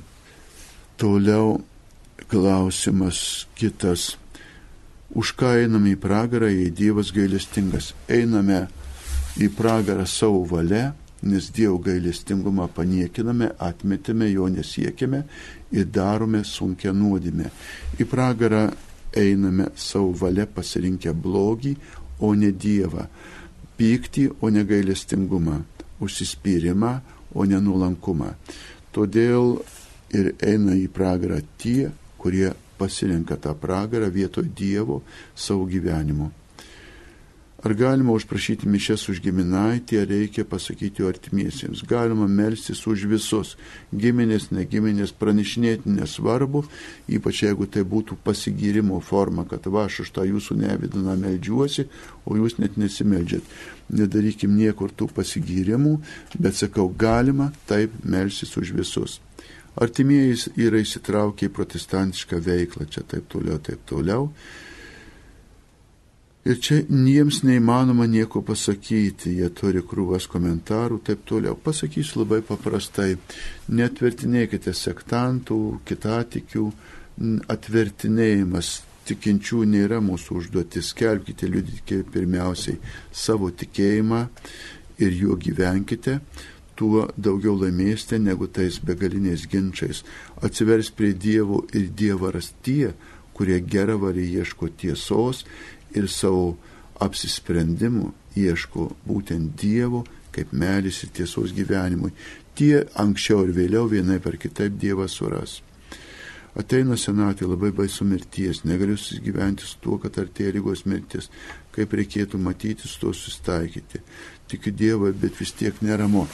Toliau 0.98 1.58
klausimas 2.32 3.48
kitas. 3.58 4.16
Už 5.18 5.34
ką 5.40 5.58
einame 5.64 5.95
į 5.95 5.99
pragarą, 5.99 6.48
jei 6.52 6.72
Dievas 6.72 7.12
gailestingas? 7.16 7.94
Einame 8.12 8.66
į 9.40 9.49
pragarą 9.56 10.08
savo 10.10 10.41
valia, 10.48 10.94
nes 11.23 11.49
Dievo 11.53 11.77
gailestingumą 11.81 12.68
paniekiname, 12.76 13.52
atmetame, 13.60 14.30
jo 14.31 14.48
nesiekime 14.49 15.23
ir 15.72 15.88
darome 15.89 16.44
sunkia 16.45 16.94
nuodėmė. 16.94 17.49
Į 17.98 18.06
pragarą 18.10 18.68
einame 19.18 19.72
savo 19.76 20.14
valia 20.22 20.45
pasirinkę 20.45 21.14
blogį, 21.14 21.76
o 22.22 22.34
ne 22.34 22.52
Dievą, 22.52 23.07
pyktį, 23.77 24.27
o 24.41 24.49
ne 24.49 24.64
gailestingumą, 24.65 25.61
užsispyrimą, 26.02 26.94
o 27.34 27.45
ne 27.45 27.60
nuolankumą. 27.61 28.34
Todėl 28.94 29.57
ir 30.18 30.34
eina 30.41 30.77
į 30.77 30.88
pragarą 30.94 31.41
tie, 31.61 31.91
kurie 32.18 32.53
pasirenka 32.77 33.38
tą 33.41 33.53
pragarą 33.57 34.10
vietoj 34.14 34.49
Dievo 34.57 35.02
savo 35.35 35.65
gyvenimu. 35.69 36.31
Ar 37.68 37.73
galima 37.73 38.14
užprašyti 38.15 38.69
mišes 38.72 39.02
už 39.11 39.18
giminaitį, 39.19 39.98
ar 39.99 40.06
reikia 40.07 40.45
pasakyti 40.48 41.03
artimiesiems? 41.03 41.81
Galima 41.89 42.23
melstis 42.31 42.80
už 42.88 43.02
visus, 43.11 43.49
giminės, 43.91 44.45
negiminės, 44.56 45.11
pranešinėti 45.11 45.91
nesvarbu, 45.91 46.61
ypač 47.11 47.41
jeigu 47.44 47.68
tai 47.68 47.84
būtų 47.84 48.15
pasigyrimo 48.23 49.02
forma, 49.03 49.44
kad 49.52 49.68
va 49.68 49.84
aš 49.89 49.98
už 50.06 50.11
tą 50.15 50.23
jūsų 50.30 50.56
nevidiną 50.61 51.18
meldžiuosi, 51.19 51.89
o 52.23 52.38
jūs 52.39 52.56
net 52.64 52.77
nesimeldžiat. 52.80 53.44
Nedarykim 53.99 54.53
niekur 54.56 54.94
tų 54.95 55.10
pasigyrimų, 55.18 55.98
bet 56.39 56.56
sakau, 56.56 56.88
galima 56.88 57.49
taip 57.68 57.99
melstis 58.07 58.56
už 58.56 58.72
visus. 58.80 59.18
Artimieji 59.76 60.56
yra 60.69 60.80
įsitraukę 60.88 61.52
į 61.52 61.53
protestantišką 61.60 62.39
veiklą, 62.48 62.88
čia 62.88 63.03
taip 63.03 63.27
toliau, 63.35 63.60
taip 63.60 63.84
toliau. 63.91 64.31
Ir 66.48 66.60
čia 66.64 66.78
jiems 66.88 67.41
neįmanoma 67.44 68.06
nieko 68.07 68.40
pasakyti, 68.45 69.34
jie 69.41 69.49
turi 69.52 69.82
krūvas 69.84 70.30
komentarų, 70.32 71.02
taip 71.03 71.26
toliau. 71.28 71.57
Pasakysiu 71.60 72.22
labai 72.22 72.40
paprastai, 72.48 73.18
netvertinėkite 73.68 74.72
sektantų, 74.72 75.57
kitatikių, 75.90 76.69
atvertinėjimas 77.52 78.69
tikinčių 79.10 79.65
nėra 79.74 79.99
mūsų 80.03 80.40
užduotis, 80.41 80.94
skelbkite, 80.94 81.49
liudykite 81.52 82.06
pirmiausiai 82.14 82.80
savo 83.11 83.52
tikėjimą 83.52 84.24
ir 85.03 85.19
juo 85.19 85.36
gyvenkite, 85.36 86.19
tuo 86.80 87.10
daugiau 87.18 87.57
laimėsite 87.60 88.22
negu 88.24 88.48
tais 88.48 88.80
begaliniais 88.80 89.48
ginčiais. 89.52 90.03
Atsivers 90.45 90.94
prie 90.95 91.11
Dievo 91.11 91.65
ir 91.74 91.90
Dievaras 91.91 92.53
tie, 92.64 92.94
kurie 93.38 93.60
gerą 93.61 93.98
varį 94.02 94.26
ieško 94.40 94.72
tiesos 94.82 95.44
ir 95.98 96.07
savo 96.11 96.56
apsisprendimų 97.03 98.11
ieško 98.38 98.91
būtent 99.07 99.57
Dievo 99.60 100.03
kaip 100.38 100.53
melis 100.53 101.02
ir 101.03 101.14
tiesos 101.18 101.53
gyvenimui. 101.57 102.14
Tie 102.57 102.84
anksčiau 103.02 103.45
ir 103.45 103.56
vėliau 103.57 103.90
vienai 103.90 104.19
per 104.22 104.38
kitaip 104.41 104.78
Dievą 104.82 105.07
suras. 105.10 105.61
Ateina 106.57 106.98
senatvė 106.98 107.52
labai 107.52 107.69
baisu 107.80 108.06
mirties, 108.06 108.64
negaliu 108.65 108.98
susigyventi 108.98 109.65
su 109.65 109.78
tuo, 109.82 109.99
kad 110.02 110.18
artėja 110.18 110.56
lygos 110.56 110.88
mirtis, 110.90 111.30
kaip 111.74 111.94
reikėtų 111.94 112.40
matyti 112.41 112.90
su 112.90 112.98
to 113.03 113.14
susitaikyti. 113.14 114.02
Tikiu 114.49 114.74
Dievą, 114.74 115.11
bet 115.22 115.38
vis 115.38 115.53
tiek 115.53 115.78
neramu. 115.86 116.26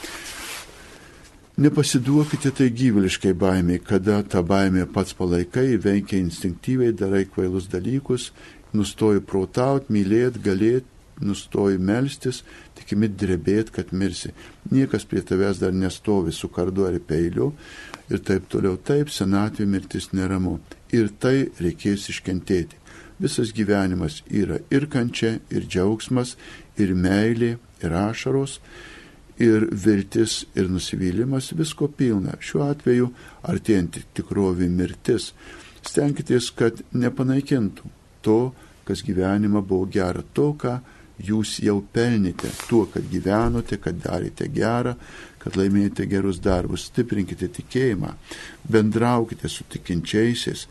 Nepasiduokite 1.59 2.49
tai 2.55 2.69
gyvuliškai 2.73 3.35
baimiai, 3.37 3.83
kada 3.83 4.23
tą 4.23 4.41
baimę 4.47 4.87
pats 4.95 5.13
palaikai, 5.13 5.75
veikia 5.77 6.17
instinktyviai, 6.23 6.95
darai 6.97 7.27
kvailus 7.29 7.67
dalykus 7.69 8.31
nustoji 8.73 9.21
protauti, 9.25 9.93
mylėti, 9.93 10.41
galėti, 10.43 10.93
nustoji 11.21 11.77
melstis, 11.77 12.41
tikimi 12.77 13.07
drebėti, 13.07 13.73
kad 13.75 13.91
mirsi. 13.93 14.33
Niekas 14.71 15.05
prie 15.09 15.21
tavęs 15.21 15.61
dar 15.61 15.73
nestovi 15.73 16.33
su 16.33 16.49
kardu 16.49 16.87
ar 16.87 16.97
peiliu 16.99 17.51
ir 18.09 18.23
taip 18.25 18.49
toliau. 18.51 18.77
Taip, 18.77 19.11
senatvė 19.13 19.67
mirtis 19.69 20.11
neramu. 20.13 20.59
Ir 20.93 21.11
tai 21.19 21.49
reikės 21.61 22.09
iškentėti. 22.13 22.79
Visas 23.21 23.53
gyvenimas 23.55 24.21
yra 24.27 24.57
ir 24.73 24.87
kančia, 24.91 25.37
ir 25.53 25.67
džiaugsmas, 25.69 26.35
ir 26.81 26.95
meilė, 26.97 27.55
ir 27.83 27.93
ašaros, 27.93 28.57
ir 29.39 29.69
viltis, 29.71 30.43
ir 30.57 30.69
nusivylimas, 30.69 31.53
visko 31.57 31.87
pilna. 31.87 32.35
Šiuo 32.41 32.65
atveju 32.67 33.11
artėjant 33.49 34.01
tikrovį 34.17 34.69
mirtis, 34.73 35.31
stenkitės, 35.85 36.49
kad 36.57 36.81
nepanaikintų 36.91 37.93
to, 38.25 38.39
kas 38.87 39.03
gyvenimą 39.05 39.61
buvo 39.67 39.87
gera, 39.91 40.23
to, 40.33 40.51
ką 40.59 40.79
jūs 41.23 41.59
jau 41.63 41.77
pelnite, 41.93 42.49
tuo, 42.67 42.87
kad 42.91 43.05
gyvenote, 43.11 43.77
kad 43.81 43.99
darėte 44.01 44.47
gerą, 44.51 44.95
kad 45.43 45.57
laimėjote 45.59 46.07
gerus 46.09 46.39
darbus, 46.43 46.87
stiprinkite 46.89 47.49
tikėjimą, 47.53 48.13
bendraukite 48.71 49.51
su 49.51 49.67
tikinčiaisiais, 49.69 50.67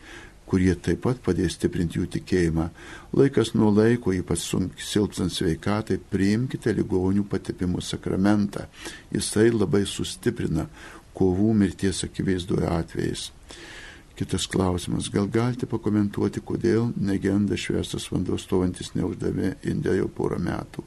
kurie 0.49 0.73
taip 0.75 1.01
pat 1.05 1.21
padės 1.23 1.55
stiprinti 1.57 1.97
jų 1.97 2.09
tikėjimą. 2.17 2.67
Laikas 3.17 3.53
nuo 3.57 3.71
laiko, 3.73 4.13
ypač 4.13 4.43
silpsant 4.85 5.33
sveikatai, 5.33 5.97
priimkite 5.97 6.73
ligonių 6.77 7.23
patepimų 7.29 7.81
sakramentą. 7.81 8.67
Jisai 9.13 9.47
labai 9.53 9.85
sustiprina 9.89 10.67
kovų 11.17 11.53
mirties 11.57 12.03
akivaizdoje 12.05 12.69
atvejais. 12.69 13.29
Kitas 14.13 14.45
klausimas, 14.47 15.09
gal 15.09 15.25
galite 15.25 15.65
pakomentuoti, 15.65 16.43
kodėl 16.45 16.91
negenda 17.01 17.57
šviesas 17.57 18.05
vanduo 18.13 18.37
stovantis 18.37 18.93
neuždavė 18.93 19.55
Indija 19.71 19.95
jau 19.97 20.09
porą 20.13 20.37
metų. 20.37 20.85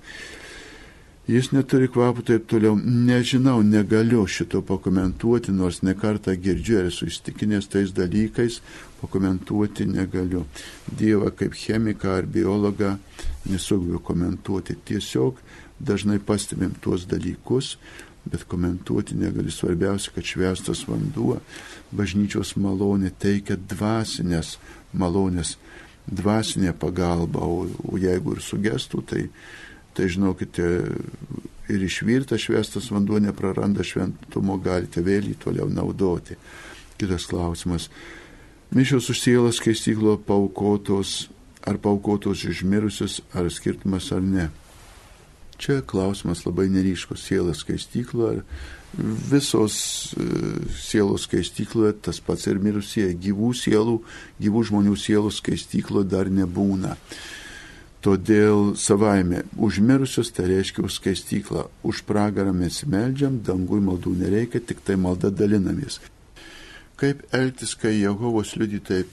Jis 1.26 1.48
neturi 1.50 1.88
kvapų 1.90 2.22
taip 2.22 2.44
toliau. 2.46 2.76
Nežinau, 2.78 3.58
negaliu 3.66 4.22
šito 4.30 4.60
pakomentuoti, 4.62 5.50
nors 5.50 5.80
nekartą 5.82 6.36
girdžiu 6.38 6.76
ir 6.78 6.90
esu 6.92 7.08
įstikinęs 7.10 7.66
tais 7.72 7.90
dalykais, 7.96 8.60
pakomentuoti 9.00 9.88
negaliu. 9.90 10.44
Dievą 10.86 11.32
kaip 11.34 11.58
chemiką 11.58 12.12
ar 12.20 12.30
biologą 12.30 12.92
nesugebu 13.50 13.98
komentuoti. 14.06 14.78
Tiesiog 14.86 15.42
dažnai 15.82 16.20
pastebim 16.22 16.78
tuos 16.80 17.08
dalykus, 17.10 17.74
bet 18.30 18.46
komentuoti 18.50 19.16
negaliu. 19.18 19.52
Svarbiausia, 19.52 20.12
kad 20.14 20.26
švestas 20.26 20.84
vanduo 20.88 21.40
bažnyčios 21.96 22.54
malonė 22.60 23.12
teikia 23.18 23.56
dvasinės 23.56 24.56
malonės, 24.96 25.56
dvasinė 26.06 26.72
pagalba, 26.78 27.42
o, 27.42 27.66
o 27.66 27.98
jeigu 28.00 28.36
ir 28.36 28.42
sugestų, 28.44 29.02
tai 29.06 29.24
tai 29.96 30.10
žinokite, 30.12 30.64
ir 31.72 31.82
išvirtas 31.82 32.42
švestas 32.44 32.90
vanduo 32.92 33.16
nepraranda 33.22 33.84
šventumo, 33.84 34.58
galite 34.60 35.00
vėl 35.00 35.30
jį 35.30 35.38
toliau 35.40 35.70
naudoti. 35.72 36.36
Kitas 37.00 37.24
klausimas. 37.30 37.88
Mišios 38.76 39.08
už 39.12 39.22
sielą 39.22 39.52
skaistyklo 39.56 40.18
paukotos, 40.26 41.30
ar 41.64 41.80
paukotos 41.80 42.44
išmirusius, 42.44 43.22
ar 43.32 43.48
skirtumas 43.52 44.10
ar 44.12 44.20
ne. 44.24 44.50
Čia 45.58 45.80
klausimas 45.86 46.44
labai 46.46 46.68
neryškus. 46.72 47.22
Sielas 47.28 47.62
skaistykla, 47.64 48.32
ar 48.34 48.42
visos 49.30 49.76
e, 50.16 50.26
sielos 50.76 51.26
skaistykloje 51.28 51.96
tas 52.08 52.20
pats 52.20 52.46
ir 52.50 52.60
mirusieji. 52.62 53.16
Gyvų 53.28 53.52
sielų, 53.56 53.96
gyvų 54.42 54.66
žmonių 54.70 54.96
sielos 55.00 55.40
skaistykloje 55.42 56.10
dar 56.12 56.30
nebūna. 56.32 56.96
Todėl 58.06 58.76
savaime 58.78 59.42
užmirusius 59.58 60.30
tai 60.36 60.44
reiškia 60.52 60.84
už 60.86 60.98
skaistyklą, 61.00 61.64
už 61.82 62.04
pragarą 62.06 62.52
mes 62.54 62.84
meldžiam, 62.86 63.40
dangui 63.42 63.80
maldų 63.82 64.12
nereikia, 64.20 64.60
tik 64.62 64.84
tai 64.86 64.94
malda 65.00 65.32
dalinamės. 65.34 65.98
Kaip 67.00 67.24
elgtis, 67.34 67.74
kai 67.74 67.96
Jehovos 67.96 68.54
liudytojai 68.54 69.08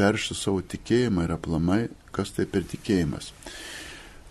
perša 0.00 0.34
savo 0.34 0.64
tikėjimą 0.66 1.28
ir 1.28 1.36
aplamai, 1.36 1.78
kas 2.16 2.34
tai 2.34 2.48
per 2.50 2.66
tikėjimas? 2.66 3.30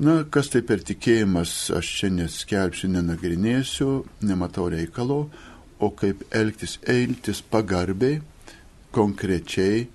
Na, 0.02 0.24
kas 0.26 0.50
tai 0.50 0.64
per 0.66 0.82
tikėjimas, 0.82 1.70
aš 1.78 1.90
čia 2.00 2.10
neskelbsiu, 2.10 2.90
nenagrinėsiu, 2.96 3.90
nematau 4.26 4.66
reikalo, 4.74 5.28
o 5.78 5.90
kaip 5.94 6.24
elgtis, 6.34 6.80
eiltis 6.90 7.44
pagarbiai, 7.46 8.22
konkrečiai, 8.94 9.86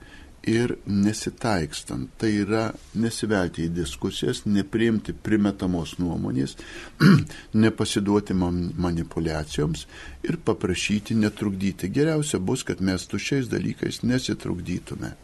ir 0.49 0.77
nesitaikstant. 0.87 2.11
Tai 2.19 2.31
yra 2.33 2.65
nesivelti 2.99 3.67
į 3.67 3.73
diskusijas, 3.81 4.45
nepriimti 4.47 5.13
primetamos 5.13 5.97
nuomonės, 6.01 6.57
nepasiduoti 7.65 8.37
manipulacijoms 8.39 9.87
ir 10.29 10.41
paprašyti 10.45 11.19
netrukdyti. 11.19 11.91
Geriausia 11.93 12.41
bus, 12.41 12.65
kad 12.65 12.81
mes 12.81 13.07
tušiais 13.11 13.51
dalykais 13.53 14.03
nesitrukdytume. 14.07 15.15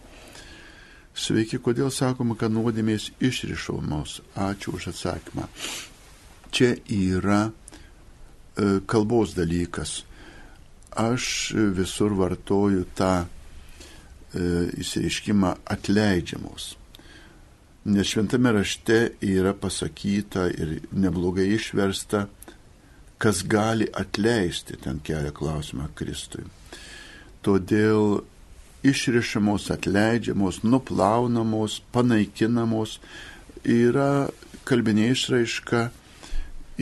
Sveiki, 1.15 1.61
kodėl 1.63 1.93
sakoma, 1.95 2.35
kad 2.35 2.51
nuodėmės 2.51 3.13
išrišomos? 3.23 4.19
Ačiū 4.35 4.75
už 4.75 4.89
atsakymą. 4.91 5.47
Čia 6.51 6.73
yra 6.91 7.45
e, 7.47 8.81
kalbos 8.91 9.37
dalykas. 9.39 10.01
Aš 10.91 11.55
visur 11.75 12.15
vartoju 12.19 12.87
tą 12.99 13.13
įsireiškimą 14.35 15.55
e, 15.55 15.63
atleidžiamos. 15.77 16.73
Nes 17.85 18.11
šventame 18.11 18.51
rašte 18.59 18.99
yra 19.23 19.55
pasakyta 19.55 20.49
ir 20.51 20.81
neblogai 20.91 21.47
išversta, 21.55 22.27
kas 23.23 23.43
gali 23.47 23.87
atleisti, 23.93 24.81
ten 24.83 24.99
kelia 25.05 25.31
klausimą 25.31 25.91
Kristui. 25.95 26.47
Todėl 27.45 28.25
išrišamos, 28.85 29.71
atleidžiamos, 29.75 30.63
nuplaunamos, 30.63 31.81
panaikinamos 31.93 32.99
yra 33.65 34.29
kalbinė 34.69 35.11
išraiška 35.15 35.87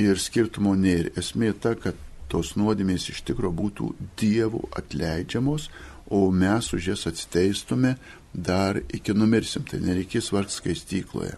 ir 0.02 0.18
skirtumo 0.18 0.74
nėra. 0.78 1.12
Esmė 1.18 1.52
ta, 1.54 1.74
kad 1.78 1.98
tos 2.32 2.54
nuodėmės 2.56 3.10
iš 3.12 3.22
tikrųjų 3.28 3.54
būtų 3.62 3.88
dievų 4.20 4.64
atleidžiamos, 4.80 5.68
o 6.12 6.26
mes 6.34 6.72
už 6.74 6.92
jas 6.92 7.06
atsiteistume 7.08 7.96
dar 8.32 8.80
iki 8.88 9.14
numirsim, 9.14 9.64
tai 9.68 9.80
nereikės 9.84 10.32
vart 10.32 10.52
skaistykloje. 10.52 11.36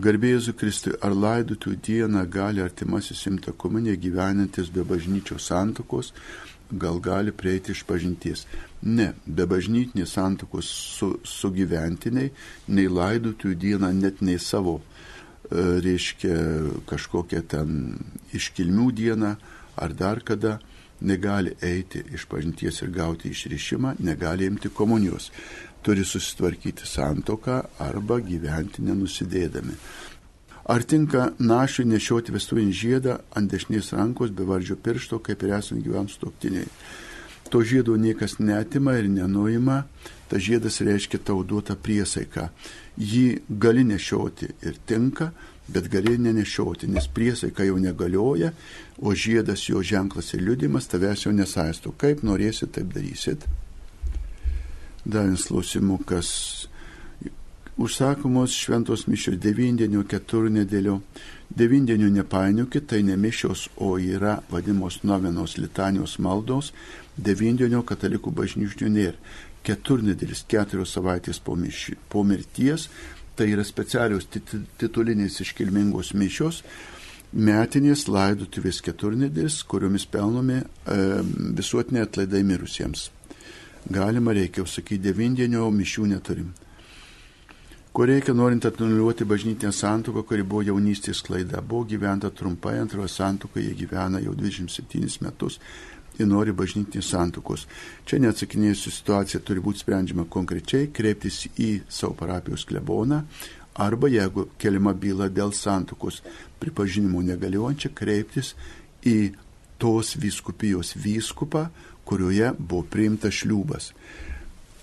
Garbėjusiu 0.00 0.54
Kristui, 0.56 0.94
ar 1.04 1.12
laidotų 1.12 1.74
dieną 1.84 2.22
gali 2.32 2.62
artimasis 2.64 3.20
imta 3.28 3.52
komunė 3.52 3.98
gyvenantis 4.00 4.70
be 4.72 4.84
bažnyčios 4.86 5.50
santokos, 5.50 6.14
gal 6.70 7.00
gali 7.00 7.32
prieiti 7.32 7.72
iš 7.72 7.84
pažinties. 7.88 8.46
Ne, 8.82 9.12
be 9.26 9.46
bažnytinės 9.50 10.14
santokos 10.16 10.68
su, 10.96 11.12
su 11.24 11.50
gyventiniai, 11.52 12.30
nei 12.72 12.88
laidotų 12.88 13.54
dieną, 13.54 13.92
net 13.96 14.22
nei 14.24 14.38
savo, 14.40 14.78
e, 14.80 15.80
reiškia, 15.84 16.36
kažkokią 16.88 17.42
ten 17.48 17.98
iškilmių 18.36 18.90
dieną 19.02 19.34
ar 19.76 19.94
dar 19.94 20.20
kada, 20.24 20.58
negali 21.00 21.54
eiti 21.64 22.02
iš 22.12 22.26
pažinties 22.28 22.82
ir 22.82 22.90
gauti 22.92 23.30
išrišimą, 23.32 23.94
negali 24.04 24.46
imti 24.46 24.68
komunijos. 24.68 25.30
Turi 25.82 26.04
susitvarkyti 26.04 26.84
santoką 26.84 27.62
arba 27.80 28.18
gyventi 28.20 28.84
nenusidėdami. 28.84 29.76
Ar 30.64 30.82
tinka 30.84 31.30
našui 31.38 31.86
nešioti 31.88 32.34
vestuvinį 32.34 32.72
žiedą 32.76 33.20
ant 33.36 33.50
dešinės 33.50 33.94
rankos 33.96 34.32
be 34.34 34.44
vardžio 34.44 34.76
piršto, 34.76 35.18
kaip 35.24 35.42
ir 35.42 35.56
esant 35.56 35.84
gyvams 35.84 36.18
toktiniai? 36.20 36.68
To 37.50 37.64
žiedo 37.66 37.96
niekas 37.96 38.38
netima 38.38 38.94
ir 38.94 39.08
nenuima, 39.10 39.82
ta 40.28 40.38
žiedas 40.38 40.78
reiškia 40.86 41.18
tau 41.26 41.42
duotą 41.42 41.74
priesaiką. 41.74 42.46
Jį 43.00 43.40
gali 43.48 43.82
nešioti 43.88 44.50
ir 44.68 44.76
tinka, 44.86 45.32
bet 45.66 45.88
gali 45.90 46.18
nenešioti, 46.18 46.86
nes 46.86 47.08
priesaika 47.10 47.66
jau 47.66 47.78
negalioja, 47.78 48.52
o 49.02 49.14
žiedas 49.14 49.66
jo 49.68 49.82
ženklas 49.82 50.34
ir 50.34 50.44
liudimas 50.46 50.86
tavęs 50.90 51.26
jau 51.26 51.34
nesaisto. 51.34 51.94
Kaip 51.98 52.22
norėsit, 52.26 52.74
taip 52.76 52.92
darysit. 52.94 53.46
Dar 55.04 55.24
vienas 55.26 55.48
klausimukas. 55.48 56.69
Užsakomos 57.80 58.52
šventos 58.52 59.06
mišios 59.08 59.38
devindienio 59.40 60.02
keturnedėlio. 60.04 60.98
Devindienio 61.56 62.10
nepainiokit, 62.12 62.90
tai 62.92 62.98
ne 63.02 63.16
mišios, 63.16 63.70
o 63.80 63.94
yra 63.96 64.34
vadimos 64.50 64.98
novenos 65.02 65.56
litanijos 65.56 66.18
maldos. 66.20 66.74
Devindienio 67.16 67.80
katalikų 67.88 68.34
bažnyčių 68.36 68.92
nėra. 68.92 69.16
Keturnedėlis 69.64 70.44
keturios 70.48 70.92
savaitės 70.92 71.40
po, 71.40 71.56
miši, 71.56 71.96
po 72.12 72.20
mirties 72.24 72.88
tai 73.40 73.48
yra 73.54 73.64
specialios 73.64 74.28
titulinės 74.28 75.40
iškilmingos 75.40 76.12
mišios, 76.12 76.60
metinės 77.32 78.04
laidotuvės 78.12 78.82
keturnedės, 78.84 79.62
kuriomis 79.64 80.04
pelnomi 80.04 80.60
e, 80.60 80.64
visuotiniai 81.56 82.04
atlaidai 82.04 82.42
mirusiems. 82.44 83.08
Galima 83.88 84.36
reikia 84.36 84.66
sakyti, 84.68 85.06
devindienio 85.08 85.70
mišių 85.72 86.10
neturim. 86.12 86.50
Ko 87.92 88.06
reikia 88.06 88.34
norint 88.34 88.64
atnuliuoti 88.64 89.26
bažnytinę 89.26 89.72
santuoką, 89.74 90.22
kuri 90.22 90.44
buvo 90.46 90.62
jaunystės 90.62 91.24
klaida, 91.26 91.58
buvo 91.58 91.88
gyventa 91.90 92.30
trumpai, 92.30 92.76
antroje 92.78 93.10
santuokoje 93.10 93.66
jie 93.66 93.74
gyvena 93.80 94.20
jau 94.22 94.34
27 94.38 95.24
metus, 95.24 95.58
ir 96.20 96.28
nori 96.28 96.52
bažnytinės 96.56 97.10
santukos. 97.14 97.66
Čia 98.06 98.20
neatsakinėjusi 98.24 98.92
situacija 98.94 99.40
turi 99.46 99.62
būti 99.64 99.82
sprendžiama 99.84 100.26
konkrečiai, 100.30 100.90
kreiptis 100.94 101.46
į 101.56 101.70
savo 101.88 102.14
parapijos 102.18 102.66
kleboną 102.68 103.22
arba 103.80 104.10
jeigu 104.12 104.48
keliama 104.60 104.92
byla 104.92 105.30
dėl 105.32 105.54
santukos 105.56 106.20
pripažinimo 106.60 107.22
negaliojančia, 107.24 107.92
kreiptis 107.94 108.54
į 109.06 109.32
tos 109.80 110.16
vyskupijos 110.20 110.92
vyskupą, 111.00 111.68
kurioje 112.04 112.50
buvo 112.58 112.82
priimtas 112.90 113.38
šliūbas. 113.40 113.92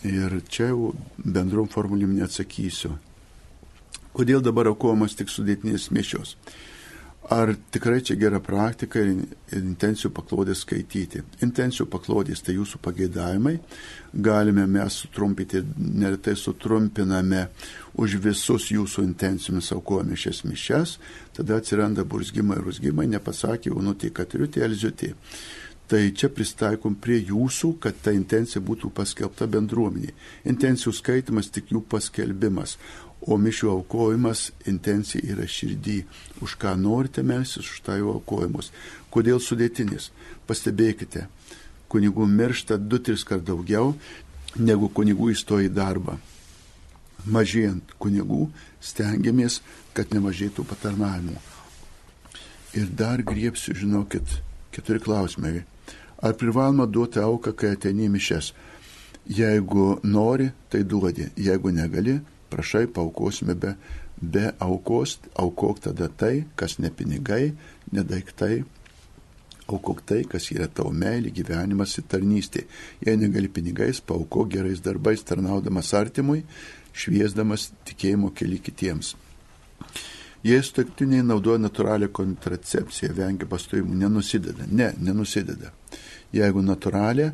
Ir 0.05 0.41
čia 0.49 0.69
jau 0.71 0.93
bendrom 1.17 1.69
formulim 1.71 2.13
neatsakysiu. 2.19 2.93
Kodėl 4.17 4.41
dabar 4.45 4.69
aukojamas 4.69 5.15
tik 5.17 5.29
sudėtinės 5.29 5.91
mišios? 5.93 6.35
Ar 7.29 7.49
tikrai 7.71 7.99
čia 8.07 8.15
gera 8.15 8.39
praktika 8.39 9.01
ir 9.03 9.09
intencijų 9.57 10.13
paklodės 10.15 10.61
skaityti? 10.63 11.25
Intencijų 11.43 11.89
paklodės 11.91 12.39
tai 12.45 12.55
jūsų 12.55 12.79
pageidavimai. 12.85 13.57
Galime 14.13 14.63
mes 14.71 15.01
sutrumpinti, 15.01 15.59
neretai 15.75 16.37
sutrumpiname 16.39 17.49
už 17.99 18.15
visus 18.23 18.69
jūsų 18.71 19.03
intencijomis 19.09 19.73
aukojame 19.75 20.15
šias 20.15 20.45
mišes, 20.47 20.97
tada 21.35 21.59
atsiranda 21.59 22.07
burzgimai 22.07 22.61
ir 22.61 22.69
rusgimai, 22.69 23.09
nepasakė, 23.11 23.75
nu 23.75 23.97
tai 23.99 24.13
katriutė, 24.15 24.63
elziutė. 24.63 25.11
Tai 25.87 26.01
čia 26.19 26.27
pristaikom 26.27 26.97
prie 26.99 27.21
jūsų, 27.29 27.77
kad 27.79 27.95
ta 28.03 28.11
intencija 28.11 28.59
būtų 28.59 28.89
paskelbta 28.91 29.45
bendruomeniai. 29.47 30.11
Intencijų 30.51 30.91
skaitimas 30.97 31.47
tik 31.47 31.71
jų 31.71 31.79
paskelbimas, 31.87 32.75
o 33.23 33.37
mišių 33.39 33.69
aukojimas 33.71 34.49
intencija 34.67 35.23
yra 35.23 35.47
širdį. 35.47 36.01
Už 36.43 36.57
ką 36.59 36.73
norite 36.79 37.23
melsis, 37.23 37.63
už 37.71 37.79
tai 37.85 38.01
jau 38.01 38.17
aukojimus. 38.17 38.73
Kodėl 39.15 39.39
sudėtinis? 39.39 40.09
Pastebėkite, 40.47 41.29
kunigų 41.87 42.27
miršta 42.27 42.75
du, 42.75 42.99
tris 42.99 43.23
kart 43.23 43.47
daugiau, 43.47 43.95
negu 44.59 44.91
kunigų 44.91 45.31
įstoja 45.37 45.69
į 45.69 45.73
darbą. 45.77 46.17
Mažėjant 47.31 47.95
kunigų, 47.99 48.49
stengiamės, 48.83 49.61
kad 49.95 50.11
nemažėtų 50.11 50.67
patarnavimų. 50.67 51.39
Ir 52.75 52.91
dar 52.91 53.23
griepsiu, 53.23 53.71
žinokit, 53.75 54.37
keturi 54.75 54.99
klausimai. 54.99 55.63
Ar 56.21 56.33
privaloma 56.33 56.85
duoti 56.85 57.19
auką, 57.21 57.53
kai 57.53 57.75
ateini 57.75 58.09
mišes? 58.09 58.53
Jeigu 59.27 59.99
nori, 60.03 60.49
tai 60.69 60.83
duodi. 60.83 61.27
Jeigu 61.37 61.69
negali, 61.75 62.17
prašai, 62.49 62.87
paukosime 62.87 63.53
be, 63.55 63.75
be 64.21 64.51
aukos, 64.59 65.19
aukok 65.35 65.83
tada 65.83 66.07
tai, 66.09 66.47
kas 66.55 66.79
ne 66.79 66.89
pinigai, 66.89 67.53
ne 67.91 68.03
daiktai, 68.03 68.63
aukok 69.67 70.01
tai, 70.07 70.23
kas 70.31 70.49
yra 70.55 70.67
tavo 70.71 70.93
meilė, 70.95 71.33
gyvenimas 71.35 71.97
ir 71.99 72.07
tarnystė. 72.09 72.65
Jei 73.03 73.19
negali 73.19 73.51
pinigais, 73.51 74.01
paukok 74.01 74.49
gerais 74.55 74.81
darbais, 74.81 75.23
tarnaudamas 75.27 75.93
artimui, 75.93 76.43
šviesdamas 76.97 77.71
tikėjimo 77.85 78.31
keli 78.33 78.61
kitiems. 78.63 79.13
Jei 80.47 80.61
sutartiniai 80.63 81.25
naudoja 81.25 81.59
natūralią 81.59 82.07
kontracepciją, 82.15 83.11
vengia 83.17 83.47
pastojimų, 83.49 83.97
nenusideda. 84.05 84.67
Ne, 84.71 84.93
nenusideda. 85.01 85.73
Jeigu 86.35 86.63
natūralią 86.65 87.31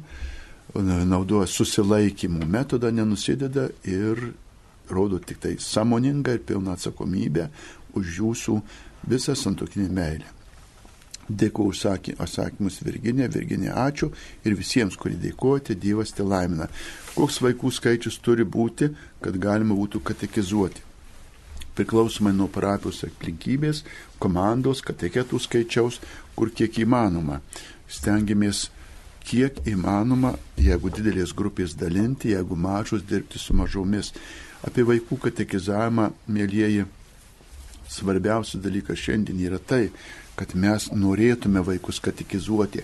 naudoja 1.05 1.47
susilaikymų 1.49 2.47
metodą, 2.49 2.91
nenusideda 2.91 3.67
ir 3.85 4.33
rodo 4.89 5.19
tik 5.19 5.39
tai 5.39 5.55
samoningą 5.59 6.33
ir 6.33 6.45
pilną 6.45 6.73
atsakomybę 6.73 7.49
už 7.97 8.15
jūsų 8.19 8.61
visą 9.09 9.35
santokinį 9.35 9.89
meilę. 9.89 10.31
Dėkuoju 11.29 11.71
už 11.71 12.17
atsakymus 12.19 12.81
Virginė, 12.83 13.29
Virginė 13.31 13.71
ačiū 13.71 14.09
ir 14.43 14.57
visiems, 14.59 14.97
kurie 14.99 15.15
dėkojate, 15.15 15.75
Dievas 15.79 16.11
te 16.11 16.23
laimina. 16.23 16.67
Koks 17.15 17.39
vaikų 17.39 17.71
skaičius 17.71 18.19
turi 18.19 18.43
būti, 18.43 18.89
kad 19.23 19.37
galima 19.39 19.75
būtų 19.77 20.01
katekizuoti. 20.03 20.83
Priklausomai 21.77 22.33
nuo 22.35 22.49
parapijos 22.51 23.05
aplinkybės, 23.07 23.85
komandos, 24.19 24.83
kateketų 24.83 25.39
skaičiaus, 25.39 26.01
kur 26.35 26.51
kiek 26.51 26.83
įmanoma. 26.83 27.39
Stengiamės 27.87 28.67
kiek 29.27 29.61
įmanoma, 29.69 30.33
jeigu 30.59 30.91
didelės 30.93 31.33
grupės 31.35 31.75
dalinti, 31.79 32.33
jeigu 32.33 32.57
mažos 32.59 33.05
dirbti 33.07 33.39
su 33.39 33.55
mažomis. 33.57 34.13
Apie 34.63 34.85
vaikų 34.87 35.17
katekizavimą, 35.25 36.09
mėlyjeji, 36.31 36.85
svarbiausias 37.91 38.63
dalykas 38.63 38.99
šiandien 38.99 39.39
yra 39.43 39.59
tai, 39.59 39.87
kad 40.39 40.55
mes 40.55 40.89
norėtume 40.95 41.63
vaikus 41.65 41.99
katekizuoti. 42.03 42.83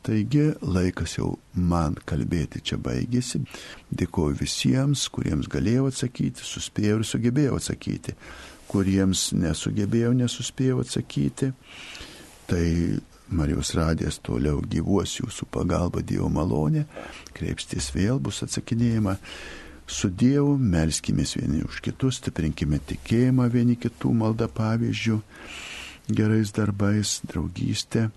Taigi 0.00 0.46
laikas 0.64 1.18
jau 1.18 1.34
man 1.52 1.98
kalbėti 2.08 2.62
čia 2.64 2.78
baigėsi. 2.80 3.42
Dėkoju 3.92 4.38
visiems, 4.40 5.04
kuriems 5.12 5.50
galėjau 5.52 5.90
atsakyti, 5.90 6.46
suspėjau 6.46 7.02
ir 7.02 7.08
sugebėjau 7.08 7.58
atsakyti. 7.58 8.16
Kuriems 8.70 9.26
nesugebėjau, 9.36 10.14
nesuspėjau 10.16 10.80
atsakyti. 10.84 11.50
Tai 12.48 12.64
Marijos 13.30 13.72
radijas 13.78 14.18
toliau 14.22 14.60
gyvuos 14.62 15.16
jūsų 15.20 15.46
pagalba 15.54 16.02
Dievo 16.02 16.28
malonė, 16.32 16.86
kreipstis 17.36 17.90
vėl 17.94 18.20
bus 18.22 18.42
atsakinėjama. 18.46 19.16
Su 19.90 20.10
Dievu 20.10 20.54
melskimės 20.58 21.34
vieni 21.38 21.64
už 21.66 21.80
kitus, 21.82 22.20
stiprinkime 22.20 22.78
tikėjimą 22.86 23.48
vieni 23.50 23.74
kitų 23.80 24.12
maldą 24.14 24.46
pavyzdžių 24.54 25.18
gerais 26.14 26.54
darbais, 26.54 27.18
draugystė 27.26 28.08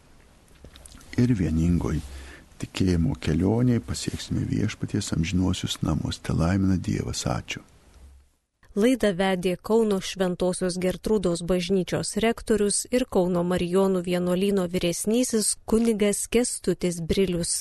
ir 1.18 1.34
vieningoj 1.38 2.02
tikėjimo 2.64 3.18
kelioniai 3.22 3.82
pasieksime 3.84 4.46
viešpaties 4.50 5.14
amžinuosius 5.18 5.82
namus. 5.84 6.22
Te 6.24 6.36
laimina 6.38 6.78
Dievas, 6.78 7.26
ačiū. 7.28 7.62
Laidą 8.74 9.12
vedė 9.14 9.52
Kauno 9.70 10.00
Šventojios 10.02 10.80
Gertrūdos 10.82 11.44
bažnyčios 11.46 12.16
rektorius 12.24 12.80
ir 12.90 13.06
Kauno 13.06 13.44
Marijonų 13.46 14.02
vienuolyno 14.08 14.66
vyresnysis 14.66 15.52
kunigas 15.70 16.24
Kestutis 16.26 16.98
Brilius. 17.12 17.52